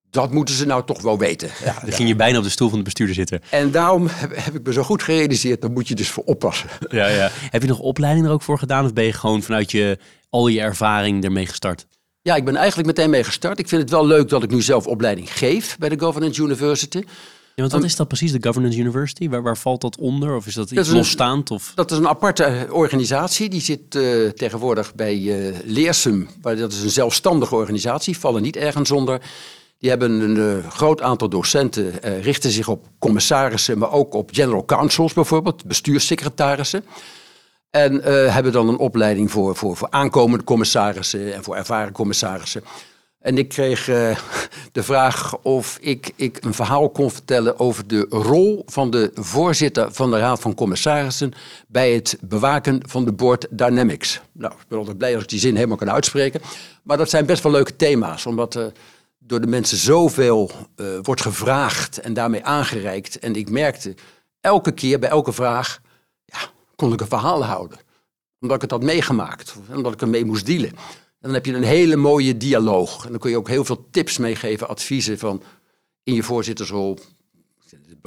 dat 0.10 0.32
moeten 0.32 0.56
ze 0.56 0.66
nou 0.66 0.86
toch 0.86 1.02
wel 1.02 1.18
weten. 1.18 1.50
Ja, 1.64 1.80
dan 1.82 1.92
ging 1.92 2.08
je 2.08 2.16
bijna 2.16 2.38
op 2.38 2.44
de 2.44 2.50
stoel 2.50 2.70
van 2.70 2.78
de 2.78 2.84
bestuurder 2.84 3.16
zitten. 3.16 3.42
En 3.50 3.72
daarom 3.72 4.08
heb, 4.12 4.36
heb, 4.36 4.56
ik 4.56 4.64
me 4.64 4.74
zo 4.74 4.84
goed 4.84 5.04
gerealiseerd, 5.04 5.62
daar 5.62 5.72
moet 5.72 5.88
je 5.88 5.96
dus 5.96 6.10
voor 6.10 6.24
oppassen. 6.24 6.70
Ja, 6.90 7.08
ja. 7.08 7.30
Heb 7.32 7.62
je 7.62 7.68
nog 7.68 7.80
opleiding 7.80 8.26
er 8.26 8.32
ook 8.32 8.42
voor 8.42 8.60
gedaan 8.60 8.86
of 8.86 8.94
ben 8.94 9.04
je 9.04 9.14
gewoon 9.14 9.44
vanuit 9.44 9.72
je, 9.72 9.98
al 10.30 10.48
je 10.48 10.62
ervaring 10.62 11.24
ermee 11.24 11.46
gestart? 11.46 11.86
Ja, 12.22 12.36
ik 12.36 12.46
ben 12.46 12.56
eigenlijk 12.56 12.88
meteen 12.88 13.10
mee 13.10 13.24
gestart. 13.24 13.60
Ik 13.60 13.68
vind 13.68 13.82
het 13.82 13.92
wel 13.92 14.08
leuk 14.08 14.30
dat 14.30 14.44
ik 14.44 14.50
nu 14.50 14.62
zelf 14.62 14.88
opleiding 14.88 15.34
geef 15.38 15.78
bij 15.78 15.90
de 15.90 16.00
Governance 16.00 16.42
University. 16.42 17.04
Ja, 17.58 17.64
want 17.64 17.76
wat 17.76 17.84
is 17.84 17.96
dat 17.96 18.08
precies, 18.08 18.32
de 18.32 18.38
Governance 18.42 18.80
University? 18.80 19.30
Waar, 19.30 19.42
waar 19.42 19.58
valt 19.58 19.82
dat 19.82 19.98
onder? 19.98 20.36
Of 20.36 20.48
is 20.48 20.54
dat 20.54 20.72
iets 20.72 20.90
losstaand? 20.90 21.52
Of? 21.52 21.72
Dat 21.76 21.92
is 21.92 21.98
een 21.98 22.08
aparte 22.08 22.68
organisatie. 22.72 23.50
Die 23.50 23.62
zit 23.62 23.96
uh, 23.96 24.30
tegenwoordig 24.30 24.96
bij 24.96 25.18
uh, 25.18 25.56
Leersum. 25.66 26.30
Dat 26.42 26.72
is 26.72 26.82
een 26.82 26.90
zelfstandige 26.90 27.56
organisatie, 27.56 28.18
vallen 28.18 28.42
niet 28.42 28.56
ergens 28.56 28.92
onder. 28.92 29.22
Die 29.80 29.90
hebben 29.90 30.12
een 30.12 30.38
uh, 30.38 30.72
groot 30.72 31.02
aantal 31.02 31.30
docenten, 31.30 31.92
richten 32.22 32.52
zich 32.52 32.68
op 32.68 32.88
commissarissen, 33.00 33.78
maar 33.78 33.92
ook 33.92 34.14
op 34.14 34.30
general 34.34 34.66
counsels 34.66 35.14
bijvoorbeeld, 35.14 35.66
bestuurssecretarissen. 35.66 36.84
En 37.70 38.02
hebben 38.34 38.52
dan 38.52 38.68
een 38.68 38.78
opleiding 38.78 39.32
voor, 39.32 39.56
voor, 39.56 39.78
voor 39.78 39.90
aankomende 39.90 40.44
commissarissen 40.44 41.34
en 41.34 41.44
voor 41.44 41.56
ervaren 41.56 41.94
commissarissen. 41.94 42.64
En 43.20 43.38
ik 43.38 43.48
kreeg 43.50 43.88
uh, 43.88 44.18
de 44.72 44.84
vraag 44.84 45.38
of 45.38 45.78
ik, 45.82 46.12
ik 46.16 46.44
een 46.44 46.54
verhaal 46.54 46.90
kon 46.90 47.12
vertellen 47.12 47.60
over 47.60 47.88
de 47.88 48.06
rol 48.10 48.64
van 48.66 48.90
de 48.92 49.12
voorzitter 49.14 49.94
van 49.94 50.12
de 50.12 50.18
Raad 50.18 50.40
van 50.40 50.56
Commissarissen 50.56 51.34
bij 51.68 51.94
het 51.94 52.18
bewaken 52.22 52.82
van 52.90 53.06
de 53.06 53.12
board 53.12 53.48
Dynamics. 53.50 54.22
Nou, 54.32 54.54
ik 54.54 54.68
ben 54.68 54.78
altijd 54.78 54.98
blij 54.98 55.14
als 55.14 55.24
ik 55.24 55.30
die 55.30 55.40
zin 55.40 55.56
helemaal 55.56 55.78
kan 55.78 55.92
uitspreken. 55.92 56.42
Maar 56.84 56.98
dat 56.98 57.10
zijn 57.10 57.26
best 57.26 57.44
wel 57.44 57.52
leuke 57.52 57.76
thema's, 57.76 58.26
omdat 58.26 58.56
uh, 58.56 58.66
door 59.20 59.42
de 59.42 59.48
mensen 59.48 59.78
zoveel 59.78 60.52
uh, 60.76 60.88
wordt 61.02 61.22
gevraagd 61.22 62.00
en 62.00 62.14
daarmee 62.14 62.44
aangereikt. 62.44 63.20
En 63.20 63.36
ik 63.36 63.50
merkte 63.50 63.96
elke 64.42 64.72
keer 64.72 65.00
bij 65.00 65.10
elke 65.10 65.34
vraag, 65.34 65.80
ja, 66.26 66.38
kon 66.76 66.94
ik 66.94 67.02
een 67.02 67.08
verhaal 67.08 67.46
houden. 67.46 67.78
Omdat 68.40 68.56
ik 68.56 68.62
het 68.62 68.72
had 68.72 68.84
meegemaakt, 68.84 69.56
omdat 69.74 69.94
ik 69.94 70.02
ermee 70.02 70.26
moest 70.26 70.46
dealen. 70.46 70.72
En 71.20 71.34
dan 71.34 71.34
heb 71.34 71.46
je 71.46 71.54
een 71.54 71.64
hele 71.64 71.96
mooie 71.96 72.38
dialoog. 72.38 73.06
En 73.06 73.12
dan 73.12 73.20
kun 73.20 73.30
je 73.30 73.38
ook 73.38 73.48
heel 73.48 73.66
veel 73.66 73.88
tips 73.92 74.18
meegeven, 74.18 74.68
adviezen 74.68 75.20
van 75.20 75.44
in 76.04 76.14
je 76.14 76.24
voorzittersrol 76.24 76.98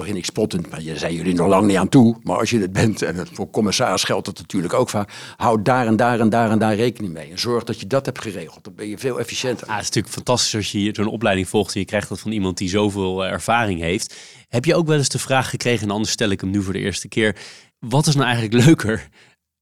begin 0.01 0.17
ik 0.17 0.25
spottend, 0.25 0.71
maar 0.71 0.83
je 0.83 0.99
zijn 0.99 1.15
jullie 1.15 1.35
nog 1.35 1.49
lang 1.49 1.67
niet 1.67 1.77
aan 1.77 1.89
toe. 1.89 2.17
Maar 2.23 2.39
als 2.39 2.51
je 2.51 2.59
het 2.59 2.73
bent, 2.73 3.03
en 3.03 3.27
voor 3.33 3.51
commissaris 3.51 4.05
geldt 4.05 4.27
dat 4.27 4.39
natuurlijk 4.39 4.75
ook 4.75 4.89
vaak, 4.89 5.13
houd 5.37 5.65
daar 5.65 5.87
en 5.87 5.97
daar 5.97 6.21
en 6.21 6.29
daar 6.29 6.51
en 6.51 6.59
daar 6.59 6.75
rekening 6.75 7.13
mee. 7.13 7.31
En 7.31 7.39
zorg 7.39 7.65
dat 7.65 7.81
je 7.81 7.87
dat 7.87 8.07
hebt 8.07 8.21
geregeld. 8.21 8.65
Dan 8.65 8.75
ben 8.75 8.89
je 8.89 8.99
veel 8.99 9.19
efficiënter. 9.19 9.67
Ja, 9.67 9.73
het 9.73 9.83
is 9.83 9.87
natuurlijk 9.87 10.15
fantastisch 10.15 10.55
als 10.55 10.73
je 10.73 10.91
zo'n 10.93 11.07
opleiding 11.07 11.49
volgt 11.49 11.75
en 11.75 11.81
je 11.81 11.87
krijgt 11.87 12.09
dat 12.09 12.21
van 12.21 12.33
iemand 12.33 12.59
die 12.59 12.69
zoveel 12.69 13.25
eh, 13.25 13.31
ervaring 13.31 13.81
heeft. 13.81 14.15
Heb 14.49 14.65
je 14.65 14.75
ook 14.75 14.87
wel 14.87 14.97
eens 14.97 15.09
de 15.09 15.19
vraag 15.19 15.51
gekregen, 15.51 15.87
en 15.87 15.93
anders 15.93 16.13
stel 16.13 16.31
ik 16.31 16.41
hem 16.41 16.51
nu 16.51 16.63
voor 16.63 16.73
de 16.73 16.79
eerste 16.79 17.09
keer. 17.09 17.37
Wat 17.79 18.07
is 18.07 18.15
nou 18.15 18.27
eigenlijk 18.27 18.65
leuker? 18.65 19.09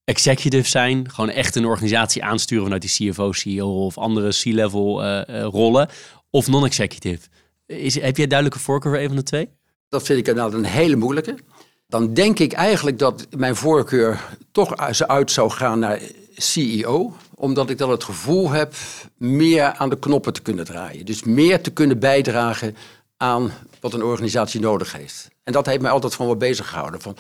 Executive 0.08 0.68
zijn, 0.68 1.10
gewoon 1.10 1.30
echt 1.30 1.56
een 1.56 1.64
organisatie 1.64 2.24
aansturen 2.24 2.64
vanuit 2.64 2.82
die 2.82 3.10
CFO, 3.10 3.32
CEO 3.32 3.84
of 3.84 3.98
andere 3.98 4.28
C-level 4.28 5.04
uh, 5.04 5.42
rollen. 5.42 5.88
Of 6.30 6.48
non-executive? 6.48 7.28
Heb 7.66 8.16
jij 8.16 8.26
duidelijke 8.26 8.58
voorkeur 8.58 8.92
voor 8.92 9.00
een 9.00 9.06
van 9.06 9.16
de 9.16 9.22
twee? 9.22 9.48
Dat 9.88 10.02
vind 10.02 10.28
ik 10.28 10.34
nou 10.34 10.54
een 10.54 10.64
hele 10.64 10.96
moeilijke. 10.96 11.38
Dan 11.86 12.14
denk 12.14 12.38
ik 12.38 12.52
eigenlijk 12.52 12.98
dat 12.98 13.26
mijn 13.36 13.56
voorkeur 13.56 14.20
toch 14.52 14.76
uit 15.06 15.30
zou 15.30 15.50
gaan 15.50 15.78
naar 15.78 16.00
CEO. 16.36 17.16
Omdat 17.34 17.70
ik 17.70 17.78
dan 17.78 17.90
het 17.90 18.04
gevoel 18.04 18.50
heb 18.50 18.74
meer 19.16 19.72
aan 19.72 19.88
de 19.88 19.98
knoppen 19.98 20.32
te 20.32 20.42
kunnen 20.42 20.64
draaien. 20.64 21.06
Dus 21.06 21.22
meer 21.22 21.62
te 21.62 21.70
kunnen 21.70 21.98
bijdragen 21.98 22.76
aan 23.16 23.52
wat 23.80 23.94
een 23.94 24.02
organisatie 24.02 24.60
nodig 24.60 24.92
heeft. 24.92 25.28
En 25.42 25.52
dat 25.52 25.66
heeft 25.66 25.80
mij 25.80 25.90
altijd 25.90 26.14
van 26.14 26.26
me 26.26 26.36
bezig 26.36 26.68
gehouden. 26.68 27.00
Van, 27.00 27.16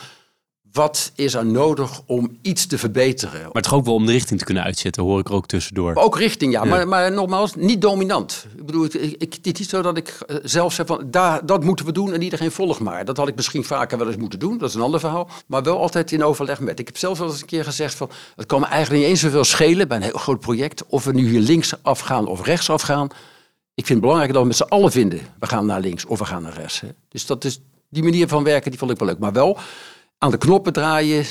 wat 0.72 1.12
is 1.14 1.34
er 1.34 1.46
nodig 1.46 2.00
om 2.06 2.38
iets 2.42 2.66
te 2.66 2.78
verbeteren? 2.78 3.48
Maar 3.52 3.62
toch 3.62 3.74
ook 3.74 3.84
wel 3.84 3.94
om 3.94 4.06
de 4.06 4.12
richting 4.12 4.38
te 4.38 4.44
kunnen 4.44 4.62
uitzetten, 4.62 5.02
hoor 5.02 5.18
ik 5.18 5.28
er 5.28 5.34
ook 5.34 5.46
tussendoor. 5.46 5.94
Ook 5.94 6.18
richting, 6.18 6.52
ja. 6.52 6.64
Maar, 6.64 6.88
maar 6.88 7.12
nogmaals, 7.12 7.54
niet 7.54 7.80
dominant. 7.80 8.46
Ik 8.56 8.66
bedoel, 8.66 8.84
ik, 8.84 8.94
ik, 8.94 9.34
het 9.34 9.46
is 9.46 9.52
niet 9.52 9.68
zo 9.68 9.82
dat 9.82 9.96
ik 9.96 10.08
eh, 10.08 10.36
zelf 10.42 10.72
zeg 10.72 10.86
van, 10.86 11.02
daar, 11.06 11.46
dat 11.46 11.64
moeten 11.64 11.86
we 11.86 11.92
doen 11.92 12.12
en 12.12 12.22
iedereen 12.22 12.50
volgt 12.50 12.80
maar. 12.80 13.04
Dat 13.04 13.16
had 13.16 13.28
ik 13.28 13.36
misschien 13.36 13.64
vaker 13.64 13.98
wel 13.98 14.06
eens 14.06 14.16
moeten 14.16 14.38
doen, 14.38 14.58
dat 14.58 14.68
is 14.68 14.74
een 14.74 14.80
ander 14.80 15.00
verhaal. 15.00 15.28
Maar 15.46 15.62
wel 15.62 15.80
altijd 15.80 16.12
in 16.12 16.24
overleg 16.24 16.60
met. 16.60 16.78
Ik 16.78 16.86
heb 16.86 16.96
zelf 16.96 17.18
wel 17.18 17.28
eens 17.28 17.40
een 17.40 17.46
keer 17.46 17.64
gezegd 17.64 17.94
van, 17.94 18.10
het 18.36 18.46
kan 18.46 18.60
me 18.60 18.66
eigenlijk 18.66 19.02
niet 19.02 19.10
eens 19.10 19.20
zoveel 19.20 19.44
schelen 19.44 19.88
bij 19.88 19.96
een 19.96 20.02
heel 20.02 20.12
groot 20.12 20.40
project. 20.40 20.84
Of 20.86 21.04
we 21.04 21.12
nu 21.12 21.28
hier 21.28 21.40
links 21.40 21.74
afgaan 21.82 22.26
of 22.26 22.44
rechts 22.44 22.70
afgaan. 22.70 23.08
Ik 23.74 23.86
vind 23.86 23.88
het 23.88 24.00
belangrijk 24.00 24.32
dat 24.32 24.42
we 24.42 24.48
met 24.48 24.56
z'n 24.56 24.62
allen 24.62 24.92
vinden, 24.92 25.20
we 25.38 25.46
gaan 25.46 25.66
naar 25.66 25.80
links 25.80 26.04
of 26.04 26.18
we 26.18 26.24
gaan 26.24 26.42
naar 26.42 26.54
rechts. 26.54 26.80
Hè. 26.80 26.88
Dus 27.08 27.26
dat 27.26 27.44
is, 27.44 27.60
die 27.88 28.02
manier 28.02 28.28
van 28.28 28.44
werken, 28.44 28.70
die 28.70 28.78
vond 28.78 28.90
ik 28.90 28.98
wel 28.98 29.08
leuk. 29.08 29.18
Maar 29.18 29.32
wel 29.32 29.58
aan 30.18 30.30
de 30.30 30.38
knoppen 30.38 30.72
draaien, 30.72 31.24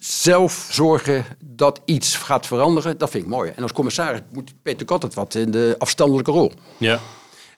zelf 0.00 0.68
zorgen 0.70 1.24
dat 1.44 1.80
iets 1.84 2.16
gaat 2.16 2.46
veranderen, 2.46 2.98
dat 2.98 3.10
vind 3.10 3.24
ik 3.24 3.30
mooi. 3.30 3.52
En 3.56 3.62
als 3.62 3.72
commissaris 3.72 4.20
moet 4.32 4.62
Peter 4.62 4.86
Kot 4.86 5.02
het 5.02 5.14
wat 5.14 5.34
in 5.34 5.50
de 5.50 5.74
afstandelijke 5.78 6.30
rol. 6.30 6.52
Ja. 6.78 7.00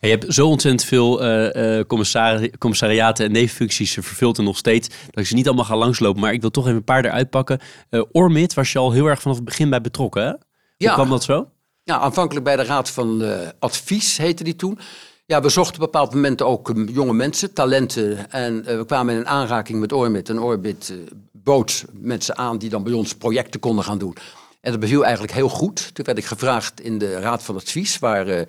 je 0.01 0.09
hebt 0.09 0.35
zo 0.35 0.49
ontzettend 0.49 0.85
veel 0.85 1.25
uh, 1.25 1.81
commissari 1.87 2.51
commissariaten 2.59 3.25
en 3.25 3.33
nevenfuncties 3.33 3.93
vervuld 3.93 4.39
en 4.39 4.45
nog 4.45 4.57
steeds, 4.57 4.89
dat 4.89 5.19
ik 5.19 5.27
ze 5.27 5.35
niet 5.35 5.47
allemaal 5.47 5.65
ga 5.65 5.77
langslopen. 5.77 6.21
Maar 6.21 6.33
ik 6.33 6.41
wil 6.41 6.51
toch 6.51 6.65
even 6.65 6.77
een 6.77 6.85
paar 6.85 7.05
eruit 7.05 7.31
pakken. 7.31 7.61
Uh, 7.91 8.03
Ormit 8.13 8.55
was 8.55 8.73
je 8.73 8.79
al 8.79 8.93
heel 8.93 9.07
erg 9.07 9.21
vanaf 9.21 9.37
het 9.37 9.47
begin 9.47 9.71
bij 9.71 9.81
betrokken, 9.81 10.23
hè? 10.23 10.31
Hoe 10.31 10.39
ja. 10.77 10.95
kwam 10.95 11.09
dat 11.09 11.25
zo? 11.25 11.49
Ja, 11.83 11.99
aanvankelijk 11.99 12.45
bij 12.45 12.57
de 12.57 12.65
Raad 12.65 12.91
van 12.91 13.23
Advies 13.59 14.17
heette 14.17 14.45
die 14.45 14.57
toen. 14.57 14.79
Ja, 15.27 15.41
we 15.41 15.49
zochten 15.49 15.75
op 15.75 15.81
een 15.81 15.91
bepaald 15.91 16.15
moment 16.15 16.43
ook 16.43 16.69
um, 16.69 16.89
jonge 16.89 17.13
mensen, 17.13 17.53
talenten. 17.53 18.31
En 18.31 18.59
uh, 18.59 18.77
we 18.77 18.85
kwamen 18.85 19.15
in 19.15 19.27
aanraking 19.27 19.81
met 19.81 19.93
Orbit. 19.93 20.29
En 20.29 20.41
Orbit 20.41 20.89
uh, 20.89 20.99
bood 21.33 21.85
mensen 21.93 22.37
aan 22.37 22.59
die 22.59 22.71
dan 22.71 22.83
bij 22.83 22.93
ons 22.93 23.15
projecten 23.15 23.61
konden 23.61 23.85
gaan 23.85 23.99
doen. 23.99 24.17
En 24.61 24.71
dat 24.71 24.81
beviel 24.81 25.03
eigenlijk 25.03 25.33
heel 25.33 25.49
goed. 25.49 25.95
Toen 25.95 26.05
werd 26.05 26.19
ik 26.19 26.25
gevraagd 26.25 26.81
in 26.81 26.99
de 26.99 27.21
Raad 27.21 27.43
van 27.43 27.55
Advies, 27.55 27.99
waar 27.99 28.29
uh, 28.29 28.41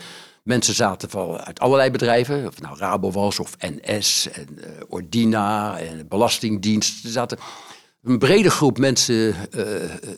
mensen 0.43 0.73
zaten 0.73 1.09
van, 1.09 1.38
uit 1.38 1.59
allerlei 1.59 1.91
bedrijven. 1.91 2.47
Of 2.47 2.61
nou 2.61 2.78
Rabo 2.78 3.11
was, 3.11 3.39
of 3.39 3.55
NS, 3.59 4.30
en 4.32 4.47
Ordina, 4.88 5.80
en 5.80 6.07
Belastingdienst. 6.07 7.05
Er 7.05 7.11
zaten 7.11 7.38
een 8.03 8.19
brede 8.19 8.49
groep 8.49 8.78
mensen 8.78 9.36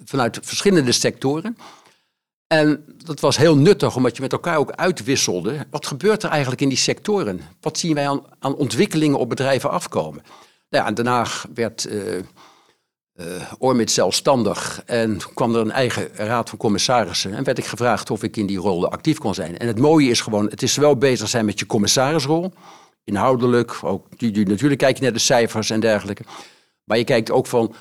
vanuit 0.06 0.40
verschillende 0.42 0.92
sectoren. 0.92 1.58
En 2.48 2.84
dat 3.04 3.20
was 3.20 3.38
heel 3.38 3.58
nuttig, 3.58 3.96
omdat 3.96 4.16
je 4.16 4.22
met 4.22 4.32
elkaar 4.32 4.58
ook 4.58 4.72
uitwisselde. 4.72 5.66
Wat 5.70 5.86
gebeurt 5.86 6.24
er 6.24 6.30
eigenlijk 6.30 6.62
in 6.62 6.70
die 6.70 6.78
sectoren? 6.78 7.42
Wat 7.62 7.78
zien 7.78 7.94
wij 7.94 8.10
aan, 8.10 8.22
aan 8.40 8.56
ontwikkelingen 8.56 9.20
op 9.20 9.30
bedrijven 9.30 9.70
afkomen? 9.70 10.22
Nou 10.70 10.84
ja, 10.84 10.86
en 10.86 10.94
daarna 10.94 11.26
werd 11.54 11.88
uh, 11.90 12.22
Ormit 13.58 13.92
zelfstandig 13.92 14.82
en 14.86 15.18
kwam 15.34 15.56
er 15.56 15.62
een 15.62 15.72
eigen 15.72 16.10
raad 16.14 16.50
van 16.50 16.58
commissarissen. 16.58 17.34
En 17.34 17.44
werd 17.44 17.58
ik 17.58 17.66
gevraagd 17.66 18.12
of 18.12 18.24
ik 18.24 18.38
in 18.38 18.46
die 18.46 18.58
rol 18.58 18.92
actief 18.92 19.18
kon 19.18 19.34
zijn. 19.34 19.58
En 19.58 19.68
het 19.68 19.80
mooie 19.80 20.10
is 20.10 20.22
gewoon, 20.22 20.50
het 20.50 20.62
is 20.62 20.76
wel 20.76 20.98
bezig 20.98 21.30
zijn 21.30 21.46
met 21.46 21.60
je 21.60 21.66
commissarisrol. 21.66 22.54
Inhoudelijk, 23.04 23.80
ook, 23.82 24.06
natuurlijk 24.20 24.80
kijk 24.80 24.98
je 24.98 25.04
naar 25.04 25.14
de 25.14 25.20
cijfers 25.20 25.70
en 25.70 25.80
dergelijke. 25.80 26.24
Maar 26.84 26.98
je 26.98 27.04
kijkt 27.04 27.32
ook 27.32 27.48
van, 27.48 27.76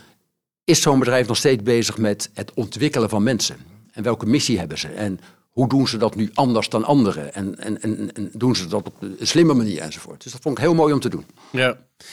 is 0.64 0.82
zo'n 0.82 0.98
bedrijf 0.98 1.26
nog 1.26 1.36
steeds 1.36 1.62
bezig 1.62 1.98
met 1.98 2.30
het 2.34 2.52
ontwikkelen 2.54 3.08
van 3.08 3.22
mensen? 3.22 3.75
En 3.96 4.02
welke 4.02 4.26
missie 4.26 4.58
hebben 4.58 4.78
ze? 4.78 4.88
En 4.88 5.20
hoe 5.50 5.68
doen 5.68 5.88
ze 5.88 5.96
dat 5.96 6.14
nu 6.14 6.30
anders 6.34 6.68
dan 6.68 6.84
anderen? 6.84 7.34
En, 7.34 7.58
en, 7.58 7.82
en, 7.82 8.12
en, 8.12 8.30
doen 8.32 8.56
ze 8.56 8.66
dat 8.66 8.86
op 8.86 9.02
een 9.02 9.16
slimme 9.20 9.54
manier 9.54 9.80
enzovoort. 9.80 10.22
Dus 10.22 10.32
dat 10.32 10.40
vond 10.40 10.58
ik 10.58 10.64
heel 10.64 10.74
mooi 10.74 10.92
om 10.92 11.00
te 11.00 11.08
doen. 11.08 11.24
Ja. 11.50 11.68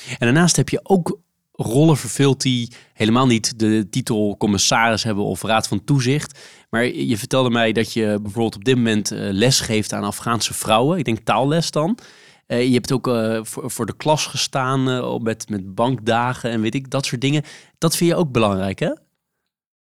En 0.09 0.17
daarnaast 0.19 0.55
heb 0.55 0.69
je 0.69 0.79
ook 0.83 1.19
rollen 1.51 1.97
vervuld 1.97 2.41
die 2.41 2.71
helemaal 2.93 3.25
niet 3.25 3.59
de 3.59 3.87
titel 3.89 4.35
commissaris 4.37 5.03
hebben 5.03 5.23
of 5.23 5.41
raad 5.41 5.67
van 5.67 5.83
toezicht. 5.83 6.39
Maar 6.69 6.85
je 6.85 7.17
vertelde 7.17 7.49
mij 7.49 7.71
dat 7.71 7.93
je 7.93 8.19
bijvoorbeeld 8.21 8.55
op 8.55 8.63
dit 8.63 8.75
moment 8.75 9.11
uh, 9.11 9.19
les 9.19 9.59
geeft 9.59 9.93
aan 9.93 10.03
Afghaanse 10.03 10.53
vrouwen. 10.53 10.97
Ik 10.97 11.05
denk 11.05 11.19
taalles 11.19 11.71
dan. 11.71 11.97
Uh, 12.47 12.63
je 12.65 12.73
hebt 12.73 12.91
ook 12.91 13.07
uh, 13.07 13.39
voor, 13.43 13.85
de 13.85 13.95
klas 13.95 14.25
gestaan 14.25 14.83
met, 15.23 15.49
met 15.49 15.75
bankdagen 15.75 16.49
en 16.49 16.61
weet 16.61 16.75
ik, 16.75 16.89
dat 16.89 17.05
soort 17.05 17.21
dingen. 17.21 17.43
Dat 17.77 17.95
vind 17.95 18.09
je 18.09 18.15
ook 18.15 18.31
belangrijk, 18.31 18.79
hè? 18.79 18.91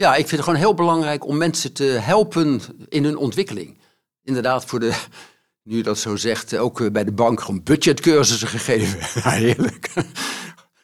Ja, 0.02 0.10
ik 0.10 0.28
vind 0.28 0.30
het 0.30 0.40
gewoon 0.40 0.58
heel 0.58 0.74
belangrijk 0.74 1.26
om 1.26 1.36
mensen 1.36 1.72
te 1.72 1.84
helpen 1.84 2.60
in 2.88 3.04
hun 3.04 3.16
ontwikkeling. 3.16 3.78
Inderdaad, 4.22 4.64
voor 4.64 4.80
de, 4.80 4.92
nu 5.68 5.76
je 5.76 5.82
dat 5.82 5.98
zo 5.98 6.16
zegt, 6.16 6.56
ook 6.56 6.80
eh, 6.80 6.90
bij 6.90 7.04
de 7.04 7.12
bank 7.12 7.40
gewoon 7.40 7.62
budgetcursussen 7.62 8.48
gegeven. 8.48 8.98
Ja, 9.22 9.30
heerlijk. 9.30 9.90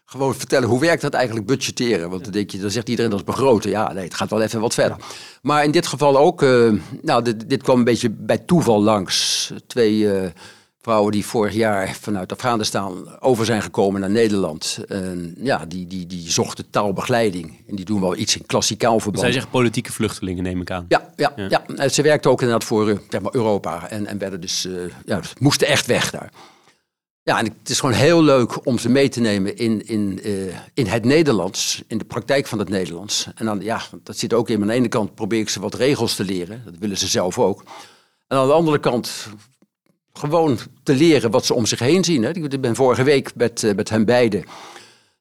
Gewoon 0.04 0.34
vertellen, 0.34 0.68
hoe 0.68 0.80
werkt 0.80 1.02
dat 1.02 1.14
eigenlijk 1.14 1.46
budgetteren? 1.46 2.10
Want 2.10 2.24
dan 2.24 2.32
denk 2.32 2.50
je, 2.50 2.58
dan 2.58 2.70
zegt 2.70 2.88
iedereen 2.88 3.10
dat 3.10 3.20
is 3.20 3.24
begroten. 3.24 3.70
Ja, 3.70 3.92
nee, 3.92 4.04
het 4.04 4.14
gaat 4.14 4.30
wel 4.30 4.42
even 4.42 4.60
wat 4.60 4.74
verder. 4.74 4.96
Maar 5.42 5.64
in 5.64 5.70
dit 5.70 5.86
geval 5.86 6.18
ook, 6.18 6.42
uh, 6.42 6.72
nou, 7.02 7.22
dit, 7.22 7.48
dit, 7.48 7.62
kwam 7.62 7.78
een 7.78 7.84
beetje 7.84 8.10
bij 8.10 8.38
toeval 8.38 8.82
langs. 8.82 9.50
Twee 9.66 9.98
uh, 9.98 10.26
vrouwen 10.88 11.12
die 11.12 11.26
vorig 11.26 11.54
jaar 11.54 11.96
vanuit 12.00 12.32
Afghanistan 12.32 13.20
over 13.20 13.44
zijn 13.44 13.62
gekomen 13.62 14.00
naar 14.00 14.10
Nederland. 14.10 14.78
En 14.88 15.34
ja, 15.38 15.66
die, 15.66 15.86
die, 15.86 16.06
die 16.06 16.30
zochten 16.30 16.70
taalbegeleiding. 16.70 17.64
En 17.68 17.76
die 17.76 17.84
doen 17.84 18.00
wel 18.00 18.16
iets 18.16 18.36
in 18.36 18.46
klassikaal 18.46 19.00
verband. 19.00 19.24
Zij 19.24 19.32
zeggen 19.32 19.50
politieke 19.50 19.92
vluchtelingen, 19.92 20.42
neem 20.42 20.60
ik 20.60 20.70
aan. 20.70 20.84
Ja, 20.88 21.10
ja, 21.16 21.32
ja. 21.48 21.66
En 21.66 21.90
ze 21.90 22.02
werkte 22.02 22.28
ook 22.28 22.40
inderdaad 22.40 22.64
voor 22.66 22.88
eh, 22.88 22.96
zeg 23.08 23.20
maar, 23.20 23.34
Europa. 23.34 23.88
En, 23.88 24.06
en 24.06 24.18
werden 24.18 24.40
dus, 24.40 24.66
uh, 24.66 24.80
ja, 25.04 25.20
moesten 25.38 25.66
echt 25.66 25.86
weg 25.86 26.10
daar. 26.10 26.30
Ja, 27.22 27.38
en 27.38 27.44
het 27.44 27.70
is 27.70 27.80
gewoon 27.80 27.94
heel 27.94 28.22
leuk 28.22 28.66
om 28.66 28.78
ze 28.78 28.88
mee 28.88 29.08
te 29.08 29.20
nemen 29.20 29.56
in, 29.56 29.86
in, 29.86 30.20
uh, 30.24 30.54
in 30.74 30.86
het 30.86 31.04
Nederlands, 31.04 31.82
in 31.86 31.98
de 31.98 32.04
praktijk 32.04 32.46
van 32.46 32.58
het 32.58 32.68
Nederlands. 32.68 33.26
En 33.34 33.44
dan, 33.44 33.60
ja, 33.60 33.80
dat 34.02 34.16
zit 34.16 34.32
ook 34.32 34.48
in. 34.48 34.60
Aan 34.60 34.66
de 34.66 34.72
ene 34.72 34.88
kant 34.88 35.14
probeer 35.14 35.40
ik 35.40 35.48
ze 35.48 35.60
wat 35.60 35.74
regels 35.74 36.14
te 36.14 36.24
leren. 36.24 36.62
Dat 36.64 36.74
willen 36.78 36.98
ze 36.98 37.06
zelf 37.06 37.38
ook. 37.38 37.62
En 38.28 38.36
aan 38.36 38.46
de 38.46 38.52
andere 38.52 38.78
kant 38.78 39.28
gewoon 40.18 40.58
te 40.82 40.94
leren 40.94 41.30
wat 41.30 41.46
ze 41.46 41.54
om 41.54 41.66
zich 41.66 41.78
heen 41.78 42.04
zien. 42.04 42.22
Hè. 42.22 42.30
Ik 42.30 42.60
ben 42.60 42.74
vorige 42.74 43.02
week 43.02 43.32
met, 43.34 43.62
uh, 43.62 43.74
met 43.74 43.88
hen 43.88 44.04
beiden 44.04 44.44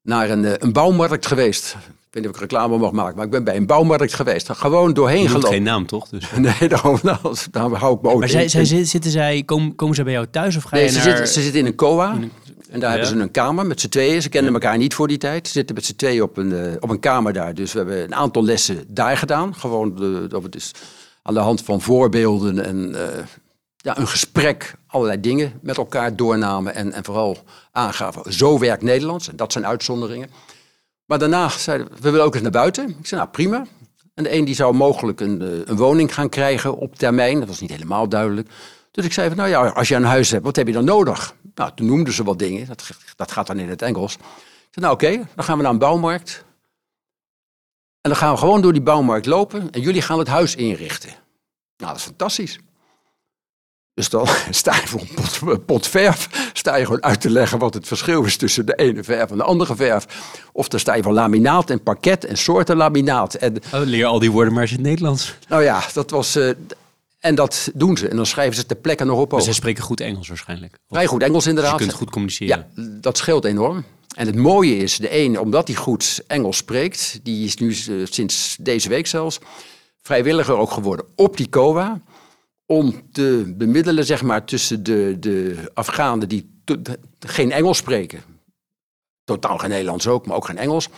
naar 0.01 0.29
een, 0.29 0.43
uh, 0.43 0.51
een 0.57 0.71
bouwmarkt 0.73 1.25
geweest. 1.25 1.75
Ik 1.79 2.13
weet 2.13 2.23
niet 2.23 2.27
of 2.27 2.35
ik 2.35 2.41
reclame 2.41 2.77
mag 2.77 2.91
maken, 2.91 3.15
maar 3.15 3.25
ik 3.25 3.31
ben 3.31 3.43
bij 3.43 3.55
een 3.55 3.65
bouwmarkt 3.65 4.13
geweest. 4.13 4.49
Gewoon 4.51 4.93
doorheen 4.93 5.21
je 5.21 5.27
gelopen. 5.27 5.49
geen 5.49 5.63
naam, 5.63 5.85
toch? 5.85 6.09
Dus. 6.09 6.31
nee, 6.59 6.69
daarom, 6.69 6.99
nou, 7.03 7.35
daar 7.51 7.69
hou 7.69 7.95
ik 7.95 8.01
me 8.01 8.09
ook 8.09 8.19
Maar 8.19 8.29
zij, 8.29 8.47
zij, 8.47 8.85
zitten 8.85 9.11
zij, 9.11 9.43
komen, 9.43 9.75
komen 9.75 9.95
ze 9.95 10.03
bij 10.03 10.13
jou 10.13 10.27
thuis 10.31 10.55
of 10.55 10.63
ga 10.63 10.75
nee, 10.75 10.83
je 10.83 10.89
ze, 10.89 10.95
naar... 10.95 11.03
zitten, 11.03 11.27
ze 11.27 11.41
zitten 11.41 11.59
in 11.59 11.65
een 11.65 11.75
COA. 11.75 12.13
In 12.13 12.21
een... 12.21 12.31
En 12.69 12.79
daar 12.79 12.89
ja. 12.89 12.97
hebben 12.97 13.17
ze 13.17 13.23
een 13.23 13.31
kamer 13.31 13.65
met 13.65 13.81
z'n 13.81 13.89
tweeën. 13.89 14.21
Ze 14.21 14.29
kenden 14.29 14.53
ja. 14.53 14.59
elkaar 14.59 14.77
niet 14.77 14.93
voor 14.93 15.07
die 15.07 15.17
tijd. 15.17 15.47
Ze 15.47 15.53
zitten 15.53 15.75
met 15.75 15.85
z'n 15.85 15.95
tweeën 15.95 16.21
op 16.21 16.37
een, 16.37 16.51
uh, 16.51 16.59
op 16.79 16.89
een 16.89 16.99
kamer 16.99 17.33
daar. 17.33 17.53
Dus 17.53 17.71
we 17.71 17.77
hebben 17.77 18.03
een 18.03 18.15
aantal 18.15 18.43
lessen 18.43 18.83
daar 18.87 19.17
gedaan. 19.17 19.55
Gewoon 19.55 19.95
de, 19.95 20.25
dat 20.27 20.43
het 20.43 20.55
is 20.55 20.71
aan 21.21 21.33
de 21.33 21.39
hand 21.39 21.61
van 21.61 21.81
voorbeelden 21.81 22.65
en 22.65 22.95
ja, 23.87 23.97
een 23.97 24.07
gesprek, 24.07 24.75
allerlei 24.87 25.19
dingen 25.19 25.59
met 25.61 25.77
elkaar 25.77 26.15
doornamen 26.15 26.75
en, 26.75 26.93
en 26.93 27.03
vooral 27.03 27.37
aangaven. 27.71 28.33
Zo 28.33 28.59
werkt 28.59 28.83
Nederlands 28.83 29.29
en 29.29 29.35
dat 29.35 29.51
zijn 29.51 29.65
uitzonderingen. 29.65 30.29
Maar 31.05 31.19
daarna 31.19 31.49
zeiden 31.49 31.87
we, 31.87 31.95
we 32.01 32.09
willen 32.09 32.25
ook 32.25 32.33
eens 32.33 32.43
naar 32.43 32.51
buiten. 32.51 32.89
Ik 32.89 33.05
zei, 33.05 33.21
nou 33.21 33.33
prima. 33.33 33.65
En 34.13 34.23
de 34.23 34.33
een 34.33 34.45
die 34.45 34.55
zou 34.55 34.73
mogelijk 34.73 35.19
een, 35.19 35.69
een 35.69 35.75
woning 35.75 36.13
gaan 36.13 36.29
krijgen 36.29 36.77
op 36.77 36.95
termijn. 36.95 37.39
Dat 37.39 37.47
was 37.47 37.59
niet 37.59 37.71
helemaal 37.71 38.09
duidelijk. 38.09 38.49
Dus 38.91 39.05
ik 39.05 39.13
zei 39.13 39.27
van, 39.27 39.37
nou 39.37 39.49
ja, 39.49 39.67
als 39.67 39.87
je 39.87 39.95
een 39.95 40.03
huis 40.03 40.31
hebt, 40.31 40.43
wat 40.43 40.55
heb 40.55 40.67
je 40.67 40.73
dan 40.73 40.85
nodig? 40.85 41.35
Nou, 41.55 41.71
toen 41.75 41.87
noemden 41.87 42.13
ze 42.13 42.23
wat 42.23 42.39
dingen. 42.39 42.67
Dat, 42.67 42.89
dat 43.15 43.31
gaat 43.31 43.47
dan 43.47 43.59
in 43.59 43.69
het 43.69 43.81
Engels. 43.81 44.13
Ik 44.13 44.21
zei, 44.71 44.85
nou 44.85 44.93
oké, 44.93 45.27
dan 45.35 45.45
gaan 45.45 45.57
we 45.57 45.63
naar 45.63 45.71
een 45.71 45.79
bouwmarkt. 45.79 46.43
En 48.01 48.09
dan 48.09 48.15
gaan 48.15 48.31
we 48.33 48.39
gewoon 48.39 48.61
door 48.61 48.73
die 48.73 48.81
bouwmarkt 48.81 49.25
lopen. 49.25 49.71
En 49.71 49.81
jullie 49.81 50.01
gaan 50.01 50.19
het 50.19 50.27
huis 50.27 50.55
inrichten. 50.55 51.09
Nou, 51.77 51.91
dat 51.91 51.95
is 51.95 52.03
fantastisch. 52.03 52.59
Dus 53.97 54.09
dan 54.09 54.27
sta 54.49 54.75
je 54.75 54.87
voor 54.87 54.99
een 54.99 55.13
pot, 55.15 55.65
pot, 55.65 55.87
verf, 55.87 56.51
sta 56.53 56.75
je 56.75 56.85
gewoon 56.85 57.03
uit 57.03 57.21
te 57.21 57.29
leggen 57.29 57.59
wat 57.59 57.73
het 57.73 57.87
verschil 57.87 58.23
is 58.23 58.37
tussen 58.37 58.65
de 58.65 58.75
ene 58.75 59.03
verf 59.03 59.31
en 59.31 59.37
de 59.37 59.43
andere 59.43 59.75
verf. 59.75 60.05
Of 60.51 60.67
dan 60.67 60.79
sta 60.79 60.95
je 60.95 61.03
van 61.03 61.13
laminaat 61.13 61.69
en 61.69 61.83
parket 61.83 62.25
en 62.25 62.37
soorten 62.37 62.75
laminaat. 62.75 63.33
En, 63.33 63.55
oh, 63.73 63.81
leer 63.83 64.05
al 64.05 64.19
die 64.19 64.31
woorden 64.31 64.53
maar 64.53 64.61
eens 64.61 64.71
in 64.71 64.77
het 64.77 64.87
Nederlands. 64.87 65.35
Nou 65.47 65.63
ja, 65.63 65.83
dat 65.93 66.09
was... 66.09 66.35
Uh, 66.35 66.49
en 67.19 67.35
dat 67.35 67.71
doen 67.73 67.97
ze. 67.97 68.07
En 68.07 68.15
dan 68.15 68.25
schrijven 68.25 68.55
ze 68.55 68.65
ter 68.65 68.75
plekke 68.75 69.03
nog 69.03 69.19
op. 69.19 69.41
Ze 69.41 69.53
spreken 69.53 69.83
goed 69.83 70.01
Engels 70.01 70.27
waarschijnlijk. 70.27 70.77
Vrij 70.89 71.05
goed 71.05 71.23
Engels 71.23 71.47
inderdaad. 71.47 71.71
Dus 71.71 71.81
je 71.81 71.87
kunt 71.87 71.99
goed 71.99 72.11
communiceren. 72.11 72.67
Ja, 72.75 72.83
dat 73.01 73.17
scheelt 73.17 73.45
enorm. 73.45 73.83
En 74.15 74.25
het 74.25 74.35
mooie 74.35 74.77
is, 74.77 74.97
de 74.97 75.17
een, 75.17 75.39
omdat 75.39 75.67
hij 75.67 75.75
goed 75.75 76.23
Engels 76.27 76.57
spreekt, 76.57 77.19
die 77.23 77.45
is 77.45 77.55
nu 77.55 77.75
uh, 77.89 78.05
sinds 78.09 78.57
deze 78.59 78.89
week 78.89 79.07
zelfs 79.07 79.39
vrijwilliger 80.01 80.57
ook 80.57 80.71
geworden 80.71 81.05
op 81.15 81.37
die 81.37 81.49
COA 81.49 82.01
om 82.67 83.11
te 83.11 83.53
bemiddelen 83.57 84.05
zeg 84.05 84.21
maar, 84.21 84.45
tussen 84.45 84.83
de, 84.83 85.15
de 85.19 85.55
Afghanen 85.73 86.29
die 86.29 86.55
geen 87.19 87.51
Engels 87.51 87.77
spreken, 87.77 88.23
totaal 89.23 89.57
geen 89.57 89.69
Nederlands 89.69 90.07
ook, 90.07 90.25
maar 90.25 90.35
ook 90.35 90.45
geen 90.45 90.57
Engels, 90.57 90.89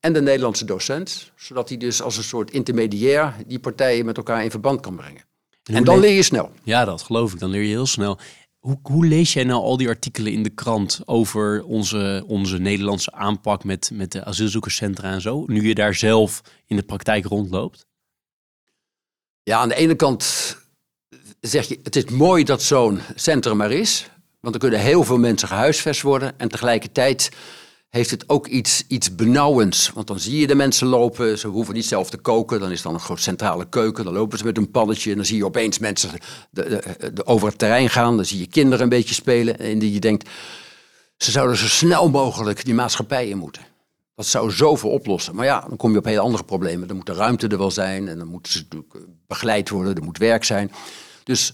en 0.00 0.12
de 0.12 0.22
Nederlandse 0.22 0.64
docent, 0.64 1.32
zodat 1.36 1.68
hij 1.68 1.78
dus 1.78 2.02
als 2.02 2.16
een 2.16 2.22
soort 2.22 2.50
intermediair 2.50 3.34
die 3.46 3.58
partijen 3.58 4.04
met 4.04 4.16
elkaar 4.16 4.44
in 4.44 4.50
verband 4.50 4.80
kan 4.80 4.96
brengen. 4.96 5.26
En, 5.62 5.84
dan 5.84 6.00
leer 6.00 6.14
je 6.14 6.22
snel. 6.22 6.50
Ja, 6.62 6.84
dat 6.84 7.02
geloof 7.02 7.32
ik. 7.32 7.38
Dan 7.38 7.50
leer 7.50 7.62
je 7.62 7.68
heel 7.68 7.86
snel. 7.86 8.18
Hoe, 8.58 8.78
hoe, 8.82 9.06
lees 9.06 9.32
jij 9.32 9.44
nou 9.44 9.62
al 9.62 9.76
die 9.76 9.88
artikelen 9.88 10.32
in 10.32 10.42
de 10.42 10.50
krant 10.50 11.00
over 11.04 11.64
onze, 11.64 12.24
onze 12.26 12.58
Nederlandse 12.58 13.12
aanpak 13.12 13.64
met, 13.64 13.90
met 13.92 14.12
de 14.12 14.24
asielzoekerscentra 14.24 15.12
en 15.12 15.20
zo, 15.20 15.44
nu 15.46 15.66
je 15.66 15.74
daar 15.74 15.94
zelf 15.94 16.40
in 16.66 16.76
de 16.76 16.82
praktijk 16.82 17.24
rondloopt? 17.24 17.86
Ja, 19.42 19.58
aan 19.58 19.68
de 19.68 19.74
ene 19.74 19.94
kant 19.94 20.56
zeg 21.40 21.68
je, 21.68 21.78
het 21.82 21.96
is 21.96 22.04
mooi 22.04 22.44
dat 22.44 22.62
zo'n 22.62 23.00
centrum 23.14 23.60
er 23.60 23.70
is. 23.70 24.10
Want 24.40 24.54
er 24.54 24.60
kunnen 24.60 24.80
heel 24.80 25.04
veel 25.04 25.18
mensen 25.18 25.48
gehuisvest 25.48 26.02
worden. 26.02 26.38
En 26.38 26.48
tegelijkertijd 26.48 27.30
heeft 27.88 28.10
het 28.10 28.28
ook 28.28 28.46
iets, 28.46 28.84
iets 28.88 29.14
benauwends. 29.14 29.90
Want 29.94 30.06
dan 30.06 30.18
zie 30.18 30.40
je 30.40 30.46
de 30.46 30.54
mensen 30.54 30.86
lopen, 30.86 31.38
ze 31.38 31.48
hoeven 31.48 31.74
niet 31.74 31.86
zelf 31.86 32.10
te 32.10 32.16
koken. 32.16 32.60
Dan 32.60 32.70
is 32.70 32.82
dan 32.82 32.94
een 32.94 33.00
groot 33.00 33.20
centrale 33.20 33.68
keuken, 33.68 34.04
dan 34.04 34.12
lopen 34.12 34.38
ze 34.38 34.44
met 34.44 34.56
een 34.56 34.70
pannetje. 34.70 35.10
En 35.10 35.16
dan 35.16 35.24
zie 35.24 35.36
je 35.36 35.44
opeens 35.44 35.78
mensen 35.78 36.10
de, 36.50 37.22
over 37.24 37.48
het 37.48 37.58
terrein 37.58 37.90
gaan. 37.90 38.16
Dan 38.16 38.24
zie 38.24 38.38
je 38.38 38.46
kinderen 38.46 38.80
een 38.80 38.88
beetje 38.88 39.14
spelen. 39.14 39.58
En 39.58 39.78
die 39.78 39.92
je 39.92 40.00
denkt, 40.00 40.28
ze 41.16 41.30
zouden 41.30 41.56
zo 41.56 41.66
snel 41.66 42.10
mogelijk 42.10 42.64
die 42.64 42.74
maatschappij 42.74 43.28
in 43.28 43.38
moeten. 43.38 43.62
Dat 44.14 44.26
zou 44.26 44.50
zoveel 44.50 44.90
oplossen. 44.90 45.34
Maar 45.34 45.44
ja, 45.44 45.64
dan 45.68 45.76
kom 45.76 45.92
je 45.92 45.98
op 45.98 46.04
hele 46.04 46.20
andere 46.20 46.44
problemen. 46.44 46.88
Dan 46.88 46.96
moet 46.96 47.06
de 47.06 47.12
ruimte 47.12 47.48
er 47.48 47.58
wel 47.58 47.70
zijn. 47.70 48.08
En 48.08 48.18
dan 48.18 48.28
moeten 48.28 48.52
ze 48.52 48.58
natuurlijk 48.58 48.94
begeleid 49.26 49.68
worden. 49.68 49.94
Er 49.94 50.02
moet 50.02 50.18
werk 50.18 50.44
zijn. 50.44 50.72
Dus 51.28 51.52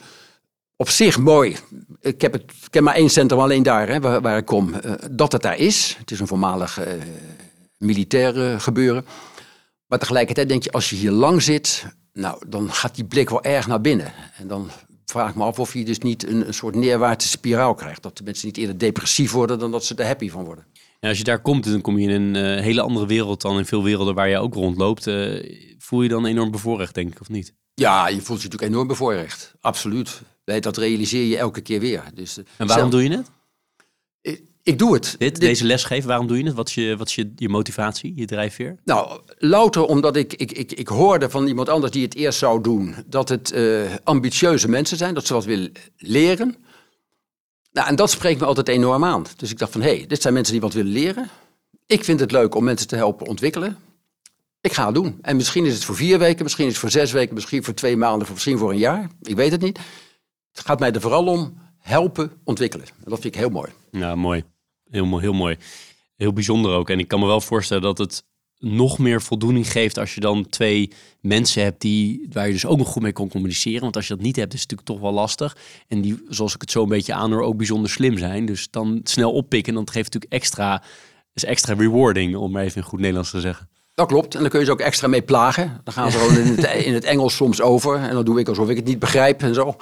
op 0.77 0.89
zich 0.89 1.19
mooi. 1.19 1.57
Ik 2.01 2.21
heb, 2.21 2.33
het, 2.33 2.43
ik 2.67 2.75
heb 2.75 2.83
maar 2.83 2.95
één 2.95 3.11
centrum 3.11 3.41
alleen 3.41 3.63
daar, 3.63 3.89
hè, 3.89 4.01
waar, 4.01 4.37
ik 4.37 4.45
kom. 4.45 4.75
Uh, 4.75 4.93
dat 5.11 5.33
het 5.33 5.43
daar 5.43 5.59
is. 5.59 5.97
Het 5.99 6.11
is 6.11 6.21
een 6.21 6.27
voormalig 6.27 6.81
uh, 6.81 6.93
militair 7.79 8.61
gebeuren. 8.61 9.05
Maar 9.87 9.99
tegelijkertijd 9.99 10.49
denk 10.49 10.63
je, 10.63 10.73
als 10.73 10.91
je 10.91 10.97
hier 10.97 11.11
lang 11.11 11.43
zit, 11.43 11.87
nou, 12.13 12.43
dan 12.49 12.73
gaat 12.73 12.95
die 12.95 13.05
blik 13.05 13.31
wel 13.31 13.43
erg 13.43 13.67
naar 13.67 13.81
binnen. 13.81 14.13
En 14.37 14.49
dan 14.49 14.71
vraag 15.05 15.29
ik 15.29 15.35
me 15.35 15.45
af 15.45 15.59
of 15.59 15.75
je 15.75 15.85
dus 15.85 15.99
niet 15.99 16.29
een, 16.29 16.55
soort 16.55 16.75
neerwaartse 16.75 17.29
spiraal 17.29 17.75
krijgt. 17.75 18.03
Dat 18.03 18.17
de 18.17 18.25
mensen 18.25 18.47
niet 18.47 18.57
eerder 18.57 18.79
depressief 18.79 19.33
worden 19.33 19.59
dan 19.59 19.71
dat 19.71 19.85
ze 19.85 19.95
er 19.95 20.07
happy 20.07 20.31
van 20.31 20.45
worden. 20.45 20.67
Ja, 21.01 21.09
als 21.09 21.19
je 21.19 21.25
daar 21.25 21.43
komt, 21.43 21.65
dan 21.65 21.81
kom 21.81 21.99
je 21.99 22.09
in 22.09 22.35
een 22.35 22.63
hele 22.63 22.81
andere 22.81 23.07
wereld 23.07 23.41
dan 23.41 23.59
in 23.59 23.67
veel 23.67 23.83
werelden 23.83 24.15
waar 24.15 24.29
je 24.29 24.39
ook 24.39 24.55
rondloopt. 24.55 25.11
voel 25.79 26.03
je 26.03 26.09
dan 26.09 26.27
enorm 26.27 26.51
bevoorrecht, 26.51 26.95
denk 26.95 27.13
ik, 27.13 27.21
of 27.21 27.29
niet? 27.29 27.55
Ja, 27.75 28.09
je 28.09 28.21
voelt 28.21 28.43
je 28.43 28.45
natuurlijk 28.45 28.73
enorm 28.73 28.87
bevoorrecht. 28.87 29.55
Absoluut. 29.61 30.21
Dat 30.45 30.77
realiseer 30.77 31.25
je 31.25 31.37
elke 31.37 31.61
keer 31.61 31.81
weer. 31.81 32.03
Dus, 32.15 32.39
eh, 32.39 32.45
en 32.57 32.67
waarom 32.67 32.91
doe 32.91 33.03
je 33.03 33.11
het? 33.11 33.31
Ik, 34.21 34.43
ik 34.63 34.79
doe 34.79 34.95
het. 34.95 35.15
Dit, 35.19 35.41
deze 35.41 35.65
les 35.65 35.85
geven, 35.85 36.09
waarom 36.09 36.27
doe 36.27 36.39
je 36.39 36.45
het? 36.45 36.55
Wat 36.55 36.69
is 36.69 36.75
je, 36.75 36.97
wat 36.97 37.09
is 37.09 37.15
je, 37.15 37.33
je 37.37 37.49
motivatie, 37.49 38.13
je 38.17 38.27
drijfveer? 38.27 38.77
Nou, 38.85 39.21
louter 39.39 39.85
omdat 39.85 40.17
ik, 40.17 40.35
ik, 40.35 40.53
ik, 40.53 40.73
ik 40.73 40.89
hoorde 40.89 41.31
van 41.31 41.47
iemand 41.47 41.69
anders 41.69 41.93
die 41.93 42.03
het 42.03 42.15
eerst 42.15 42.39
zou 42.39 42.63
doen... 42.63 42.95
dat 43.07 43.29
het 43.29 43.53
uh, 43.53 43.95
ambitieuze 44.05 44.69
mensen 44.69 44.97
zijn, 44.97 45.15
dat 45.15 45.27
ze 45.27 45.35
wat 45.35 45.45
willen 45.45 45.73
leren. 45.97 46.57
Nou, 47.73 47.89
en 47.89 47.97
dat 47.97 48.11
spreekt 48.11 48.41
me 48.41 48.47
altijd 48.47 48.69
enorm 48.69 49.05
aan. 49.05 49.25
Dus 49.37 49.51
ik 49.51 49.59
dacht 49.59 49.73
van, 49.73 49.83
hé, 49.83 49.97
hey, 49.97 50.07
dit 50.07 50.23
zijn 50.23 50.35
mensen 50.35 50.53
die 50.53 50.63
wat 50.63 50.73
willen 50.73 50.93
leren. 50.93 51.31
Ik 51.87 52.05
vind 52.05 52.21
het 52.21 52.33
leuk 52.33 52.55
om 52.55 52.65
mensen 52.65 52.89
te 52.89 52.97
helpen 52.97 53.27
ontwikkelen. 53.27 53.79
Ik 54.65 54.73
ga 54.73 54.87
het 54.87 54.95
doen. 54.95 55.19
En 55.23 55.37
misschien 55.37 55.65
is 55.65 55.75
het 55.75 55.85
voor 55.85 55.97
vier 55.97 56.19
weken, 56.19 56.43
misschien 56.43 56.65
is 56.65 56.71
het 56.71 56.81
voor 56.81 56.91
zes 56.91 57.13
weken, 57.13 57.35
misschien 57.35 57.65
voor 57.65 57.75
twee 57.75 57.97
maanden, 57.97 58.29
misschien 58.31 58.59
voor 58.59 58.71
een 58.71 58.79
jaar. 58.79 59.11
Ik 59.23 59.37
weet 59.37 59.51
het 59.51 59.61
niet. 59.61 59.79
Het 60.53 60.67
gaat 60.67 60.81
mij 60.81 60.93
er 60.93 61.01
vooral 61.01 61.27
om 61.27 61.59
helpen 61.79 62.33
ontwikkelen. 62.45 62.87
En 62.87 63.11
dat 63.11 63.21
vind 63.21 63.35
ik 63.35 63.41
heel 63.41 63.51
mooi. 63.51 63.71
Ja, 63.91 64.15
mooi. 64.15 64.45
Heel 64.91 65.07
mooi, 65.07 65.23
heel 65.23 65.33
mooi. 65.33 65.57
Heel 66.17 66.33
bijzonder 66.33 66.73
ook. 66.73 66.91
En 66.91 66.99
ik 66.99 67.09
kan 67.09 67.21
me 67.21 67.27
wel 67.27 67.41
voorstellen 67.41 67.83
dat 67.83 67.99
het 67.99 68.25
nog 68.59 68.99
meer 68.99 69.23
voldoening 69.23 69.71
geeft 69.73 69.99
als 69.99 70.15
je 70.15 70.21
dan 70.21 70.49
twee 70.49 70.91
mensen 71.21 71.63
hebt 71.63 71.81
die, 71.81 72.27
waar 72.33 72.47
je 72.47 72.53
dus 72.53 72.67
ook 72.67 72.79
nog 72.79 72.89
goed 72.89 73.03
mee 73.03 73.13
kon 73.13 73.29
communiceren. 73.29 73.81
Want 73.81 73.97
als 73.97 74.07
je 74.07 74.15
dat 74.15 74.23
niet 74.23 74.37
hebt, 74.37 74.55
is 74.55 74.61
het 74.61 74.71
natuurlijk 74.71 74.99
toch 74.99 75.11
wel 75.11 75.21
lastig. 75.21 75.57
En 75.89 76.01
die, 76.01 76.23
zoals 76.29 76.55
ik 76.55 76.61
het 76.61 76.71
zo 76.71 76.83
een 76.83 76.89
beetje 76.89 77.15
aanhoor, 77.15 77.43
ook 77.43 77.57
bijzonder 77.57 77.91
slim 77.91 78.19
zijn. 78.19 78.47
Dus 78.47 78.71
dan 78.71 79.01
snel 79.03 79.33
oppikken, 79.33 79.75
dan 79.75 79.91
geeft 79.91 80.13
natuurlijk 80.13 80.33
extra, 80.33 80.83
is 81.33 81.45
extra 81.45 81.75
rewarding, 81.75 82.37
om 82.37 82.51
maar 82.51 82.63
even 82.63 82.77
in 82.77 82.89
goed 82.89 83.01
Nederlands 83.01 83.31
te 83.31 83.41
zeggen. 83.41 83.69
Dat 83.95 84.07
klopt. 84.07 84.35
En 84.35 84.41
dan 84.41 84.51
kun 84.51 84.59
je 84.59 84.67
ze 84.67 84.73
ook 84.73 84.81
extra 84.81 85.09
mee 85.09 85.23
plagen. 85.23 85.81
Dan 85.85 85.95
gaan 85.95 86.11
ze 86.11 86.19
gewoon 86.19 86.37
in 86.37 86.47
het, 86.47 86.75
in 86.87 86.95
het 86.95 87.05
Engels 87.05 87.37
soms 87.37 87.61
over. 87.61 87.97
En 87.97 88.15
dan 88.15 88.25
doe 88.25 88.39
ik 88.39 88.49
alsof 88.49 88.69
ik 88.69 88.77
het 88.77 88.85
niet 88.85 88.99
begrijp 88.99 89.43
en 89.43 89.55
zo. 89.55 89.77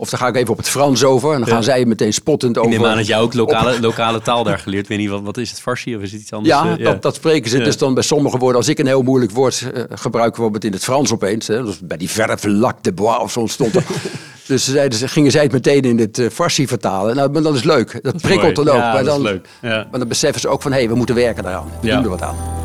Of 0.00 0.10
dan 0.10 0.18
ga 0.18 0.26
ik 0.28 0.36
even 0.36 0.50
op 0.50 0.56
het 0.56 0.68
Frans 0.68 1.04
over. 1.04 1.32
En 1.32 1.38
dan 1.38 1.48
gaan 1.48 1.62
zij 1.62 1.84
meteen 1.84 2.12
spottend 2.12 2.58
over. 2.58 2.72
Ik 2.72 2.78
neem 2.78 2.88
aan 2.88 2.96
dat 2.96 3.06
jij 3.06 3.18
ook 3.18 3.34
lokale, 3.34 3.80
lokale 3.80 4.22
taal 4.22 4.44
daar 4.44 4.58
geleerd. 4.58 4.88
weet 4.88 4.98
niet, 4.98 5.08
wat, 5.08 5.22
wat 5.22 5.36
is 5.36 5.50
het 5.50 5.60
Farsi 5.60 5.96
of 5.96 6.02
is 6.02 6.12
het 6.12 6.20
iets 6.20 6.32
anders? 6.32 6.54
Ja, 6.54 6.78
uh, 6.78 6.84
Dat, 6.84 7.02
dat, 7.02 7.14
spreken 7.14 7.50
ze 7.50 7.58
dus 7.58 7.78
dan 7.78 7.94
bij 7.94 8.02
sommige 8.02 8.38
woorden. 8.38 8.56
Als 8.56 8.68
ik 8.68 8.78
een 8.78 8.86
heel 8.86 9.02
moeilijk 9.02 9.32
woord 9.32 9.70
uh, 9.74 9.82
gebruik, 9.90 10.30
bijvoorbeeld 10.30 10.64
in 10.64 10.72
het 10.72 10.84
Frans 10.84 11.12
opeens. 11.12 11.46
Hè, 11.46 11.62
dus 11.62 11.78
bij 11.78 11.96
die 11.96 12.10
verve 12.10 12.50
lac 12.50 12.82
de 12.82 12.92
bois 12.92 13.18
of 13.18 13.32
zo 13.32 13.46
stond 13.46 13.74
er. 13.74 13.84
dus 14.46 14.64
ze 14.64 14.70
zeiden, 14.70 14.98
ze 14.98 15.08
gingen 15.08 15.30
zij 15.30 15.42
het 15.42 15.52
meteen 15.52 15.82
in 15.82 15.98
het 15.98 16.18
uh, 16.18 16.30
Farsi 16.30 16.66
vertalen. 16.66 17.16
Nou, 17.16 17.30
maar 17.30 17.42
dat 17.42 17.54
is 17.54 17.64
leuk. 17.64 17.92
Dat, 17.92 18.02
dat 18.02 18.22
prikkelt 18.22 18.56
dan 18.56 18.68
ook. 18.68 18.74
Ja, 18.74 18.92
maar, 18.92 19.04
dan, 19.04 19.22
leuk. 19.22 19.48
Ja. 19.62 19.86
maar 19.90 19.98
dan 19.98 20.08
beseffen 20.08 20.40
ze 20.40 20.48
ook 20.48 20.62
van, 20.62 20.72
hé, 20.72 20.78
hey, 20.78 20.88
we 20.88 20.94
moeten 20.94 21.14
werken 21.14 21.42
daaraan. 21.42 21.70
We 21.80 21.88
doen 21.88 22.02
er 22.02 22.08
wat 22.08 22.22
aan. 22.22 22.59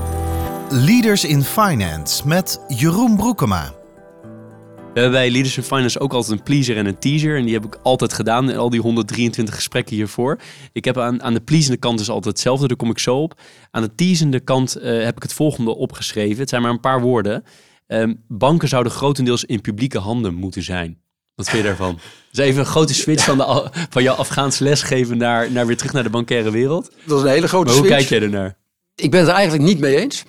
Leaders 0.70 1.24
in 1.24 1.44
Finance 1.44 2.28
met 2.28 2.60
Jeroen 2.68 3.16
Broekema. 3.16 3.74
We 4.94 5.02
hebben 5.02 5.12
bij 5.12 5.32
Leaders 5.32 5.58
in 5.58 5.64
Finance 5.64 6.00
ook 6.00 6.14
altijd 6.14 6.38
een 6.38 6.44
pleaser 6.44 6.78
en 6.78 6.86
een 6.86 7.00
teaser. 7.00 7.38
En 7.38 7.44
die 7.44 7.54
heb 7.54 7.66
ik 7.66 7.80
altijd 7.84 8.14
gedaan 8.14 8.50
in 8.50 8.58
al 8.58 8.70
die 8.70 8.82
123 8.82 9.56
gesprekken 9.56 9.96
hiervoor. 9.96 10.40
Ik 10.72 10.86
heb 10.86 10.98
aan, 10.98 11.24
aan 11.24 11.34
de 11.34 11.40
pleasende 11.40 11.78
kant 11.78 11.98
dus 11.98 12.10
altijd 12.10 12.34
hetzelfde, 12.34 12.68
daar 12.68 12.78
kom 12.78 12.90
ik 12.90 13.00
zo 13.00 13.22
op. 13.22 13.42
Aan 13.72 13.82
de 13.82 13.96
teasende 13.96 14.40
kant 14.40 14.78
uh, 14.78 15.04
heb 15.04 15.16
ik 15.16 15.24
het 15.24 15.34
volgende 15.34 15.76
opgeschreven. 15.76 16.40
Het 16.40 16.50
zijn 16.50 16.62
maar 16.62 16.72
een 16.72 16.80
paar 16.80 17.02
woorden. 17.02 17.44
Um, 17.88 18.24
banken 18.28 18.68
zouden 18.68 18.92
grotendeels 18.92 19.46
in 19.46 19.62
publieke 19.62 20.00
handen 20.00 20.34
moeten 20.34 20.64
zijn. 20.64 21.02
Wat 21.36 21.50
vind 21.50 21.62
je 21.62 21.68
daarvan? 21.68 22.00
Dus 22.32 22.46
even 22.46 22.60
een 22.60 22.66
grote 22.66 22.94
switch 22.94 23.24
van, 23.24 23.38
de, 23.38 23.70
van 23.90 24.04
jouw 24.04 24.16
Afghaanse 24.16 24.64
lesgeven 24.64 25.18
naar, 25.18 25.52
naar 25.52 25.68
weer 25.68 25.78
terug 25.78 25.94
naar 25.94 26.04
de 26.04 26.10
bankaire 26.10 26.52
wereld. 26.52 26.92
Dat 27.06 27.18
is 27.18 27.24
een 27.24 27.30
hele 27.30 27.48
grote 27.48 27.66
maar 27.66 27.74
switch. 27.74 27.90
hoe 27.90 27.98
kijk 27.98 28.10
jij 28.10 28.22
ernaar? 28.22 28.58
Ik 28.96 29.12
ben 29.12 29.20
het 29.20 29.30
er 29.30 29.36
eigenlijk 29.36 29.64
niet 29.64 29.80
mee 29.80 29.96
eens. 29.96 30.26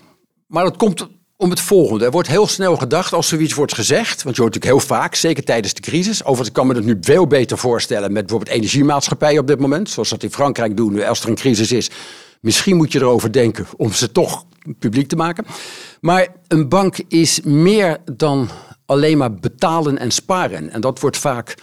Maar 0.46 0.64
dat 0.64 0.76
komt 0.76 1.06
om 1.36 1.50
het 1.50 1.60
volgende. 1.60 2.04
Er 2.04 2.10
wordt 2.10 2.28
heel 2.28 2.46
snel 2.46 2.76
gedacht 2.76 3.12
als 3.12 3.28
zoiets 3.28 3.54
wordt 3.54 3.74
gezegd. 3.74 4.22
Want 4.22 4.36
je 4.36 4.42
hoort 4.42 4.54
natuurlijk 4.54 4.80
heel 4.82 4.96
vaak, 4.96 5.14
zeker 5.14 5.44
tijdens 5.44 5.74
de 5.74 5.80
crisis. 5.80 6.24
Overigens 6.24 6.52
kan 6.52 6.66
me 6.66 6.74
dat 6.74 6.84
nu 6.84 6.96
veel 7.00 7.26
beter 7.26 7.58
voorstellen 7.58 8.12
met 8.12 8.26
bijvoorbeeld 8.26 8.56
energiemaatschappijen 8.56 9.40
op 9.40 9.46
dit 9.46 9.58
moment. 9.58 9.90
Zoals 9.90 10.08
dat 10.08 10.22
in 10.22 10.30
Frankrijk 10.30 10.76
doen, 10.76 11.04
als 11.04 11.22
er 11.22 11.28
een 11.28 11.34
crisis 11.34 11.72
is. 11.72 11.90
Misschien 12.40 12.76
moet 12.76 12.92
je 12.92 12.98
erover 12.98 13.32
denken 13.32 13.66
om 13.76 13.92
ze 13.92 14.12
toch 14.12 14.44
publiek 14.78 15.08
te 15.08 15.16
maken. 15.16 15.46
Maar 16.00 16.26
een 16.48 16.68
bank 16.68 16.98
is 17.08 17.40
meer 17.40 17.98
dan 18.12 18.48
alleen 18.86 19.18
maar 19.18 19.34
betalen 19.34 19.98
en 19.98 20.10
sparen. 20.10 20.70
En 20.70 20.80
dat 20.80 21.00
wordt 21.00 21.16
vaak 21.16 21.54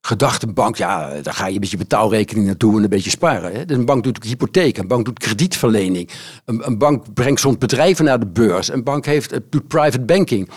gedacht, 0.00 0.42
een 0.42 0.54
bank, 0.54 0.76
ja, 0.76 1.20
daar 1.22 1.34
ga 1.34 1.46
je 1.46 1.58
met 1.58 1.70
je 1.70 1.76
betaalrekening 1.76 2.46
naartoe 2.46 2.76
en 2.76 2.82
een 2.82 2.88
beetje 2.88 3.10
sparen. 3.10 3.52
Hè? 3.52 3.64
Dus 3.64 3.76
een 3.76 3.84
bank 3.84 4.04
doet 4.04 4.24
hypotheek, 4.24 4.78
een 4.78 4.88
bank 4.88 5.04
doet 5.04 5.18
kredietverlening. 5.18 6.10
Een, 6.44 6.66
een 6.66 6.78
bank 6.78 7.14
brengt 7.14 7.40
soms 7.40 7.58
bedrijven 7.58 8.04
naar 8.04 8.20
de 8.20 8.26
beurs. 8.26 8.68
Een 8.68 8.84
bank 8.84 9.04
heeft, 9.04 9.40
doet 9.50 9.68
private 9.68 10.00
banking. 10.00 10.50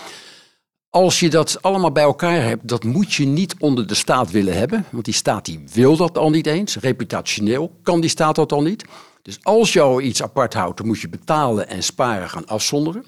Als 0.89 1.19
je 1.19 1.29
dat 1.29 1.57
allemaal 1.61 1.91
bij 1.91 2.03
elkaar 2.03 2.41
hebt, 2.41 2.67
dat 2.67 2.83
moet 2.83 3.13
je 3.13 3.25
niet 3.25 3.55
onder 3.59 3.87
de 3.87 3.95
staat 3.95 4.31
willen 4.31 4.57
hebben. 4.57 4.85
Want 4.91 5.05
die 5.05 5.13
staat 5.13 5.45
die 5.45 5.63
wil 5.73 5.97
dat 5.97 6.17
al 6.17 6.29
niet 6.29 6.47
eens. 6.47 6.75
Reputationeel 6.75 7.71
kan 7.83 8.01
die 8.01 8.09
staat 8.09 8.35
dat 8.35 8.51
al 8.51 8.61
niet. 8.61 8.85
Dus 9.21 9.39
als 9.41 9.73
jou 9.73 10.01
iets 10.01 10.23
apart 10.23 10.53
houdt, 10.53 10.77
dan 10.77 10.87
moet 10.87 10.99
je 10.99 11.09
betalen 11.09 11.67
en 11.67 11.83
sparen 11.83 12.29
gaan 12.29 12.45
afzonderen. 12.45 13.05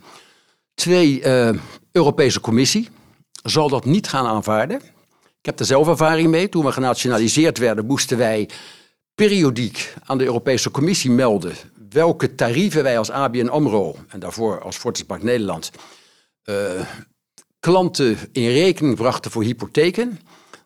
Twee, 0.73 1.21
uh, 1.21 1.49
Europese 1.91 2.39
Commissie 2.39 2.89
zal 3.43 3.69
dat 3.69 3.85
niet 3.85 4.07
gaan 4.07 4.25
aanvaarden. 4.25 4.81
Ik 5.45 5.51
heb 5.51 5.59
er 5.59 5.65
zelf 5.65 5.87
ervaring 5.87 6.29
mee. 6.29 6.49
Toen 6.49 6.65
we 6.65 6.71
genationaliseerd 6.71 7.57
werden, 7.57 7.85
moesten 7.85 8.17
wij 8.17 8.49
periodiek 9.15 9.93
aan 10.03 10.17
de 10.17 10.23
Europese 10.23 10.71
Commissie 10.71 11.11
melden 11.11 11.53
welke 11.89 12.35
tarieven 12.35 12.83
wij 12.83 12.97
als 12.97 13.11
ABN 13.11 13.47
AMRO 13.47 13.95
en 14.07 14.19
daarvoor 14.19 14.61
als 14.61 14.77
Fortis 14.77 15.05
Nederland 15.21 15.71
uh, 16.45 16.55
klanten 17.59 18.17
in 18.31 18.49
rekening 18.49 18.95
brachten 18.95 19.31
voor 19.31 19.43
hypotheken, 19.43 20.19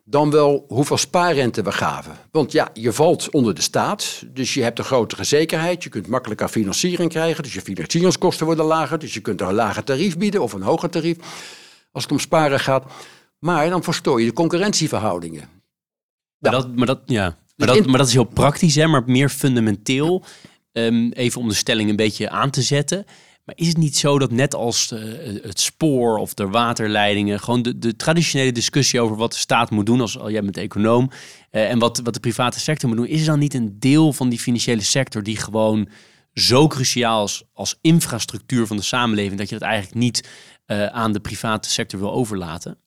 dan 0.04 0.30
wel 0.30 0.64
hoeveel 0.68 0.98
spaarrente 0.98 1.62
we 1.62 1.72
gaven. 1.72 2.16
Want 2.30 2.52
ja, 2.52 2.68
je 2.72 2.92
valt 2.92 3.30
onder 3.30 3.54
de 3.54 3.62
staat, 3.62 4.22
dus 4.26 4.54
je 4.54 4.62
hebt 4.62 4.78
een 4.78 4.84
grotere 4.84 5.24
zekerheid. 5.24 5.82
Je 5.82 5.88
kunt 5.88 6.06
makkelijker 6.06 6.48
financiering 6.48 7.10
krijgen, 7.10 7.42
dus 7.42 7.54
je 7.54 7.60
financieringskosten 7.60 8.46
worden 8.46 8.64
lager. 8.64 8.98
Dus 8.98 9.14
je 9.14 9.20
kunt 9.20 9.40
een 9.40 9.54
lager 9.54 9.84
tarief 9.84 10.18
bieden 10.18 10.42
of 10.42 10.52
een 10.52 10.62
hoger 10.62 10.90
tarief 10.90 11.16
als 11.92 12.02
het 12.02 12.12
om 12.12 12.18
sparen 12.18 12.60
gaat. 12.60 12.84
Maar 13.40 13.70
dan 13.70 13.82
verstoor 13.82 14.20
je 14.20 14.26
de 14.26 14.32
concurrentieverhoudingen. 14.32 15.48
Maar, 16.38 16.52
dat, 16.52 16.76
maar, 16.76 16.86
dat, 16.86 17.00
ja. 17.06 17.36
maar, 17.56 17.66
dat, 17.66 17.86
maar 17.86 17.98
dat 17.98 18.06
is 18.06 18.12
heel 18.12 18.24
praktisch, 18.24 18.74
hè? 18.74 18.86
maar 18.86 19.02
meer 19.06 19.28
fundamenteel. 19.28 20.24
Um, 20.72 21.12
even 21.12 21.40
om 21.40 21.48
de 21.48 21.54
stelling 21.54 21.90
een 21.90 21.96
beetje 21.96 22.30
aan 22.30 22.50
te 22.50 22.62
zetten. 22.62 23.04
Maar 23.44 23.54
is 23.58 23.68
het 23.68 23.76
niet 23.76 23.96
zo 23.96 24.18
dat 24.18 24.30
net 24.30 24.54
als 24.54 24.92
uh, 24.92 25.42
het 25.42 25.60
spoor 25.60 26.18
of 26.18 26.34
de 26.34 26.48
waterleidingen, 26.48 27.40
gewoon 27.40 27.62
de, 27.62 27.78
de, 27.78 27.96
traditionele 27.96 28.52
discussie 28.52 29.00
over 29.00 29.16
wat 29.16 29.32
de 29.32 29.38
staat 29.38 29.70
moet 29.70 29.86
doen, 29.86 30.00
als 30.00 30.18
al 30.18 30.30
jij 30.30 30.42
bent 30.42 30.56
econoom, 30.56 31.10
uh, 31.50 31.70
en 31.70 31.78
wat, 31.78 32.00
wat 32.04 32.14
de 32.14 32.20
private 32.20 32.60
sector 32.60 32.88
moet 32.88 32.98
doen, 32.98 33.06
is 33.06 33.20
er 33.20 33.26
dan 33.26 33.38
niet 33.38 33.54
een 33.54 33.76
deel 33.78 34.12
van 34.12 34.28
die 34.28 34.38
financiële 34.38 34.82
sector 34.82 35.22
die 35.22 35.36
gewoon 35.36 35.88
zo 36.32 36.66
cruciaal 36.66 37.24
is 37.24 37.42
als 37.52 37.78
infrastructuur 37.80 38.66
van 38.66 38.76
de 38.76 38.82
samenleving, 38.82 39.38
dat 39.38 39.48
je 39.48 39.58
dat 39.58 39.68
eigenlijk 39.68 39.94
niet 39.94 40.28
uh, 40.66 40.86
aan 40.86 41.12
de 41.12 41.20
private 41.20 41.70
sector 41.70 42.00
wil 42.00 42.12
overlaten? 42.12 42.78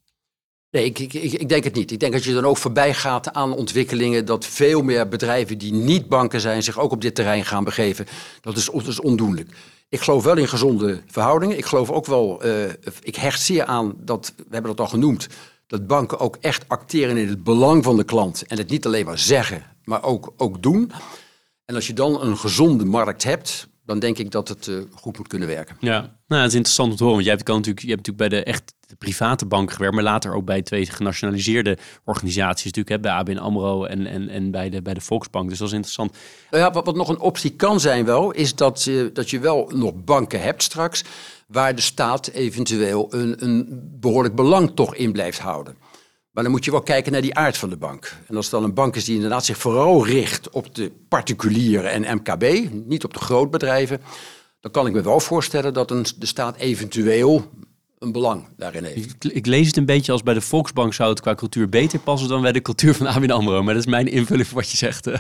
Nee, 0.74 0.86
ik, 0.86 0.99
ik, 0.99 1.13
ik, 1.13 1.49
denk 1.49 1.63
het 1.63 1.76
niet. 1.76 1.91
Ik 1.91 1.99
denk 1.99 2.13
dat 2.13 2.24
je 2.24 2.34
dan 2.34 2.45
ook 2.45 2.57
voorbij 2.57 2.93
gaat 2.93 3.34
aan 3.34 3.53
ontwikkelingen 3.53 4.26
dat 4.26 4.45
veel 4.45 4.82
meer 4.82 5.07
bedrijven 5.07 5.57
die 5.57 5.74
niet 5.74 6.07
banken 6.07 6.41
zijn 6.41 6.63
zich 6.63 6.80
ook 6.80 6.91
op 6.91 7.01
dit 7.01 7.15
terrein 7.15 7.45
gaan 7.45 7.63
begeven. 7.63 8.05
Dat 8.41 8.57
is, 8.57 8.69
is 8.69 8.99
ondoenlijk. 8.99 9.49
Ik 9.89 10.01
geloof 10.01 10.24
wel 10.24 10.38
in 10.38 10.47
gezonde 10.47 11.01
verhoudingen. 11.07 11.57
Ik 11.57 11.65
geloof 11.65 11.89
ook 11.89 12.05
wel, 12.05 12.45
uh, 12.45 12.63
ik 13.01 13.15
hecht 13.15 13.41
zeer 13.41 13.65
aan 13.65 13.93
dat, 13.97 14.34
we 14.38 14.43
hebben 14.49 14.76
dat 14.76 14.80
al 14.80 14.91
genoemd, 14.91 15.28
dat 15.67 15.88
banken 15.88 16.19
ook 16.19 16.38
echt 16.41 16.69
acteren 16.69 17.17
in 17.17 17.28
het 17.28 17.43
belang 17.43 17.84
van 17.84 17.97
de 17.97 18.03
klant. 18.03 18.43
En 18.47 18.57
het 18.57 18.69
niet 18.69 18.86
alleen 18.86 19.05
maar 19.05 19.19
zeggen, 19.19 19.63
maar 19.84 20.03
ook, 20.03 20.34
ook 20.38 20.63
doen. 20.63 20.91
En 21.65 21.76
als 21.76 21.88
je 21.88 21.93
dan 21.93 22.21
een 22.21 22.38
gezonde 22.38 22.86
markt 22.86 23.24
hebt, 23.24 23.67
dan 23.86 23.99
denk 23.99 24.17
ik 24.17 24.32
dat 24.32 24.47
het 24.47 24.67
uh, 24.67 24.82
goed 24.91 25.17
moet 25.17 25.28
kunnen 25.28 25.47
werken. 25.47 25.76
Ja, 25.80 26.17
nou, 26.28 26.41
het 26.41 26.51
is 26.51 26.57
interessant 26.57 26.91
om 26.91 26.97
te 26.97 27.03
horen. 27.03 27.24
Want 27.24 27.28
jij 27.28 27.36
hebt, 27.36 27.47
natuurlijk, 27.47 27.86
je 27.86 27.93
hebt 27.93 28.07
natuurlijk 28.07 28.30
bij 28.30 28.39
de 28.39 28.45
echt 28.45 28.74
de 28.94 29.06
private 29.06 29.46
bank 29.46 29.72
gewerkt, 29.72 29.96
maar 29.96 30.04
later 30.04 30.34
ook 30.34 30.46
bij 30.46 30.62
twee 30.62 30.86
genationaliseerde 30.86 31.78
organisaties, 32.04 32.66
natuurlijk 32.66 32.89
hè, 32.89 33.00
bij 33.00 33.12
ABN 33.12 33.38
AMRO 33.38 33.86
en, 33.86 34.08
en, 34.08 34.30
en 34.30 34.52
bij, 34.52 34.70
de, 34.70 34.82
bij 34.82 34.94
de 34.94 35.02
Volksbank. 35.02 35.50
Dus 35.50 35.58
dat 35.58 35.68
is 35.68 35.74
interessant. 35.74 36.16
Nou 36.52 36.64
ja, 36.64 36.72
wat, 36.72 36.96
nog 36.96 37.10
een 37.10 37.20
optie 37.20 37.56
kan 37.56 37.80
zijn 37.80 38.06
wel, 38.06 38.32
is 38.32 38.56
dat, 38.56 38.84
je 38.84 39.10
dat 39.14 39.30
je 39.30 39.39
wel 39.39 39.72
nog 39.76 39.94
banken 40.04 40.41
hebt 40.41 40.64
straks, 40.64 41.04
waar 41.48 41.76
de 41.76 41.82
staat 41.82 42.28
eventueel 42.28 43.08
een, 43.10 43.44
een 43.44 43.82
behoorlijk 44.00 44.36
belang 44.36 44.72
toch 44.76 44.96
in 44.96 45.12
blijft 45.12 45.39
houden. 45.39 45.76
Maar 46.32 46.44
dan 46.44 46.52
moet 46.52 46.66
je 46.66 46.72
wel 46.72 46.82
kijken 46.82 47.12
naar 47.12 47.22
die 47.22 47.36
aard 47.36 47.58
van 47.58 47.70
de 47.70 47.78
bank. 47.78 48.18
En 48.28 48.36
als 48.36 48.46
het 48.46 48.54
dan 48.54 48.64
een 48.64 48.74
bank 48.74 48.96
is 48.96 49.06
die 49.06 49.16
inderdaad 49.16 49.46
zich 49.46 49.58
vooral 49.58 50.06
richt 50.06 50.50
op 50.50 50.76
de 50.76 50.91
particulieren 51.08 51.91
en 51.91 52.16
MKB, 52.16 52.70
niet 52.86 53.04
op 53.04 53.14
de 53.14 53.20
grootbedrijven, 53.20 54.02
dan 54.60 54.72
kan 54.72 54.88
ik 54.88 54.94
me 54.94 55.02
wel 55.02 55.20
voorstellen 55.20 55.74
dat 55.74 55.91
een, 55.91 56.06
de 56.18 56.26
staat 56.26 56.56
eventueel 56.56 57.52
een 58.04 58.12
belang 58.12 58.47
daarin 58.58 58.84
heeft. 58.84 59.26
Ik, 59.26 59.34
ik, 59.34 59.45
lees 59.45 59.68
het 59.68 59.78
een 59.78 59.86
beetje 59.86 60.12
als 60.12 60.24
bij 60.24 60.34
de 60.34 60.41
Volksbank 60.41 60.93
zou 60.93 61.10
het 61.10 61.22
qua 61.22 61.36
cultuur 61.36 61.70
beter 61.70 61.99
passen 61.99 62.30
dan 62.30 62.41
bij 62.41 62.51
de 62.51 62.62
cultuur 62.62 62.93
van 62.93 63.08
ABN 63.08 63.32
AMRO. 63.32 63.64
Maar 63.64 63.74
dat 63.74 63.84
is 63.84 63.89
mijn 63.89 64.08
invulling 64.08 64.47
voor 64.47 64.58
wat 64.58 64.72
je 64.72 64.78
zegt. 64.78 65.08
Eh. 65.08 65.20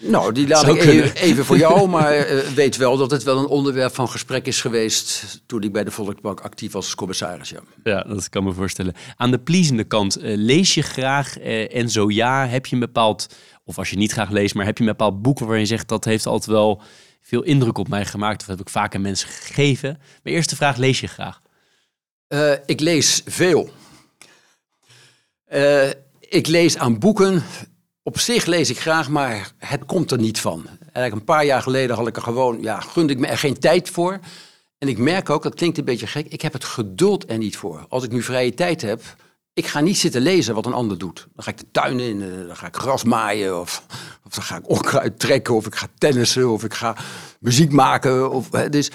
Nou, 0.00 0.32
die 0.32 0.48
laat 0.48 0.68
ik 0.68 0.76
even, 0.76 1.14
even, 1.14 1.44
voor 1.44 1.56
jou, 1.56 1.88
maar 1.96 2.32
uh, 2.32 2.38
weet 2.38 2.76
wel 2.76 2.96
dat 2.96 3.10
het 3.10 3.22
wel 3.22 3.38
een 3.38 3.46
onderwerp 3.46 3.94
van 3.94 4.08
gesprek 4.08 4.46
is 4.46 4.60
geweest 4.60 5.42
toen 5.46 5.62
ik 5.62 5.72
bij 5.72 5.84
de 5.84 5.90
Volksbank 5.90 6.40
actief 6.40 6.72
was 6.72 6.84
als 6.84 6.94
commissaris. 6.94 7.48
Ja, 7.48 7.60
ja 7.84 8.02
dat 8.02 8.28
kan 8.28 8.44
me 8.44 8.52
voorstellen. 8.52 8.94
Aan 9.16 9.30
de 9.30 9.38
pleasende 9.38 9.84
kant, 9.84 10.22
uh, 10.22 10.36
lees 10.36 10.74
je 10.74 10.82
graag 10.82 11.38
en 11.38 11.88
zo 11.88 12.10
ja, 12.10 12.46
heb 12.46 12.66
je 12.66 12.74
een 12.74 12.80
bepaald, 12.80 13.26
of 13.64 13.78
als 13.78 13.90
je 13.90 13.96
niet 13.96 14.12
graag 14.12 14.30
leest, 14.30 14.54
maar 14.54 14.64
heb 14.64 14.78
je 14.78 14.84
een 14.84 14.90
bepaald 14.90 15.22
boek 15.22 15.38
waarin 15.38 15.60
je 15.60 15.66
zegt 15.66 15.88
dat 15.88 16.04
heeft 16.04 16.26
altijd 16.26 16.50
wel 16.50 16.82
veel 17.22 17.42
indruk 17.42 17.78
op 17.78 17.88
mij 17.88 18.04
gemaakt 18.04 18.40
of 18.40 18.46
heb 18.46 18.60
ik 18.60 18.68
vaak 18.68 18.94
aan 18.94 19.00
mensen 19.00 19.28
gegeven. 19.28 19.98
Mijn 20.22 20.36
eerste 20.36 20.56
vraag, 20.56 20.76
lees 20.76 21.00
je 21.00 21.06
graag? 21.06 21.40
Uh, 22.32 22.52
ik 22.66 22.80
lees 22.80 23.22
veel. 23.26 23.70
Uh, 25.52 25.88
ik 26.20 26.46
lees 26.46 26.78
aan 26.78 26.98
boeken. 26.98 27.42
Op 28.02 28.18
zich 28.18 28.44
lees 28.44 28.70
ik 28.70 28.78
graag, 28.78 29.08
maar 29.08 29.52
het 29.58 29.84
komt 29.84 30.10
er 30.10 30.18
niet 30.18 30.40
van. 30.40 30.66
Eigenlijk 30.80 31.14
een 31.14 31.24
paar 31.24 31.44
jaar 31.44 31.62
geleden 31.62 31.96
had 31.96 32.06
ik 32.06 32.16
er 32.16 32.22
gewoon, 32.22 32.62
ja, 32.62 32.80
gunde 32.80 33.12
ik 33.12 33.18
me 33.18 33.26
er 33.26 33.38
geen 33.38 33.58
tijd 33.58 33.90
voor. 33.90 34.18
En 34.78 34.88
ik 34.88 34.98
merk 34.98 35.30
ook, 35.30 35.42
dat 35.42 35.54
klinkt 35.54 35.78
een 35.78 35.84
beetje 35.84 36.06
gek, 36.06 36.26
ik 36.28 36.40
heb 36.42 36.52
het 36.52 36.64
geduld 36.64 37.30
er 37.30 37.38
niet 37.38 37.56
voor. 37.56 37.86
Als 37.88 38.04
ik 38.04 38.10
nu 38.10 38.22
vrije 38.22 38.54
tijd 38.54 38.82
heb, 38.82 39.02
ik 39.52 39.66
ga 39.66 39.80
niet 39.80 39.98
zitten 39.98 40.20
lezen 40.20 40.54
wat 40.54 40.66
een 40.66 40.72
ander 40.72 40.98
doet. 40.98 41.28
Dan 41.34 41.44
ga 41.44 41.50
ik 41.50 41.58
de 41.58 41.70
tuin 41.70 42.00
in, 42.00 42.22
eh, 42.22 42.46
dan 42.46 42.56
ga 42.56 42.66
ik 42.66 42.76
gras 42.76 43.04
maaien, 43.04 43.60
of, 43.60 43.82
of 44.24 44.34
dan 44.34 44.44
ga 44.44 44.56
ik 44.56 44.68
onkruid 44.68 45.18
trekken, 45.18 45.54
of 45.54 45.66
ik 45.66 45.74
ga 45.74 45.86
tennissen, 45.98 46.50
of 46.50 46.64
ik 46.64 46.74
ga 46.74 46.96
muziek 47.40 47.72
maken. 47.72 48.30
Of, 48.30 48.48
dus 48.48 48.90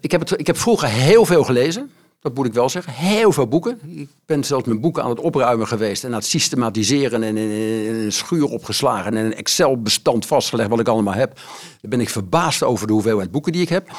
ik, 0.00 0.10
heb 0.10 0.20
het, 0.20 0.38
ik 0.38 0.46
heb 0.46 0.58
vroeger 0.58 0.88
heel 0.88 1.24
veel 1.24 1.44
gelezen. 1.44 1.90
Dat 2.26 2.34
moet 2.34 2.46
ik 2.46 2.52
wel 2.52 2.68
zeggen. 2.68 2.92
Heel 2.92 3.32
veel 3.32 3.46
boeken. 3.46 3.80
Ik 3.84 4.08
ben 4.24 4.44
zelfs 4.44 4.66
mijn 4.66 4.80
boeken 4.80 5.02
aan 5.02 5.10
het 5.10 5.20
opruimen 5.20 5.66
geweest 5.66 6.04
en 6.04 6.10
aan 6.10 6.18
het 6.18 6.26
systematiseren 6.26 7.22
en 7.22 7.36
in, 7.36 7.94
een 7.94 8.12
schuur 8.12 8.44
opgeslagen 8.44 9.16
en 9.16 9.24
een 9.24 9.34
Excel-bestand 9.34 10.26
vastgelegd 10.26 10.68
wat 10.68 10.80
ik 10.80 10.88
allemaal 10.88 11.14
heb. 11.14 11.40
Dan 11.80 11.90
ben 11.90 12.00
ik 12.00 12.08
verbaasd 12.08 12.62
over 12.62 12.86
de 12.86 12.92
hoeveelheid 12.92 13.30
boeken 13.30 13.52
die 13.52 13.62
ik 13.62 13.68
heb. 13.68 13.90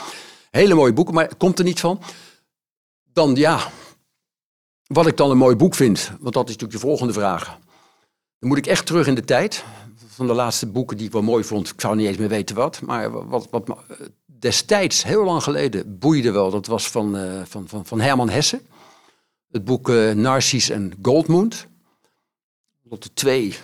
Hele 0.51 0.73
mooie 0.73 0.93
boeken, 0.93 1.13
maar 1.13 1.23
het 1.23 1.38
komt 1.38 1.59
er 1.59 1.65
niet 1.65 1.80
van. 1.80 2.01
Dan 3.13 3.36
ja, 3.36 3.71
wat 4.88 5.07
ik 5.07 5.17
dan 5.17 5.32
een 5.32 5.38
mooi 5.38 5.55
boek 5.55 5.75
vind, 5.75 6.11
want 6.19 6.34
dat 6.34 6.49
is 6.49 6.53
natuurlijk 6.53 6.82
de 6.82 6.88
volgende 6.88 7.13
vraag. 7.13 7.45
Dan 8.39 8.49
moet 8.49 8.57
ik 8.57 8.67
echt 8.67 8.86
terug 8.86 9.07
in 9.07 9.15
de 9.15 9.25
tijd. 9.25 9.63
Van 10.07 10.28
de 10.28 10.34
laatste 10.34 10.67
boeken 10.67 10.97
die 10.97 11.05
ik 11.05 11.11
wel 11.11 11.21
mooi 11.21 11.43
vond, 11.43 11.69
ik 11.69 11.82
zou 11.82 11.95
niet 11.95 12.07
eens 12.07 12.17
meer 12.17 12.30
weten 12.30 12.55
wat, 12.55 12.82
maar 12.82 13.28
wat, 13.28 13.47
wat 13.51 13.78
destijds, 14.40 15.04
heel 15.04 15.24
lang 15.24 15.44
geleden, 15.44 16.00
boeide 16.00 16.32
wel. 16.32 16.52
Dat 16.52 16.68
was 16.68 16.90
van, 16.90 17.18
uh, 17.18 17.42
van, 17.44 17.68
van, 17.68 17.86
van 17.86 18.02
Herman 18.02 18.30
Hesse. 18.30 18.62
Het 19.52 19.66
boek 19.66 19.90
uh, 19.90 20.12
Narcis 20.12 20.70
en 20.70 20.94
Goldmund. 21.02 21.68
Dat 22.84 23.04
de 23.04 23.14
twee 23.14 23.56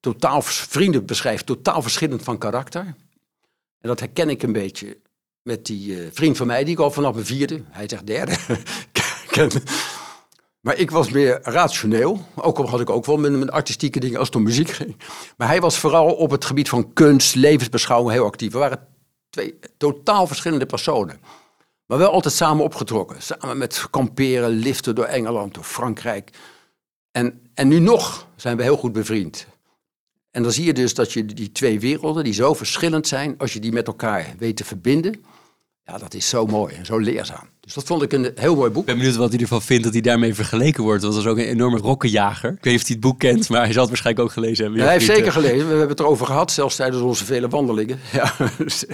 totaal 0.00 0.42
vrienden 0.42 1.06
beschrijft, 1.06 1.46
totaal 1.46 1.82
verschillend 1.82 2.22
van 2.22 2.38
karakter. 2.38 2.84
En 3.80 3.88
dat 3.88 4.00
herken 4.00 4.28
ik 4.28 4.42
een 4.42 4.52
beetje 4.52 4.98
met 5.42 5.66
die 5.66 5.88
uh, 5.88 6.08
vriend 6.12 6.36
van 6.36 6.46
mij, 6.46 6.64
die 6.64 6.72
ik 6.72 6.80
al 6.80 6.90
vanaf 6.90 7.14
mijn 7.14 7.26
vierde, 7.26 7.62
hij 7.70 7.88
zegt 7.88 8.06
derde, 8.06 8.36
Maar 10.62 10.76
ik 10.76 10.90
was 10.90 11.10
meer 11.10 11.38
rationeel. 11.42 12.26
Ook 12.34 12.58
al 12.58 12.68
had 12.68 12.80
ik 12.80 12.90
ook 12.90 13.06
wel 13.06 13.16
met, 13.16 13.32
met 13.32 13.50
artistieke 13.50 14.00
dingen 14.00 14.18
als 14.18 14.26
het 14.26 14.36
om 14.36 14.42
muziek 14.42 14.70
ging. 14.70 14.96
Maar 15.36 15.48
hij 15.48 15.60
was 15.60 15.78
vooral 15.78 16.14
op 16.14 16.30
het 16.30 16.44
gebied 16.44 16.68
van 16.68 16.92
kunst, 16.92 17.34
levensbeschouwing 17.34 18.12
heel 18.12 18.24
actief. 18.24 18.52
We 18.52 18.58
waren 18.58 18.86
twee 19.32 19.58
totaal 19.76 20.26
verschillende 20.26 20.66
personen. 20.66 21.20
Maar 21.86 21.98
wel 21.98 22.10
altijd 22.10 22.34
samen 22.34 22.64
opgetrokken. 22.64 23.22
Samen 23.22 23.58
met 23.58 23.86
kamperen, 23.90 24.48
liften 24.50 24.94
door 24.94 25.04
Engeland, 25.04 25.54
door 25.54 25.64
Frankrijk. 25.64 26.30
En, 27.10 27.40
en 27.54 27.68
nu 27.68 27.78
nog 27.78 28.28
zijn 28.36 28.56
we 28.56 28.62
heel 28.62 28.76
goed 28.76 28.92
bevriend. 28.92 29.46
En 30.30 30.42
dan 30.42 30.52
zie 30.52 30.64
je 30.64 30.72
dus 30.72 30.94
dat 30.94 31.12
je 31.12 31.24
die 31.24 31.52
twee 31.52 31.80
werelden, 31.80 32.24
die 32.24 32.32
zo 32.32 32.54
verschillend 32.54 33.06
zijn, 33.06 33.38
als 33.38 33.52
je 33.52 33.60
die 33.60 33.72
met 33.72 33.86
elkaar 33.86 34.34
weet 34.38 34.56
te 34.56 34.64
verbinden, 34.64 35.24
ja, 35.92 35.98
dat 35.98 36.14
is 36.14 36.28
zo 36.28 36.46
mooi 36.46 36.74
en 36.74 36.86
zo 36.86 36.98
leerzaam. 36.98 37.48
Dus 37.60 37.74
dat 37.74 37.84
vond 37.84 38.02
ik 38.02 38.12
een 38.12 38.32
heel 38.34 38.56
mooi 38.56 38.70
boek. 38.70 38.80
Ik 38.80 38.86
ben 38.86 38.96
benieuwd 38.96 39.16
wat 39.16 39.30
hij 39.30 39.40
ervan 39.40 39.62
vindt 39.62 39.84
dat 39.84 39.92
hij 39.92 40.02
daarmee 40.02 40.34
vergeleken 40.34 40.82
wordt. 40.82 41.02
Want 41.02 41.14
dat 41.14 41.22
is 41.22 41.28
ook 41.28 41.38
een 41.38 41.44
enorme 41.44 41.78
rokkenjager. 41.78 42.50
Ik 42.50 42.64
weet 42.64 42.72
niet 42.72 42.80
of 42.80 42.86
hij 42.86 42.96
het 42.96 43.00
boek 43.00 43.18
kent, 43.18 43.48
maar 43.48 43.62
hij 43.62 43.72
zal 43.72 43.80
het 43.80 43.90
waarschijnlijk 43.90 44.26
ook 44.26 44.32
gelezen 44.32 44.64
hebben. 44.64 44.82
hij 44.82 44.92
heeft 44.92 45.06
zeker 45.06 45.32
gelezen. 45.32 45.58
We 45.58 45.68
hebben 45.68 45.88
het 45.88 46.00
erover 46.00 46.26
gehad, 46.26 46.52
zelfs 46.52 46.76
tijdens 46.76 47.02
onze 47.02 47.24
vele 47.24 47.48
wandelingen. 47.48 48.00
Ja, 48.12 48.34
dus, 48.58 48.84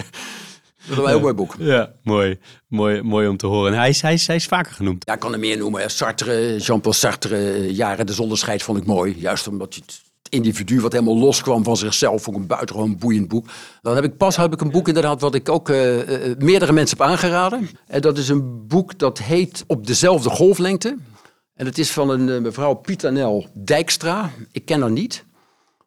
dat 0.87 0.97
is 0.97 0.97
een 0.97 1.07
heel 1.07 1.19
mooi 1.19 1.33
boek. 1.33 1.55
Ja, 1.59 1.91
mooi. 2.03 2.39
Mooi, 2.67 3.01
mooi 3.01 3.27
om 3.27 3.37
te 3.37 3.47
horen. 3.47 3.71
En 3.71 3.79
hij 3.79 3.89
is, 3.89 4.01
hij, 4.01 4.13
is, 4.13 4.27
hij 4.27 4.35
is 4.35 4.45
vaker 4.45 4.73
genoemd. 4.73 5.03
Ja, 5.05 5.13
ik 5.13 5.19
kan 5.19 5.33
er 5.33 5.39
meer 5.39 5.57
noemen. 5.57 5.91
Sartre, 5.91 6.57
Jean-Paul 6.57 6.93
Sartre, 6.93 7.73
Jaren 7.73 8.05
de 8.05 8.13
Zonderscheid 8.13 8.63
vond 8.63 8.77
ik 8.77 8.85
mooi. 8.85 9.15
Juist 9.19 9.47
omdat 9.47 9.75
je 9.75 9.81
het 9.81 10.01
individu 10.29 10.81
wat 10.81 10.91
helemaal 10.91 11.17
loskwam 11.17 11.63
van 11.63 11.77
zichzelf. 11.77 12.27
Ik 12.27 12.35
een 12.35 12.47
buitengewoon 12.47 12.97
boeiend 12.97 13.27
boek. 13.27 13.47
Dan 13.81 13.95
heb 13.95 14.03
ik 14.03 14.17
pas 14.17 14.35
heb 14.35 14.53
ik 14.53 14.61
een 14.61 14.71
boek 14.71 14.87
inderdaad 14.87 15.21
wat 15.21 15.35
ik 15.35 15.49
ook 15.49 15.69
uh, 15.69 16.27
uh, 16.27 16.35
meerdere 16.37 16.71
mensen 16.71 16.97
heb 16.97 17.07
aangeraden. 17.07 17.69
En 17.87 18.01
dat 18.01 18.17
is 18.17 18.29
een 18.29 18.67
boek 18.67 18.97
dat 18.99 19.17
heet 19.17 19.63
Op 19.67 19.87
dezelfde 19.87 20.29
golflengte. 20.29 20.97
En 21.53 21.65
het 21.65 21.77
is 21.77 21.91
van 21.91 22.09
een 22.09 22.27
uh, 22.27 22.39
mevrouw 22.39 22.73
Pietanel 22.73 23.47
Dijkstra. 23.53 24.31
Ik 24.51 24.65
ken 24.65 24.81
haar 24.81 24.91
niet. 24.91 25.25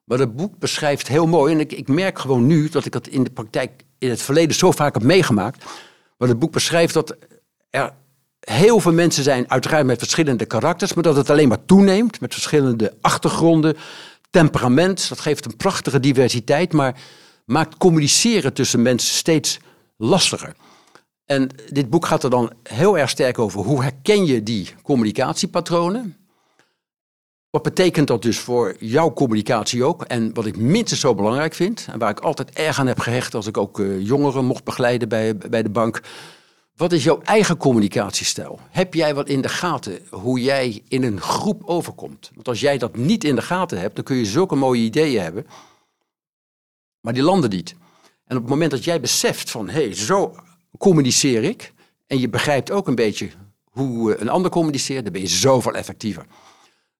Maar 0.04 0.18
dat 0.18 0.36
boek 0.36 0.58
beschrijft 0.58 1.08
heel 1.08 1.26
mooi. 1.26 1.54
En 1.54 1.60
ik, 1.60 1.72
ik 1.72 1.88
merk 1.88 2.18
gewoon 2.18 2.46
nu 2.46 2.68
dat 2.68 2.84
ik 2.84 2.92
dat 2.92 3.06
in 3.06 3.24
de 3.24 3.30
praktijk 3.30 3.84
in 3.98 4.10
het 4.10 4.22
verleden 4.22 4.56
zo 4.56 4.70
vaak 4.70 4.94
heb 4.94 5.02
meegemaakt. 5.02 5.64
Maar 6.16 6.28
het 6.28 6.38
boek 6.38 6.52
beschrijft 6.52 6.94
dat 6.94 7.16
er 7.70 7.92
heel 8.40 8.80
veel 8.80 8.92
mensen 8.92 9.22
zijn, 9.22 9.50
uiteraard 9.50 9.86
met 9.86 9.98
verschillende 9.98 10.44
karakters, 10.44 10.94
maar 10.94 11.02
dat 11.02 11.16
het 11.16 11.30
alleen 11.30 11.48
maar 11.48 11.64
toeneemt 11.64 12.20
met 12.20 12.32
verschillende 12.32 12.94
achtergronden, 13.00 13.76
temperament. 14.32 15.08
Dat 15.08 15.20
geeft 15.20 15.44
een 15.44 15.56
prachtige 15.56 16.00
diversiteit, 16.00 16.72
maar 16.72 17.00
maakt 17.44 17.76
communiceren 17.76 18.52
tussen 18.52 18.82
mensen 18.82 19.14
steeds 19.14 19.58
lastiger. 19.96 20.54
En 21.24 21.48
dit 21.68 21.90
boek 21.90 22.06
gaat 22.06 22.24
er 22.24 22.30
dan 22.30 22.52
heel 22.62 22.98
erg 22.98 23.10
sterk 23.10 23.38
over. 23.38 23.60
Hoe 23.60 23.82
herken 23.82 24.26
je 24.26 24.42
die 24.42 24.68
communicatiepatronen? 24.82 26.16
Wat 27.50 27.62
betekent 27.62 28.06
dat 28.06 28.22
dus 28.22 28.38
voor 28.38 28.76
jouw 28.78 29.12
communicatie 29.12 29.84
ook? 29.84 30.02
En 30.02 30.34
wat 30.34 30.46
ik 30.46 30.56
minstens 30.56 31.00
zo 31.00 31.14
belangrijk 31.14 31.54
vind, 31.54 31.86
en 31.90 31.98
waar 31.98 32.10
ik 32.10 32.20
altijd 32.20 32.50
erg 32.50 32.78
aan 32.78 32.86
heb 32.86 32.98
gehecht 32.98 33.34
als 33.34 33.46
ik 33.46 33.56
ook 33.56 33.78
uh, 33.78 34.06
jongeren 34.06 34.44
mocht 34.44 34.64
begeleiden 34.64 35.08
bij, 35.08 35.36
bij 35.36 35.62
de 35.62 35.70
bank. 35.70 36.00
Wat 36.76 36.92
is 36.92 37.04
jouw 37.04 37.20
eigen 37.22 37.56
communicatiestijl? 37.56 38.60
Heb 38.70 38.94
jij 38.94 39.14
wat 39.14 39.28
in 39.28 39.40
de 39.40 39.48
gaten 39.48 40.00
hoe 40.10 40.40
jij 40.40 40.82
in 40.88 41.02
een 41.02 41.20
groep 41.20 41.64
overkomt? 41.64 42.30
Want 42.34 42.48
als 42.48 42.60
jij 42.60 42.78
dat 42.78 42.96
niet 42.96 43.24
in 43.24 43.34
de 43.34 43.42
gaten 43.42 43.80
hebt, 43.80 43.94
dan 43.94 44.04
kun 44.04 44.16
je 44.16 44.24
zulke 44.24 44.54
mooie 44.54 44.82
ideeën 44.82 45.22
hebben, 45.22 45.46
maar 47.00 47.12
die 47.12 47.22
landen 47.22 47.50
niet. 47.50 47.74
En 48.24 48.36
op 48.36 48.42
het 48.42 48.50
moment 48.50 48.70
dat 48.70 48.84
jij 48.84 49.00
beseft 49.00 49.50
van, 49.50 49.68
hé, 49.68 49.84
hey, 49.84 49.94
zo 49.94 50.34
communiceer 50.78 51.42
ik, 51.42 51.72
en 52.06 52.18
je 52.18 52.28
begrijpt 52.28 52.70
ook 52.70 52.88
een 52.88 52.94
beetje 52.94 53.30
hoe 53.64 54.20
een 54.20 54.28
ander 54.28 54.50
communiceert, 54.50 55.02
dan 55.02 55.12
ben 55.12 55.22
je 55.22 55.28
zoveel 55.28 55.74
effectiever. 55.74 56.26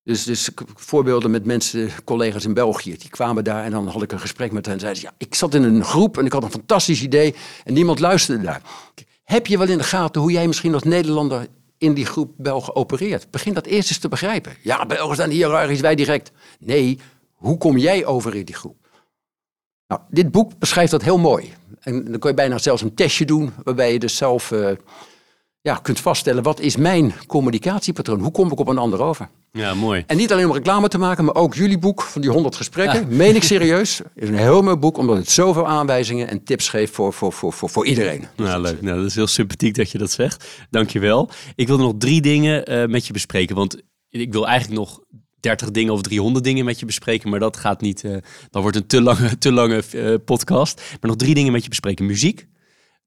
Dus, 0.04 0.24
dus 0.24 0.50
voorbeelden 0.74 1.30
met 1.30 1.44
mensen, 1.44 1.90
collega's 2.04 2.44
in 2.44 2.54
België, 2.54 2.96
die 2.96 3.10
kwamen 3.10 3.44
daar 3.44 3.64
en 3.64 3.70
dan 3.70 3.88
had 3.88 4.02
ik 4.02 4.12
een 4.12 4.20
gesprek 4.20 4.52
met 4.52 4.64
hen. 4.64 4.74
En 4.74 4.80
zeiden 4.80 5.00
ze, 5.00 5.06
ja, 5.08 5.14
ik 5.18 5.34
zat 5.34 5.54
in 5.54 5.62
een 5.62 5.84
groep 5.84 6.18
en 6.18 6.26
ik 6.26 6.32
had 6.32 6.42
een 6.42 6.50
fantastisch 6.50 7.02
idee 7.02 7.34
en 7.64 7.72
niemand 7.72 7.98
luisterde 7.98 8.44
daar. 8.44 8.62
Heb 9.22 9.46
je 9.46 9.58
wel 9.58 9.68
in 9.68 9.78
de 9.78 9.84
gaten 9.84 10.20
hoe 10.20 10.32
jij 10.32 10.46
misschien 10.46 10.74
als 10.74 10.82
Nederlander 10.82 11.46
in 11.78 11.94
die 11.94 12.06
groep 12.06 12.32
Belgen 12.36 12.76
opereert? 12.76 13.30
Begin 13.30 13.54
dat 13.54 13.66
eerst 13.66 13.88
eens 13.88 13.98
te 13.98 14.08
begrijpen. 14.08 14.56
Ja, 14.62 14.86
Belgen 14.86 15.16
zijn 15.16 15.30
hiërarchisch, 15.30 15.80
wij 15.80 15.94
direct. 15.94 16.32
Nee, 16.58 16.98
hoe 17.32 17.58
kom 17.58 17.76
jij 17.78 18.06
over 18.06 18.34
in 18.34 18.44
die 18.44 18.54
groep? 18.54 18.82
Nou, 19.86 20.00
dit 20.10 20.30
boek 20.30 20.58
beschrijft 20.58 20.90
dat 20.90 21.02
heel 21.02 21.18
mooi. 21.18 21.52
En 21.80 22.04
dan 22.04 22.18
kun 22.18 22.30
je 22.30 22.36
bijna 22.36 22.58
zelfs 22.58 22.82
een 22.82 22.94
testje 22.94 23.24
doen, 23.24 23.52
waarbij 23.64 23.92
je 23.92 23.98
dus 23.98 24.16
zelf 24.16 24.50
uh, 24.50 24.70
ja, 25.62 25.74
kunt 25.74 26.00
vaststellen, 26.00 26.42
wat 26.42 26.60
is 26.60 26.76
mijn 26.76 27.14
communicatiepatroon? 27.26 28.20
Hoe 28.20 28.30
kom 28.30 28.52
ik 28.52 28.58
op 28.58 28.68
een 28.68 28.78
ander 28.78 29.02
over? 29.02 29.28
Ja, 29.52 29.74
mooi. 29.74 30.04
En 30.06 30.16
niet 30.16 30.32
alleen 30.32 30.46
om 30.46 30.52
reclame 30.52 30.88
te 30.88 30.98
maken, 30.98 31.24
maar 31.24 31.34
ook 31.34 31.54
jullie 31.54 31.78
boek 31.78 32.02
van 32.02 32.20
die 32.20 32.30
100 32.30 32.56
gesprekken. 32.56 33.00
Ja. 33.00 33.16
Meen 33.16 33.34
ik 33.34 33.42
serieus. 33.52 34.00
is 34.14 34.28
een 34.28 34.34
heel 34.34 34.62
mooi 34.62 34.76
boek, 34.76 34.98
omdat 34.98 35.16
het 35.16 35.30
zoveel 35.30 35.66
aanwijzingen 35.66 36.28
en 36.28 36.44
tips 36.44 36.68
geeft 36.68 36.94
voor, 36.94 37.12
voor, 37.12 37.32
voor, 37.32 37.52
voor, 37.52 37.70
voor 37.70 37.86
iedereen. 37.86 38.26
Nou, 38.36 38.60
leuk. 38.60 38.82
Nou, 38.82 38.96
dat 38.96 39.06
is 39.06 39.14
heel 39.14 39.26
sympathiek 39.26 39.74
dat 39.74 39.90
je 39.90 39.98
dat 39.98 40.10
zegt. 40.10 40.48
Dankjewel. 40.70 41.30
Ik 41.54 41.66
wil 41.66 41.78
nog 41.78 41.94
drie 41.98 42.20
dingen 42.20 42.72
uh, 42.72 42.86
met 42.86 43.06
je 43.06 43.12
bespreken, 43.12 43.56
want 43.56 43.82
ik 44.08 44.32
wil 44.32 44.46
eigenlijk 44.46 44.78
nog 44.80 45.00
30 45.40 45.70
dingen 45.70 45.92
of 45.92 46.02
300 46.02 46.44
dingen 46.44 46.64
met 46.64 46.80
je 46.80 46.86
bespreken, 46.86 47.30
maar 47.30 47.40
dat 47.40 47.56
gaat 47.56 47.80
niet. 47.80 48.02
Uh, 48.02 48.16
dan 48.50 48.62
wordt 48.62 48.76
een 48.76 48.86
te 48.86 49.02
lange, 49.02 49.38
te 49.38 49.52
lange 49.52 49.82
uh, 49.94 50.14
podcast. 50.24 50.82
Maar 50.90 51.10
nog 51.10 51.16
drie 51.16 51.34
dingen 51.34 51.52
met 51.52 51.62
je 51.62 51.68
bespreken. 51.68 52.06
Muziek. 52.06 52.46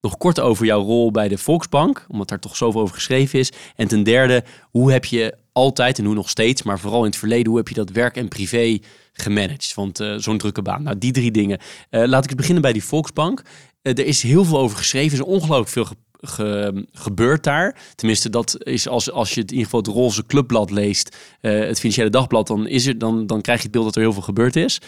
Nog 0.02 0.18
kort 0.18 0.40
over 0.40 0.66
jouw 0.66 0.82
rol 0.82 1.12
bij 1.12 1.28
de 1.28 1.38
Volksbank, 1.38 2.06
omdat 2.08 2.28
daar 2.28 2.40
toch 2.40 2.56
zoveel 2.56 2.82
over 2.82 2.96
geschreven 2.96 3.40
is. 3.40 3.52
En 3.76 3.88
ten 3.88 4.04
derde, 4.04 4.44
hoe 4.62 4.92
heb 4.92 5.06
je 5.06 5.38
altijd 5.52 6.00
en 6.00 6.06
hoe 6.06 6.14
nog 6.14 6.30
steeds, 6.30 6.64
maar 6.64 6.80
vooral 6.80 7.00
in 7.00 7.10
het 7.10 7.18
verleden, 7.18 7.48
hoe 7.48 7.58
heb 7.58 7.68
je 7.68 7.74
dat 7.76 7.90
werk 7.90 8.18
en 8.18 8.28
privé 8.28 8.80
gemanaged? 9.14 9.74
Want 9.74 10.00
uh, 10.00 10.16
zo'n 10.18 10.38
drukke 10.38 10.62
baan. 10.62 10.84
Nou, 10.84 10.98
die 10.98 11.12
drie 11.12 11.32
dingen. 11.32 11.60
laat 11.90 12.24
ik 12.24 12.30
eens 12.30 12.40
beginnen 12.40 12.62
bij 12.62 12.74
die 12.74 12.84
Volksbank. 12.84 13.42
er 13.82 14.06
is 14.06 14.22
heel 14.22 14.46
veel 14.46 14.60
over 14.60 14.78
geschreven, 14.78 15.18
er 15.18 15.24
is 15.24 15.32
ongelooflijk 15.34 15.70
veel 15.70 15.86
ge, 16.22 16.86
gebeurt 16.92 17.44
daar. 17.44 17.78
Tenminste, 17.96 18.30
dat 18.30 18.66
is 18.66 18.88
als, 18.88 19.12
als 19.12 19.34
je 19.34 19.42
het, 19.42 19.52
in 19.52 19.58
ieder 19.58 19.72
geval 19.72 19.94
het 19.94 20.02
roze 20.02 20.26
clubblad 20.26 20.72
leest, 20.72 21.18
het 21.42 21.80
Financiële 21.80 22.10
Dagblad, 22.10 22.48
dan, 22.48 22.68
is 22.68 22.86
er, 22.86 22.98
dan, 22.98 23.28
dan 23.28 23.42
krijg 23.42 23.58
je 23.58 23.64
het 23.64 23.74
beeld 23.74 23.86
dat 23.86 23.96
er 23.96 24.02
heel 24.02 24.14
veel 24.14 24.22
gebeurd 24.22 24.56
is. 24.56 24.82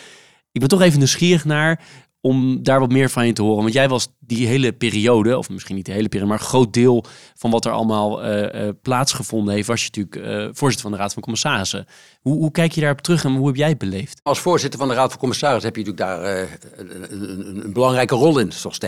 Ik 0.52 0.60
ben 0.60 0.70
toch 0.70 0.82
even 0.82 0.98
nieuwsgierig 0.98 1.46
naar 1.46 1.84
om 2.22 2.64
daar 2.64 2.80
wat 2.80 2.91
meer 2.91 3.10
van 3.10 3.26
je 3.26 3.34
te 3.34 3.41
horen. 3.41 3.61
Want 3.61 3.73
jij 3.73 3.89
was 3.89 4.07
die 4.19 4.48
hele 4.48 4.73
periode, 4.73 5.38
of 5.38 5.49
misschien 5.49 5.76
niet 5.76 5.85
de 5.85 5.91
hele 5.91 6.10
periode, 6.10 6.31
maar 6.31 6.39
een 6.41 6.48
groot 6.48 6.73
deel 6.73 7.06
van 7.35 7.52
wat 7.52 7.65
er 7.65 7.72
allemaal 7.72 8.26
uh, 8.26 8.41
uh, 8.41 8.69
plaatsgevonden 8.81 9.53
heeft, 9.53 9.68
was 9.68 9.85
je 9.85 9.89
natuurlijk 9.95 10.30
uh, 10.30 10.49
voorzitter 10.52 10.81
van 10.81 10.91
de 10.91 10.98
Raad 10.98 11.14
van 11.14 11.22
Commissarissen. 11.22 11.88
Hoe, 12.22 12.38
hoe, 12.38 12.52
kijk 12.52 12.72
je 12.72 12.81
daarop 12.81 13.02
terug 13.02 13.23
en 13.23 13.35
hoe 13.35 13.48
heb 13.48 13.56
jij 13.56 13.69
het 13.69 13.77
beleefd? 13.77 14.19
Als 14.23 14.39
voorzitter 14.39 14.80
van 14.80 14.88
de 14.88 14.94
Raad 14.94 15.10
van 15.10 15.19
Commissarissen 15.19 15.73
heb 15.73 15.76
je 15.76 15.91
natuurlijk 15.91 16.22
daar 16.22 16.48
een, 16.77 17.65
een, 17.65 17.73
belangrijke 17.73 18.15
rol 18.15 18.39
in. 18.39 18.52
Zoals 18.52 18.80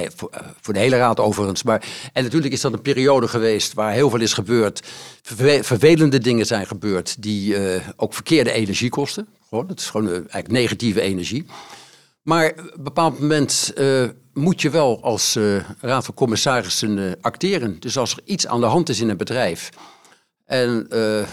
voor, 0.61 0.73
de 0.73 0.79
hele 0.79 0.97
Raad 0.97 1.19
overigens. 1.19 1.63
Maar, 1.63 1.83
en 2.13 2.23
natuurlijk 2.23 2.53
is 2.53 2.61
dat 2.61 2.73
een 2.73 2.81
periode 2.81 3.27
geweest 3.27 3.73
waar 3.73 3.91
heel 3.91 4.09
veel 4.09 4.21
is 4.21 4.33
gebeurd. 4.33 4.87
vervelende 5.61 6.19
dingen 6.19 6.45
zijn 6.45 6.67
gebeurd 6.67 7.21
die 7.21 7.55
ook 7.95 8.13
verkeerde 8.13 8.51
energie 8.51 8.89
kosten. 8.89 9.27
Gewoon, 9.49 9.67
het 9.67 9.79
is 9.79 9.89
gewoon 9.89 10.07
eigenlijk 10.09 10.51
negatieve 10.51 11.01
energie. 11.01 11.45
Maar 12.21 12.49
op 12.49 12.57
een 12.57 12.83
bepaald 12.83 13.19
moment 13.19 13.71
uh, 13.77 14.09
moet 14.33 14.61
je 14.61 14.69
wel 14.69 15.03
als 15.03 15.35
uh, 15.35 15.69
raad 15.79 16.05
van 16.05 16.13
commissarissen 16.13 16.97
uh, 16.97 17.11
acteren. 17.21 17.79
Dus 17.79 17.97
als 17.97 18.11
er 18.11 18.21
iets 18.25 18.47
aan 18.47 18.59
de 18.59 18.65
hand 18.65 18.89
is 18.89 18.99
in 18.99 19.09
een 19.09 19.17
bedrijf 19.17 19.69
en 20.45 20.85
een 20.89 21.25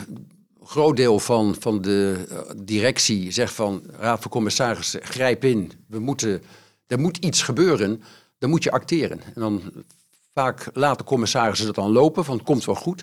groot 0.63 0.97
deel 0.97 1.19
van, 1.19 1.57
van 1.59 1.83
de 1.83 2.27
directie 2.57 3.31
zegt 3.31 3.53
van 3.53 3.83
raad 3.99 4.21
van 4.21 4.31
commissarissen 4.31 5.05
grijp 5.05 5.45
in, 5.45 5.73
we 5.89 5.99
moeten, 5.99 6.43
er 6.87 6.99
moet 6.99 7.17
iets 7.17 7.43
gebeuren, 7.43 8.03
dan 8.39 8.51
moet 8.51 8.63
je 8.63 8.71
acteren. 8.71 9.21
En 9.21 9.41
dan 9.41 9.63
vaak 10.35 10.71
laten 10.73 11.07
commissarissen 11.07 11.67
dat 11.67 11.75
dan 11.75 11.93
lopen, 11.93 12.25
van 12.25 12.37
het 12.37 12.45
komt 12.45 12.65
wel 12.65 12.75
goed. 12.75 13.03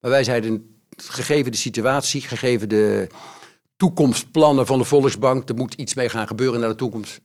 Maar 0.00 0.10
wij 0.10 0.24
zeiden, 0.24 0.80
gegeven 0.96 1.52
de 1.52 1.58
situatie, 1.58 2.20
gegeven 2.20 2.68
de 2.68 3.08
toekomstplannen 3.78 4.66
van 4.66 4.78
de 4.78 4.84
Volksbank. 4.84 5.48
Er 5.48 5.54
moet 5.54 5.74
iets 5.74 5.94
mee 5.94 6.08
gaan 6.08 6.26
gebeuren 6.26 6.60
naar 6.60 6.68
de 6.68 6.74
toekomst. 6.74 7.20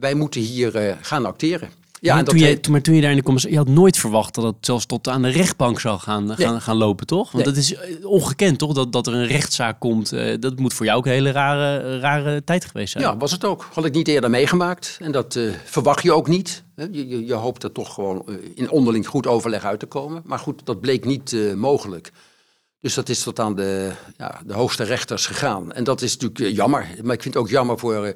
Wij 0.00 0.14
moeten 0.14 0.40
hier 0.40 0.88
uh, 0.88 0.94
gaan 1.00 1.26
acteren. 1.26 1.70
Ja, 2.00 2.14
maar, 2.14 2.18
en 2.18 2.28
toen 2.28 2.38
je, 2.38 2.58
maar 2.70 2.82
toen 2.82 2.94
je 2.94 3.00
daar 3.00 3.10
in 3.10 3.16
de 3.16 3.22
commissie, 3.22 3.50
je 3.50 3.56
had 3.56 3.68
nooit 3.68 3.96
verwacht 3.96 4.34
dat 4.34 4.44
het 4.44 4.54
zelfs 4.60 4.86
tot 4.86 5.08
aan 5.08 5.22
de 5.22 5.28
rechtbank 5.28 5.80
zou 5.80 5.98
gaan, 5.98 6.36
gaan, 6.36 6.60
gaan 6.60 6.76
lopen, 6.76 7.06
toch? 7.06 7.32
Want 7.32 7.44
nee. 7.44 7.54
dat 7.54 7.62
is 7.62 7.74
eh, 7.74 8.06
ongekend, 8.06 8.58
toch? 8.58 8.72
Dat, 8.72 8.92
dat 8.92 9.06
er 9.06 9.14
een 9.14 9.26
rechtszaak 9.26 9.80
komt. 9.80 10.12
Uh, 10.12 10.34
dat 10.40 10.58
moet 10.58 10.74
voor 10.74 10.86
jou 10.86 10.98
ook 10.98 11.06
een 11.06 11.12
hele 11.12 11.30
rare, 11.30 11.98
rare 11.98 12.44
tijd 12.44 12.64
geweest 12.64 12.92
zijn. 12.92 13.04
Ja, 13.04 13.16
was 13.16 13.32
het 13.32 13.44
ook. 13.44 13.68
Had 13.72 13.84
ik 13.84 13.94
niet 13.94 14.08
eerder 14.08 14.30
meegemaakt. 14.30 14.98
En 15.00 15.12
dat 15.12 15.34
uh, 15.34 15.52
verwacht 15.64 16.02
je 16.02 16.12
ook 16.12 16.28
niet. 16.28 16.62
Je, 16.76 17.08
je, 17.08 17.26
je 17.26 17.34
hoopt 17.34 17.62
er 17.62 17.72
toch 17.72 17.94
gewoon 17.94 18.24
in 18.54 18.70
onderling 18.70 19.06
goed 19.06 19.26
overleg 19.26 19.64
uit 19.64 19.80
te 19.80 19.86
komen. 19.86 20.22
Maar 20.24 20.38
goed, 20.38 20.60
dat 20.64 20.80
bleek 20.80 21.04
niet 21.04 21.36
mogelijk. 21.56 22.12
Dus 22.80 22.94
dat 22.94 23.08
is 23.08 23.22
tot 23.22 23.40
aan 23.40 23.54
de, 23.54 23.92
ja, 24.16 24.40
de 24.46 24.52
hoogste 24.52 24.84
rechters 24.84 25.26
gegaan. 25.26 25.72
En 25.72 25.84
dat 25.84 26.02
is 26.02 26.12
natuurlijk 26.12 26.40
eh, 26.40 26.56
jammer. 26.56 26.88
Maar 27.02 27.14
ik 27.14 27.22
vind 27.22 27.34
het 27.34 27.42
ook 27.42 27.48
jammer 27.48 27.78
voor 27.78 28.04
eh, 28.04 28.14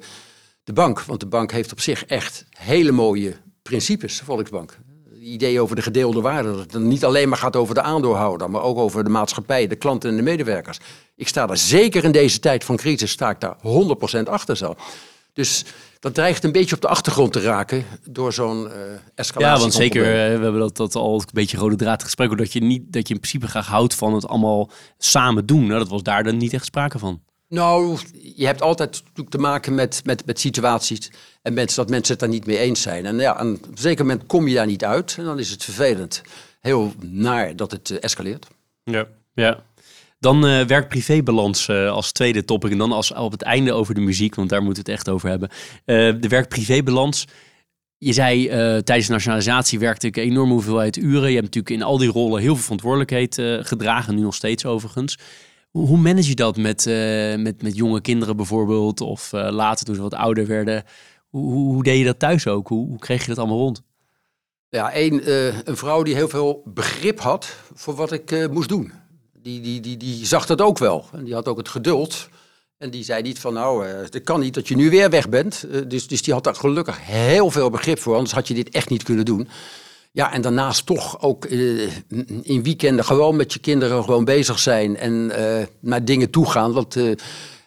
de 0.63 0.73
bank. 0.73 1.01
Want 1.01 1.19
de 1.19 1.25
bank 1.25 1.51
heeft 1.51 1.71
op 1.71 1.79
zich 1.79 2.05
echt 2.05 2.45
hele 2.49 2.91
mooie 2.91 3.35
principes, 3.61 4.21
Volksbank. 4.25 4.77
Het 5.09 5.21
idee 5.21 5.61
over 5.61 5.75
de 5.75 5.81
gedeelde 5.81 6.21
waarde. 6.21 6.55
Dat 6.55 6.73
het 6.73 6.81
niet 6.81 7.05
alleen 7.05 7.29
maar 7.29 7.37
gaat 7.37 7.55
over 7.55 7.75
de 7.75 7.81
aandeelhouder, 7.81 8.49
maar 8.49 8.61
ook 8.61 8.77
over 8.77 9.03
de 9.03 9.09
maatschappij, 9.09 9.67
de 9.67 9.75
klanten 9.75 10.09
en 10.09 10.15
de 10.15 10.21
medewerkers. 10.21 10.79
Ik 11.15 11.27
sta 11.27 11.45
daar 11.45 11.57
zeker 11.57 12.03
in 12.03 12.11
deze 12.11 12.39
tijd 12.39 12.63
van 12.63 12.75
crisis, 12.75 13.11
sta 13.11 13.29
ik 13.29 13.39
daar 13.39 13.57
100% 13.57 14.23
achter 14.23 14.57
zo. 14.57 14.75
Dus 15.33 15.65
dat 16.03 16.13
dreigt 16.13 16.43
een 16.43 16.51
beetje 16.51 16.75
op 16.75 16.81
de 16.81 16.87
achtergrond 16.87 17.33
te 17.33 17.41
raken 17.41 17.85
door 18.09 18.33
zo'n 18.33 18.65
uh, 18.65 18.71
escalatie. 19.15 19.55
Ja, 19.55 19.59
want 19.59 19.73
zeker, 19.73 20.01
uh, 20.01 20.11
we 20.11 20.43
hebben 20.43 20.59
dat, 20.59 20.77
dat 20.77 20.95
al 20.95 21.19
een 21.19 21.25
beetje 21.33 21.57
rode 21.57 21.75
draad 21.75 22.03
gesproken, 22.03 22.37
dat 22.37 22.53
je, 22.53 22.59
niet, 22.59 22.93
dat 22.93 23.07
je 23.07 23.13
in 23.13 23.19
principe 23.19 23.47
graag 23.47 23.67
houdt 23.67 23.95
van 23.95 24.13
het 24.13 24.27
allemaal 24.27 24.71
samen 24.97 25.45
doen. 25.45 25.67
Nou, 25.67 25.79
dat 25.79 25.89
was 25.89 26.03
daar 26.03 26.23
dan 26.23 26.37
niet 26.37 26.53
echt 26.53 26.65
sprake 26.65 26.99
van. 26.99 27.21
Nou, 27.47 27.97
je 28.35 28.45
hebt 28.45 28.61
altijd 28.61 29.03
te 29.29 29.37
maken 29.37 29.75
met, 29.75 30.01
met, 30.05 30.25
met 30.25 30.39
situaties 30.39 31.11
en 31.41 31.53
mensen, 31.53 31.77
dat 31.77 31.89
mensen 31.89 32.11
het 32.11 32.19
daar 32.19 32.29
niet 32.29 32.45
mee 32.45 32.57
eens 32.57 32.81
zijn. 32.81 33.05
En 33.05 33.19
ja, 33.19 33.35
aan 33.35 33.47
een 33.47 33.61
zeker 33.73 34.05
moment 34.05 34.25
kom 34.27 34.47
je 34.47 34.55
daar 34.55 34.65
niet 34.65 34.85
uit 34.85 35.15
en 35.17 35.23
dan 35.23 35.39
is 35.39 35.49
het 35.49 35.63
vervelend. 35.63 36.21
Heel 36.59 36.93
naar 36.99 37.55
dat 37.55 37.71
het 37.71 37.89
uh, 37.89 37.97
escaleert. 38.01 38.47
Ja, 38.83 39.07
ja. 39.33 39.63
Dan 40.23 40.45
uh, 40.45 40.65
werk-privé-balans 40.65 41.67
uh, 41.67 41.91
als 41.91 42.11
tweede 42.11 42.45
topic. 42.45 42.71
En 42.71 42.77
dan 42.77 42.91
als, 42.91 43.13
op 43.13 43.31
het 43.31 43.41
einde 43.41 43.73
over 43.73 43.93
de 43.93 44.01
muziek, 44.01 44.35
want 44.35 44.49
daar 44.49 44.63
moeten 44.63 44.83
we 44.83 44.91
het 44.91 44.99
echt 44.99 45.09
over 45.09 45.29
hebben. 45.29 45.49
Uh, 45.85 46.21
de 46.21 46.27
werk-privé-balans. 46.27 47.27
Je 47.97 48.13
zei 48.13 48.47
tijdens 48.83 49.07
de 49.07 49.13
nationalisatie 49.13 49.79
werkte 49.79 50.07
ik 50.07 50.17
een 50.17 50.23
enorme 50.23 50.53
hoeveelheid 50.53 50.97
uren. 50.97 51.27
Je 51.29 51.35
hebt 51.35 51.55
natuurlijk 51.55 51.75
in 51.75 51.83
al 51.83 51.97
die 51.97 52.09
rollen 52.09 52.41
heel 52.41 52.53
veel 52.53 52.63
verantwoordelijkheid 52.63 53.41
gedragen, 53.67 54.15
nu 54.15 54.21
nog 54.21 54.35
steeds 54.35 54.65
overigens. 54.65 55.17
Hoe, 55.71 55.97
manage 55.97 56.27
je 56.27 56.35
dat 56.35 56.57
met, 56.57 56.85
met, 57.37 57.61
met 57.61 57.75
jonge 57.75 58.01
kinderen 58.01 58.35
bijvoorbeeld? 58.35 59.01
Of 59.01 59.31
later 59.31 59.85
toen 59.85 59.95
ze 59.95 60.01
wat 60.01 60.13
ouder 60.13 60.47
werden? 60.47 60.83
Hoe, 61.29 61.53
hoe, 61.53 61.83
deed 61.83 61.97
je 61.97 62.05
dat 62.05 62.19
thuis 62.19 62.47
ook? 62.47 62.67
Hoe, 62.67 62.87
hoe 62.87 62.99
kreeg 62.99 63.21
je 63.21 63.27
dat 63.27 63.37
allemaal 63.37 63.57
rond? 63.57 63.81
Ja, 64.69 64.95
een, 64.95 65.21
een 65.69 65.77
vrouw 65.77 66.03
die 66.03 66.15
heel 66.15 66.29
veel 66.29 66.61
begrip 66.65 67.19
had 67.19 67.57
voor 67.73 67.95
wat 67.95 68.11
ik 68.11 68.49
moest 68.51 68.69
doen 68.69 69.02
die, 69.43 69.61
die, 69.61 69.79
die, 69.79 69.97
die 69.97 70.25
zag 70.25 70.45
dat 70.45 70.61
ook 70.61 70.77
wel. 70.77 71.05
En 71.11 71.23
die 71.23 71.33
had 71.33 71.47
ook 71.47 71.57
het 71.57 71.69
geduld. 71.69 72.29
En 72.77 72.89
die 72.89 73.03
zei 73.03 73.21
niet 73.21 73.39
van, 73.39 73.53
nou, 73.53 73.87
uh, 73.87 73.93
het 73.93 74.23
kan 74.23 74.39
niet 74.39 74.53
dat 74.53 74.67
je 74.67 74.75
nu 74.75 74.89
weer 74.89 75.09
weg 75.09 75.29
bent. 75.29 75.65
Uh, 75.71 75.81
dus, 75.87 76.07
dus 76.07 76.21
die 76.21 76.33
had 76.33 76.43
daar 76.43 76.55
gelukkig 76.55 76.97
heel 77.01 77.51
veel 77.51 77.69
begrip 77.69 77.99
voor, 77.99 78.13
anders 78.15 78.33
had 78.33 78.47
je 78.47 78.53
dit 78.53 78.69
echt 78.69 78.89
niet 78.89 79.03
kunnen 79.03 79.25
doen. 79.25 79.47
Ja, 80.11 80.33
en 80.33 80.41
daarnaast 80.41 80.85
toch 80.85 81.21
ook 81.21 81.45
uh, 81.45 81.89
in 82.41 82.63
weekenden 82.63 83.05
gewoon 83.05 83.35
met 83.35 83.53
je 83.53 83.59
kinderen 83.59 84.03
gewoon 84.03 84.25
bezig 84.25 84.59
zijn 84.59 84.97
en 84.97 85.31
uh, 85.39 85.65
naar 85.79 86.05
dingen 86.05 86.29
toe 86.29 86.49
gaan. 86.49 86.73
Dat 86.73 86.93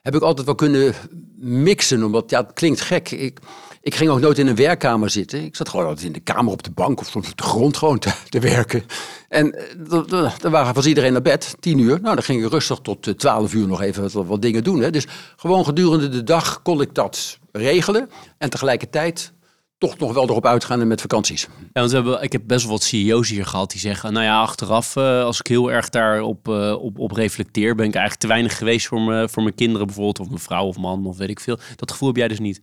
heb 0.03 0.15
ik 0.15 0.23
altijd 0.23 0.47
wel 0.47 0.55
kunnen 0.55 0.95
mixen, 1.39 2.05
omdat 2.05 2.31
ja, 2.31 2.41
het 2.43 2.53
klinkt 2.53 2.81
gek. 2.81 3.11
Ik, 3.11 3.39
ik 3.87 3.95
ging 3.95 4.11
ook 4.11 4.21
nooit 4.21 4.39
in 4.39 4.47
een 4.47 4.57
werkkamer 4.57 5.11
zitten. 5.11 5.45
Ik 5.45 5.57
zat 5.57 5.69
gewoon 5.69 5.87
altijd 5.87 6.07
in 6.07 6.13
de 6.13 6.21
kamer 6.21 6.53
op 6.53 6.63
de 6.63 6.71
bank 6.71 7.01
of 7.01 7.07
soms 7.07 7.31
op 7.31 7.37
de 7.37 7.43
grond 7.43 7.77
gewoon 7.77 7.99
te, 7.99 8.41
werken. 8.41 8.85
En 9.29 9.55
dan 9.89 10.51
waren, 10.51 10.75
was 10.75 10.87
iedereen 10.87 11.13
naar 11.13 11.23
bed, 11.23 11.57
tien 11.61 11.79
uur. 11.79 12.01
Nou, 12.01 12.15
dan 12.15 12.23
ging 12.23 12.45
ik 12.45 12.51
rustig 12.51 12.79
tot 12.79 13.19
twaalf 13.19 13.55
uur 13.55 13.67
nog 13.67 13.83
even 13.83 14.03
wat, 14.03 14.27
wat 14.27 14.43
dingen 14.43 14.65
doen. 14.65 14.81
Hè. 14.81 14.91
Dus 14.91 15.07
gewoon 15.37 15.65
gedurende 15.65 16.09
de 16.09 16.23
dag 16.23 16.63
kon 16.63 16.81
ik 16.81 16.95
dat 16.95 17.39
regelen. 17.53 18.11
En 18.39 18.51
tegelijkertijd 18.51 19.33
toch 19.79 19.99
nog 19.99 20.13
wel 20.13 20.29
erop 20.29 20.47
uitgaan 20.47 20.87
met 20.87 21.01
vakanties. 21.01 21.49
Want 21.73 21.91
we 21.91 21.97
hebben, 21.97 22.23
ik 22.23 22.33
heb 22.33 22.43
best 22.47 22.63
wel 22.63 22.73
wat 22.73 22.83
CEO's 22.83 23.29
hier 23.29 23.47
gehad 23.47 23.71
die 23.71 23.81
zeggen... 23.81 24.13
nou 24.13 24.25
ja, 24.25 24.41
achteraf, 24.41 24.97
uh, 24.97 25.23
als 25.23 25.39
ik 25.39 25.47
heel 25.47 25.73
erg 25.73 25.89
daarop 25.89 26.49
op, 26.79 26.99
op 26.99 27.13
reflecteer... 27.13 27.75
ben 27.75 27.87
ik 27.87 27.95
eigenlijk 27.95 28.23
te 28.23 28.29
weinig 28.29 28.59
geweest 28.59 28.87
voor, 28.87 29.01
me, 29.01 29.29
voor 29.29 29.43
mijn 29.43 29.55
kinderen 29.55 29.87
bijvoorbeeld... 29.87 30.21
of 30.21 30.29
mijn 30.29 30.41
vrouw 30.41 30.67
of 30.67 30.77
man 30.77 31.07
of 31.07 31.17
weet 31.17 31.31
ik 31.31 31.41
veel. 31.41 31.59
Dat 31.77 31.91
gevoel 31.91 32.09
heb 32.09 32.17
jij 32.17 32.29
dus 32.29 32.39
niet? 32.39 32.61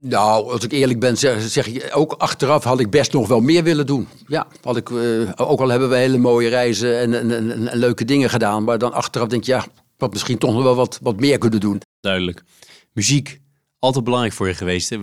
Nou, 0.00 0.52
als 0.52 0.64
ik 0.64 0.72
eerlijk 0.72 1.00
ben, 1.00 1.16
zeg, 1.16 1.42
zeg 1.42 1.66
ik 1.66 1.90
ook 1.92 2.12
achteraf 2.12 2.64
had 2.64 2.80
ik 2.80 2.90
best 2.90 3.12
nog 3.12 3.28
wel 3.28 3.40
meer 3.40 3.62
willen 3.62 3.86
doen. 3.86 4.08
Ja, 4.26 4.46
had 4.62 4.76
ik, 4.76 4.88
uh, 4.88 5.30
ook 5.36 5.60
al 5.60 5.68
hebben 5.68 5.88
we 5.88 5.96
hele 5.96 6.18
mooie 6.18 6.48
reizen 6.48 6.98
en, 6.98 7.14
en, 7.14 7.30
en, 7.30 7.68
en, 7.68 7.78
leuke 7.78 8.04
dingen 8.04 8.30
gedaan. 8.30 8.64
Maar 8.64 8.78
dan 8.78 8.92
achteraf 8.92 9.28
denk 9.28 9.44
je, 9.44 9.52
ja, 9.52 9.66
wat 9.96 10.12
misschien 10.12 10.38
toch 10.38 10.52
nog 10.52 10.62
wel 10.62 10.74
wat, 10.74 10.98
wat 11.02 11.20
meer 11.20 11.38
kunnen 11.38 11.60
doen. 11.60 11.82
Duidelijk. 12.00 12.42
Muziek, 12.92 13.40
altijd 13.78 14.04
belangrijk 14.04 14.34
voor 14.34 14.48
je 14.48 14.54
geweest. 14.54 14.96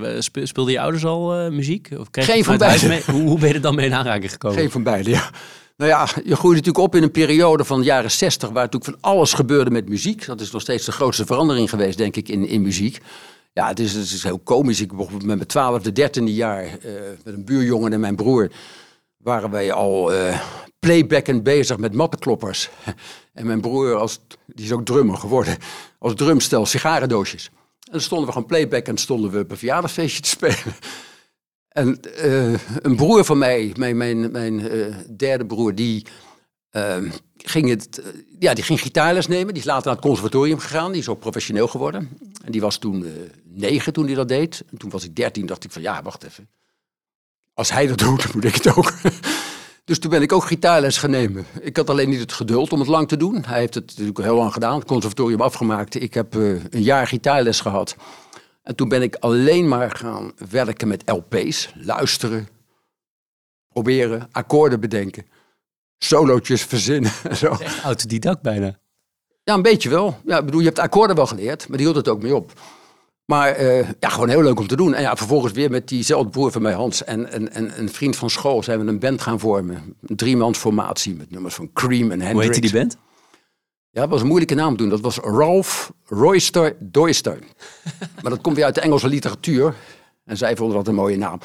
Speelden 0.44 0.74
je 0.74 0.80
ouders 0.80 1.06
al 1.06 1.46
uh, 1.46 1.52
muziek? 1.52 1.90
Of 1.98 2.08
Geen 2.12 2.44
van 2.44 2.58
beide. 2.58 3.02
Hoe, 3.12 3.22
hoe, 3.22 3.40
ben 3.40 3.48
je 3.48 3.54
er 3.54 3.62
dan 3.62 3.76
mee 3.76 3.86
in 3.86 3.94
aanraking 3.94 4.32
gekomen? 4.32 4.58
Geen 4.58 4.72
van 4.72 4.84
beide, 4.84 5.10
ja. 5.10 5.30
Nou 5.78 5.90
ja, 5.90 6.08
je 6.24 6.36
groeit 6.36 6.56
natuurlijk 6.56 6.86
op 6.86 6.96
in 6.96 7.04
een 7.04 7.12
periode 7.12 7.66
van 7.66 7.80
de 7.80 7.86
jaren 7.86 8.12
60 8.12 8.50
waar 8.50 8.64
natuurlijk 8.64 9.00
van 9.00 9.12
alles 9.12 9.34
gebeurde 9.34 9.72
met 9.72 9.90
muziek. 9.90 10.26
Dat 10.26 10.42
is 10.42 10.52
nog 10.52 10.62
steeds 10.62 10.86
de 10.86 10.92
grootste 10.92 11.26
verandering 11.26 11.70
geweest, 11.70 11.98
denk 11.98 12.16
ik, 12.16 12.30
in, 12.30 12.48
in 12.48 12.62
muziek. 12.62 13.02
Ja, 13.56 13.68
het 13.68 13.80
is, 13.80 13.94
het 13.94 14.12
is 14.12 14.24
heel 14.24 14.40
komisch. 14.40 14.82
Ik 14.82 14.94
begon 14.94 15.14
met 15.14 15.26
mijn 15.26 15.46
twaalfde, 15.46 15.92
dertiende 15.92 16.34
jaar 16.34 16.64
uh, 16.64 16.72
met 17.24 17.34
een 17.34 17.46
buurjongen 17.46 17.94
en 17.94 18.00
mijn 18.00 18.16
broer 18.16 18.52
waren 19.18 19.52
wij 19.52 19.72
al 19.72 20.14
uh, 20.14 20.40
playbackend 20.80 21.44
bezig 21.44 21.78
met 21.78 21.94
mappenkloppers. 21.94 22.70
en 23.34 23.46
mijn 23.46 23.62
broer, 23.62 23.96
als, 23.96 24.20
die 24.46 24.66
is 24.66 24.72
ook 24.72 24.86
drummer 24.86 25.18
geworden, 25.18 25.58
als 26.00 26.16
drumstel 26.16 26.66
sigarendoosjes. 26.66 27.50
En 27.80 27.92
dan 27.92 28.02
stonden 28.02 28.26
we 28.28 28.34
gewoon 28.34 28.48
playback 28.48 28.88
en 28.88 28.98
stonden 28.98 29.32
we 29.32 29.40
op 29.40 29.52
een 29.52 29.58
verjaardagsfeestje 29.58 30.22
te 30.22 30.30
spelen. 30.30 30.76
En 31.70 32.00
uh, 32.24 32.54
een 32.82 32.96
broer 32.96 33.26
van 33.26 33.38
mij, 33.38 33.74
mijn, 33.76 33.98
mijn, 33.98 34.32
mijn 34.32 34.70
derde 35.18 35.46
broer, 35.46 35.76
die, 35.76 36.06
uh, 36.72 36.98
ging 37.38 37.70
het, 37.70 38.02
ja, 38.40 38.54
die 38.54 38.64
ging 38.64 38.82
gitaarles 38.82 39.28
nemen. 39.28 39.54
Die 39.54 39.64
is 39.64 39.70
later 39.70 39.86
naar 39.86 39.96
het 39.96 40.06
conservatorium 40.06 40.60
gegaan. 40.60 40.92
Die 40.92 41.02
is 41.02 41.10
ook 41.10 41.20
professioneel 41.20 41.68
geworden. 41.68 42.10
En 42.44 42.52
die 42.52 42.62
was 42.62 42.78
toen 42.78 43.06
negen 43.56 43.94
toen 43.94 44.06
hij 44.06 44.16
dat 44.16 44.28
deed. 44.28 44.64
En 44.72 44.78
toen 44.78 44.90
was 44.90 45.04
ik 45.04 45.16
dertien, 45.16 45.46
dacht 45.46 45.64
ik 45.64 45.72
van 45.72 45.82
ja, 45.82 46.02
wacht 46.02 46.24
even. 46.24 46.50
Als 47.54 47.72
hij 47.72 47.88
dat 47.88 47.98
doet, 48.08 48.34
moet 48.34 48.44
ik 48.44 48.56
het 48.56 48.76
ook. 48.76 48.94
Dus 49.86 50.00
toen 50.00 50.10
ben 50.10 50.22
ik 50.22 50.32
ook 50.32 50.44
gitaarles 50.44 50.98
gaan 50.98 51.10
nemen. 51.10 51.46
Ik 51.62 51.78
had 51.78 51.90
alleen 51.90 52.10
niet 52.10 52.20
het 52.20 52.34
geduld 52.34 52.74
om 52.74 52.80
het 52.80 52.88
lang 52.88 53.08
te 53.08 53.18
doen. 53.18 53.44
Hij 53.46 53.60
heeft 53.60 53.74
het 53.74 53.86
natuurlijk 53.88 54.18
heel 54.18 54.36
lang 54.36 54.54
gedaan, 54.54 54.78
het 54.80 54.88
conservatorium 54.88 55.42
afgemaakt. 55.42 56.02
Ik 56.02 56.14
heb 56.14 56.36
uh, 56.36 56.64
een 56.70 56.82
jaar 56.82 57.08
gitaarles 57.08 57.60
gehad. 57.60 57.96
En 58.64 58.76
toen 58.76 58.90
ben 58.90 59.02
ik 59.02 59.16
alleen 59.16 59.68
maar 59.68 59.92
gaan 59.92 60.32
werken 60.50 60.88
met 60.88 61.10
LP's. 61.10 61.74
Luisteren, 61.76 62.48
proberen, 63.68 64.28
akkoorden 64.32 64.80
bedenken. 64.80 65.26
Solootjes 65.98 66.64
verzinnen. 66.64 67.12
Zo. 67.42 67.58
Autodidact 67.84 68.42
bijna. 68.42 68.80
Ja, 69.44 69.54
een 69.54 69.62
beetje 69.62 69.90
wel. 69.90 70.20
Ja, 70.26 70.38
ik 70.38 70.46
bedoel, 70.46 70.60
je 70.60 70.66
hebt 70.66 70.80
akkoorden 70.80 71.16
wel 71.16 71.28
geleerd, 71.28 71.68
maar 71.68 71.78
die 71.78 71.86
hield 71.86 71.98
het 71.98 72.08
ook 72.08 72.22
mee 72.22 72.36
op. 72.36 72.54
Maar 73.26 73.62
uh, 73.62 73.90
ja, 74.00 74.10
gewoon 74.10 74.30
heel 74.30 74.44
leuk 74.44 74.60
om 74.60 74.68
te 74.68 74.76
doen. 74.76 74.94
En 74.94 75.02
ja, 75.02 75.16
vervolgens 75.16 75.54
weer 75.54 75.70
met 75.70 75.88
diezelfde 75.88 76.30
broer 76.30 76.52
van 76.52 76.62
mij, 76.62 76.74
Hans, 76.74 77.04
en, 77.04 77.32
en, 77.32 77.54
en 77.54 77.80
een 77.80 77.90
vriend 77.90 78.16
van 78.16 78.30
school 78.30 78.64
zijn 78.64 78.80
we 78.80 78.92
een 78.92 79.00
band 79.00 79.22
gaan 79.22 79.40
vormen. 79.40 79.96
Een 80.06 80.16
driemansformatie 80.16 81.16
met 81.16 81.32
nummers 81.32 81.56
van 81.56 81.74
Cream 81.74 82.12
en 82.12 82.22
Hendrix. 82.22 82.32
Hoe 82.34 82.42
heette 82.42 82.60
die 82.60 82.72
band? 82.72 82.98
Ja, 83.90 84.02
dat 84.02 84.10
was 84.10 84.22
een 84.22 84.28
moeilijke 84.28 84.56
naam 84.56 84.78
doen. 84.78 84.90
Dat 84.90 85.00
was 85.00 85.18
Ralph 85.18 85.92
Royster 86.06 86.76
Doyster. 86.80 87.40
maar 88.22 88.32
dat 88.32 88.42
komt 88.42 88.56
weer 88.56 88.66
uit 88.66 88.76
de 88.76 88.82
Engelse 88.82 89.08
literatuur. 89.08 89.76
En 90.26 90.38
zij 90.38 90.56
vonden 90.56 90.78
dat 90.78 90.88
een 90.88 90.96
mooie 90.96 91.18
naam. 91.18 91.40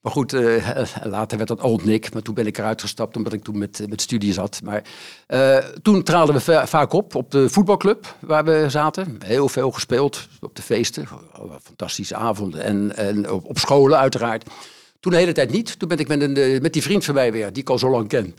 Maar 0.00 0.12
goed, 0.12 0.32
uh, 0.32 0.68
later 1.04 1.36
werd 1.36 1.48
dat 1.48 1.60
Old 1.60 1.84
Nick. 1.84 2.12
Maar 2.12 2.22
toen 2.22 2.34
ben 2.34 2.46
ik 2.46 2.58
eruit 2.58 2.80
gestapt 2.80 3.16
omdat 3.16 3.32
ik 3.32 3.42
toen 3.42 3.58
met, 3.58 3.84
met 3.88 4.00
studie 4.00 4.32
zat. 4.32 4.60
Maar 4.64 4.82
uh, 5.28 5.56
toen 5.82 6.02
traden 6.02 6.34
we 6.34 6.62
vaak 6.66 6.92
op 6.92 7.14
op 7.14 7.30
de 7.30 7.48
voetbalclub 7.48 8.16
waar 8.20 8.44
we 8.44 8.64
zaten. 8.68 9.18
Heel 9.24 9.48
veel 9.48 9.70
gespeeld 9.70 10.28
op 10.40 10.56
de 10.56 10.62
feesten. 10.62 11.08
Fantastische 11.62 12.16
avonden. 12.16 12.62
En, 12.62 12.96
en 12.96 13.30
op, 13.30 13.44
op 13.44 13.58
scholen 13.58 13.98
uiteraard. 13.98 14.44
Toen 15.00 15.12
de 15.12 15.18
hele 15.18 15.32
tijd 15.32 15.50
niet. 15.50 15.78
Toen 15.78 15.88
ben 15.88 15.98
ik 15.98 16.08
met, 16.08 16.20
een, 16.20 16.62
met 16.62 16.72
die 16.72 16.82
vriend 16.82 17.04
van 17.04 17.14
mij 17.14 17.32
weer, 17.32 17.52
die 17.52 17.62
ik 17.62 17.70
al 17.70 17.78
zo 17.78 17.90
lang 17.90 18.08
ken. 18.08 18.34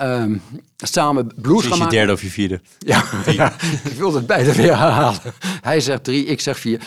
Um, 0.00 0.42
samen 0.76 1.32
blues 1.36 1.60
gaan 1.60 1.78
maken. 1.78 1.84
je 1.84 1.90
derde 1.90 2.12
of 2.12 2.22
je 2.22 2.28
vierde? 2.28 2.60
Ja, 2.78 3.04
ja, 3.26 3.52
ik 3.90 3.92
wilde 3.92 4.16
het 4.16 4.26
beide 4.26 4.54
weer 4.54 4.78
herhalen. 4.78 5.20
Hij 5.60 5.80
zegt 5.80 6.04
drie, 6.04 6.24
ik 6.24 6.40
zeg 6.40 6.58
vier. 6.58 6.80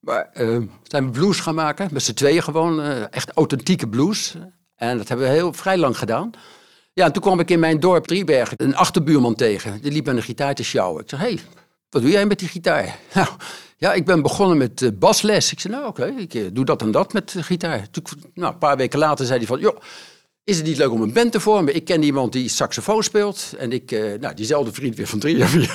Maar 0.00 0.30
uh, 0.34 0.62
zijn 0.82 1.04
we 1.04 1.10
blues 1.10 1.40
gaan 1.40 1.54
maken, 1.54 1.88
met 1.92 2.02
z'n 2.02 2.12
tweeën 2.12 2.42
gewoon, 2.42 2.80
uh, 2.80 3.14
echt 3.14 3.30
authentieke 3.30 3.88
blues. 3.88 4.34
En 4.76 4.96
dat 4.96 5.08
hebben 5.08 5.26
we 5.26 5.32
heel 5.32 5.52
vrij 5.52 5.78
lang 5.78 5.98
gedaan. 5.98 6.30
Ja, 6.92 7.04
en 7.04 7.12
toen 7.12 7.22
kwam 7.22 7.40
ik 7.40 7.50
in 7.50 7.60
mijn 7.60 7.80
dorp 7.80 8.06
Driebergen 8.06 8.62
een 8.62 8.76
achterbuurman 8.76 9.34
tegen. 9.34 9.80
Die 9.80 9.92
liep 9.92 10.06
met 10.06 10.16
een 10.16 10.22
gitaar 10.22 10.54
te 10.54 10.64
sjouwen. 10.64 11.02
Ik 11.02 11.10
hé, 11.10 11.16
hey, 11.16 11.38
wat 11.90 12.02
doe 12.02 12.10
jij 12.10 12.26
met 12.26 12.38
die 12.38 12.48
gitaar? 12.48 12.98
Nou, 13.14 13.28
ja, 13.76 13.92
ik 13.92 14.04
ben 14.04 14.22
begonnen 14.22 14.56
met 14.56 14.80
uh, 14.80 14.90
basles. 14.94 15.52
Ik 15.52 15.60
zei, 15.60 15.74
nou 15.74 15.86
oké, 15.86 16.14
ik 16.16 16.54
doe 16.54 16.64
dat 16.64 16.82
en 16.82 16.90
dat 16.90 17.12
met 17.12 17.32
de 17.32 17.42
gitaar. 17.42 17.90
Toen, 17.90 18.04
nou, 18.34 18.52
een 18.52 18.58
paar 18.58 18.76
weken 18.76 18.98
later 18.98 19.26
zei 19.26 19.38
hij 19.38 19.46
van, 19.46 19.60
joh, 19.60 19.76
is 20.50 20.56
het 20.56 20.66
niet 20.66 20.76
leuk 20.76 20.90
om 20.90 21.02
een 21.02 21.12
band 21.12 21.32
te 21.32 21.40
vormen? 21.40 21.74
Ik 21.74 21.84
ken 21.84 22.02
iemand 22.02 22.32
die 22.32 22.48
saxofoon 22.48 23.02
speelt. 23.02 23.54
En 23.58 23.72
ik, 23.72 23.90
uh, 23.90 24.18
nou, 24.20 24.34
diezelfde 24.34 24.72
vriend 24.72 24.96
weer 24.96 25.06
van 25.06 25.18
drie 25.18 25.36
jaar 25.40 25.50
die 25.50 25.68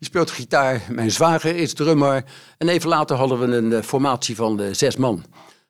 speelt 0.00 0.30
gitaar. 0.30 0.82
Mijn 0.90 1.10
zwager 1.10 1.56
is 1.56 1.74
drummer. 1.74 2.24
En 2.58 2.68
even 2.68 2.88
later 2.88 3.16
hadden 3.16 3.38
we 3.38 3.56
een 3.56 3.70
uh, 3.70 3.82
formatie 3.82 4.36
van 4.36 4.60
uh, 4.60 4.66
zes 4.72 4.96
man. 4.96 5.24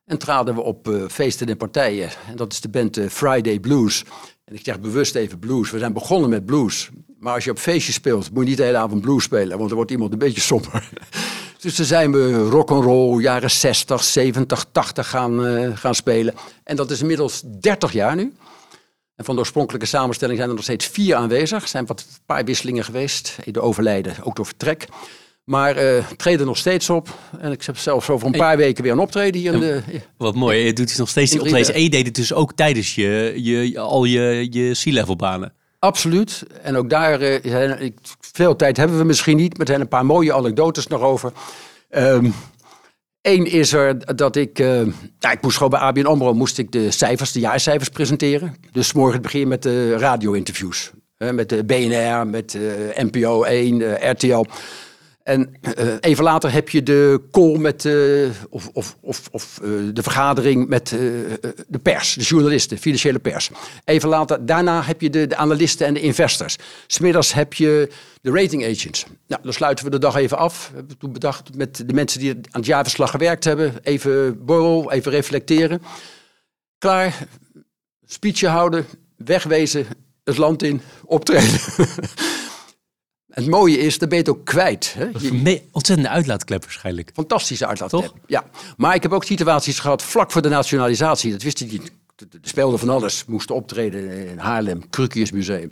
En 0.04 0.18
traden 0.18 0.54
we 0.54 0.60
op 0.60 0.90
feesten 1.10 1.46
en 1.46 1.56
partijen. 1.56 2.10
En 2.28 2.36
dat 2.36 2.52
is 2.52 2.60
de 2.60 2.68
band 2.68 3.00
Friday 3.08 3.60
Blues. 3.60 4.04
En 4.44 4.54
ik 4.54 4.64
zeg 4.64 4.80
bewust 4.80 5.14
even 5.14 5.38
blues. 5.38 5.70
We 5.70 5.78
zijn 5.78 5.92
begonnen 5.92 6.30
met 6.30 6.46
blues. 6.46 6.90
Maar 7.18 7.34
als 7.34 7.44
je 7.44 7.50
op 7.50 7.58
feestjes 7.58 7.94
speelt, 7.94 8.30
moet 8.30 8.42
je 8.42 8.48
niet 8.48 8.58
de 8.58 8.64
hele 8.64 8.78
avond 8.78 9.00
blues 9.00 9.22
spelen. 9.22 9.56
Want 9.56 9.68
dan 9.68 9.76
wordt 9.76 9.90
iemand 9.90 10.12
een 10.12 10.18
beetje 10.18 10.40
somber. 10.40 10.88
Dus 11.60 11.74
toen 11.74 11.84
zijn 11.84 12.12
we 12.12 12.48
rock 12.48 12.70
and 12.70 12.84
roll 12.84 13.22
jaren 13.22 13.50
60, 13.50 14.04
70, 14.04 14.64
80 14.72 15.08
gaan, 15.08 15.40
gaan 15.76 15.94
spelen. 15.94 16.34
En 16.64 16.76
dat 16.76 16.90
is 16.90 17.00
inmiddels 17.00 17.42
30 17.60 17.92
jaar 17.92 18.16
nu. 18.16 18.32
En 19.22 19.28
van 19.28 19.36
de 19.36 19.40
oorspronkelijke 19.40 19.86
samenstelling 19.86 20.38
zijn 20.38 20.50
er 20.50 20.54
nog 20.54 20.64
steeds 20.64 20.86
vier 20.86 21.14
aanwezig. 21.14 21.62
Er 21.62 21.68
zijn 21.68 21.86
wat 21.86 22.00
een 22.00 22.24
paar 22.26 22.44
wisselingen 22.44 22.84
geweest. 22.84 23.36
De 23.44 23.60
overlijden, 23.60 24.14
ook 24.22 24.36
door 24.36 24.46
vertrek. 24.46 24.86
Maar 25.44 25.84
uh, 25.84 26.04
treden 26.16 26.46
nog 26.46 26.56
steeds 26.56 26.90
op. 26.90 27.08
En 27.38 27.52
ik 27.52 27.62
heb 27.62 27.78
zelfs 27.78 28.10
over 28.10 28.26
een 28.26 28.32
paar 28.32 28.56
weken 28.56 28.82
weer 28.82 28.92
een 28.92 28.98
optreden 28.98 29.40
hier. 29.40 29.52
In 29.52 29.60
de, 29.60 29.82
wat 30.16 30.34
mooi, 30.34 30.58
je 30.58 30.72
doet 30.72 30.88
dus 30.88 30.96
nog 30.96 31.08
steeds 31.08 31.30
die 31.30 31.40
optredens. 31.40 31.70
En 31.70 31.82
je 31.82 31.90
deed 31.90 32.06
het 32.06 32.14
dus 32.14 32.32
ook 32.32 32.52
tijdens 32.52 32.94
je, 32.94 33.34
je, 33.36 33.78
al 33.78 34.04
je, 34.04 34.46
je 34.50 34.72
C-level 34.82 35.16
banen. 35.16 35.52
Absoluut. 35.78 36.42
En 36.62 36.76
ook 36.76 36.90
daar, 36.90 37.22
uh, 37.44 37.90
veel 38.20 38.56
tijd 38.56 38.76
hebben 38.76 38.98
we 38.98 39.04
misschien 39.04 39.36
niet, 39.36 39.52
maar 39.52 39.60
er 39.60 39.66
zijn 39.66 39.80
een 39.80 39.88
paar 39.88 40.06
mooie 40.06 40.32
anekdotes 40.32 40.86
nog 40.86 41.00
over. 41.00 41.32
Um, 41.90 42.34
Eén 43.22 43.46
is 43.46 43.72
er 43.72 44.16
dat 44.16 44.36
ik, 44.36 44.58
ja, 45.18 45.32
ik 45.32 45.42
moest 45.42 45.56
gewoon 45.56 45.70
bij 45.70 45.80
ABN 45.80 46.06
AMRO 46.06 46.34
moest 46.34 46.58
ik 46.58 46.72
de 46.72 46.90
cijfers, 46.90 47.32
de 47.32 47.40
jaarcijfers 47.40 47.88
presenteren. 47.88 48.54
Dus 48.72 48.92
morgen 48.92 49.22
begin 49.22 49.48
met 49.48 49.62
de 49.62 49.98
radio-interviews. 49.98 50.90
met 51.18 51.48
de 51.48 51.64
BNR, 51.64 52.26
met 52.26 52.54
uh, 52.54 52.62
NPO 53.04 53.42
1, 53.42 54.10
RTL. 54.10 54.44
En 55.24 55.54
uh, 55.78 55.94
even 56.00 56.24
later 56.24 56.52
heb 56.52 56.68
je 56.68 56.82
de 56.82 57.22
call 57.30 57.58
met, 57.58 57.84
uh, 57.84 58.30
of, 58.50 58.70
of, 58.72 58.96
of, 59.00 59.28
of 59.30 59.60
uh, 59.62 59.88
de 59.92 60.02
vergadering 60.02 60.68
met 60.68 60.88
de 61.68 61.78
pers, 61.82 62.14
de 62.14 62.22
journalisten, 62.22 62.78
financiële 62.78 63.18
pers. 63.18 63.50
Even 63.84 64.08
later, 64.08 64.46
daarna 64.46 64.82
heb 64.82 65.00
je 65.00 65.10
de, 65.10 65.26
de 65.26 65.36
analisten 65.36 65.86
en 65.86 65.94
de 65.94 66.00
investors. 66.00 66.56
Smiddags 66.86 67.32
heb 67.32 67.54
je 67.54 67.90
de 68.20 68.30
rating 68.30 68.64
agents. 68.64 69.04
Nou, 69.26 69.42
dan 69.42 69.52
sluiten 69.52 69.84
we 69.84 69.90
de 69.90 69.98
dag 69.98 70.14
even 70.14 70.38
af. 70.38 70.68
We 70.68 70.76
hebben 70.76 70.98
toen 70.98 71.12
bedacht 71.12 71.56
met 71.56 71.82
de 71.86 71.92
mensen 71.92 72.20
die 72.20 72.34
aan 72.34 72.40
het 72.50 72.66
jaarverslag 72.66 73.10
gewerkt 73.10 73.44
hebben. 73.44 73.74
Even 73.82 74.44
borrel, 74.44 74.92
even 74.92 75.12
reflecteren. 75.12 75.82
Klaar, 76.78 77.26
speechje 78.06 78.48
houden, 78.48 78.86
wegwezen, 79.16 79.86
het 80.24 80.36
land 80.36 80.62
in, 80.62 80.82
optreden. 81.04 81.60
Het 83.32 83.46
mooie 83.46 83.78
is, 83.78 83.98
dan 83.98 84.08
ben 84.08 84.18
je 84.18 84.24
het 84.24 84.32
ook 84.34 84.44
kwijt. 84.44 84.94
Hè? 84.94 85.04
Je... 85.18 85.62
Ontzettende 85.70 86.10
uitlaatklep 86.10 86.62
waarschijnlijk. 86.62 87.10
Fantastische 87.14 87.66
uitlaatklep, 87.66 88.02
Toch? 88.02 88.14
ja. 88.26 88.44
Maar 88.76 88.94
ik 88.94 89.02
heb 89.02 89.12
ook 89.12 89.24
situaties 89.24 89.78
gehad 89.78 90.02
vlak 90.02 90.30
voor 90.30 90.42
de 90.42 90.48
nationalisatie. 90.48 91.30
Dat 91.30 91.42
wist 91.42 91.60
ik 91.60 91.70
niet. 91.72 91.92
er 92.16 92.26
speelde 92.42 92.78
van 92.78 92.88
alles. 92.88 93.24
Moesten 93.24 93.54
optreden 93.54 94.28
in 94.28 94.38
Haarlem, 94.38 94.88
Krukius 94.90 95.30
Museum. 95.30 95.70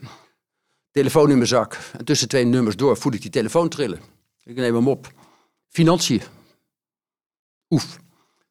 Telefoon 0.90 1.30
in 1.30 1.36
mijn 1.36 1.48
zak. 1.48 1.78
En 1.98 2.04
tussen 2.04 2.28
twee 2.28 2.44
nummers 2.44 2.76
door 2.76 2.96
voel 2.96 3.12
ik 3.12 3.20
die 3.20 3.30
telefoon 3.30 3.68
trillen. 3.68 4.00
Ik 4.44 4.56
neem 4.56 4.74
hem 4.74 4.88
op. 4.88 5.12
Financiën. 5.68 6.22
Oef. 7.70 7.98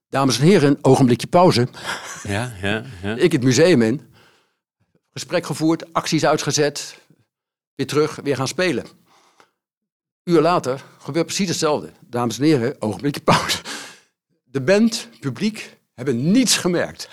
Dames 0.10 0.40
en 0.40 0.46
heren, 0.46 0.78
ogenblikje 0.82 1.28
pauze. 1.28 1.68
Ja, 2.24 2.54
ja, 2.62 2.84
ja. 3.04 3.16
Ik 3.16 3.32
het 3.32 3.44
museum 3.44 3.82
in. 3.82 4.02
Gesprek 5.12 5.46
gevoerd, 5.46 5.94
acties 5.94 6.26
uitgezet. 6.26 6.99
Weer 7.80 7.88
terug, 7.88 8.20
weer 8.24 8.36
gaan 8.36 8.48
spelen. 8.48 8.86
Uur 10.24 10.42
later 10.42 10.84
gebeurt 10.98 11.26
precies 11.26 11.48
hetzelfde. 11.48 11.92
Dames 12.02 12.38
en 12.38 12.44
heren, 12.44 12.76
ogenblikje 12.80 13.22
pauze. 13.22 13.62
De 14.44 14.62
band, 14.62 15.08
publiek, 15.20 15.78
hebben 15.94 16.32
niets 16.32 16.58
gemerkt. 16.58 17.10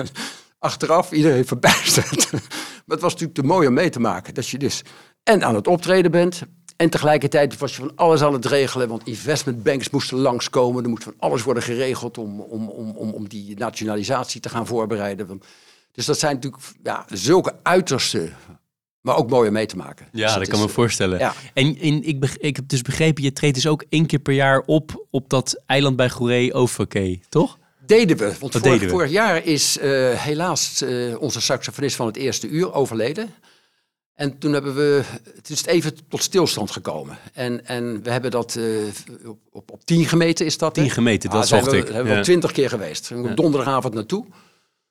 Achteraf, 0.58 1.12
iedereen 1.12 1.46
verbijsterd. 1.46 2.32
maar 2.32 2.40
het 2.86 3.00
was 3.00 3.12
natuurlijk 3.12 3.34
te 3.38 3.42
mooi 3.42 3.68
om 3.68 3.74
mee 3.74 3.90
te 3.90 4.00
maken. 4.00 4.34
Dat 4.34 4.48
je 4.48 4.58
dus 4.58 4.82
en 5.22 5.44
aan 5.44 5.54
het 5.54 5.66
optreden 5.66 6.10
bent. 6.10 6.42
En 6.76 6.90
tegelijkertijd 6.90 7.58
was 7.58 7.76
je 7.76 7.82
van 7.82 7.96
alles 7.96 8.22
aan 8.22 8.32
het 8.32 8.46
regelen. 8.46 8.88
Want 8.88 9.06
investmentbanks 9.06 9.90
moesten 9.90 10.18
langskomen. 10.18 10.82
Er 10.82 10.90
moest 10.90 11.04
van 11.04 11.14
alles 11.18 11.42
worden 11.42 11.62
geregeld 11.62 12.18
om, 12.18 12.40
om, 12.40 12.68
om, 12.68 12.90
om, 12.90 13.10
om 13.10 13.28
die 13.28 13.56
nationalisatie 13.58 14.40
te 14.40 14.48
gaan 14.48 14.66
voorbereiden. 14.66 15.42
Dus 15.92 16.06
dat 16.06 16.18
zijn 16.18 16.34
natuurlijk 16.34 16.62
ja, 16.82 17.04
zulke 17.08 17.58
uiterste 17.62 18.32
maar 19.06 19.16
ook 19.16 19.30
mooi 19.30 19.46
om 19.48 19.52
mee 19.54 19.66
te 19.66 19.76
maken. 19.76 20.06
Ja, 20.12 20.26
Dus 20.26 20.34
dat 20.34 20.48
kan 20.48 20.60
me 20.60 20.68
voorstellen. 20.68 21.18
ja. 21.18 21.34
En, 21.54 21.78
en 21.78 22.02
ik, 22.08 22.20
beg- 22.20 22.38
ik 22.38 22.56
heb 22.56 22.68
dus 22.68 22.82
begrepen, 22.82 23.22
je 23.22 23.32
treedt 23.32 23.54
dus 23.54 23.66
ook 23.66 23.84
één 23.88 24.06
keer 24.06 24.18
per 24.18 24.34
jaar 24.34 24.62
op 24.66 25.06
op 25.10 25.28
dat 25.30 25.62
eiland 25.66 25.96
bij 25.96 26.10
Goeree 26.10 26.54
Overkee, 26.54 27.20
toch? 27.28 27.58
Deden 27.86 28.16
we. 28.16 28.24
Want 28.24 28.40
Dat 28.40 28.50
vorig, 28.52 28.62
deden 28.62 28.80
we. 28.86 28.88
vorig 28.92 29.10
jaar 29.10 29.44
is 29.44 29.78
eh, 29.78 29.90
helaas 30.12 30.82
eh, 30.82 31.20
onze 31.20 31.40
saxofonist 31.40 31.96
van 31.96 32.06
het 32.06 32.16
eerste 32.16 32.48
uur 32.48 32.72
overleden. 32.72 33.34
En 34.14 34.38
toen 34.38 34.52
hebben 34.52 34.74
we, 34.74 35.02
het 35.34 35.50
is 35.50 35.66
even 35.66 35.92
tot 36.08 36.22
stilstand 36.22 36.70
gekomen. 36.70 37.18
En, 37.32 37.66
en 37.66 38.02
we 38.02 38.10
hebben 38.10 38.30
dat 38.30 38.56
eh, 38.56 38.64
op, 39.52 39.70
op, 39.70 39.84
tien 39.84 40.04
gemeten 40.06 40.46
is 40.46 40.58
dat. 40.58 40.74
Tien 40.74 40.90
gemeten, 40.90 41.30
dat 41.30 41.42
Ah, 41.42 41.46
zocht 41.48 41.70
we, 41.70 41.76
ik. 41.76 41.86
hebben 41.88 42.12
we 42.12 42.18
Ja. 42.18 42.22
twintig 42.22 42.52
keer 42.52 42.68
geweest. 42.68 43.08
We 43.08 43.16
Ja. 43.22 43.34
donderdagavond 43.34 43.94
naartoe. 43.94 44.24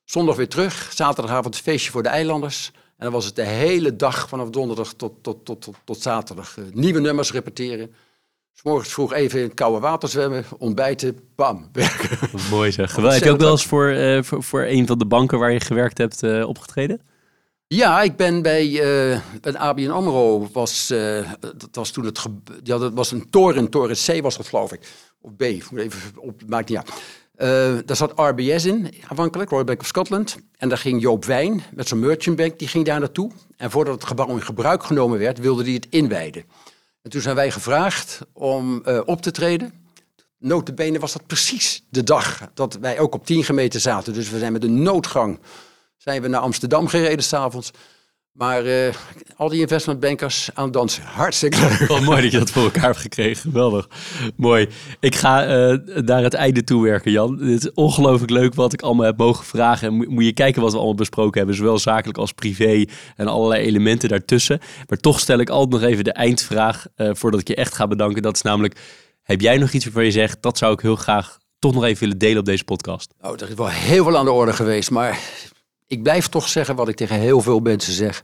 Zondag 0.04 0.36
weer 0.36 0.48
terug. 0.50 0.92
Zaterdagavond 0.96 1.58
feestje 1.58 1.92
voor 1.92 2.04
de 2.04 2.10
eilanders. 2.10 2.72
En 2.98 3.04
dan 3.04 3.12
was 3.12 3.26
het 3.26 3.36
de 3.36 3.44
hele 3.44 3.96
dag 3.96 4.30
vanaf 4.30 4.50
donderdag 4.50 4.94
tot, 4.94 5.14
tot, 5.22 5.46
tot, 5.46 5.62
tot, 5.62 5.76
tot 5.84 6.02
zaterdag. 6.02 6.58
eh, 6.58 6.64
nieuwe 6.74 7.00
nummers 7.00 7.32
repeteren. 7.32 7.94
's 8.54 8.64
morgens 8.64 8.94
vroeg 8.94 9.14
even 9.14 9.40
in 9.40 9.46
het 9.46 9.54
koude 9.54 9.80
water 9.80 10.10
zwemmen. 10.10 10.46
Ontbijten. 10.58 11.20
Bam. 11.36 11.70
Werken. 11.74 12.18
Wat 12.32 12.42
Mooi 12.50 12.72
zeg. 12.72 12.92
Geweldig. 12.94 13.16
Heb 13.20 13.28
je 13.28 13.34
ook 13.34 13.40
wel 13.40 13.52
eens 13.52 13.66
voor, 13.66 13.90
eh, 13.90 14.24
voor, 14.24 14.44
voor 14.44 14.64
een 14.64 14.88
van 14.88 14.98
de 14.98 15.06
banken 15.06 15.40
waar 15.40 15.52
je 15.52 15.60
gewerkt 15.60 15.98
hebt 15.98 16.24
eh, 16.24 16.48
opgetreden? 16.48 17.02
Ja, 17.68 18.02
ik 18.02 18.16
ben 18.16 18.42
bij, 18.42 18.66
eh 18.66 19.20
bij 19.42 19.58
ABN 19.58 19.90
AMRO, 19.90 20.50
was, 20.54 20.90
eh, 20.90 21.32
dat 21.40 21.68
was 21.72 21.92
toen 21.92 22.06
het, 22.06 22.20
ge- 22.20 22.42
ja, 22.64 22.78
dat 22.78 22.94
was 22.94 23.12
een 23.12 23.30
toren, 23.30 23.70
toren 23.70 23.96
C 24.06 24.22
was 24.22 24.38
dat 24.38 24.48
geloof 24.48 24.74
ik, 24.74 24.80
of 25.22 25.36
B, 25.36 25.42
even 25.42 26.00
op, 26.18 26.42
maakt 26.48 26.70
niet 26.70 26.78
uit. 26.78 26.92
Eh, 27.38 27.78
daar 27.86 27.96
zat 27.96 28.14
RBS 28.16 28.66
in, 28.66 28.94
aanvankelijk, 29.08 29.50
Royal 29.50 29.66
Bank 29.66 29.82
of 29.82 29.88
Scotland. 29.88 30.38
En 30.58 30.70
daar 30.70 30.78
ging 30.78 31.02
Joop 31.02 31.26
Wijn 31.26 31.64
met 31.74 31.88
zijn 31.88 32.00
merchant 32.00 32.38
bank, 32.38 32.60
die 32.60 32.68
ging 32.68 32.86
daar 32.86 33.00
naartoe. 33.00 33.32
En 33.58 33.72
voordat 33.72 33.94
het 33.94 34.04
gebouw 34.06 34.28
in 34.28 34.42
gebruik 34.42 34.84
genomen 34.84 35.20
werd, 35.20 35.40
wilde 35.40 35.64
hij 35.64 35.74
het 35.74 35.88
inwijden. 35.90 36.44
En 37.02 37.10
toen 37.10 37.22
zijn 37.22 37.36
wij 37.36 37.52
gevraagd 37.52 38.20
om 38.34 38.82
eh, 38.84 39.02
op 39.06 39.22
te 39.22 39.32
treden. 39.32 39.74
Notabene 40.38 41.00
was 41.00 41.14
dat 41.14 41.28
precies 41.28 41.84
de 41.90 42.04
dag 42.04 42.50
dat 42.54 42.78
wij 42.82 43.00
ook 43.00 43.14
op 43.14 43.26
10 43.26 43.44
gemeten 43.44 43.82
zaten. 43.82 44.14
Dus 44.14 44.30
we 44.30 44.40
zijn 44.40 44.52
met 44.52 44.64
een 44.64 44.82
noodgang 44.82 45.40
zijn 45.98 46.22
we 46.22 46.28
naar 46.28 46.42
Amsterdam 46.42 46.88
gereden 46.88 47.24
s'avonds. 47.24 47.72
Maar 48.36 48.66
eh, 48.66 48.94
al 49.36 49.50
die 49.50 49.60
investmentbankers 49.60 50.50
aan 50.54 50.64
het 50.64 50.74
dansen. 50.74 51.04
Hartstikke 51.04 51.60
leuk. 51.60 51.88
Wat 51.88 52.02
mooi 52.02 52.22
dat 52.22 52.32
je 52.32 52.38
dat 52.38 52.50
voor 52.50 52.64
elkaar 52.64 52.82
hebt 52.84 52.98
gekregen. 52.98 53.42
Geweldig. 53.42 53.88
Mooi. 54.36 54.68
Ik 55.00 55.16
ga 55.16 55.44
eh, 55.46 55.78
naar 56.04 56.24
het 56.24 56.34
einde 56.34 56.64
toe 56.64 56.84
werken, 56.84 57.12
Jan. 57.12 57.40
Het 57.40 57.64
is 57.66 57.72
ongelooflijk 57.74 58.32
leuk 58.32 58.54
wat 58.54 58.74
ik 58.74 58.82
allemaal 58.82 59.06
heb 59.06 59.18
mogen 59.18 59.46
vragen. 59.46 59.88
En 59.88 59.94
moet- 59.94 60.10
moet 60.10 60.24
je 60.26 60.34
kijken 60.34 60.62
wat 60.62 60.72
we 60.72 60.78
allemaal 60.78 60.96
besproken 60.96 61.38
hebben. 61.38 61.56
Zowel 61.56 61.80
zakelijk 61.80 62.18
als 62.18 62.32
privé. 62.32 62.86
En 63.16 63.28
allerlei 63.28 63.66
elementen 63.66 64.10
daartussen. 64.10 64.60
Maar 64.88 64.98
toch 64.98 65.20
stel 65.20 65.40
ik 65.40 65.50
altijd 65.50 65.82
nog 65.82 65.92
even 65.92 66.04
de 66.04 66.12
eindvraag. 66.14 66.86
eh, 66.96 67.10
voordat 67.14 67.40
ik 67.40 67.48
je 67.48 67.56
echt 67.56 67.74
ga 67.76 67.88
bedanken. 67.88 68.22
Dat 68.22 68.36
is 68.36 68.42
namelijk, 68.42 68.80
heb 69.24 69.42
jij 69.42 69.58
nog 69.58 69.72
iets 69.72 69.86
waarvan 69.86 70.04
je 70.06 70.12
zegt... 70.12 70.42
dat 70.42 70.58
zou 70.58 70.74
ik 70.74 70.80
heel 70.80 70.96
graag 70.96 71.38
toch 71.60 71.74
nog 71.74 71.84
even 71.84 72.00
willen 72.00 72.18
delen 72.18 72.40
op 72.40 72.46
deze 72.46 72.64
podcast? 72.64 73.14
Nou, 73.22 73.36
er 73.40 73.50
is 73.50 73.56
wel 73.56 73.68
heel 73.70 74.04
veel 74.04 74.18
aan 74.18 74.26
de 74.26 74.32
orde 74.32 74.54
geweest. 74.54 74.92
Maar 74.92 75.20
ik 75.88 76.04
blijf 76.04 76.28
toch 76.28 76.48
zeggen 76.48 76.76
wat 76.76 76.88
ik 76.88 76.96
tegen 76.96 77.20
heel 77.20 77.42
veel 77.42 77.60
mensen 77.60 77.94
zeg. 77.94 78.24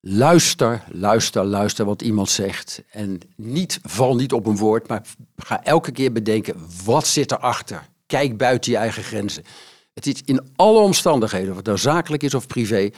Luister, 0.00 0.82
luister, 0.90 1.44
luister 1.44 1.84
wat 1.84 2.02
iemand 2.02 2.28
zegt. 2.28 2.82
En 2.90 3.20
niet, 3.36 3.78
val 3.82 4.14
niet 4.14 4.32
op 4.32 4.46
een 4.46 4.56
woord, 4.56 4.88
maar 4.88 5.02
ga 5.36 5.64
elke 5.64 5.92
keer 5.92 6.12
bedenken, 6.12 6.54
wat 6.84 7.06
zit 7.06 7.32
erachter? 7.32 7.88
Kijk 8.06 8.36
buiten 8.36 8.72
je 8.72 8.78
eigen 8.78 9.02
grenzen. 9.02 9.44
Het 9.94 10.06
is 10.06 10.22
in 10.24 10.48
alle 10.56 10.80
omstandigheden, 10.80 11.50
of 11.50 11.56
het 11.56 11.66
nou 11.66 11.78
zakelijk 11.78 12.22
is 12.22 12.34
of 12.34 12.46
privé, 12.46 12.90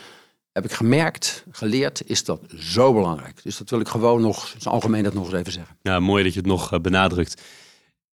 heb 0.52 0.64
ik 0.64 0.72
gemerkt, 0.72 1.44
geleerd, 1.50 2.02
is 2.06 2.24
dat 2.24 2.40
zo 2.58 2.92
belangrijk. 2.92 3.42
Dus 3.42 3.58
dat 3.58 3.70
wil 3.70 3.80
ik 3.80 3.88
gewoon 3.88 4.20
nog, 4.20 4.54
in 4.54 4.60
zijn 4.60 4.74
algemeen 4.74 5.02
dat 5.02 5.14
nog 5.14 5.24
eens 5.24 5.34
even 5.34 5.52
zeggen. 5.52 5.76
Ja, 5.82 6.00
mooi 6.00 6.24
dat 6.24 6.32
je 6.32 6.38
het 6.38 6.48
nog 6.48 6.72
eh, 6.72 6.80
benadrukt. 6.80 7.42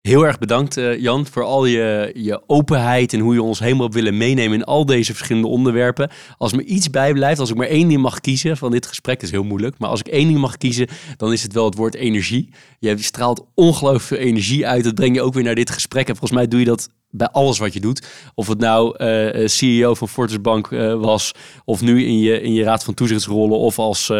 Heel 0.08 0.26
erg 0.26 0.40
bedankt, 0.40 0.78
eh, 0.78 1.00
Jan, 1.00 1.28
voor 1.28 1.44
al 1.44 1.66
je, 1.66 2.12
je 2.16 2.42
openheid 2.48 3.14
en 3.14 3.20
hoe 3.20 3.34
je 3.34 3.42
ons 3.42 3.60
helemaal 3.60 3.82
hebt 3.82 3.94
willen 3.94 4.18
meenemen 4.18 4.58
in 4.58 4.64
al 4.64 4.86
deze 4.86 5.14
verschillende 5.14 5.48
onderwerpen. 5.48 6.12
Als 6.38 6.54
me 6.54 6.64
iets 6.64 6.90
bijblijft, 6.90 7.40
als 7.40 7.50
ik 7.50 7.56
maar 7.56 7.68
één 7.68 7.88
ding 7.88 8.02
mag 8.02 8.20
kiezen 8.20 8.58
van 8.58 8.72
dit 8.72 8.86
gesprek, 8.86 9.22
is 9.22 9.32
heel 9.32 9.44
moeilijk, 9.44 9.78
maar 9.78 9.90
als 9.90 10.00
ik 10.00 10.08
één 10.08 10.28
ding 10.28 10.40
mag 10.40 10.58
kiezen, 10.58 10.88
dan 11.18 11.34
is 11.34 11.44
het 11.44 11.54
wel 11.54 11.66
het 11.66 11.76
woord 11.76 11.96
energie. 11.96 12.50
Je 12.80 12.98
straalt 12.98 13.46
ongelooflijk 13.54 14.04
veel 14.04 14.18
energie 14.18 14.68
uit. 14.68 14.84
Dat 14.84 14.96
breng 14.96 15.16
je 15.16 15.22
ook 15.22 15.34
weer 15.34 15.44
naar 15.44 15.56
dit 15.56 15.70
gesprek. 15.70 16.08
En 16.08 16.16
volgens 16.16 16.40
mij 16.40 16.48
doe 16.48 16.60
je 16.60 16.66
dat 16.66 16.90
bij 17.10 17.28
alles 17.28 17.58
wat 17.58 17.74
je 17.74 17.80
doet. 17.80 18.08
Of 18.36 18.48
het 18.48 18.60
nou 18.60 18.98
eh, 18.98 19.44
eh, 19.44 19.48
CEO 19.48 19.96
van 19.96 20.10
Fortis 20.10 20.42
Bank 20.42 20.68
was, 21.00 21.32
of 21.66 21.82
nu 21.82 22.06
in 22.06 22.20
je, 22.20 22.42
in 22.42 22.54
je 22.54 22.64
raad 22.64 22.84
van 22.84 22.94
toezichtsrollen, 22.94 23.58
of 23.58 23.80
als... 23.80 24.12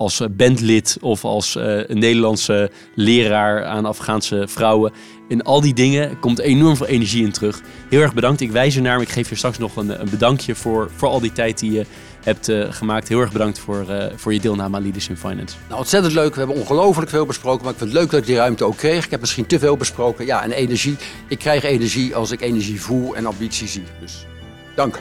als 0.00 0.20
eh, 0.20 0.28
bandlid 0.30 0.96
of 1.00 1.24
als 1.24 1.56
eh, 1.56 1.88
een 1.88 1.98
Nederlandse 1.98 2.70
leraar 2.94 3.64
aan 3.64 3.84
Afghaanse 3.84 4.44
vrouwen. 4.48 4.92
In 5.28 5.42
al 5.42 5.60
die 5.60 5.74
dingen 5.74 6.18
komt 6.18 6.38
enorm 6.38 6.76
veel 6.76 6.86
energie 6.86 7.24
in 7.24 7.32
terug. 7.32 7.60
Heel 7.88 8.00
erg 8.00 8.14
bedankt. 8.14 8.40
Ik 8.40 8.50
wijs 8.50 8.76
er 8.76 8.82
naar, 8.82 9.00
ik 9.00 9.08
geef 9.08 9.28
je 9.28 9.34
straks 9.34 9.58
nog 9.58 9.76
een, 9.76 10.00
een 10.00 10.10
bedankje 10.10 10.54
voor, 10.54 10.90
voor 10.96 11.08
al 11.08 11.20
die 11.20 11.32
tijd 11.32 11.58
die 11.58 11.72
je 11.72 11.86
hebt 12.22 12.48
eh, 12.48 12.72
gemaakt. 12.72 13.08
Heel 13.08 13.20
erg 13.20 13.32
bedankt 13.32 13.58
voor, 13.58 13.88
eh, 13.88 14.06
voor 14.16 14.32
je 14.32 14.40
deelname 14.40 14.76
aan 14.76 14.82
Leaders 14.82 15.08
in 15.08 15.16
Finance. 15.16 15.56
Nou, 15.68 15.80
ontzettend 15.80 16.14
leuk. 16.14 16.32
We 16.32 16.38
hebben 16.38 16.56
ongelooflijk 16.56 17.10
veel 17.10 17.26
besproken. 17.26 17.62
Maar 17.62 17.72
ik 17.72 17.78
vind 17.78 17.90
het 17.90 17.98
leuk 17.98 18.10
dat 18.10 18.20
ik 18.20 18.26
die 18.26 18.36
ruimte 18.36 18.64
ook 18.64 18.76
kreeg. 18.76 19.04
Ik 19.04 19.10
heb 19.10 19.20
misschien 19.20 19.46
te 19.46 19.58
veel 19.58 19.76
besproken. 19.76 20.26
Ja, 20.26 20.42
en 20.42 20.52
energie. 20.52 20.96
Ik 21.28 21.38
krijg 21.38 21.62
energie 21.62 22.14
als 22.14 22.30
ik 22.30 22.40
energie 22.40 22.80
voel 22.80 23.16
en 23.16 23.26
ambitie 23.26 23.68
zie. 23.68 23.84
Dus 24.00 24.26
dank. 24.74 25.00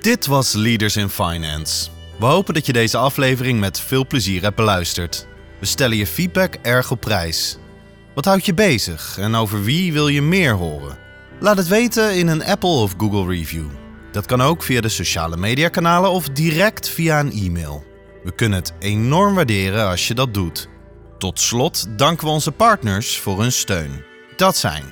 Dit 0.00 0.26
was 0.26 0.52
Leaders 0.52 0.96
in 0.96 1.08
Finance. 1.08 1.99
We 2.20 2.26
hopen 2.26 2.54
dat 2.54 2.66
je 2.66 2.72
deze 2.72 2.96
aflevering 2.96 3.60
met 3.60 3.80
veel 3.80 4.06
plezier 4.06 4.42
hebt 4.42 4.56
beluisterd. 4.56 5.26
We 5.60 5.66
stellen 5.66 5.96
je 5.96 6.06
feedback 6.06 6.54
erg 6.62 6.90
op 6.90 7.00
prijs. 7.00 7.58
Wat 8.14 8.24
houdt 8.24 8.46
je 8.46 8.54
bezig 8.54 9.18
en 9.18 9.34
over 9.34 9.64
wie 9.64 9.92
wil 9.92 10.08
je 10.08 10.22
meer 10.22 10.54
horen? 10.54 10.98
Laat 11.38 11.56
het 11.56 11.68
weten 11.68 12.16
in 12.16 12.28
een 12.28 12.44
Apple 12.44 12.68
of 12.68 12.94
Google 12.98 13.26
review. 13.26 13.66
Dat 14.12 14.26
kan 14.26 14.40
ook 14.40 14.62
via 14.62 14.80
de 14.80 14.88
sociale 14.88 15.36
mediakanalen 15.36 16.10
of 16.10 16.28
direct 16.28 16.88
via 16.88 17.20
een 17.20 17.32
e-mail. 17.32 17.84
We 18.24 18.34
kunnen 18.34 18.58
het 18.58 18.72
enorm 18.78 19.34
waarderen 19.34 19.88
als 19.88 20.08
je 20.08 20.14
dat 20.14 20.34
doet. 20.34 20.68
Tot 21.18 21.40
slot 21.40 21.86
danken 21.98 22.26
we 22.26 22.32
onze 22.32 22.52
partners 22.52 23.18
voor 23.18 23.40
hun 23.40 23.52
steun. 23.52 24.04
Dat 24.36 24.56
zijn 24.56 24.84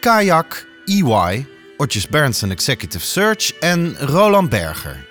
Kayak, 0.00 0.66
EY, 0.84 1.46
Otjes 1.76 2.08
Berndsen 2.08 2.50
Executive 2.50 3.04
Search 3.04 3.52
en 3.52 3.96
Roland 3.98 4.48
Berger. 4.48 5.10